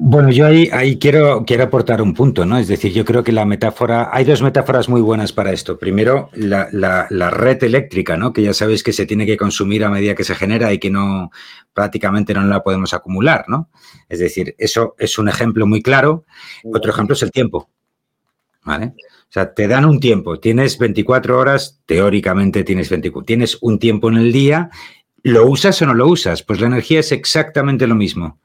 Bueno, 0.02 0.30
yo 0.30 0.46
ahí, 0.46 0.70
ahí 0.72 0.98
quiero, 0.98 1.44
quiero 1.44 1.64
aportar 1.64 2.00
un 2.00 2.14
punto, 2.14 2.46
¿no? 2.46 2.56
Es 2.56 2.68
decir, 2.68 2.90
yo 2.90 3.04
creo 3.04 3.22
que 3.22 3.32
la 3.32 3.44
metáfora, 3.44 4.08
hay 4.10 4.24
dos 4.24 4.40
metáforas 4.40 4.88
muy 4.88 5.02
buenas 5.02 5.30
para 5.30 5.52
esto. 5.52 5.78
Primero, 5.78 6.30
la, 6.32 6.68
la, 6.72 7.30
red 7.30 7.62
eléctrica, 7.62 8.16
¿no? 8.16 8.32
Que 8.32 8.42
ya 8.42 8.54
sabéis 8.54 8.82
que 8.82 8.94
se 8.94 9.04
tiene 9.04 9.26
que 9.26 9.36
consumir 9.36 9.84
a 9.84 9.90
medida 9.90 10.14
que 10.14 10.24
se 10.24 10.34
genera 10.34 10.72
y 10.72 10.78
que 10.78 10.88
no, 10.88 11.30
prácticamente 11.74 12.32
no 12.32 12.42
la 12.44 12.62
podemos 12.62 12.94
acumular, 12.94 13.44
¿no? 13.46 13.68
Es 14.08 14.20
decir, 14.20 14.54
eso 14.56 14.94
es 14.98 15.18
un 15.18 15.28
ejemplo 15.28 15.66
muy 15.66 15.82
claro. 15.82 16.24
Otro 16.64 16.92
ejemplo 16.92 17.12
es 17.12 17.22
el 17.22 17.30
tiempo, 17.30 17.68
¿vale? 18.64 18.94
O 19.30 19.32
sea, 19.32 19.52
te 19.52 19.68
dan 19.68 19.84
un 19.84 20.00
tiempo, 20.00 20.40
tienes 20.40 20.78
24 20.78 21.38
horas, 21.38 21.82
teóricamente 21.84 22.64
tienes 22.64 22.88
24, 22.88 23.26
tienes 23.26 23.58
un 23.60 23.78
tiempo 23.78 24.08
en 24.08 24.16
el 24.16 24.32
día, 24.32 24.70
¿lo 25.22 25.46
usas 25.46 25.80
o 25.82 25.86
no 25.86 25.94
lo 25.94 26.06
usas? 26.06 26.42
Pues 26.42 26.60
la 26.60 26.66
energía 26.66 27.00
es 27.00 27.12
exactamente 27.12 27.86
lo 27.86 27.94
mismo. 27.94 28.38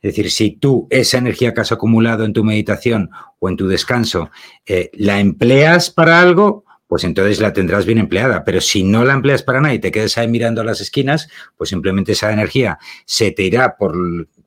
Es 0.00 0.14
decir, 0.14 0.30
si 0.30 0.50
tú 0.50 0.88
esa 0.90 1.18
energía 1.18 1.54
que 1.54 1.60
has 1.60 1.72
acumulado 1.72 2.24
en 2.24 2.32
tu 2.32 2.42
meditación 2.42 3.10
o 3.38 3.48
en 3.48 3.56
tu 3.56 3.68
descanso 3.68 4.30
eh, 4.66 4.90
la 4.94 5.20
empleas 5.20 5.90
para 5.90 6.20
algo, 6.20 6.64
pues 6.88 7.04
entonces 7.04 7.40
la 7.40 7.52
tendrás 7.52 7.86
bien 7.86 7.98
empleada. 7.98 8.44
Pero 8.44 8.60
si 8.60 8.82
no 8.82 9.04
la 9.04 9.14
empleas 9.14 9.42
para 9.42 9.60
nada 9.60 9.74
y 9.74 9.78
te 9.78 9.92
quedas 9.92 10.18
ahí 10.18 10.28
mirando 10.28 10.60
a 10.60 10.64
las 10.64 10.80
esquinas, 10.80 11.28
pues 11.56 11.70
simplemente 11.70 12.12
esa 12.12 12.32
energía 12.32 12.78
se 13.06 13.30
te 13.30 13.44
irá 13.44 13.76
por 13.76 13.96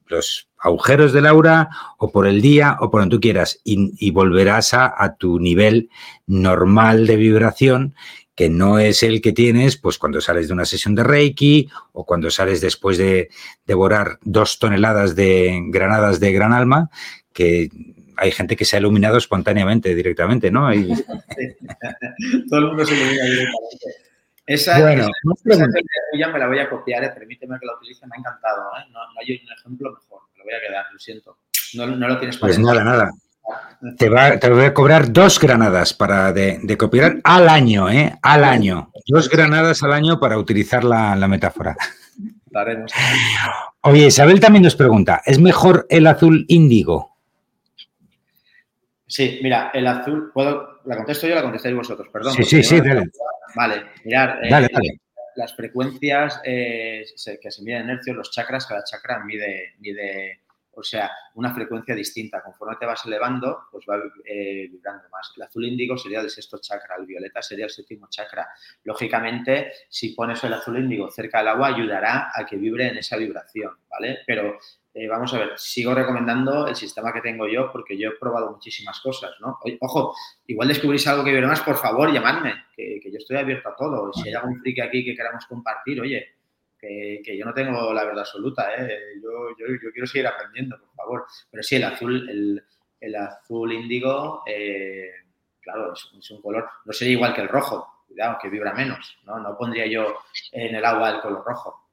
los 0.07 0.49
agujeros 0.59 1.13
del 1.13 1.27
aura 1.27 1.69
o 1.97 2.11
por 2.11 2.27
el 2.27 2.41
día 2.41 2.77
o 2.79 2.89
por 2.89 3.01
donde 3.01 3.15
tú 3.15 3.21
quieras 3.21 3.61
y, 3.63 4.11
volverás 4.11 4.73
a, 4.73 5.15
tu 5.17 5.39
nivel 5.39 5.89
normal 6.25 7.07
de 7.07 7.15
vibración 7.15 7.95
que 8.35 8.49
no 8.49 8.79
es 8.79 9.01
el 9.01 9.21
que 9.21 9.31
tienes 9.31 9.77
pues 9.77 9.97
cuando 9.97 10.21
sales 10.21 10.47
de 10.47 10.53
una 10.53 10.65
sesión 10.65 10.93
de 10.93 11.03
Reiki 11.03 11.69
o 11.93 12.05
cuando 12.05 12.29
sales 12.29 12.61
después 12.61 12.97
de 12.97 13.29
devorar 13.65 14.19
dos 14.23 14.59
toneladas 14.59 15.15
de 15.15 15.61
granadas 15.67 16.19
de 16.19 16.33
gran 16.33 16.53
alma, 16.53 16.89
que 17.33 17.69
hay 18.17 18.31
gente 18.31 18.55
que 18.55 18.65
se 18.65 18.75
ha 18.75 18.79
iluminado 18.79 19.17
espontáneamente, 19.17 19.95
directamente, 19.95 20.51
¿no? 20.51 20.69
Todo 22.49 22.59
el 22.59 22.67
mundo 22.67 22.85
se 22.85 22.93
ilumina 22.93 23.23
directamente. 23.23 24.05
Esa, 24.47 24.79
bueno, 24.79 25.07
ya 26.19 26.27
me 26.27 26.37
la 26.37 26.47
voy 26.47 26.59
a 26.59 26.69
copiar, 26.69 27.03
eh, 27.03 27.09
permíteme 27.09 27.57
que 27.59 27.65
la 27.65 27.75
utilice, 27.75 28.05
me 28.05 28.15
ha 28.15 28.19
encantado. 28.19 28.61
¿eh? 28.77 28.85
No, 28.91 28.99
no, 28.99 29.19
hay 29.19 29.31
un 29.31 29.51
ejemplo 29.51 29.91
mejor, 29.91 30.21
me 30.33 30.37
lo 30.37 30.43
voy 30.43 30.53
a 30.53 30.61
quedar, 30.61 30.85
lo 30.93 30.99
siento. 30.99 31.37
No, 31.73 31.87
no 31.87 32.07
lo 32.07 32.19
tienes 32.19 32.37
para 32.37 32.53
Pues 32.53 32.59
nada, 32.59 32.83
nada. 32.83 33.11
Te, 33.97 34.09
va, 34.09 34.39
te, 34.39 34.49
voy 34.49 34.65
a 34.65 34.73
cobrar 34.73 35.11
dos 35.11 35.39
granadas 35.39 35.93
para 35.93 36.33
de, 36.33 36.59
de, 36.63 36.77
copiar 36.77 37.19
al 37.23 37.49
año, 37.49 37.89
¿eh? 37.89 38.17
Al 38.21 38.43
año. 38.43 38.91
Dos 39.07 39.29
granadas 39.29 39.83
al 39.83 39.93
año 39.93 40.19
para 40.19 40.37
utilizar 40.37 40.83
la, 40.83 41.15
la 41.15 41.27
metáfora. 41.27 41.75
Daremos. 42.45 42.91
Oye, 43.81 44.07
Isabel 44.07 44.39
también 44.39 44.63
nos 44.63 44.75
pregunta, 44.75 45.21
¿es 45.25 45.39
mejor 45.39 45.85
el 45.89 46.07
azul 46.07 46.45
índigo? 46.47 47.15
Sí, 49.07 49.39
mira, 49.43 49.69
el 49.73 49.85
azul, 49.85 50.31
¿puedo, 50.33 50.81
¿la 50.85 50.97
contesto 50.97 51.27
yo 51.27 51.35
la 51.35 51.43
contestáis 51.43 51.75
vosotros? 51.75 52.07
Perdón. 52.11 52.33
Sí, 52.33 52.43
sí, 52.43 52.63
sí, 52.63 52.81
dale. 52.81 53.09
Vale, 53.55 53.83
mirar. 54.03 54.39
Eh, 54.43 54.49
dale. 54.49 54.69
Las 55.35 55.55
frecuencias 55.55 56.41
eh, 56.43 57.05
que 57.41 57.51
se 57.51 57.61
miden 57.61 57.83
en 57.83 57.89
hercios, 57.91 58.15
los 58.15 58.31
chakras, 58.31 58.65
cada 58.65 58.83
chakra 58.83 59.23
mide, 59.23 59.73
mide 59.79 60.41
o 60.75 60.83
sea, 60.83 61.11
una 61.35 61.53
frecuencia 61.53 61.95
distinta. 61.95 62.41
Conforme 62.43 62.75
te 62.77 62.85
vas 62.85 63.05
elevando, 63.05 63.67
pues 63.71 63.85
va 63.89 63.97
eh, 64.25 64.67
vibrando 64.69 65.09
más. 65.09 65.31
El 65.35 65.43
azul 65.43 65.65
índigo 65.65 65.97
sería 65.97 66.21
el 66.21 66.29
sexto 66.29 66.57
chakra, 66.59 66.95
el 66.99 67.05
violeta 67.05 67.41
sería 67.41 67.65
el 67.65 67.71
séptimo 67.71 68.07
chakra. 68.09 68.47
Lógicamente, 68.83 69.71
si 69.89 70.09
pones 70.09 70.43
el 70.43 70.53
azul 70.53 70.77
índigo 70.77 71.09
cerca 71.09 71.39
del 71.39 71.49
agua, 71.49 71.67
ayudará 71.67 72.31
a 72.33 72.45
que 72.45 72.57
vibre 72.57 72.87
en 72.87 72.97
esa 72.97 73.17
vibración, 73.17 73.71
¿vale? 73.89 74.19
Pero 74.25 74.57
eh, 74.93 75.07
vamos 75.07 75.33
a 75.33 75.39
ver, 75.39 75.49
sigo 75.57 75.93
recomendando 75.93 76.67
el 76.67 76.75
sistema 76.75 77.11
que 77.11 77.21
tengo 77.21 77.47
yo 77.47 77.69
porque 77.71 77.97
yo 77.97 78.09
he 78.09 78.17
probado 78.17 78.51
muchísimas 78.51 78.99
cosas, 79.01 79.31
¿no? 79.41 79.59
Ojo, 79.81 80.15
igual 80.47 80.67
descubrís 80.67 81.07
algo 81.07 81.23
que 81.23 81.31
vibre 81.31 81.47
más, 81.47 81.61
por 81.61 81.77
favor, 81.77 82.13
llamadme, 82.13 82.65
que, 82.75 82.99
que 83.01 83.11
yo 83.11 83.17
estoy 83.17 83.37
abierto 83.37 83.69
a 83.69 83.75
todo. 83.75 84.13
Si 84.13 84.29
hay 84.29 84.35
algún 84.35 84.59
friki 84.61 84.81
aquí 84.81 85.03
que 85.03 85.15
queramos 85.15 85.45
compartir, 85.47 85.99
oye, 85.99 86.35
que, 87.23 87.37
yo 87.37 87.45
no 87.45 87.53
tengo 87.53 87.93
la 87.93 88.03
verdad 88.03 88.21
absoluta, 88.21 88.73
¿eh? 88.75 88.97
yo, 89.21 89.55
quiero 89.91 90.07
seguir 90.07 90.27
aprendiendo, 90.27 90.77
por 90.79 90.95
favor. 90.95 91.25
Pero 91.51 91.63
sí, 91.63 91.75
el 91.75 91.83
azul, 91.83 92.61
el, 92.99 93.15
azul 93.15 93.73
índigo, 93.73 94.43
eh, 94.47 95.09
claro, 95.61 95.93
es, 95.93 96.31
un 96.31 96.41
color, 96.41 96.67
no 96.85 96.93
sería 96.93 97.13
igual 97.13 97.33
que 97.33 97.41
el 97.41 97.49
rojo, 97.49 98.05
cuidado, 98.07 98.37
que 98.41 98.49
vibra 98.49 98.73
menos, 98.73 99.17
¿no? 99.25 99.39
No 99.39 99.57
pondría 99.57 99.85
yo 99.87 100.15
en 100.51 100.75
el 100.75 100.85
agua 100.85 101.11
el 101.11 101.21
color 101.21 101.43
rojo. 101.45 101.89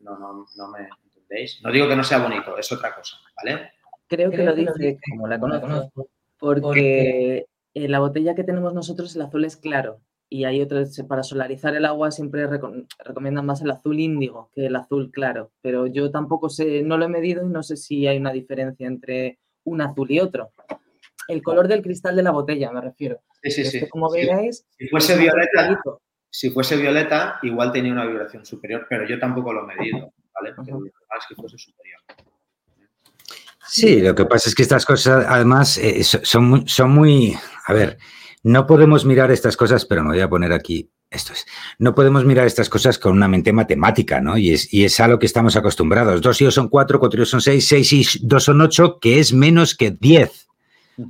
No, 0.00 0.18
no, 0.18 0.46
no 0.56 0.68
me 0.68 0.88
entendéis. 1.04 1.60
No 1.62 1.70
digo 1.70 1.88
que 1.88 1.96
no 1.96 2.04
sea 2.04 2.18
bonito, 2.18 2.56
es 2.58 2.70
otra 2.70 2.94
cosa, 2.94 3.16
¿vale? 3.36 3.72
Creo 4.08 4.30
que 4.30 4.44
lo 4.44 4.54
dice, 4.54 4.98
como 5.10 5.26
la 5.26 5.40
conozco, 5.40 6.08
porque 6.38 7.46
en 7.74 7.90
la 7.90 7.98
botella 7.98 8.34
que 8.34 8.44
tenemos 8.44 8.72
nosotros 8.72 9.14
el 9.16 9.22
azul 9.22 9.44
es 9.44 9.56
claro 9.56 10.00
y 10.28 10.44
hay 10.44 10.60
otros, 10.60 11.00
para 11.08 11.22
solarizar 11.22 11.74
el 11.76 11.84
agua 11.84 12.10
siempre 12.10 12.46
recomiendan 12.46 13.46
más 13.46 13.62
el 13.62 13.70
azul 13.70 14.00
índigo 14.00 14.50
que 14.54 14.66
el 14.66 14.76
azul 14.76 15.10
claro, 15.12 15.52
pero 15.62 15.86
yo 15.86 16.10
tampoco 16.10 16.48
sé, 16.48 16.82
no 16.82 16.98
lo 16.98 17.04
he 17.04 17.08
medido 17.08 17.44
y 17.44 17.48
no 17.48 17.62
sé 17.62 17.76
si 17.76 18.06
hay 18.06 18.18
una 18.18 18.32
diferencia 18.32 18.86
entre 18.86 19.38
un 19.64 19.80
azul 19.80 20.10
y 20.10 20.20
otro. 20.20 20.52
El 21.28 21.42
color 21.42 21.68
del 21.68 21.82
cristal 21.82 22.16
de 22.16 22.22
la 22.22 22.30
botella, 22.30 22.70
me 22.72 22.80
refiero. 22.80 23.20
Sí, 23.42 23.50
sí, 23.50 23.64
sí. 23.64 23.88
como 23.88 24.10
veáis, 24.10 24.66
si 24.76 24.88
fuese 24.88 25.16
violeta, 25.16 25.80
Si 26.30 26.50
fuese 26.50 26.76
violeta, 26.76 27.38
igual 27.42 27.72
tenía 27.72 27.92
una 27.92 28.06
vibración 28.06 28.44
superior, 28.44 28.86
pero 28.88 29.06
yo 29.06 29.18
tampoco 29.18 29.52
lo 29.52 29.62
he 29.62 29.76
medido, 29.76 30.12
¿vale? 30.34 30.54
Pero 30.64 30.78
es 30.84 31.26
que 31.28 31.34
fuese 31.34 31.58
superior. 31.58 32.00
Sí, 33.68 34.00
lo 34.00 34.14
que 34.14 34.24
pasa 34.24 34.48
es 34.48 34.54
que 34.54 34.62
estas 34.62 34.86
cosas, 34.86 35.26
además, 35.28 35.76
eh, 35.78 36.02
son, 36.04 36.66
son 36.68 36.90
muy. 36.90 37.36
A 37.66 37.72
ver, 37.72 37.98
no 38.46 38.64
podemos 38.64 39.04
mirar 39.04 39.32
estas 39.32 39.56
cosas, 39.56 39.84
pero 39.86 40.04
me 40.04 40.10
voy 40.10 40.20
a 40.20 40.28
poner 40.28 40.52
aquí. 40.52 40.88
Esto 41.10 41.32
es. 41.32 41.46
No 41.80 41.96
podemos 41.96 42.24
mirar 42.24 42.46
estas 42.46 42.68
cosas 42.68 42.96
con 42.96 43.10
una 43.10 43.26
mente 43.26 43.52
matemática, 43.52 44.20
¿no? 44.20 44.38
Y 44.38 44.52
es, 44.52 44.72
y 44.72 44.84
es 44.84 45.00
a 45.00 45.08
lo 45.08 45.18
que 45.18 45.26
estamos 45.26 45.56
acostumbrados. 45.56 46.22
Dos 46.22 46.40
y 46.40 46.44
dos 46.44 46.54
son 46.54 46.68
cuatro, 46.68 47.00
cuatro 47.00 47.18
y 47.18 47.22
dos 47.22 47.30
son 47.30 47.40
seis, 47.40 47.66
seis 47.66 47.92
y 47.92 48.06
dos 48.22 48.44
son 48.44 48.60
ocho, 48.60 49.00
que 49.00 49.18
es 49.18 49.32
menos 49.32 49.74
que 49.74 49.90
diez. 49.90 50.46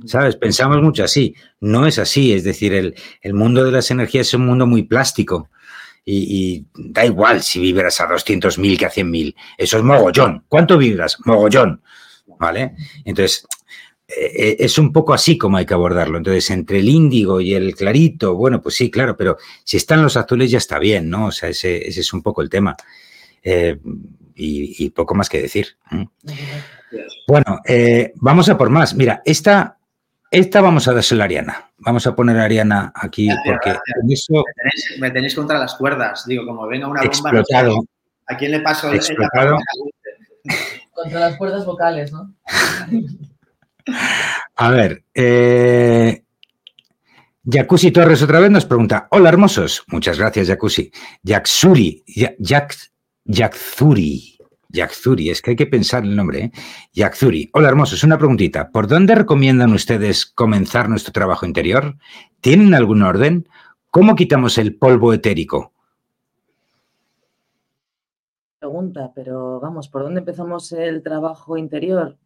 ¿Sabes? 0.05 0.35
Pensamos 0.35 0.81
mucho 0.81 1.03
así. 1.03 1.35
No 1.59 1.85
es 1.85 1.99
así. 1.99 2.33
Es 2.33 2.43
decir, 2.43 2.73
el, 2.73 3.33
mundo 3.35 3.63
de 3.63 3.71
las 3.71 3.91
energías 3.91 4.29
es 4.29 4.33
un 4.33 4.47
mundo 4.47 4.65
muy 4.65 4.81
plástico. 4.83 5.51
Y, 6.03 6.65
da 6.73 7.05
igual 7.05 7.43
si 7.43 7.59
vibras 7.59 8.01
a 8.01 8.09
200.000 8.09 8.79
que 8.79 8.85
a 8.87 8.91
100.000. 8.91 9.35
Eso 9.59 9.77
es 9.77 9.83
mogollón. 9.83 10.43
¿Cuánto 10.47 10.79
vibras? 10.79 11.17
Mogollón. 11.23 11.83
¿Vale? 12.39 12.73
Entonces, 13.05 13.45
es 14.07 14.77
un 14.77 14.93
poco 14.93 15.13
así 15.13 15.37
como 15.37 15.57
hay 15.57 15.65
que 15.65 15.73
abordarlo. 15.73 16.17
Entonces, 16.17 16.49
entre 16.51 16.79
el 16.79 16.89
índigo 16.89 17.41
y 17.41 17.53
el 17.53 17.75
clarito, 17.75 18.35
bueno, 18.35 18.61
pues 18.61 18.75
sí, 18.75 18.89
claro, 18.89 19.17
pero 19.17 19.37
si 19.63 19.77
están 19.77 20.01
los 20.01 20.15
azules 20.15 20.49
ya 20.49 20.57
está 20.57 20.79
bien, 20.79 21.09
¿no? 21.09 21.27
O 21.27 21.31
sea, 21.31 21.49
ese, 21.49 21.87
es 21.87 22.13
un 22.13 22.21
poco 22.21 22.41
el 22.41 22.49
tema. 22.49 22.75
Eh, 23.43 23.77
y, 24.35 24.89
poco 24.91 25.15
más 25.15 25.29
que 25.29 25.41
decir. 25.41 25.77
Bueno, 27.27 27.59
vamos 28.15 28.49
a 28.49 28.57
por 28.57 28.69
más. 28.69 28.93
Mira, 28.93 29.21
esta 29.25 29.77
esta 30.29 30.59
vamos 30.59 30.87
a 30.87 30.93
dársela 30.93 31.23
a 31.23 31.25
Ariana. 31.25 31.71
Vamos 31.77 32.05
a 32.05 32.15
poner 32.15 32.37
a 32.37 32.43
Ariana 32.43 32.91
aquí 32.93 33.29
porque 33.45 33.77
me, 34.99 35.11
tenéis, 35.11 35.35
contra 35.35 35.57
las 35.57 35.75
cuerdas. 35.75 36.25
Digo, 36.25 36.45
como 36.45 36.67
venga 36.67 36.87
una 36.87 37.01
bomba. 37.01 37.05
Explotado. 37.05 37.85
¿A 38.27 38.35
quién 38.35 38.51
le 38.51 38.59
paso 38.59 38.89
el 38.89 38.97
Explotado. 38.97 39.57
Contra 40.91 41.19
las 41.19 41.37
cuerdas 41.37 41.65
vocales, 41.65 42.11
¿no? 42.11 42.33
A 44.55 44.71
ver, 44.71 45.03
eh, 45.13 46.23
Jacuzzi 47.43 47.91
Torres 47.91 48.21
otra 48.21 48.39
vez 48.39 48.51
nos 48.51 48.65
pregunta: 48.65 49.07
Hola, 49.11 49.29
hermosos. 49.29 49.83
Muchas 49.87 50.17
gracias, 50.17 50.47
Jacuzzi. 50.47 50.91
Jacksuri, 51.23 52.03
Jack, 52.39 52.75
Jackzuri. 53.25 54.37
Yakzuri, 54.69 55.29
es 55.29 55.41
que 55.41 55.51
hay 55.51 55.55
que 55.55 55.65
pensar 55.65 56.03
el 56.03 56.15
nombre, 56.15 56.51
¿eh? 56.93 57.11
Hola, 57.53 57.69
hermosos, 57.69 58.03
una 58.03 58.17
preguntita. 58.17 58.69
¿Por 58.69 58.87
dónde 58.87 59.15
recomiendan 59.15 59.73
ustedes 59.73 60.25
comenzar 60.25 60.89
nuestro 60.89 61.13
trabajo 61.13 61.45
interior? 61.45 61.95
¿Tienen 62.41 62.73
algún 62.73 63.01
orden? 63.01 63.47
¿Cómo 63.91 64.15
quitamos 64.15 64.57
el 64.57 64.75
polvo 64.75 65.13
etérico? 65.13 65.71
Pregunta, 68.59 69.11
pero 69.15 69.59
vamos, 69.59 69.87
¿por 69.87 70.03
dónde 70.03 70.19
empezamos 70.19 70.71
el 70.73 71.01
trabajo 71.01 71.57
interior? 71.57 72.17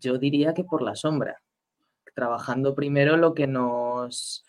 Yo 0.00 0.18
diría 0.18 0.54
que 0.54 0.64
por 0.64 0.82
la 0.82 0.96
sombra, 0.96 1.42
trabajando 2.14 2.74
primero 2.74 3.16
lo 3.16 3.34
que 3.34 3.46
nos, 3.46 4.44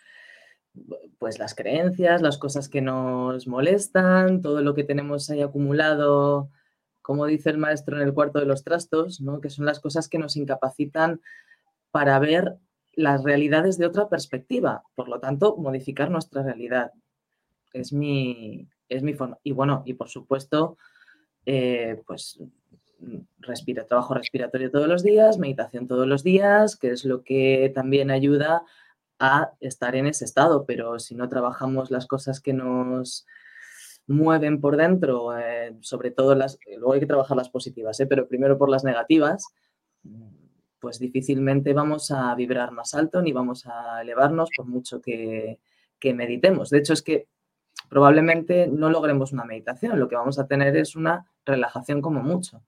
pues 1.19 1.39
las 1.39 1.55
creencias, 1.55 2.21
las 2.21 2.37
cosas 2.37 2.69
que 2.69 2.81
nos 2.81 3.47
molestan, 3.47 4.41
todo 4.41 4.61
lo 4.61 4.73
que 4.73 4.83
tenemos 4.83 5.29
ahí 5.29 5.41
acumulado, 5.41 6.49
como 7.01 7.25
dice 7.25 7.49
el 7.49 7.57
maestro 7.57 7.97
en 7.97 8.03
el 8.03 8.13
cuarto 8.13 8.39
de 8.39 8.45
los 8.45 8.63
trastos, 8.63 9.21
¿no? 9.21 9.41
que 9.41 9.49
son 9.49 9.65
las 9.65 9.79
cosas 9.79 10.07
que 10.07 10.19
nos 10.19 10.35
incapacitan 10.35 11.21
para 11.91 12.17
ver 12.19 12.57
las 12.95 13.23
realidades 13.23 13.77
de 13.77 13.85
otra 13.85 14.07
perspectiva, 14.09 14.83
por 14.95 15.09
lo 15.09 15.19
tanto, 15.19 15.57
modificar 15.57 16.11
nuestra 16.11 16.43
realidad. 16.43 16.91
Es 17.73 17.91
mi, 17.91 18.67
es 18.87 19.03
mi 19.03 19.13
forma. 19.13 19.39
Y 19.43 19.51
bueno, 19.51 19.81
y 19.85 19.95
por 19.95 20.09
supuesto, 20.09 20.77
eh, 21.45 22.01
pues 22.05 22.39
respira, 23.39 23.85
trabajo 23.85 24.13
respiratorio 24.13 24.71
todos 24.71 24.87
los 24.87 25.03
días, 25.03 25.37
meditación 25.37 25.87
todos 25.87 26.07
los 26.07 26.23
días, 26.23 26.75
que 26.75 26.91
es 26.91 27.05
lo 27.05 27.23
que 27.23 27.71
también 27.73 28.11
ayuda 28.11 28.63
a 29.19 29.51
estar 29.59 29.95
en 29.95 30.07
ese 30.07 30.25
estado, 30.25 30.65
pero 30.65 30.99
si 30.99 31.15
no 31.15 31.29
trabajamos 31.29 31.91
las 31.91 32.07
cosas 32.07 32.39
que 32.39 32.53
nos 32.53 33.25
mueven 34.07 34.59
por 34.59 34.75
dentro, 34.75 35.37
eh, 35.37 35.77
sobre 35.81 36.11
todo 36.11 36.35
las, 36.35 36.57
luego 36.77 36.93
hay 36.93 36.99
que 36.99 37.05
trabajar 37.05 37.37
las 37.37 37.49
positivas, 37.49 37.99
¿eh? 37.99 38.07
pero 38.07 38.27
primero 38.27 38.57
por 38.57 38.69
las 38.69 38.83
negativas, 38.83 39.45
pues 40.79 40.99
difícilmente 40.99 41.73
vamos 41.73 42.11
a 42.11 42.35
vibrar 42.35 42.71
más 42.71 42.93
alto 42.93 43.21
ni 43.21 43.31
vamos 43.31 43.65
a 43.65 44.01
elevarnos 44.01 44.49
por 44.55 44.65
mucho 44.65 45.01
que, 45.01 45.59
que 45.99 46.13
meditemos. 46.13 46.69
De 46.69 46.79
hecho, 46.79 46.91
es 46.91 47.01
que 47.01 47.27
probablemente 47.89 48.67
no 48.67 48.89
logremos 48.89 49.31
una 49.31 49.45
meditación, 49.45 49.99
lo 49.99 50.09
que 50.09 50.15
vamos 50.15 50.39
a 50.39 50.47
tener 50.47 50.75
es 50.75 50.95
una 50.97 51.25
relajación 51.45 52.01
como 52.01 52.21
mucho 52.21 52.61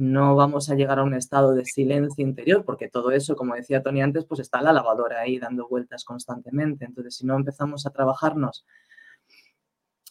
no 0.00 0.34
vamos 0.34 0.70
a 0.70 0.74
llegar 0.74 0.98
a 0.98 1.02
un 1.02 1.14
estado 1.14 1.52
de 1.52 1.64
silencio 1.66 2.24
interior, 2.24 2.64
porque 2.64 2.88
todo 2.88 3.10
eso, 3.10 3.36
como 3.36 3.54
decía 3.54 3.82
Tony 3.82 4.00
antes, 4.00 4.24
pues 4.24 4.40
está 4.40 4.62
la 4.62 4.72
lavadora 4.72 5.20
ahí 5.20 5.38
dando 5.38 5.68
vueltas 5.68 6.04
constantemente. 6.04 6.86
Entonces, 6.86 7.16
si 7.16 7.26
no 7.26 7.36
empezamos 7.36 7.86
a 7.86 7.90
trabajarnos 7.90 8.64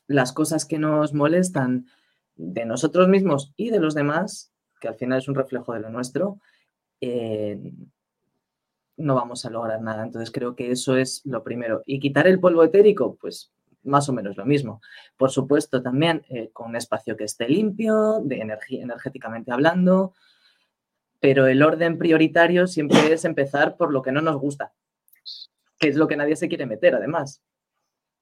las 0.07 0.31
cosas 0.31 0.65
que 0.65 0.77
nos 0.77 1.13
molestan 1.13 1.87
de 2.35 2.65
nosotros 2.65 3.07
mismos 3.07 3.51
y 3.57 3.71
de 3.71 3.79
los 3.79 3.95
demás, 3.95 4.53
que 4.79 4.87
al 4.87 4.95
final 4.95 5.17
es 5.17 5.27
un 5.27 5.35
reflejo 5.35 5.73
de 5.73 5.79
lo 5.79 5.89
nuestro, 5.89 6.39
eh, 7.01 7.59
no 8.95 9.15
vamos 9.15 9.45
a 9.45 9.49
lograr 9.49 9.81
nada. 9.81 10.03
Entonces, 10.03 10.31
creo 10.31 10.55
que 10.55 10.71
eso 10.71 10.97
es 10.97 11.21
lo 11.25 11.43
primero. 11.43 11.81
Y 11.87 11.99
quitar 11.99 12.27
el 12.27 12.39
polvo 12.39 12.63
etérico, 12.63 13.17
pues 13.19 13.51
más 13.89 14.07
o 14.09 14.13
menos 14.13 14.37
lo 14.37 14.45
mismo. 14.45 14.81
Por 15.17 15.31
supuesto, 15.31 15.81
también 15.81 16.23
eh, 16.29 16.49
con 16.53 16.69
un 16.69 16.75
espacio 16.75 17.17
que 17.17 17.25
esté 17.25 17.49
limpio, 17.49 18.19
de 18.23 18.37
energía, 18.37 18.83
energéticamente 18.83 19.51
hablando, 19.51 20.13
pero 21.19 21.47
el 21.47 21.61
orden 21.61 21.97
prioritario 21.97 22.67
siempre 22.67 23.11
es 23.11 23.25
empezar 23.25 23.75
por 23.75 23.91
lo 23.91 24.01
que 24.01 24.11
no 24.11 24.21
nos 24.21 24.37
gusta, 24.37 24.73
que 25.77 25.89
es 25.89 25.95
lo 25.95 26.07
que 26.07 26.15
nadie 26.15 26.35
se 26.35 26.47
quiere 26.47 26.65
meter, 26.65 26.95
además. 26.95 27.43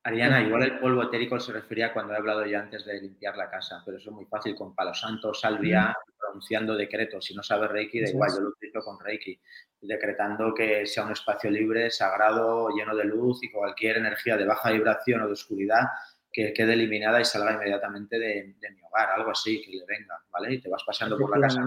Ariana, 0.03 0.41
igual 0.41 0.63
el 0.63 0.79
polvo 0.79 1.03
etérico 1.03 1.37
se 1.37 1.51
refería 1.51 1.91
cuando 1.91 2.13
he 2.13 2.15
hablado 2.15 2.45
ya 2.45 2.61
antes 2.61 2.85
de 2.85 3.01
limpiar 3.01 3.35
la 3.35 3.49
casa, 3.49 3.83
pero 3.85 3.97
eso 3.97 4.09
es 4.09 4.15
muy 4.15 4.25
fácil 4.25 4.55
con 4.55 4.73
palo 4.73 4.93
santo, 4.93 5.33
salvia, 5.33 5.93
pronunciando 6.17 6.75
decretos. 6.75 7.25
Si 7.25 7.35
no 7.35 7.43
sabes 7.43 7.69
Reiki, 7.69 7.99
da 7.99 8.09
igual, 8.09 8.31
yo 8.33 8.39
lo 8.39 8.49
utilizo 8.49 8.79
con 8.81 8.97
Reiki, 8.99 9.37
decretando 9.81 10.53
que 10.53 10.85
sea 10.85 11.03
un 11.03 11.11
espacio 11.11 11.49
libre, 11.49 11.91
sagrado, 11.91 12.69
lleno 12.69 12.95
de 12.95 13.05
luz 13.05 13.43
y 13.43 13.51
cualquier 13.51 13.97
energía 13.97 14.37
de 14.37 14.45
baja 14.45 14.71
vibración 14.71 15.21
o 15.21 15.27
de 15.27 15.33
oscuridad 15.33 15.83
que 16.31 16.53
quede 16.53 16.73
eliminada 16.73 17.19
y 17.19 17.25
salga 17.25 17.53
inmediatamente 17.53 18.19
de, 18.19 18.55
mi 18.59 18.81
hogar, 18.83 19.09
algo 19.11 19.31
así, 19.31 19.61
que 19.61 19.71
le 19.71 19.85
venga, 19.87 20.21
¿vale? 20.31 20.53
Y 20.53 20.61
te 20.61 20.69
vas 20.69 20.83
paseando 20.85 21.17
por 21.17 21.35
la 21.35 21.47
casa 21.47 21.61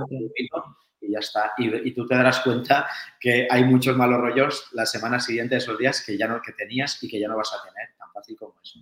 y 1.00 1.12
ya 1.12 1.18
está. 1.18 1.52
Y, 1.58 1.92
tú 1.92 2.06
te 2.06 2.14
darás 2.14 2.40
cuenta 2.40 2.88
que 3.18 3.48
hay 3.50 3.64
muchos 3.64 3.96
malos 3.96 4.20
rollos 4.20 4.68
la 4.72 4.86
semana 4.86 5.18
siguiente 5.18 5.54
de 5.54 5.58
esos 5.58 5.78
días 5.78 6.04
que 6.04 6.16
ya 6.16 6.28
no 6.28 6.40
que 6.42 6.52
tenías 6.52 7.02
y 7.02 7.08
que 7.08 7.18
ya 7.18 7.28
no 7.28 7.36
vas 7.36 7.52
a 7.52 7.66
tener, 7.66 7.96
tan 7.98 8.12
fácil 8.12 8.36
como 8.36 8.54
eso. 8.62 8.80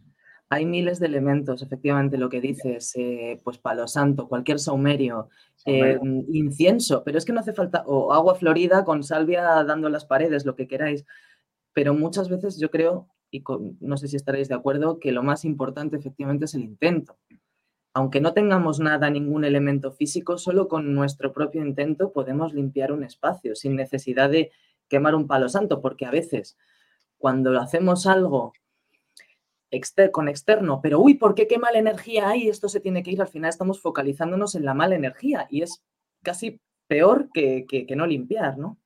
Hay 0.50 0.64
miles 0.64 0.98
de 0.98 1.06
elementos, 1.06 1.62
efectivamente, 1.62 2.16
lo 2.16 2.30
que 2.30 2.40
dices, 2.40 2.94
eh, 2.96 3.38
pues 3.44 3.58
palo 3.58 3.86
santo, 3.86 4.28
cualquier 4.28 4.58
saumerio, 4.58 5.28
eh, 5.66 5.98
incienso, 6.32 7.04
pero 7.04 7.18
es 7.18 7.26
que 7.26 7.34
no 7.34 7.40
hace 7.40 7.52
falta, 7.52 7.82
o 7.86 8.14
agua 8.14 8.34
florida 8.34 8.84
con 8.84 9.02
salvia 9.02 9.42
dando 9.64 9.90
las 9.90 10.06
paredes, 10.06 10.46
lo 10.46 10.56
que 10.56 10.66
queráis. 10.66 11.04
Pero 11.74 11.92
muchas 11.92 12.30
veces 12.30 12.58
yo 12.58 12.70
creo, 12.70 13.08
y 13.30 13.44
no 13.80 13.98
sé 13.98 14.08
si 14.08 14.16
estaréis 14.16 14.48
de 14.48 14.54
acuerdo, 14.54 14.98
que 14.98 15.12
lo 15.12 15.22
más 15.22 15.44
importante 15.44 15.96
efectivamente 15.96 16.46
es 16.46 16.54
el 16.54 16.62
intento. 16.62 17.18
Aunque 17.92 18.20
no 18.20 18.32
tengamos 18.32 18.80
nada, 18.80 19.10
ningún 19.10 19.44
elemento 19.44 19.92
físico, 19.92 20.38
solo 20.38 20.66
con 20.68 20.94
nuestro 20.94 21.32
propio 21.32 21.62
intento 21.62 22.12
podemos 22.12 22.54
limpiar 22.54 22.92
un 22.92 23.04
espacio 23.04 23.54
sin 23.54 23.76
necesidad 23.76 24.30
de 24.30 24.50
quemar 24.88 25.14
un 25.14 25.26
palo 25.26 25.48
santo, 25.50 25.82
porque 25.82 26.06
a 26.06 26.10
veces 26.10 26.56
cuando 27.18 27.58
hacemos 27.60 28.06
algo 28.06 28.52
con 30.12 30.28
externo, 30.28 30.80
pero 30.82 31.00
uy, 31.00 31.14
¿por 31.14 31.34
qué 31.34 31.46
qué 31.46 31.58
mala 31.58 31.78
energía 31.78 32.28
hay? 32.28 32.48
Esto 32.48 32.68
se 32.68 32.80
tiene 32.80 33.02
que 33.02 33.10
ir. 33.10 33.20
Al 33.20 33.28
final 33.28 33.50
estamos 33.50 33.80
focalizándonos 33.80 34.54
en 34.54 34.64
la 34.64 34.74
mala 34.74 34.96
energía 34.96 35.46
y 35.50 35.62
es 35.62 35.82
casi 36.22 36.60
peor 36.86 37.28
que, 37.32 37.86
no 37.94 38.06
limpiar, 38.06 38.58
¿no? 38.58 38.78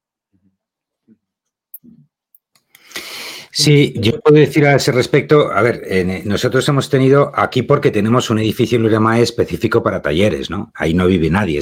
Sí, 3.55 3.93
yo 4.01 4.19
puedo 4.19 4.39
decir 4.39 4.65
a 4.65 4.77
ese 4.77 4.93
respecto, 4.93 5.53
a 5.53 5.61
ver, 5.61 5.83
nosotros 6.25 6.67
hemos 6.71 6.89
tenido 6.89 7.31
aquí 7.35 7.61
porque 7.63 7.91
tenemos 7.91 8.31
un 8.31 8.39
edificio 8.39 8.77
en 8.77 8.83
Luremae 8.83 9.21
específico 9.21 9.83
para 9.83 10.01
talleres, 10.01 10.49
¿no? 10.49 10.73
Ahí 10.75 10.95
no 10.95 11.07
vive 11.07 11.29
nadie, 11.29 11.61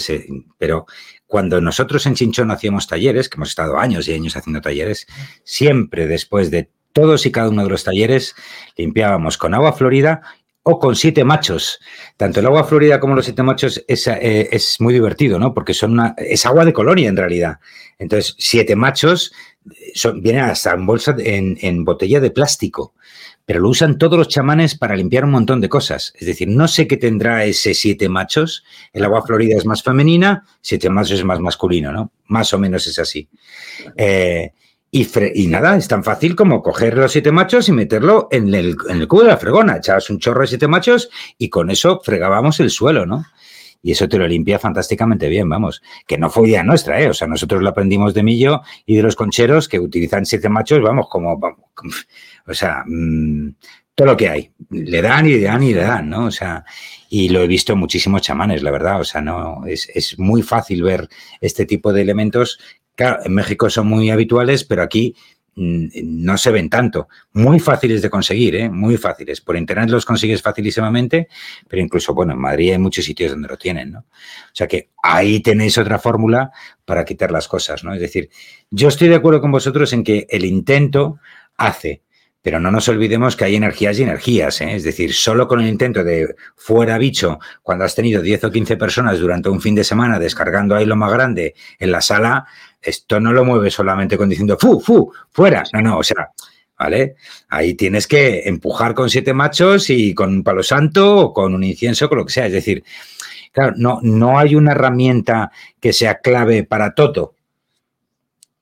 pero 0.57 0.87
cuando 1.27 1.61
nosotros 1.61 2.07
en 2.07 2.15
Chinchón 2.15 2.53
hacíamos 2.53 2.87
talleres, 2.87 3.29
que 3.29 3.37
hemos 3.37 3.49
estado 3.49 3.77
años 3.77 4.07
y 4.07 4.15
años 4.15 4.37
haciendo 4.37 4.61
talleres, 4.61 5.09
siempre 5.43 6.07
después 6.07 6.53
de 6.53 6.71
todos 6.93 7.27
y 7.27 7.33
cada 7.33 7.49
uno 7.49 7.65
de 7.65 7.71
los 7.71 7.85
talleres 7.85 8.35
limpiábamos 8.77 9.39
con 9.39 9.55
agua 9.55 9.73
florida 9.73 10.23
o 10.63 10.79
con 10.79 10.95
siete 10.97 11.25
machos. 11.25 11.81
Tanto 12.17 12.41
el 12.41 12.47
agua 12.47 12.65
florida 12.65 13.01
como 13.01 13.15
los 13.15 13.25
siete 13.25 13.43
machos 13.43 13.83
es, 13.89 14.07
eh, 14.07 14.51
muy 14.79 14.93
divertido, 14.93 15.39
¿no? 15.39 15.55
Porque 15.55 15.75
son 15.75 15.93
una, 15.93 16.15
es 16.19 16.45
agua 16.47 16.65
de 16.65 16.73
colonia 16.73 17.09
en 17.09 17.17
realidad. 17.17 17.59
Entonces, 17.99 18.35
siete 18.39 18.77
machos 18.77 19.33
son, 19.95 20.23
vienen 20.23 20.45
hasta 20.45 20.73
en 20.73 20.87
bolsa, 20.87 21.17
en, 21.19 21.59
en 21.61 21.85
botella 21.85 22.21
de 22.21 22.31
plástico 22.31 22.95
pero 23.51 23.59
lo 23.59 23.71
usan 23.71 23.99
todos 23.99 24.17
los 24.17 24.29
chamanes 24.29 24.77
para 24.77 24.95
limpiar 24.95 25.25
un 25.25 25.33
montón 25.33 25.61
de 25.61 25.69
cosas. 25.69 26.13
Es 26.17 26.25
decir, 26.25 26.47
no 26.47 26.69
sé 26.69 26.87
qué 26.87 26.97
tendrá 26.97 27.45
ese 27.45 27.75
siete 27.75 28.09
machos. 28.09 28.63
El 28.93 29.05
agua 29.05 29.27
florida 29.27 29.57
es 29.57 29.67
más 29.67 29.83
femenina, 29.83 30.45
siete 30.61 30.89
machos 30.89 31.19
es 31.19 31.25
más 31.25 31.41
masculino, 31.41 31.91
¿no? 31.91 32.13
Más 32.27 32.55
o 32.55 32.61
menos 32.61 32.87
es 32.87 33.01
así. 33.01 33.29
Eh, 33.97 34.53
y, 34.93 35.47
nada, 35.47 35.77
es 35.77 35.87
tan 35.87 36.03
fácil 36.03 36.35
como 36.35 36.63
coger 36.63 36.97
los 36.97 37.13
siete 37.13 37.31
machos 37.31 37.69
y 37.69 37.73
meterlo 37.73 38.29
en 38.31 38.53
el, 38.55 38.77
en 38.89 39.01
el 39.01 39.07
cubo 39.07 39.23
de 39.23 39.29
la 39.29 39.37
fregona. 39.37 39.77
Echabas 39.77 40.11
un 40.11 40.19
chorro 40.19 40.41
de 40.41 40.49
siete 40.49 40.67
machos 40.67 41.11
y 41.39 41.49
con 41.49 41.71
eso 41.71 42.01
fregábamos 42.03 42.59
el 42.61 42.71
suelo, 42.71 43.07
¿no? 43.07 43.25
y 43.83 43.93
eso 43.93 44.09
te 44.09 44.19
lo 44.19 44.27
limpia 44.29 44.59
fantásticamente 44.59 45.29
bien, 45.29 45.49
vamos. 45.49 45.83
Que 46.07 46.19
no 46.19 46.31
fue 46.31 46.49
idea 46.49 46.63
nuestra, 46.63 47.01
¿eh? 47.01 47.09
O 47.09 47.15
sea, 47.15 47.27
nosotros 47.27 47.63
lo 47.63 47.71
aprendimos 47.71 48.15
de 48.15 48.23
Millo 48.23 48.63
y 48.85 48.97
de 48.97 49.03
los 49.03 49.17
concheros 49.17 49.69
que 49.69 49.79
utilizan 49.79 50.27
siete 50.27 50.49
machos, 50.49 50.83
vamos, 50.83 51.07
como, 51.09 51.39
vamos, 51.39 51.61
o 52.47 52.55
sea, 52.55 52.85
mm, 52.87 53.55
todo 53.95 54.09
lo 54.09 54.17
que 54.17 54.29
hay. 54.29 54.53
Le 54.71 55.03
dan 55.03 55.27
y 55.27 55.33
le 55.33 55.43
dan 55.43 55.63
y 55.63 55.75
le 55.75 55.83
dan, 55.83 56.11
¿no? 56.11 56.27
O 56.27 56.31
sea, 56.31 56.65
y 57.09 57.29
lo 57.29 57.43
he 57.43 57.47
visto 57.47 57.73
en 57.73 57.79
muchísimos 57.79 58.23
chamanes, 58.23 58.63
la 58.63 58.71
verdad. 58.71 59.01
O 59.01 59.05
sea, 59.05 59.21
no, 59.21 59.67
es, 59.67 59.91
es 59.95 60.19
muy 60.19 60.43
fácil 60.43 60.83
ver 60.83 61.09
este 61.41 61.67
tipo 61.67 61.93
de 61.93 62.03
elementos. 62.03 62.59
Claro, 63.01 63.21
en 63.25 63.33
México 63.33 63.71
son 63.71 63.87
muy 63.87 64.11
habituales, 64.11 64.63
pero 64.63 64.83
aquí 64.83 65.15
Mm, 65.57 65.89
no 66.05 66.39
se 66.39 66.51
ven 66.51 66.71
tanto. 66.71 67.09
Muy 67.33 67.59
fáciles 67.59 68.01
de 68.03 68.09
conseguir, 68.09 68.55
¿eh? 68.57 68.71
muy 68.71 68.97
fáciles. 68.97 69.41
Por 69.41 69.57
internet 69.57 69.91
los 69.91 70.07
consigues 70.07 70.41
facilísimamente, 70.41 71.29
pero 71.69 71.83
incluso, 71.83 72.15
bueno, 72.15 72.33
en 72.33 72.39
Madrid 72.39 72.73
hay 72.73 72.79
muchos 72.79 73.05
sitios 73.05 73.33
donde 73.33 73.49
lo 73.49 73.59
tienen, 73.59 73.91
¿no? 73.91 73.99
O 74.01 74.55
sea 74.55 74.67
que 74.69 74.91
ahí 75.03 75.41
tenéis 75.41 75.77
otra 75.77 75.99
fórmula 75.99 76.51
para 76.85 77.05
quitar 77.05 77.31
las 77.31 77.49
cosas, 77.49 77.85
¿no? 77.85 77.93
Es 77.93 78.01
decir, 78.01 78.31
yo 78.71 78.89
estoy 78.89 79.09
de 79.09 79.17
acuerdo 79.17 79.41
con 79.41 79.51
vosotros 79.51 79.93
en 79.93 80.05
que 80.05 80.27
el 80.31 80.45
intento 80.45 81.19
hace, 81.57 82.03
pero 82.43 82.59
no 82.59 82.71
nos 82.71 82.89
olvidemos 82.89 83.37
que 83.37 83.45
hay 83.45 83.57
energías 83.57 83.99
y 83.99 84.05
energías, 84.05 84.61
¿eh? 84.63 84.75
es 84.75 84.85
decir, 84.85 85.13
solo 85.13 85.47
con 85.47 85.61
el 85.61 85.69
intento 85.69 86.05
de 86.05 86.35
fuera 86.57 86.97
bicho, 86.97 87.39
cuando 87.63 87.85
has 87.85 87.95
tenido 87.95 88.23
10 88.23 88.45
o 88.45 88.51
15 88.51 88.77
personas 88.79 89.19
durante 89.19 89.51
un 89.51 89.61
fin 89.61 89.75
de 89.75 89.85
semana 89.85 90.19
descargando 90.19 90.75
ahí 90.75 90.87
lo 90.87 90.97
más 90.97 91.13
grande 91.13 91.55
en 91.79 91.93
la 91.93 92.01
sala, 92.01 92.47
esto 92.83 93.21
no 93.21 93.33
lo 93.33 93.45
mueve 93.45 93.71
solamente 93.71 94.17
con 94.17 94.29
diciendo 94.29 94.57
fu, 94.59 94.81
fu, 94.81 95.13
fuera. 95.31 95.63
No, 95.73 95.83
no, 95.83 95.99
o 95.99 96.03
sea, 96.03 96.31
¿vale? 96.79 97.17
Ahí 97.49 97.75
tienes 97.75 98.07
que 98.07 98.49
empujar 98.49 98.95
con 98.95 99.11
siete 99.11 99.35
machos 99.35 99.91
y 99.91 100.15
con 100.15 100.31
un 100.31 100.43
palo 100.43 100.63
santo 100.63 101.17
o 101.17 101.33
con 101.33 101.55
un 101.55 101.65
incienso, 101.65 102.09
con 102.09 102.19
lo 102.19 102.27
que 102.27 102.33
sea. 102.33 102.47
Es 102.47 102.53
decir, 102.53 102.83
claro, 103.53 103.75
no, 103.77 104.01
no 104.03 104.39
hay 104.39 104.55
una 104.55 104.73
herramienta 104.73 105.51
que 105.79 105.93
sea 105.93 106.21
clave 106.21 106.65
para 106.65 106.95
todo. 106.95 107.35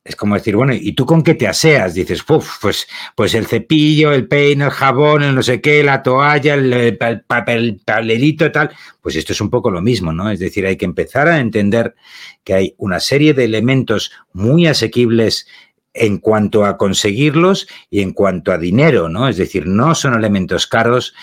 Es 0.09 0.17
como 0.17 0.37
decir, 0.37 0.57
bueno, 0.57 0.73
¿y 0.73 0.93
tú 0.95 1.05
con 1.05 1.23
qué 1.23 1.35
te 1.35 1.47
aseas? 1.47 1.93
Dices, 1.93 2.23
pues, 2.23 2.89
pues 3.15 3.35
el 3.35 3.47
cepillo, 3.47 4.11
el 4.11 4.27
peine, 4.27 4.65
el 4.65 4.71
jabón, 4.71 5.23
el 5.23 5.35
no 5.35 5.43
sé 5.43 5.61
qué, 5.61 5.85
la 5.85 6.03
toalla, 6.03 6.55
el, 6.55 6.97
papel, 7.27 7.83
el 7.87 8.51
tal. 8.51 8.71
Pues 9.03 9.17
esto 9.17 9.35
es 9.35 9.41
un 9.43 9.51
poco 9.51 9.71
lo 9.71 9.83
mismo, 9.83 10.11
¿no? 10.11 10.31
Es 10.31 10.39
decir, 10.39 10.65
hay 10.65 10.79
que 10.79 10.87
empezar 10.87 11.29
a 11.29 11.41
entender 11.41 11.95
que 12.43 12.55
hay 12.55 12.75
una 12.79 13.01
serie 13.01 13.35
de 13.35 13.45
elementos 13.45 14.11
muy 14.33 14.67
asequibles 14.67 15.47
en 15.93 16.17
cuanto 16.17 16.65
a 16.65 16.79
conseguirlos 16.79 17.69
y 17.91 18.01
en 18.01 18.15
cuanto 18.15 18.51
a 18.53 18.57
dinero, 18.57 19.11
¿no? 19.11 19.29
Es 19.29 19.37
decir, 19.37 19.67
no 19.67 19.95
son 19.95 20.15
elementos 20.15 20.67
caros 20.67 21.15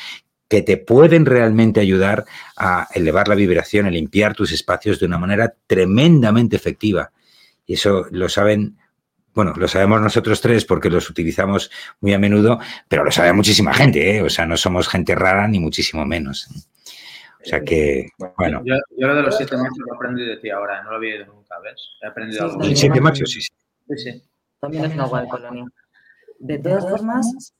que 0.47 0.61
te 0.61 0.77
pueden 0.77 1.25
realmente 1.25 1.79
ayudar 1.79 2.25
a 2.55 2.87
elevar 2.93 3.27
la 3.29 3.35
vibración, 3.35 3.87
a 3.87 3.89
limpiar 3.89 4.35
tus 4.35 4.51
espacios 4.51 4.99
de 4.99 5.07
una 5.07 5.17
manera 5.17 5.55
tremendamente 5.65 6.55
efectiva. 6.55 7.11
Y 7.65 7.73
eso 7.73 8.05
lo 8.11 8.29
saben, 8.29 8.77
bueno, 9.33 9.53
lo 9.55 9.67
sabemos 9.67 10.01
nosotros 10.01 10.39
tres 10.41 10.65
porque 10.65 10.89
los 10.89 11.09
utilizamos 11.09 11.71
muy 11.99 12.13
a 12.13 12.19
menudo, 12.19 12.59
pero 12.87 13.03
lo 13.03 13.11
sabe 13.11 13.33
muchísima 13.33 13.73
gente, 13.73 14.17
¿eh? 14.17 14.21
O 14.21 14.29
sea, 14.29 14.45
no 14.45 14.55
somos 14.57 14.87
gente 14.87 15.15
rara 15.15 15.47
ni 15.47 15.59
muchísimo 15.59 16.05
menos. 16.05 16.47
O 17.41 17.47
sea 17.47 17.61
que, 17.61 18.09
bueno. 18.37 18.63
Yo, 18.65 18.75
lo 18.97 19.15
de 19.15 19.21
los 19.21 19.37
siete 19.37 19.55
machos 19.55 19.77
lo 19.85 19.95
aprendí 19.95 20.25
de 20.25 20.37
ti 20.37 20.49
ahora, 20.49 20.83
no 20.83 20.91
lo 20.91 20.95
había 20.97 21.15
oído 21.15 21.25
nunca, 21.27 21.59
¿ves? 21.59 21.79
He 22.01 22.07
aprendido 22.07 22.45
algo. 22.45 22.63
¿El 22.63 22.75
siete 22.75 22.99
machos? 23.01 23.29
Sí, 23.29 23.41
sí. 23.97 24.23
También 24.59 24.85
es 24.85 24.93
una 24.93 25.05
guay 25.05 25.27
colonia. 25.27 25.65
De 26.39 26.57
todas 26.57 26.89
formas, 26.89 27.53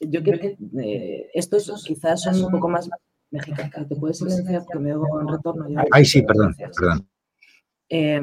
yo 0.00 0.22
creo 0.22 0.38
que 0.38 0.58
eh, 0.82 1.30
estos 1.32 1.84
quizás 1.86 2.22
son 2.22 2.44
un 2.44 2.50
poco 2.50 2.68
más 2.68 2.90
mexicanos. 3.30 3.88
¿Te 3.88 3.96
puedes 3.96 4.18
silenciar? 4.18 4.62
Que 4.70 4.78
me 4.78 4.92
hago 4.92 5.20
en 5.20 5.28
retorno. 5.28 5.84
Ay, 5.90 6.04
sí, 6.04 6.22
perdón, 6.22 6.54
perdón. 6.76 7.08
Eh, 7.88 8.20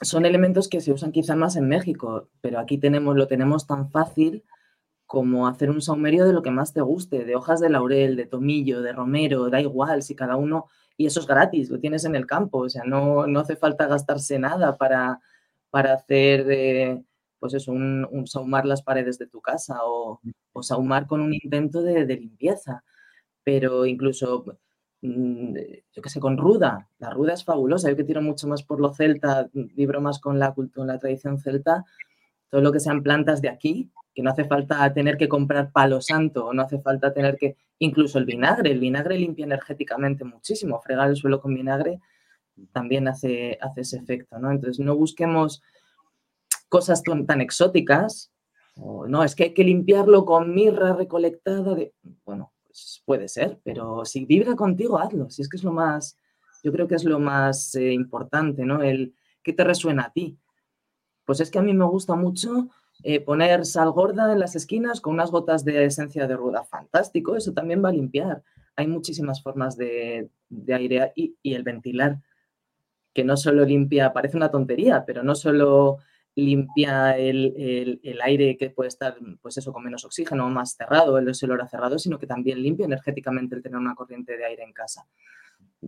son 0.00 0.24
elementos 0.26 0.68
que 0.68 0.80
se 0.80 0.92
usan 0.92 1.12
quizá 1.12 1.36
más 1.36 1.56
en 1.56 1.68
México, 1.68 2.28
pero 2.40 2.58
aquí 2.58 2.78
tenemos, 2.78 3.16
lo 3.16 3.26
tenemos 3.26 3.66
tan 3.66 3.90
fácil 3.90 4.44
como 5.06 5.48
hacer 5.48 5.70
un 5.70 5.82
saumerio 5.82 6.24
de 6.24 6.32
lo 6.32 6.42
que 6.42 6.52
más 6.52 6.72
te 6.72 6.80
guste, 6.80 7.24
de 7.24 7.34
hojas 7.34 7.60
de 7.60 7.68
laurel, 7.68 8.16
de 8.16 8.26
tomillo, 8.26 8.80
de 8.80 8.92
romero, 8.92 9.50
da 9.50 9.60
igual, 9.60 10.02
si 10.02 10.14
cada 10.14 10.36
uno, 10.36 10.66
y 10.96 11.06
eso 11.06 11.20
es 11.20 11.26
gratis, 11.26 11.68
lo 11.70 11.80
tienes 11.80 12.04
en 12.04 12.14
el 12.14 12.26
campo, 12.26 12.58
o 12.58 12.68
sea, 12.68 12.84
no, 12.84 13.26
no 13.26 13.40
hace 13.40 13.56
falta 13.56 13.88
gastarse 13.88 14.38
nada 14.38 14.76
para, 14.78 15.20
para 15.70 15.94
hacer, 15.94 16.46
eh, 16.50 17.02
pues 17.40 17.54
eso, 17.54 17.72
un, 17.72 18.06
un, 18.10 18.26
saumar 18.26 18.66
las 18.66 18.82
paredes 18.82 19.18
de 19.18 19.26
tu 19.26 19.40
casa 19.40 19.78
o, 19.84 20.20
o 20.52 20.62
saumar 20.62 21.06
con 21.06 21.20
un 21.20 21.34
intento 21.34 21.82
de, 21.82 22.06
de 22.06 22.16
limpieza, 22.16 22.84
pero 23.42 23.86
incluso 23.86 24.44
yo 25.02 26.02
qué 26.02 26.08
sé, 26.08 26.20
con 26.20 26.36
ruda. 26.36 26.88
La 26.98 27.10
ruda 27.10 27.32
es 27.32 27.44
fabulosa. 27.44 27.88
Yo 27.88 27.96
que 27.96 28.04
tiro 28.04 28.22
mucho 28.22 28.46
más 28.46 28.62
por 28.62 28.80
lo 28.80 28.92
celta, 28.92 29.48
vibro 29.52 30.00
más 30.00 30.18
con 30.18 30.38
la 30.38 30.52
cultura, 30.52 30.94
la 30.94 30.98
tradición 30.98 31.38
celta. 31.38 31.84
Todo 32.48 32.60
lo 32.60 32.72
que 32.72 32.80
sean 32.80 33.02
plantas 33.02 33.40
de 33.40 33.48
aquí, 33.48 33.90
que 34.14 34.22
no 34.22 34.30
hace 34.30 34.44
falta 34.44 34.92
tener 34.92 35.16
que 35.16 35.28
comprar 35.28 35.70
palo 35.72 36.00
santo, 36.00 36.52
no 36.52 36.62
hace 36.62 36.80
falta 36.80 37.12
tener 37.12 37.36
que, 37.36 37.56
incluso 37.78 38.18
el 38.18 38.24
vinagre, 38.24 38.72
el 38.72 38.80
vinagre 38.80 39.16
limpia 39.18 39.44
energéticamente 39.44 40.24
muchísimo. 40.24 40.80
Fregar 40.80 41.08
el 41.08 41.16
suelo 41.16 41.40
con 41.40 41.54
vinagre 41.54 42.00
también 42.72 43.08
hace, 43.08 43.58
hace 43.60 43.82
ese 43.82 43.96
efecto, 43.98 44.38
¿no? 44.38 44.50
Entonces 44.50 44.84
no 44.84 44.96
busquemos 44.96 45.62
cosas 46.68 47.02
tan, 47.02 47.40
exóticas. 47.40 48.30
no, 48.76 49.24
es 49.24 49.34
que 49.34 49.44
hay 49.44 49.54
que 49.54 49.64
limpiarlo 49.64 50.24
con 50.24 50.54
mirra 50.54 50.94
recolectada 50.94 51.74
de. 51.74 51.94
Bueno, 52.24 52.52
pues, 52.80 53.02
puede 53.04 53.28
ser, 53.28 53.60
pero 53.62 54.04
si 54.04 54.24
vibra 54.24 54.54
contigo, 54.56 54.98
hazlo. 54.98 55.30
Si 55.30 55.42
es 55.42 55.48
que 55.48 55.56
es 55.56 55.64
lo 55.64 55.72
más, 55.72 56.16
yo 56.62 56.72
creo 56.72 56.88
que 56.88 56.94
es 56.94 57.04
lo 57.04 57.18
más 57.18 57.74
eh, 57.74 57.92
importante, 57.92 58.64
¿no? 58.64 58.82
El 58.82 59.14
que 59.42 59.52
te 59.52 59.64
resuena 59.64 60.04
a 60.04 60.12
ti. 60.12 60.38
Pues 61.24 61.40
es 61.40 61.50
que 61.50 61.58
a 61.58 61.62
mí 61.62 61.72
me 61.74 61.84
gusta 61.84 62.14
mucho 62.16 62.68
eh, 63.02 63.20
poner 63.20 63.64
sal 63.64 63.90
gorda 63.92 64.32
en 64.32 64.40
las 64.40 64.56
esquinas 64.56 65.00
con 65.00 65.14
unas 65.14 65.30
gotas 65.30 65.64
de 65.64 65.84
esencia 65.84 66.26
de 66.26 66.36
ruda. 66.36 66.64
Fantástico, 66.64 67.36
eso 67.36 67.52
también 67.52 67.82
va 67.84 67.90
a 67.90 67.92
limpiar. 67.92 68.42
Hay 68.76 68.86
muchísimas 68.86 69.42
formas 69.42 69.76
de, 69.76 70.30
de 70.48 70.74
aire 70.74 71.12
y, 71.14 71.36
y 71.42 71.54
el 71.54 71.62
ventilar, 71.62 72.20
que 73.12 73.24
no 73.24 73.36
solo 73.36 73.64
limpia, 73.64 74.12
parece 74.12 74.36
una 74.36 74.50
tontería, 74.50 75.04
pero 75.04 75.22
no 75.22 75.34
solo 75.34 75.98
limpia 76.36 77.16
el, 77.16 78.00
aire 78.22 78.56
que 78.56 78.70
puede 78.70 78.88
estar, 78.88 79.16
pues 79.40 79.58
eso, 79.58 79.72
con 79.72 79.84
menos 79.84 80.04
oxígeno, 80.04 80.48
más 80.50 80.74
cerrado, 80.76 81.18
el 81.18 81.32
olor 81.42 81.68
cerrado, 81.68 81.98
sino 81.98 82.18
que 82.18 82.26
también 82.26 82.62
limpia 82.62 82.86
energéticamente 82.86 83.56
el 83.56 83.62
tener 83.62 83.78
una 83.78 83.94
corriente 83.94 84.36
de 84.36 84.44
aire 84.44 84.62
en 84.62 84.72
casa. 84.72 85.06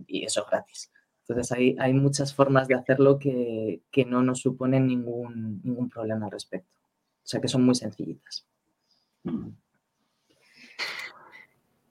Y 0.07 0.23
eso 0.23 0.41
es 0.41 0.49
gratis. 0.49 0.91
Entonces 1.27 1.51
hay, 1.53 1.75
hay 1.79 1.93
muchas 1.93 2.33
formas 2.33 2.67
de 2.67 2.75
hacerlo 2.75 3.17
que, 3.17 3.81
no 4.07 4.23
nos 4.23 4.41
suponen 4.41 4.87
ningún, 4.87 5.61
ningún 5.63 5.89
problema 5.89 6.25
al 6.25 6.31
respecto. 6.31 6.69
O 6.75 7.25
sea 7.25 7.39
que 7.39 7.47
son 7.47 7.63
muy 7.63 7.75
sencillitas. 7.75 8.45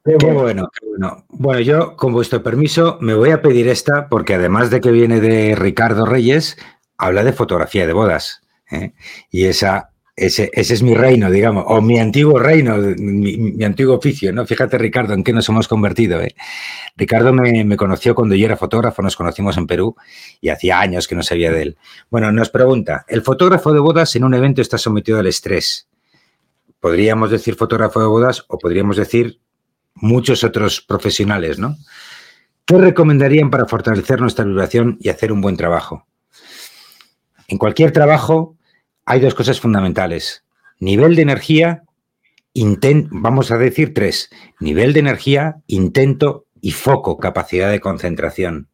Qué 0.04 0.16
bueno, 0.16 0.68
qué 0.78 0.86
bueno. 0.86 1.24
Bueno, 1.28 1.60
yo, 1.60 1.96
con 1.96 2.12
vuestro 2.12 2.42
permiso, 2.42 2.98
me 3.00 3.14
voy 3.14 3.30
a 3.30 3.40
pedir 3.40 3.68
esta 3.68 4.08
porque 4.08 4.34
además 4.34 4.68
de 4.70 4.80
que 4.80 4.90
viene 4.90 5.20
de 5.20 5.54
Ricardo 5.54 6.04
Reyes, 6.04 6.58
habla 6.98 7.24
de 7.24 7.32
fotografía 7.32 7.86
de 7.86 7.92
bodas. 7.92 8.41
¿Eh? 8.72 8.94
Y 9.30 9.44
esa, 9.44 9.90
ese, 10.16 10.50
ese, 10.52 10.74
es 10.74 10.82
mi 10.82 10.94
reino, 10.94 11.30
digamos, 11.30 11.64
o 11.68 11.80
mi 11.80 11.98
antiguo 11.98 12.38
reino, 12.38 12.76
mi, 12.98 13.64
antiguo 13.64 13.96
oficio, 13.96 14.32
¿no? 14.32 14.44
Fíjate, 14.46 14.76
Ricardo, 14.78 15.14
en 15.14 15.24
qué 15.24 15.32
nos 15.32 15.48
hemos 15.48 15.68
convertido. 15.68 16.20
¿eh? 16.20 16.34
Ricardo 16.96 17.32
me, 17.32 17.64
me, 17.64 17.76
conoció 17.76 18.14
cuando 18.14 18.34
yo 18.34 18.46
era 18.46 18.56
fotógrafo, 18.56 19.02
nos 19.02 19.16
conocimos 19.16 19.56
en 19.56 19.66
Perú 19.66 19.96
y 20.40 20.50
hacía 20.50 20.80
años 20.80 21.08
que 21.08 21.14
no 21.14 21.22
sabía 21.22 21.50
de 21.50 21.62
él. 21.62 21.76
Bueno, 22.10 22.30
nos 22.32 22.50
pregunta, 22.50 23.04
¿el 23.08 23.22
fotógrafo 23.22 23.72
de 23.72 23.80
bodas 23.80 24.14
en 24.16 24.24
un 24.24 24.34
evento 24.34 24.60
está 24.60 24.76
sometido 24.76 25.18
al 25.18 25.26
estrés? 25.26 25.88
Podríamos 26.80 27.30
decir 27.30 27.54
fotógrafo 27.54 28.00
de 28.00 28.06
bodas 28.06 28.44
o 28.48 28.58
podríamos 28.58 28.96
decir 28.96 29.40
muchos 29.94 30.44
otros 30.44 30.80
profesionales, 30.80 31.58
¿no? 31.58 31.76
¿Qué 32.64 32.76
recomendarían 32.76 33.50
para 33.50 33.66
fortalecer 33.66 34.20
nuestra 34.20 34.44
vibración 34.44 34.96
y 35.00 35.08
hacer 35.08 35.32
un 35.32 35.40
buen 35.40 35.56
trabajo? 35.56 36.06
En 37.48 37.58
cualquier 37.58 37.92
trabajo 37.92 38.56
hay 39.04 39.20
dos 39.20 39.34
cosas 39.34 39.60
fundamentales. 39.60 40.44
Nivel 40.78 41.16
de 41.16 41.22
energía, 41.22 41.84
intent, 42.52 43.08
vamos 43.10 43.50
a 43.50 43.58
decir 43.58 43.94
tres. 43.94 44.30
Nivel 44.60 44.92
de 44.92 45.00
energía, 45.00 45.56
intento 45.66 46.46
y 46.60 46.72
foco, 46.72 47.18
capacidad 47.18 47.70
de 47.70 47.80
concentración. 47.80 48.68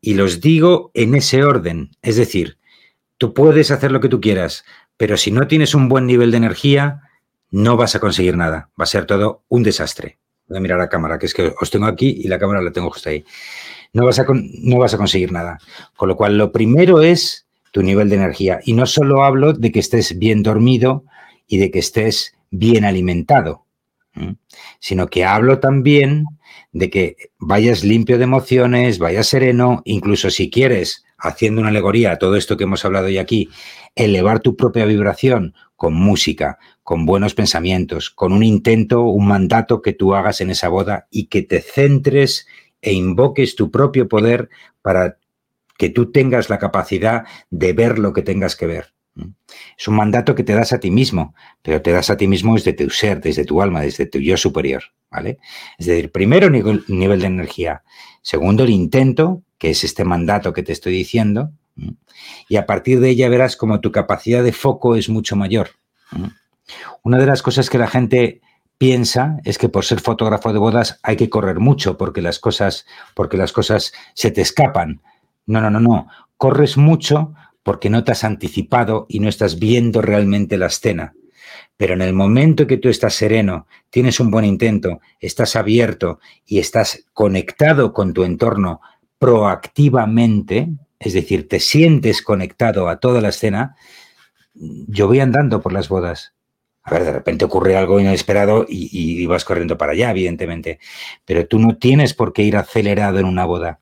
Y 0.00 0.14
los 0.14 0.40
digo 0.40 0.90
en 0.94 1.14
ese 1.14 1.42
orden. 1.42 1.90
Es 2.02 2.16
decir, 2.16 2.58
tú 3.18 3.34
puedes 3.34 3.70
hacer 3.70 3.92
lo 3.92 4.00
que 4.00 4.08
tú 4.08 4.20
quieras, 4.20 4.64
pero 4.96 5.16
si 5.16 5.30
no 5.30 5.46
tienes 5.48 5.74
un 5.74 5.88
buen 5.88 6.06
nivel 6.06 6.30
de 6.30 6.36
energía, 6.38 7.02
no 7.50 7.76
vas 7.76 7.94
a 7.94 8.00
conseguir 8.00 8.36
nada. 8.36 8.70
Va 8.78 8.84
a 8.84 8.86
ser 8.86 9.06
todo 9.06 9.44
un 9.48 9.62
desastre. 9.62 10.18
Voy 10.46 10.58
a 10.58 10.60
mirar 10.60 10.78
la 10.78 10.88
cámara, 10.88 11.18
que 11.18 11.26
es 11.26 11.34
que 11.34 11.52
os 11.60 11.70
tengo 11.70 11.86
aquí 11.86 12.20
y 12.24 12.28
la 12.28 12.38
cámara 12.38 12.62
la 12.62 12.72
tengo 12.72 12.90
justo 12.90 13.10
ahí. 13.10 13.24
No 13.92 14.04
vas 14.06 14.18
a, 14.18 14.26
no 14.28 14.78
vas 14.78 14.94
a 14.94 14.98
conseguir 14.98 15.32
nada. 15.32 15.58
Con 15.96 16.08
lo 16.08 16.16
cual, 16.16 16.38
lo 16.38 16.52
primero 16.52 17.02
es 17.02 17.47
tu 17.78 17.84
nivel 17.84 18.08
de 18.08 18.16
energía. 18.16 18.58
Y 18.64 18.72
no 18.72 18.86
solo 18.86 19.22
hablo 19.22 19.52
de 19.52 19.70
que 19.70 19.78
estés 19.78 20.18
bien 20.18 20.42
dormido 20.42 21.04
y 21.46 21.58
de 21.58 21.70
que 21.70 21.78
estés 21.78 22.34
bien 22.50 22.84
alimentado, 22.84 23.66
sino 24.80 25.06
que 25.06 25.24
hablo 25.24 25.60
también 25.60 26.24
de 26.72 26.90
que 26.90 27.16
vayas 27.38 27.84
limpio 27.84 28.18
de 28.18 28.24
emociones, 28.24 28.98
vayas 28.98 29.28
sereno, 29.28 29.82
incluso 29.84 30.28
si 30.30 30.50
quieres, 30.50 31.04
haciendo 31.18 31.60
una 31.60 31.70
alegoría 31.70 32.10
a 32.10 32.18
todo 32.18 32.34
esto 32.34 32.56
que 32.56 32.64
hemos 32.64 32.84
hablado 32.84 33.06
hoy 33.06 33.18
aquí, 33.18 33.48
elevar 33.94 34.40
tu 34.40 34.56
propia 34.56 34.84
vibración 34.84 35.54
con 35.76 35.94
música, 35.94 36.58
con 36.82 37.06
buenos 37.06 37.34
pensamientos, 37.34 38.10
con 38.10 38.32
un 38.32 38.42
intento, 38.42 39.02
un 39.04 39.28
mandato 39.28 39.82
que 39.82 39.92
tú 39.92 40.16
hagas 40.16 40.40
en 40.40 40.50
esa 40.50 40.68
boda 40.68 41.06
y 41.12 41.26
que 41.26 41.42
te 41.42 41.60
centres 41.60 42.48
e 42.82 42.92
invoques 42.92 43.54
tu 43.54 43.70
propio 43.70 44.08
poder 44.08 44.48
para 44.82 45.16
que 45.78 45.88
tú 45.88 46.12
tengas 46.12 46.50
la 46.50 46.58
capacidad 46.58 47.24
de 47.48 47.72
ver 47.72 47.98
lo 47.98 48.12
que 48.12 48.20
tengas 48.20 48.54
que 48.56 48.66
ver. 48.66 48.92
Es 49.76 49.88
un 49.88 49.96
mandato 49.96 50.34
que 50.34 50.44
te 50.44 50.54
das 50.54 50.72
a 50.72 50.80
ti 50.80 50.90
mismo, 50.90 51.34
pero 51.62 51.80
te 51.80 51.90
das 51.90 52.10
a 52.10 52.16
ti 52.16 52.28
mismo 52.28 52.54
desde 52.54 52.72
tu 52.72 52.90
ser, 52.90 53.20
desde 53.20 53.44
tu 53.44 53.62
alma, 53.62 53.80
desde 53.80 54.06
tu 54.06 54.18
yo 54.18 54.36
superior, 54.36 54.82
¿vale? 55.10 55.38
Es 55.78 55.86
decir, 55.86 56.12
primero 56.12 56.50
nivel, 56.50 56.84
nivel 56.88 57.20
de 57.20 57.26
energía, 57.26 57.82
segundo 58.22 58.64
el 58.64 58.70
intento, 58.70 59.42
que 59.56 59.70
es 59.70 59.82
este 59.82 60.04
mandato 60.04 60.52
que 60.52 60.62
te 60.62 60.72
estoy 60.72 60.92
diciendo, 60.92 61.50
y 62.48 62.56
a 62.56 62.66
partir 62.66 63.00
de 63.00 63.10
ella 63.10 63.28
verás 63.28 63.56
como 63.56 63.80
tu 63.80 63.92
capacidad 63.92 64.42
de 64.42 64.52
foco 64.52 64.96
es 64.96 65.08
mucho 65.08 65.36
mayor. 65.36 65.70
Una 67.02 67.18
de 67.18 67.26
las 67.26 67.42
cosas 67.42 67.70
que 67.70 67.78
la 67.78 67.86
gente 67.86 68.40
piensa 68.78 69.38
es 69.44 69.58
que 69.58 69.68
por 69.68 69.84
ser 69.84 70.00
fotógrafo 70.00 70.52
de 70.52 70.58
bodas 70.58 71.00
hay 71.02 71.16
que 71.16 71.30
correr 71.30 71.60
mucho 71.60 71.96
porque 71.96 72.22
las 72.22 72.38
cosas, 72.38 72.86
porque 73.14 73.36
las 73.36 73.52
cosas 73.52 73.92
se 74.14 74.30
te 74.30 74.40
escapan. 74.40 75.00
No, 75.48 75.62
no, 75.62 75.70
no, 75.70 75.80
no. 75.80 76.08
Corres 76.36 76.76
mucho 76.76 77.34
porque 77.62 77.90
no 77.90 78.04
te 78.04 78.12
has 78.12 78.22
anticipado 78.22 79.06
y 79.08 79.18
no 79.18 79.28
estás 79.28 79.58
viendo 79.58 80.02
realmente 80.02 80.58
la 80.58 80.66
escena. 80.66 81.14
Pero 81.78 81.94
en 81.94 82.02
el 82.02 82.12
momento 82.12 82.66
que 82.66 82.76
tú 82.76 82.90
estás 82.90 83.14
sereno, 83.14 83.66
tienes 83.88 84.20
un 84.20 84.30
buen 84.30 84.44
intento, 84.44 85.00
estás 85.20 85.56
abierto 85.56 86.20
y 86.44 86.58
estás 86.58 87.06
conectado 87.14 87.94
con 87.94 88.12
tu 88.12 88.24
entorno 88.24 88.82
proactivamente, 89.18 90.68
es 90.98 91.14
decir, 91.14 91.48
te 91.48 91.60
sientes 91.60 92.20
conectado 92.20 92.88
a 92.88 93.00
toda 93.00 93.22
la 93.22 93.30
escena, 93.30 93.74
yo 94.54 95.06
voy 95.06 95.20
andando 95.20 95.62
por 95.62 95.72
las 95.72 95.88
bodas. 95.88 96.34
A 96.82 96.90
ver, 96.90 97.04
de 97.04 97.12
repente 97.12 97.46
ocurre 97.46 97.76
algo 97.76 98.00
inesperado 98.00 98.66
y, 98.68 99.24
vas 99.26 99.44
corriendo 99.44 99.78
para 99.78 99.92
allá, 99.92 100.10
evidentemente. 100.10 100.78
Pero 101.24 101.46
tú 101.46 101.58
no 101.58 101.76
tienes 101.76 102.12
por 102.12 102.32
qué 102.32 102.42
ir 102.42 102.56
acelerado 102.56 103.18
en 103.18 103.24
una 103.26 103.46
boda 103.46 103.80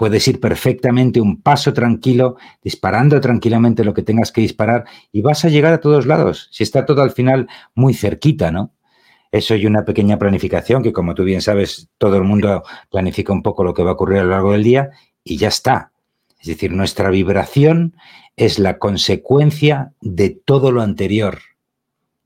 puedes 0.00 0.26
ir 0.28 0.40
perfectamente 0.40 1.20
un 1.20 1.42
paso 1.42 1.74
tranquilo, 1.74 2.36
disparando 2.64 3.20
tranquilamente 3.20 3.84
lo 3.84 3.92
que 3.92 4.02
tengas 4.02 4.32
que 4.32 4.40
disparar 4.40 4.86
y 5.12 5.20
vas 5.20 5.44
a 5.44 5.50
llegar 5.50 5.74
a 5.74 5.80
todos 5.82 6.06
lados, 6.06 6.48
si 6.52 6.62
está 6.62 6.86
todo 6.86 7.02
al 7.02 7.10
final 7.10 7.48
muy 7.74 7.92
cerquita, 7.92 8.50
¿no? 8.50 8.72
Eso 9.30 9.54
y 9.56 9.66
una 9.66 9.84
pequeña 9.84 10.18
planificación, 10.18 10.82
que 10.82 10.94
como 10.94 11.14
tú 11.14 11.24
bien 11.24 11.42
sabes, 11.42 11.90
todo 11.98 12.16
el 12.16 12.22
mundo 12.22 12.62
planifica 12.90 13.34
un 13.34 13.42
poco 13.42 13.62
lo 13.62 13.74
que 13.74 13.82
va 13.82 13.90
a 13.90 13.92
ocurrir 13.92 14.20
a 14.20 14.24
lo 14.24 14.30
largo 14.30 14.52
del 14.52 14.64
día 14.64 14.88
y 15.22 15.36
ya 15.36 15.48
está. 15.48 15.92
Es 16.40 16.46
decir, 16.46 16.72
nuestra 16.72 17.10
vibración 17.10 17.94
es 18.36 18.58
la 18.58 18.78
consecuencia 18.78 19.92
de 20.00 20.30
todo 20.30 20.72
lo 20.72 20.80
anterior. 20.80 21.40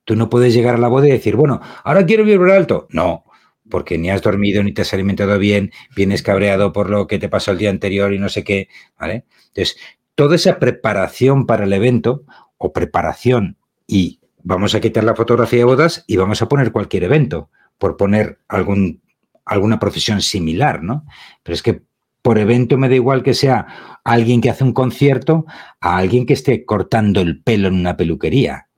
Tú 0.05 0.14
no 0.14 0.30
puedes 0.30 0.55
llegar 0.55 0.76
a 0.76 0.78
la 0.78 0.86
boda 0.86 1.09
y 1.09 1.10
decir, 1.10 1.34
bueno, 1.34 1.60
ahora 1.82 2.06
quiero 2.06 2.22
vibrar 2.22 2.56
alto. 2.56 2.86
No, 2.90 3.24
porque 3.68 3.98
ni 3.98 4.10
has 4.10 4.22
dormido 4.22 4.62
ni 4.62 4.72
te 4.72 4.82
has 4.82 4.92
alimentado 4.94 5.38
bien, 5.38 5.72
vienes 5.96 6.22
cabreado 6.22 6.72
por 6.72 6.90
lo 6.90 7.06
que 7.06 7.18
te 7.18 7.28
pasó 7.28 7.52
el 7.52 7.58
día 7.58 7.70
anterior 7.70 8.12
y 8.12 8.18
no 8.18 8.28
sé 8.28 8.44
qué, 8.44 8.68
¿vale? 8.98 9.24
Entonces, 9.48 9.76
toda 10.14 10.36
esa 10.36 10.58
preparación 10.58 11.46
para 11.46 11.64
el 11.64 11.72
evento 11.72 12.24
o 12.58 12.72
preparación 12.72 13.56
y 13.86 14.20
vamos 14.42 14.74
a 14.74 14.80
quitar 14.80 15.04
la 15.04 15.14
fotografía 15.14 15.60
de 15.60 15.64
bodas 15.64 16.04
y 16.06 16.16
vamos 16.16 16.42
a 16.42 16.48
poner 16.48 16.72
cualquier 16.72 17.04
evento, 17.04 17.50
por 17.78 17.96
poner 17.96 18.38
algún, 18.48 19.02
alguna 19.44 19.78
profesión 19.78 20.20
similar, 20.20 20.82
¿no? 20.82 21.04
Pero 21.42 21.54
es 21.54 21.62
que 21.62 21.82
por 22.22 22.38
evento 22.38 22.78
me 22.78 22.88
da 22.88 22.94
igual 22.94 23.22
que 23.22 23.34
sea 23.34 24.00
alguien 24.04 24.40
que 24.40 24.50
hace 24.50 24.64
un 24.64 24.72
concierto 24.72 25.44
a 25.80 25.98
alguien 25.98 26.24
que 26.24 26.32
esté 26.32 26.64
cortando 26.64 27.20
el 27.20 27.42
pelo 27.42 27.68
en 27.68 27.74
una 27.74 27.96
peluquería. 27.96 28.68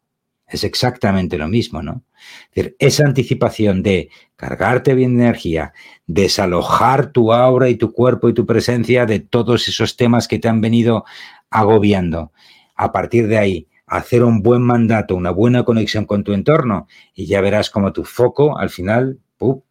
Es 0.47 0.63
exactamente 0.65 1.39
lo 1.39 1.49
mismo, 1.49 1.83
¿no? 1.83 2.05
Es 2.51 2.55
decir, 2.55 2.77
esa 2.79 3.05
anticipación 3.05 3.83
de 3.83 4.11
cargarte 4.37 4.95
bien 4.95 5.17
de 5.17 5.25
energía, 5.25 5.73
desalojar 6.07 7.13
tu 7.13 7.33
aura 7.33 7.69
y 7.69 7.77
tu 7.77 7.93
cuerpo 7.93 8.29
y 8.29 8.35
tu 8.35 8.47
presencia 8.47 9.07
de 9.07 9.21
todos 9.21 9.67
esos 9.69 9.97
temas 9.97 10.29
que 10.29 10.39
te 10.39 10.49
han 10.49 10.61
venido 10.61 11.05
agobiando. 11.51 12.33
A 12.77 12.93
partir 12.93 13.27
de 13.27 13.39
ahí, 13.39 13.69
hacer 13.87 14.23
un 14.23 14.43
buen 14.43 14.63
mandato, 14.63 15.17
una 15.17 15.31
buena 15.31 15.65
conexión 15.65 16.05
con 16.05 16.25
tu 16.25 16.33
entorno 16.33 16.87
y 17.15 17.27
ya 17.27 17.41
verás 17.41 17.71
como 17.71 17.93
tu 17.93 18.05
foco 18.05 18.59
al 18.59 18.71
final 18.71 19.21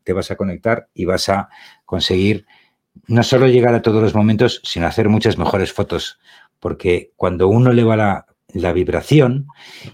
te 0.03 0.13
vas 0.13 0.31
a 0.31 0.35
conectar 0.35 0.89
y 0.93 1.05
vas 1.05 1.29
a 1.29 1.49
conseguir 1.85 2.45
no 3.07 3.23
solo 3.23 3.47
llegar 3.47 3.73
a 3.73 3.81
todos 3.81 4.01
los 4.01 4.15
momentos, 4.15 4.61
sino 4.63 4.87
hacer 4.87 5.09
muchas 5.09 5.37
mejores 5.37 5.73
fotos. 5.73 6.19
Porque 6.59 7.11
cuando 7.15 7.47
uno 7.47 7.73
le 7.73 7.83
va 7.83 7.97
la 7.97 8.25
la 8.55 8.73
vibración, 8.73 9.47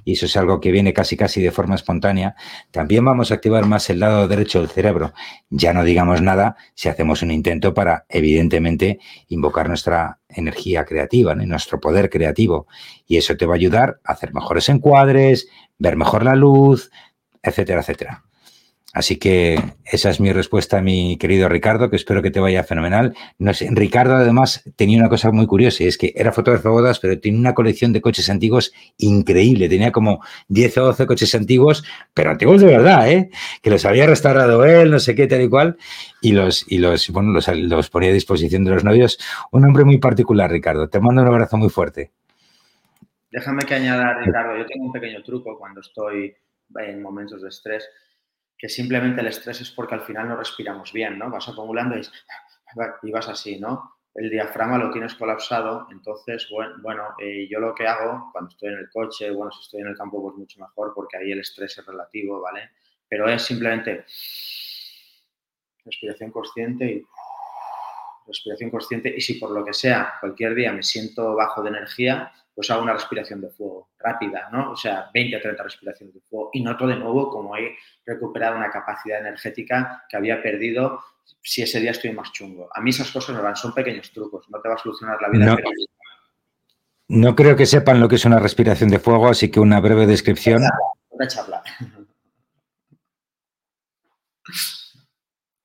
y 0.06 0.14
eso 0.14 0.28
es 0.28 0.38
algo 0.38 0.60
que 0.60 0.72
viene 0.72 0.94
casi 0.94 1.18
casi 1.18 1.42
de 1.42 1.52
forma 1.52 1.76
espontánea, 1.76 2.36
también 2.72 3.04
vamos 3.04 3.32
a 3.32 3.36
activar 3.36 3.66
más 3.66 3.90
el 3.90 4.00
lado 4.00 4.28
derecho 4.28 4.60
del 4.60 4.70
cerebro. 4.70 5.14
Ya 5.50 5.74
no 5.74 5.84
digamos 5.84 6.22
nada 6.22 6.56
si 6.76 6.88
hacemos 6.88 7.24
un 7.24 7.32
intento 7.32 7.74
para, 7.74 8.06
evidentemente, 8.08 9.00
invocar 9.28 9.68
nuestra 9.68 10.20
energía 10.30 10.86
creativa, 10.86 11.34
nuestro 11.36 11.80
poder 11.80 12.10
creativo. 12.10 12.68
Y 13.08 13.18
eso 13.18 13.36
te 13.36 13.46
va 13.46 13.54
a 13.54 13.58
ayudar 13.58 14.00
a 14.04 14.14
hacer 14.14 14.34
mejores 14.34 14.70
encuadres, 14.70 15.50
ver 15.80 15.98
mejor 15.98 16.24
la 16.24 16.36
luz, 16.36 16.92
etcétera, 17.42 17.82
etcétera. 17.82 18.24
Así 18.94 19.18
que 19.18 19.58
esa 19.86 20.10
es 20.10 20.20
mi 20.20 20.34
respuesta 20.34 20.82
mi 20.82 21.18
querido 21.18 21.48
Ricardo, 21.48 21.90
que 21.90 21.96
espero 21.96 22.22
que 22.22 22.30
te 22.30 22.42
vaya 22.42 22.64
fenomenal. 22.66 23.16
No 23.40 23.54
sé, 23.54 23.70
Ricardo 23.72 24.16
además 24.16 24.70
tenía 24.76 25.00
una 25.00 25.08
cosa 25.08 25.32
muy 25.32 25.48
curiosa, 25.48 25.84
y 25.84 25.88
es 25.88 25.98
que 25.98 26.12
era 26.16 26.34
fotógrafo 26.34 26.70
de 26.70 26.74
bodas, 26.74 27.00
pero 27.00 27.18
tiene 27.18 27.40
una 27.40 27.54
colección 27.54 27.94
de 27.94 28.02
coches 28.02 28.30
antiguos 28.30 28.74
increíble. 28.98 29.70
Tenía 29.70 29.94
como 29.94 30.22
10 30.50 30.78
o 30.80 30.86
12 30.88 31.08
coches 31.08 31.34
antiguos, 31.36 31.86
pero 32.14 32.32
antiguos 32.32 32.60
de 32.60 32.68
verdad, 32.68 33.10
¿eh? 33.10 33.30
Que 33.62 33.70
los 33.70 33.86
había 33.86 34.08
restaurado 34.08 34.66
él, 34.66 34.92
no 34.92 35.00
sé 35.00 35.16
qué, 35.16 35.26
tal 35.28 35.42
y 35.42 35.50
cual, 35.50 35.78
y 36.22 36.34
los, 36.34 36.70
y 36.70 36.80
los, 36.80 37.10
bueno, 37.12 37.32
los, 37.32 37.48
los 37.48 37.90
ponía 37.90 38.10
a 38.10 38.14
disposición 38.14 38.66
de 38.66 38.72
los 38.72 38.84
novios. 38.84 39.20
Un 39.52 39.66
hombre 39.66 39.86
muy 39.86 40.00
particular, 40.00 40.52
Ricardo. 40.52 40.90
Te 40.90 41.00
mando 41.00 41.22
un 41.22 41.30
abrazo 41.30 41.56
muy 41.56 41.70
fuerte. 41.70 42.12
Déjame 43.32 43.64
que 43.64 43.76
añada, 43.76 44.20
Ricardo, 44.22 44.58
yo 44.58 44.66
tengo 44.66 44.88
un 44.88 44.92
pequeño 44.92 45.24
truco 45.24 45.58
cuando 45.58 45.80
estoy 45.80 46.34
en 46.76 47.02
momentos 47.02 47.42
de 47.42 47.48
estrés 47.48 47.88
que 48.62 48.70
simplemente 48.70 49.22
el 49.22 49.28
estrés 49.28 49.60
es 49.62 49.72
porque 49.72 49.96
al 49.96 50.02
final 50.02 50.30
no 50.30 50.36
respiramos 50.36 50.94
bien, 50.94 51.18
¿no? 51.18 51.32
Vas 51.32 51.50
acumulando 51.50 51.96
y, 51.98 53.12
vas 53.12 53.28
así, 53.28 53.60
¿no? 53.60 53.96
El 54.14 54.30
diafragma 54.30 54.78
lo 54.78 54.92
tienes 54.92 55.16
colapsado, 55.16 55.88
entonces, 55.90 56.48
bueno, 56.84 57.16
eh, 57.20 57.48
yo 57.50 57.60
lo 57.60 57.74
que 57.74 57.88
hago 57.88 58.30
cuando 58.32 58.52
estoy 58.52 58.70
en 58.70 58.78
el 58.78 58.90
coche, 58.92 59.32
bueno, 59.32 59.52
si 59.52 59.62
estoy 59.62 59.82
en 59.82 59.88
el 59.88 59.98
campo, 59.98 60.22
pues 60.22 60.36
mucho 60.36 60.60
mejor 60.60 60.94
porque 60.94 61.18
ahí 61.18 61.32
el 61.32 61.40
estrés 61.40 61.76
es 61.76 61.84
relativo, 61.84 62.40
¿vale? 62.40 62.70
Pero 63.10 63.28
es 63.28 63.42
simplemente 63.42 64.06
respiración 65.84 66.30
consciente 66.30 66.86
y 66.86 67.06
respiración 68.28 68.70
consciente 68.70 69.12
y 69.18 69.22
si 69.22 69.40
por 69.40 69.50
lo 69.50 69.66
que 69.66 69.74
sea 69.74 70.14
cualquier 70.20 70.54
día 70.54 70.72
me 70.72 70.84
siento 70.84 71.34
bajo 71.34 71.64
de 71.64 71.70
energía, 71.70 72.32
pues 72.53 72.69
hago 72.69 72.84
una 72.84 72.94
respiración 72.94 73.41
de 73.41 73.49
fuego 73.49 73.90
rápida, 73.99 74.49
¿no? 74.52 74.72
O 74.72 74.76
sea, 74.76 75.10
20 75.14 75.38
o 75.38 75.41
30 75.41 75.64
respiraciones 75.64 76.15
de 76.15 76.22
fuego 76.22 76.49
y 76.53 76.61
noto 76.61 76.86
de 76.86 76.95
nuevo 76.95 77.30
como 77.30 77.56
he 77.56 77.76
recuperado 78.06 78.57
una 78.57 78.69
capacidad 78.69 79.19
energética 79.19 80.06
que 80.10 80.18
había 80.18 80.41
perdido 80.41 80.99
si 81.41 81.61
ese 81.61 81.80
día 81.80 81.91
estoy 81.91 82.11
más 82.11 82.32
chungo. 82.32 82.69
A 82.73 82.82
mí 82.82 82.90
esas 82.90 83.11
cosas 83.11 83.36
me 83.36 83.41
van, 83.41 83.56
son 83.56 83.73
pequeños 83.73 84.11
trucos, 84.11 84.49
no 84.49 84.60
te 84.60 84.69
va 84.69 84.76
a 84.76 84.78
solucionar 84.78 85.22
la 85.22 85.30
vida. 85.30 85.45
No, 85.45 85.57
no 87.07 87.36
creo 87.36 87.56
que 87.56 87.65
sepan 87.65 87.99
lo 87.99 88.07
que 88.07 88.15
es 88.15 88.26
una 88.26 88.40
respiración 88.40 88.90
de 88.90 88.99
fuego, 88.99 89.30
así 89.30 89.49
que 89.49 89.60
una 89.60 89.80
breve 89.80 90.06
descripción. 90.06 90.64
Una 91.10 91.28
charla. 91.28 91.64
Una 91.80 92.07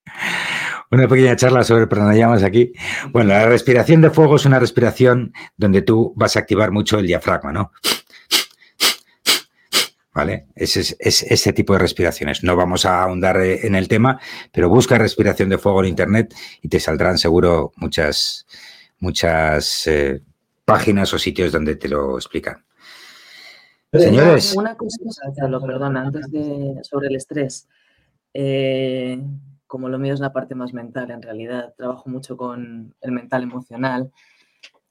pequeña 0.91 1.37
charla 1.37 1.65
sobre 1.65 1.87
pranayamas 1.87 2.43
aquí. 2.43 2.73
Bueno, 3.11 3.31
la 3.31 3.47
respiración 3.47 4.01
de 4.01 4.11
fuego 4.11 4.37
es 4.37 4.45
una 4.45 4.59
respiración 4.59 5.33
donde 5.57 5.83
tú 5.83 6.13
vas 6.17 6.37
a 6.37 6.41
activar 6.41 6.71
mucho 6.71 6.99
el 6.99 7.07
diafragma, 7.07 7.53
¿no? 7.53 7.73
¿Vale? 10.15 10.47
Es, 10.55 10.97
ese 10.99 11.53
tipo 11.53 11.75
de 11.75 11.79
respiraciones. 11.79 12.43
No 12.43 12.57
vamos 12.57 12.87
a 12.87 13.03
ahondar 13.03 13.39
eh, 13.39 13.67
en 13.67 13.75
el 13.75 13.87
tema, 13.87 14.19
pero 14.51 14.71
busca 14.71 14.97
respiración 14.97 15.51
de 15.51 15.59
fuego 15.59 15.81
en 15.81 15.91
Internet 15.91 16.35
y 16.63 16.69
te 16.69 16.81
saldrán 16.81 17.19
seguro 17.19 17.73
muchas, 17.77 18.47
muchas 18.99 19.87
eh, 19.87 20.23
páginas 20.65 21.13
o 21.13 21.19
sitios 21.19 21.53
donde 21.53 21.77
te 21.77 21.89
lo 21.89 22.17
explican. 22.17 22.65
Señores. 23.93 24.55
Una 24.55 24.75
cosa, 24.75 24.99
perdón, 25.67 25.97
antes 25.97 26.31
de 26.31 26.79
sobre 26.83 27.09
el 27.09 27.17
estrés. 27.17 27.69
Eh, 28.33 29.19
como 29.67 29.89
lo 29.89 29.99
mío 29.99 30.15
es 30.15 30.21
la 30.21 30.33
parte 30.33 30.55
más 30.55 30.73
mental, 30.73 31.11
en 31.11 31.23
realidad 31.23 31.75
trabajo 31.77 32.09
mucho 32.09 32.37
con 32.37 32.95
el 33.01 33.13
mental 33.13 33.43
emocional. 33.43 34.13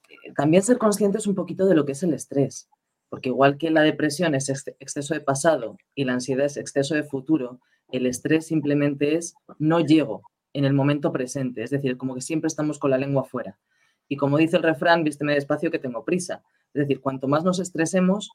Eh, 0.08 0.32
también 0.36 0.62
ser 0.62 0.78
conscientes 0.78 1.26
un 1.26 1.34
poquito 1.34 1.66
de 1.66 1.74
lo 1.74 1.84
que 1.84 1.92
es 1.92 2.02
el 2.02 2.14
estrés, 2.14 2.68
porque 3.08 3.30
igual 3.30 3.58
que 3.58 3.70
la 3.70 3.82
depresión 3.82 4.34
es 4.34 4.48
exceso 4.78 5.14
de 5.14 5.20
pasado 5.20 5.78
y 5.94 6.04
la 6.04 6.14
ansiedad 6.14 6.46
es 6.46 6.56
exceso 6.56 6.94
de 6.94 7.04
futuro, 7.04 7.60
el 7.90 8.06
estrés 8.06 8.46
simplemente 8.46 9.16
es 9.16 9.34
no 9.58 9.80
llego 9.80 10.22
en 10.52 10.64
el 10.64 10.72
momento 10.72 11.12
presente, 11.12 11.62
es 11.62 11.70
decir, 11.70 11.96
como 11.96 12.14
que 12.14 12.20
siempre 12.20 12.48
estamos 12.48 12.78
con 12.78 12.90
la 12.90 12.98
lengua 12.98 13.22
afuera. 13.22 13.58
Y 14.08 14.16
como 14.16 14.38
dice 14.38 14.56
el 14.56 14.62
refrán, 14.62 15.04
vísteme 15.04 15.34
despacio 15.34 15.70
que 15.70 15.78
tengo 15.78 16.04
prisa. 16.04 16.42
Es 16.72 16.80
decir, 16.80 17.00
cuanto 17.00 17.28
más 17.28 17.44
nos 17.44 17.58
estresemos, 17.58 18.30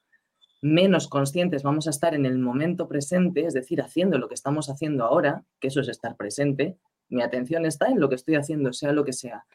menos 0.62 1.08
conscientes 1.08 1.64
vamos 1.64 1.88
a 1.88 1.90
estar 1.90 2.14
en 2.14 2.26
el 2.26 2.38
momento 2.38 2.88
presente, 2.88 3.46
es 3.46 3.54
decir, 3.54 3.82
haciendo 3.82 4.18
lo 4.20 4.28
que 4.28 4.36
estamos 4.36 4.70
haciendo 4.70 5.04
ahora, 5.04 5.44
que 5.60 5.68
eso 5.68 5.82
es 5.82 5.88
estar 5.88 6.16
presente. 6.16 6.78
Mi 7.10 7.24
atención 7.24 7.66
está 7.66 7.88
en 7.88 8.00
lo 8.00 8.10
que 8.10 8.16
estoy 8.16 8.36
haciendo, 8.36 8.72
sea 8.72 8.94
lo 8.94 9.04
que 9.04 9.14
sea. 9.14 9.46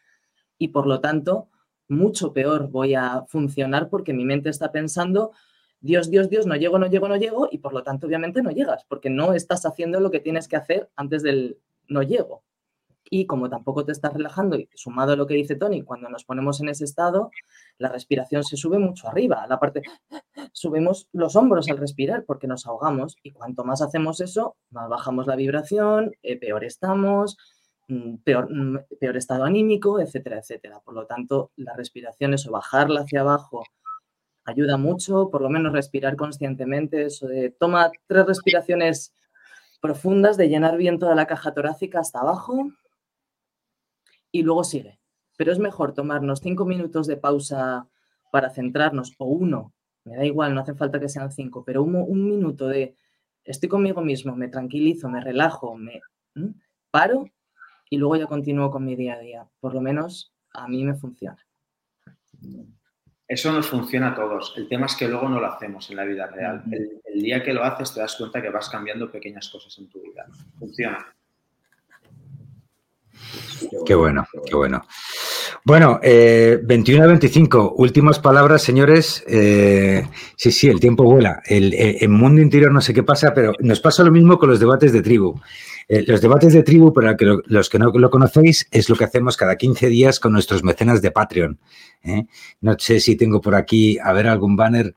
Y 0.59 0.69
por 0.69 0.87
lo 0.87 1.01
tanto, 1.01 1.49
mucho 1.89 2.33
peor 2.33 2.69
voy 2.71 2.95
a 2.95 3.25
funcionar 3.29 3.89
porque 3.89 4.13
mi 4.13 4.25
mente 4.25 4.51
está 4.51 4.73
pensando, 4.73 5.33
Dios, 5.81 6.11
Dios, 6.11 6.29
Dios, 6.29 6.47
no 6.47 6.57
llego, 6.57 6.79
no 6.79 6.87
llego, 6.87 7.09
no 7.09 7.17
llego, 7.17 7.49
y 7.51 7.59
por 7.59 7.73
lo 7.73 7.83
tanto, 7.83 8.07
obviamente, 8.07 8.43
no 8.43 8.51
llegas, 8.51 8.85
porque 8.89 9.11
no 9.11 9.33
estás 9.33 9.65
haciendo 9.65 10.01
lo 10.01 10.11
que 10.11 10.21
tienes 10.21 10.49
que 10.49 10.57
hacer 10.57 10.91
antes 10.97 11.23
del 11.23 11.59
no 11.89 12.03
llego. 12.03 12.43
Y 13.11 13.27
como 13.27 13.49
tampoco 13.49 13.85
te 13.85 13.93
estás 13.93 14.13
relajando, 14.13 14.57
y 14.57 14.69
sumado 14.75 15.13
a 15.13 15.17
lo 15.17 15.27
que 15.27 15.35
dice 15.35 15.57
Tony, 15.57 15.83
cuando 15.83 16.09
nos 16.09 16.25
ponemos 16.25 16.61
en 16.61 16.69
ese 16.69 16.85
estado, 16.85 17.31
la 17.79 17.89
respiración 17.89 18.43
se 18.43 18.57
sube 18.57 18.79
mucho 18.79 19.09
arriba, 19.09 19.47
la 19.47 19.59
parte, 19.61 19.83
subimos 20.53 21.09
los 21.13 21.37
hombros 21.37 21.69
al 21.71 21.79
respirar 21.79 22.25
porque 22.25 22.47
nos 22.47 22.67
ahogamos 22.67 23.17
y 23.23 23.33
cuanto 23.33 23.65
más 23.65 23.83
hacemos 23.83 24.21
eso, 24.21 24.57
más 24.71 24.89
bajamos 24.89 25.27
la 25.27 25.37
vibración, 25.37 26.13
eh, 26.23 26.39
peor 26.39 26.65
estamos, 26.65 27.37
mm, 27.89 28.17
peor, 28.25 28.49
mm, 28.51 28.79
peor 28.99 29.17
estado 29.17 29.45
anímico, 29.45 30.01
etcétera, 30.01 30.39
etcétera. 30.39 30.81
Por 30.85 30.95
lo 30.95 31.07
tanto, 31.07 31.53
la 31.57 31.75
respiración, 31.75 32.35
eso, 32.35 32.51
bajarla 32.51 33.01
hacia 33.03 33.21
abajo, 33.21 33.63
ayuda 34.45 34.77
mucho, 34.77 35.31
por 35.31 35.43
lo 35.43 35.51
menos 35.51 35.73
respirar 35.73 36.17
conscientemente, 36.17 37.07
eso 37.07 37.27
de 37.29 37.51
toma 37.51 37.91
tres 38.07 38.27
respiraciones 38.27 39.13
profundas 39.81 40.37
de 40.37 40.49
llenar 40.49 40.77
bien 40.77 40.99
toda 40.99 41.15
la 41.15 41.27
caja 41.27 41.53
torácica 41.53 42.01
hasta 42.01 42.21
abajo 42.21 42.71
y 44.31 44.43
luego 44.43 44.65
sigue. 44.65 44.99
Pero 45.37 45.53
es 45.53 45.59
mejor 45.59 45.93
tomarnos 45.95 46.41
cinco 46.41 46.65
minutos 46.65 47.07
de 47.07 47.17
pausa 47.17 47.89
para 48.31 48.51
centrarnos, 48.51 49.15
o 49.19 49.27
uno, 49.27 49.73
me 50.05 50.17
da 50.17 50.25
igual, 50.25 50.55
no 50.55 50.61
hace 50.61 50.75
falta 50.75 51.01
que 51.01 51.09
sean 51.09 51.33
cinco, 51.33 51.65
pero 51.65 51.83
un, 51.83 51.97
un 51.97 52.29
minuto 52.29 52.69
de 52.69 52.97
estoy 53.45 53.69
conmigo 53.69 54.03
mismo, 54.03 54.37
me 54.37 54.49
tranquilizo, 54.49 55.09
me 55.09 55.21
relajo, 55.21 55.77
me 55.77 56.01
paro 56.91 57.27
y 57.89 57.97
luego 57.97 58.17
ya 58.17 58.27
continúo 58.27 58.71
con 58.71 58.85
mi 58.85 58.97
día 58.97 59.15
a 59.15 59.19
día. 59.19 59.49
Por 59.61 59.75
lo 59.75 59.81
menos 59.81 60.33
a 60.53 60.69
mí 60.69 60.85
me 60.85 60.95
funciona. 60.95 61.39
Eso 63.29 63.53
nos 63.53 63.67
funciona 63.67 64.09
a 64.09 64.15
todos. 64.15 64.55
El 64.57 64.69
tema 64.69 64.87
es 64.87 64.95
que 64.95 65.09
luego 65.09 65.29
no 65.29 65.41
lo 65.41 65.47
hacemos 65.47 65.91
en 65.91 65.97
la 65.97 66.05
vida 66.05 66.27
real. 66.27 66.63
El, 66.71 67.01
el, 67.05 67.23
día 67.23 67.43
que 67.43 67.53
lo 67.53 67.65
haces 67.65 67.93
te 67.93 68.01
das 68.01 68.15
cuenta 68.17 68.41
que 68.41 68.51
vas 68.51 68.69
cambiando 68.69 69.11
pequeñas 69.11 69.49
cosas 69.49 69.77
en 69.79 69.89
tu 69.89 70.01
vida. 70.01 70.27
Funciona. 70.59 71.05
Qué 73.85 73.95
bueno, 73.95 74.27
qué 74.45 74.55
bueno. 74.55 74.85
Bueno, 75.65 76.01
eh, 76.03 76.59
21 76.63 77.05
a 77.05 77.07
25, 77.07 77.75
últimas 77.77 78.19
palabras, 78.19 78.63
señores. 78.63 79.25
Eh, 79.27 80.07
sí, 80.37 80.53
sí, 80.53 80.69
el 80.69 80.81
tiempo 80.81 81.05
vuela. 81.05 81.43
El, 81.47 81.75
el, 81.75 82.09
mundo 82.09 82.41
interior 82.41 82.73
no 82.73 82.81
sé 82.81 82.95
qué 82.95 83.03
pasa, 83.03 83.35
pero 83.35 83.53
nos 83.61 83.81
pasa 83.81 84.05
lo 84.05 84.11
mismo 84.11 84.39
con 84.39 84.51
los 84.51 84.61
debates 84.61 84.93
de 84.93 85.03
tribu. 85.03 85.41
Eh, 85.89 86.05
los 86.07 86.21
debates 86.21 86.53
de 86.53 86.63
tribu, 86.63 86.93
para 86.93 87.17
que 87.17 87.25
lo, 87.25 87.43
los 87.47 87.69
que 87.69 87.79
no 87.79 87.91
lo 87.91 88.11
conocéis, 88.11 88.69
es 88.71 88.89
lo 88.89 88.97
que 88.97 89.05
hacemos 89.05 89.37
cada 89.37 89.57
15 89.57 89.89
días 89.89 90.21
con 90.21 90.33
nuestros 90.33 90.63
mecenas 90.63 91.03
de 91.03 91.11
Patreon. 91.11 91.59
¿eh? 92.03 92.27
No 92.61 92.77
sé 92.79 93.01
si 93.01 93.17
tengo 93.17 93.41
por 93.41 93.55
aquí, 93.55 93.99
a 93.99 94.13
ver, 94.13 94.29
algún 94.29 94.57
banner. 94.57 94.95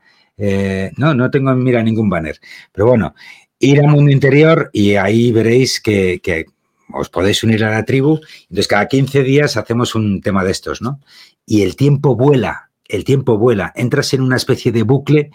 No, 0.98 1.14
no 1.14 1.30
tengo, 1.30 1.54
mira, 1.54 1.84
ningún 1.84 2.10
banner. 2.10 2.40
Pero 2.72 2.88
bueno, 2.88 3.14
ir 3.60 3.82
al 3.82 3.88
mundo 3.88 4.12
interior 4.12 4.70
y 4.72 4.96
ahí 4.96 5.32
veréis 5.34 5.82
que, 5.82 6.22
que 6.24 6.46
os 6.94 7.10
podéis 7.10 7.44
unir 7.44 7.64
a 7.64 7.72
la 7.72 7.86
tribu. 7.86 8.20
Entonces, 8.44 8.68
cada 8.68 8.88
15 8.88 9.24
días 9.24 9.58
hacemos 9.58 9.96
un 9.96 10.22
tema 10.22 10.44
de 10.44 10.52
estos, 10.52 10.82
¿no? 10.82 11.00
Y 11.46 11.64
el 11.64 11.76
tiempo 11.76 12.16
vuela, 12.16 12.72
el 12.86 13.04
tiempo 13.04 13.38
vuela. 13.38 13.72
Entras 13.76 14.14
en 14.14 14.22
una 14.22 14.36
especie 14.36 14.72
de 14.72 14.84
bucle. 14.84 15.32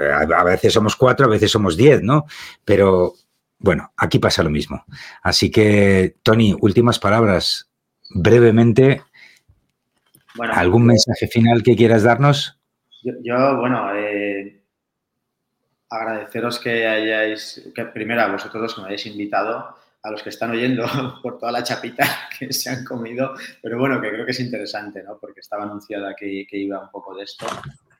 A 0.00 0.44
veces 0.44 0.72
somos 0.72 0.96
cuatro, 0.96 1.26
a 1.26 1.30
veces 1.30 1.50
somos 1.50 1.76
diez, 1.76 2.02
¿no? 2.02 2.26
Pero 2.64 3.14
bueno, 3.58 3.92
aquí 3.96 4.18
pasa 4.18 4.42
lo 4.42 4.50
mismo. 4.50 4.84
Así 5.22 5.50
que, 5.50 6.16
Tony, 6.22 6.54
últimas 6.60 6.98
palabras. 6.98 7.70
Brevemente, 8.10 9.02
bueno, 10.34 10.54
¿algún 10.54 10.86
mensaje 10.86 11.26
final 11.26 11.62
que 11.62 11.76
quieras 11.76 12.04
darnos? 12.04 12.58
Yo, 13.02 13.12
yo 13.22 13.56
bueno, 13.58 13.94
eh, 13.94 14.62
agradeceros 15.90 16.58
que 16.58 16.86
hayáis, 16.86 17.70
que 17.74 17.84
primero 17.84 18.22
a 18.22 18.32
vosotros 18.32 18.74
que 18.74 18.80
me 18.80 18.86
hayáis 18.86 19.06
invitado 19.06 19.76
a 20.02 20.10
los 20.10 20.22
que 20.22 20.28
están 20.28 20.50
oyendo 20.50 20.84
por 21.22 21.38
toda 21.38 21.52
la 21.52 21.62
chapita 21.62 22.28
que 22.38 22.52
se 22.52 22.70
han 22.70 22.84
comido, 22.84 23.34
pero 23.62 23.78
bueno, 23.78 24.00
que 24.00 24.10
creo 24.10 24.24
que 24.24 24.32
es 24.32 24.40
interesante, 24.40 25.02
¿no? 25.02 25.18
Porque 25.18 25.40
estaba 25.40 25.64
anunciada 25.64 26.14
que, 26.14 26.46
que 26.48 26.56
iba 26.56 26.80
un 26.80 26.90
poco 26.90 27.14
de 27.16 27.24
esto. 27.24 27.46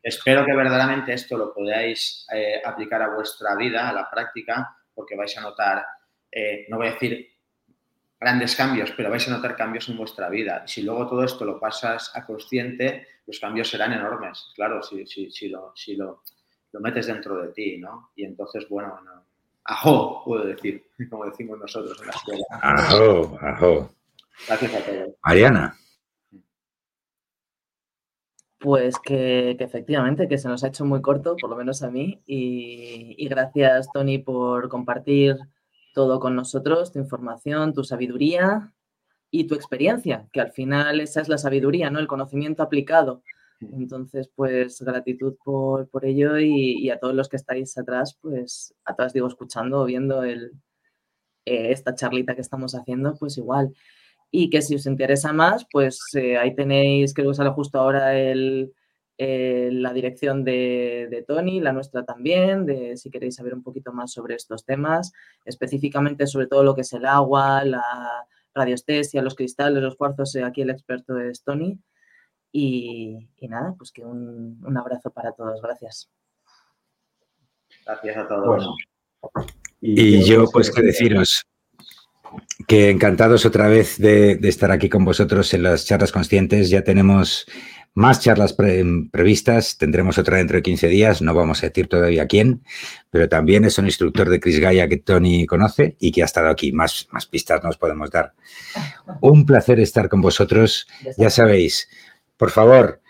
Espero 0.02 0.44
que 0.44 0.54
verdaderamente 0.54 1.12
esto 1.12 1.36
lo 1.36 1.52
podáis 1.52 2.26
eh, 2.32 2.62
aplicar 2.64 3.02
a 3.02 3.14
vuestra 3.14 3.56
vida, 3.56 3.88
a 3.88 3.92
la 3.92 4.08
práctica, 4.08 4.76
porque 4.94 5.16
vais 5.16 5.36
a 5.36 5.40
notar, 5.40 5.84
eh, 6.30 6.66
no 6.68 6.76
voy 6.76 6.88
a 6.88 6.92
decir 6.92 7.28
grandes 8.20 8.56
cambios, 8.56 8.92
pero 8.96 9.10
vais 9.10 9.26
a 9.28 9.30
notar 9.30 9.56
cambios 9.56 9.88
en 9.88 9.96
vuestra 9.96 10.28
vida. 10.28 10.66
Si 10.66 10.82
luego 10.82 11.08
todo 11.08 11.24
esto 11.24 11.44
lo 11.44 11.60
pasas 11.60 12.10
a 12.14 12.24
consciente, 12.24 13.06
los 13.26 13.38
cambios 13.38 13.68
serán 13.68 13.92
enormes, 13.92 14.52
claro, 14.54 14.82
si, 14.82 15.06
si, 15.06 15.30
si, 15.30 15.48
lo, 15.48 15.72
si 15.76 15.94
lo, 15.94 16.22
lo 16.72 16.80
metes 16.80 17.06
dentro 17.06 17.40
de 17.42 17.52
ti, 17.52 17.78
¿no? 17.78 18.10
Y 18.16 18.24
entonces, 18.24 18.68
bueno, 18.68 19.00
no, 19.02 19.17
ajo, 19.68 20.22
puedo 20.24 20.44
decir, 20.44 20.84
como 21.10 21.26
decimos 21.26 21.58
nosotros 21.58 22.00
en 22.00 22.06
la 22.06 22.12
escuela. 22.12 22.44
Ajo, 22.50 23.38
ajo. 23.40 23.90
Gracias 24.46 24.74
a 24.74 24.80
todos. 24.84 25.14
Mariana. 25.24 25.76
Pues 28.60 28.98
que, 28.98 29.54
que, 29.56 29.64
efectivamente, 29.64 30.26
que 30.26 30.38
se 30.38 30.48
nos 30.48 30.64
ha 30.64 30.68
hecho 30.68 30.84
muy 30.84 31.00
corto, 31.00 31.36
por 31.40 31.48
lo 31.48 31.56
menos 31.56 31.82
a 31.84 31.90
mí, 31.90 32.20
y, 32.26 33.14
y, 33.16 33.28
gracias, 33.28 33.88
Tony, 33.92 34.18
por 34.18 34.68
compartir 34.68 35.36
todo 35.94 36.18
con 36.18 36.34
nosotros, 36.34 36.92
tu 36.92 36.98
información, 36.98 37.72
tu 37.72 37.84
sabiduría 37.84 38.72
y 39.30 39.44
tu 39.46 39.54
experiencia, 39.54 40.26
que 40.32 40.40
al 40.40 40.50
final 40.50 41.00
esa 41.00 41.20
es 41.20 41.28
la 41.28 41.38
sabiduría, 41.38 41.90
¿no? 41.90 42.00
El 42.00 42.08
conocimiento 42.08 42.64
aplicado. 42.64 43.22
Entonces, 43.60 44.30
pues 44.34 44.80
gratitud 44.80 45.36
por, 45.44 45.88
por 45.88 46.04
ello 46.04 46.38
y, 46.38 46.90
a 46.90 46.98
todos 46.98 47.14
los 47.14 47.28
que 47.28 47.36
estáis 47.36 47.76
atrás, 47.76 48.16
pues 48.20 48.74
atrás 48.84 49.12
digo, 49.12 49.26
escuchando 49.26 49.80
o 49.80 49.84
viendo 49.84 50.22
el, 50.22 50.52
eh, 51.44 51.72
esta 51.72 51.94
charlita 51.94 52.34
que 52.34 52.40
estamos 52.40 52.74
haciendo, 52.74 53.14
pues 53.18 53.38
igual. 53.38 53.74
Y 54.30 54.50
que 54.50 54.62
si 54.62 54.76
os 54.76 54.86
interesa 54.86 55.32
más, 55.32 55.66
pues 55.72 56.00
eh, 56.14 56.36
ahí 56.38 56.54
tenéis, 56.54 57.14
creo 57.14 57.30
que 57.30 57.36
sale 57.36 57.50
justo 57.50 57.78
ahora 57.80 58.18
el, 58.18 58.72
eh, 59.18 59.70
la 59.72 59.92
dirección 59.92 60.44
de, 60.44 61.08
de, 61.10 61.22
Tony, 61.22 61.60
la 61.60 61.72
nuestra 61.72 62.04
también, 62.04 62.66
de 62.66 62.96
si 62.96 63.10
queréis 63.10 63.36
saber 63.36 63.54
un 63.54 63.62
poquito 63.62 63.92
más 63.92 64.12
sobre 64.12 64.36
estos 64.36 64.64
temas, 64.64 65.12
específicamente 65.44 66.26
sobre 66.26 66.46
todo 66.46 66.62
lo 66.62 66.74
que 66.74 66.82
es 66.82 66.92
el 66.92 67.06
agua, 67.06 67.64
la 67.64 67.82
radiestesia, 68.54 69.22
los 69.22 69.34
cristales, 69.34 69.82
los 69.82 69.96
cuarzos, 69.96 70.36
aquí 70.36 70.62
el 70.62 70.70
experto 70.70 71.18
es 71.18 71.42
Tony. 71.42 71.78
Y, 72.50 73.28
y 73.36 73.48
nada, 73.48 73.74
pues 73.76 73.92
que 73.92 74.04
un, 74.04 74.60
un, 74.64 74.76
abrazo 74.76 75.10
para 75.10 75.32
todos. 75.32 75.60
Gracias. 75.60 76.10
Gracias 77.84 78.16
a 78.16 78.28
todos. 78.28 78.46
Bueno, 78.46 78.76
y, 79.80 80.16
y 80.16 80.24
yo, 80.24 80.46
pues, 80.50 80.70
que 80.70 80.82
deciros 80.82 81.46
que 82.66 82.90
encantados 82.90 83.46
otra 83.46 83.68
vez 83.68 83.98
de, 83.98 84.36
de, 84.36 84.48
estar 84.48 84.70
aquí 84.70 84.88
con 84.88 85.04
vosotros 85.04 85.52
en 85.54 85.62
las 85.62 85.86
charlas 85.86 86.12
conscientes. 86.12 86.68
Ya 86.68 86.82
tenemos 86.84 87.46
más 87.98 88.20
charlas 88.20 88.52
pre, 88.52 88.84
previstas, 89.10 89.76
tendremos 89.76 90.18
otra 90.18 90.36
dentro 90.36 90.56
de 90.56 90.62
15 90.62 90.86
días, 90.86 91.20
no 91.20 91.34
vamos 91.34 91.62
a 91.62 91.66
decir 91.66 91.88
todavía 91.88 92.26
quién, 92.26 92.62
pero 93.10 93.28
también 93.28 93.64
es 93.64 93.76
un 93.78 93.86
instructor 93.86 94.28
de 94.28 94.38
Chris 94.38 94.60
Gaia 94.60 94.88
que 94.88 94.98
Tony 94.98 95.46
conoce 95.46 95.96
y 95.98 96.12
que 96.12 96.22
ha 96.22 96.26
estado 96.26 96.48
aquí. 96.48 96.70
Más, 96.70 97.08
más 97.10 97.26
pistas 97.26 97.62
nos 97.64 97.76
podemos 97.76 98.10
dar. 98.10 98.34
Un 99.20 99.44
placer 99.46 99.80
estar 99.80 100.08
con 100.08 100.20
vosotros. 100.20 100.86
Ya 101.16 101.30
sabéis, 101.30 101.88
por 102.38 102.50
favor, 102.50 103.02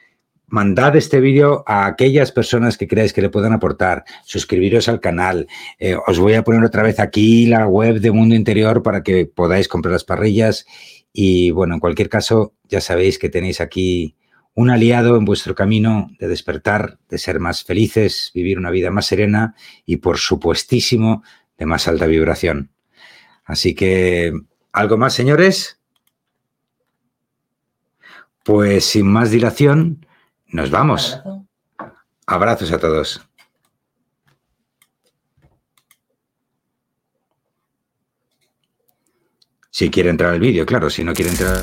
mandad 0.49 0.97
este 0.97 1.21
vídeo 1.21 1.63
a 1.67 1.87
aquellas 1.87 2.33
personas 2.33 2.77
que 2.79 2.89
creáis 2.89 3.13
que 3.13 3.23
le 3.23 3.29
puedan 3.29 3.53
aportar, 3.53 4.05
suscribiros 4.25 4.89
al 4.89 5.01
canal. 5.01 5.47
Eh, 5.79 5.97
os 6.07 6.19
voy 6.19 6.35
a 6.35 6.43
poner 6.43 6.65
otra 6.65 6.83
vez 6.83 6.99
aquí 6.99 7.47
la 7.47 7.69
web 7.69 8.01
de 8.01 8.11
Mundo 8.11 8.35
Interior 8.35 8.83
para 8.83 9.03
que 9.03 9.27
podáis 9.27 9.69
comprar 9.69 9.93
las 9.93 10.05
parrillas. 10.05 10.67
Y 11.13 11.51
bueno, 11.51 11.75
en 11.75 11.81
cualquier 11.81 12.09
caso, 12.09 12.55
ya 12.69 12.81
sabéis 12.81 13.19
que 13.19 13.29
tenéis 13.29 13.61
aquí 13.61 14.17
un 14.55 14.71
aliado 14.71 15.17
en 15.17 15.25
vuestro 15.25 15.55
camino 15.55 16.11
de 16.19 16.27
despertar, 16.27 16.99
de 17.09 17.19
ser 17.19 17.39
más 17.39 17.63
felices, 17.63 18.33
vivir 18.35 18.59
una 18.59 18.71
vida 18.71 18.91
más 18.91 19.07
serena 19.07 19.55
y, 19.87 19.99
por 19.99 20.19
supuestísimo, 20.19 21.23
de 21.59 21.67
más 21.67 21.87
alta 21.87 22.07
vibración. 22.07 22.71
Así 23.45 23.75
que, 23.75 24.33
¿algo 24.73 24.97
más, 24.97 25.15
señores? 25.15 25.78
Pues 28.49 28.87
sin 28.87 29.07
más 29.07 29.31
dilación, 29.31 30.07
nos 30.47 30.70
vamos. 30.70 31.20
Abrazos 32.27 32.73
a 32.73 32.79
todos. 32.79 33.20
Si 39.69 39.91
quiere 39.91 40.09
entrar 40.09 40.33
al 40.33 40.41
vídeo, 40.41 40.65
claro, 40.65 40.89
si 40.89 41.05
no 41.05 41.12
quiere 41.12 41.31
entrar... 41.31 41.62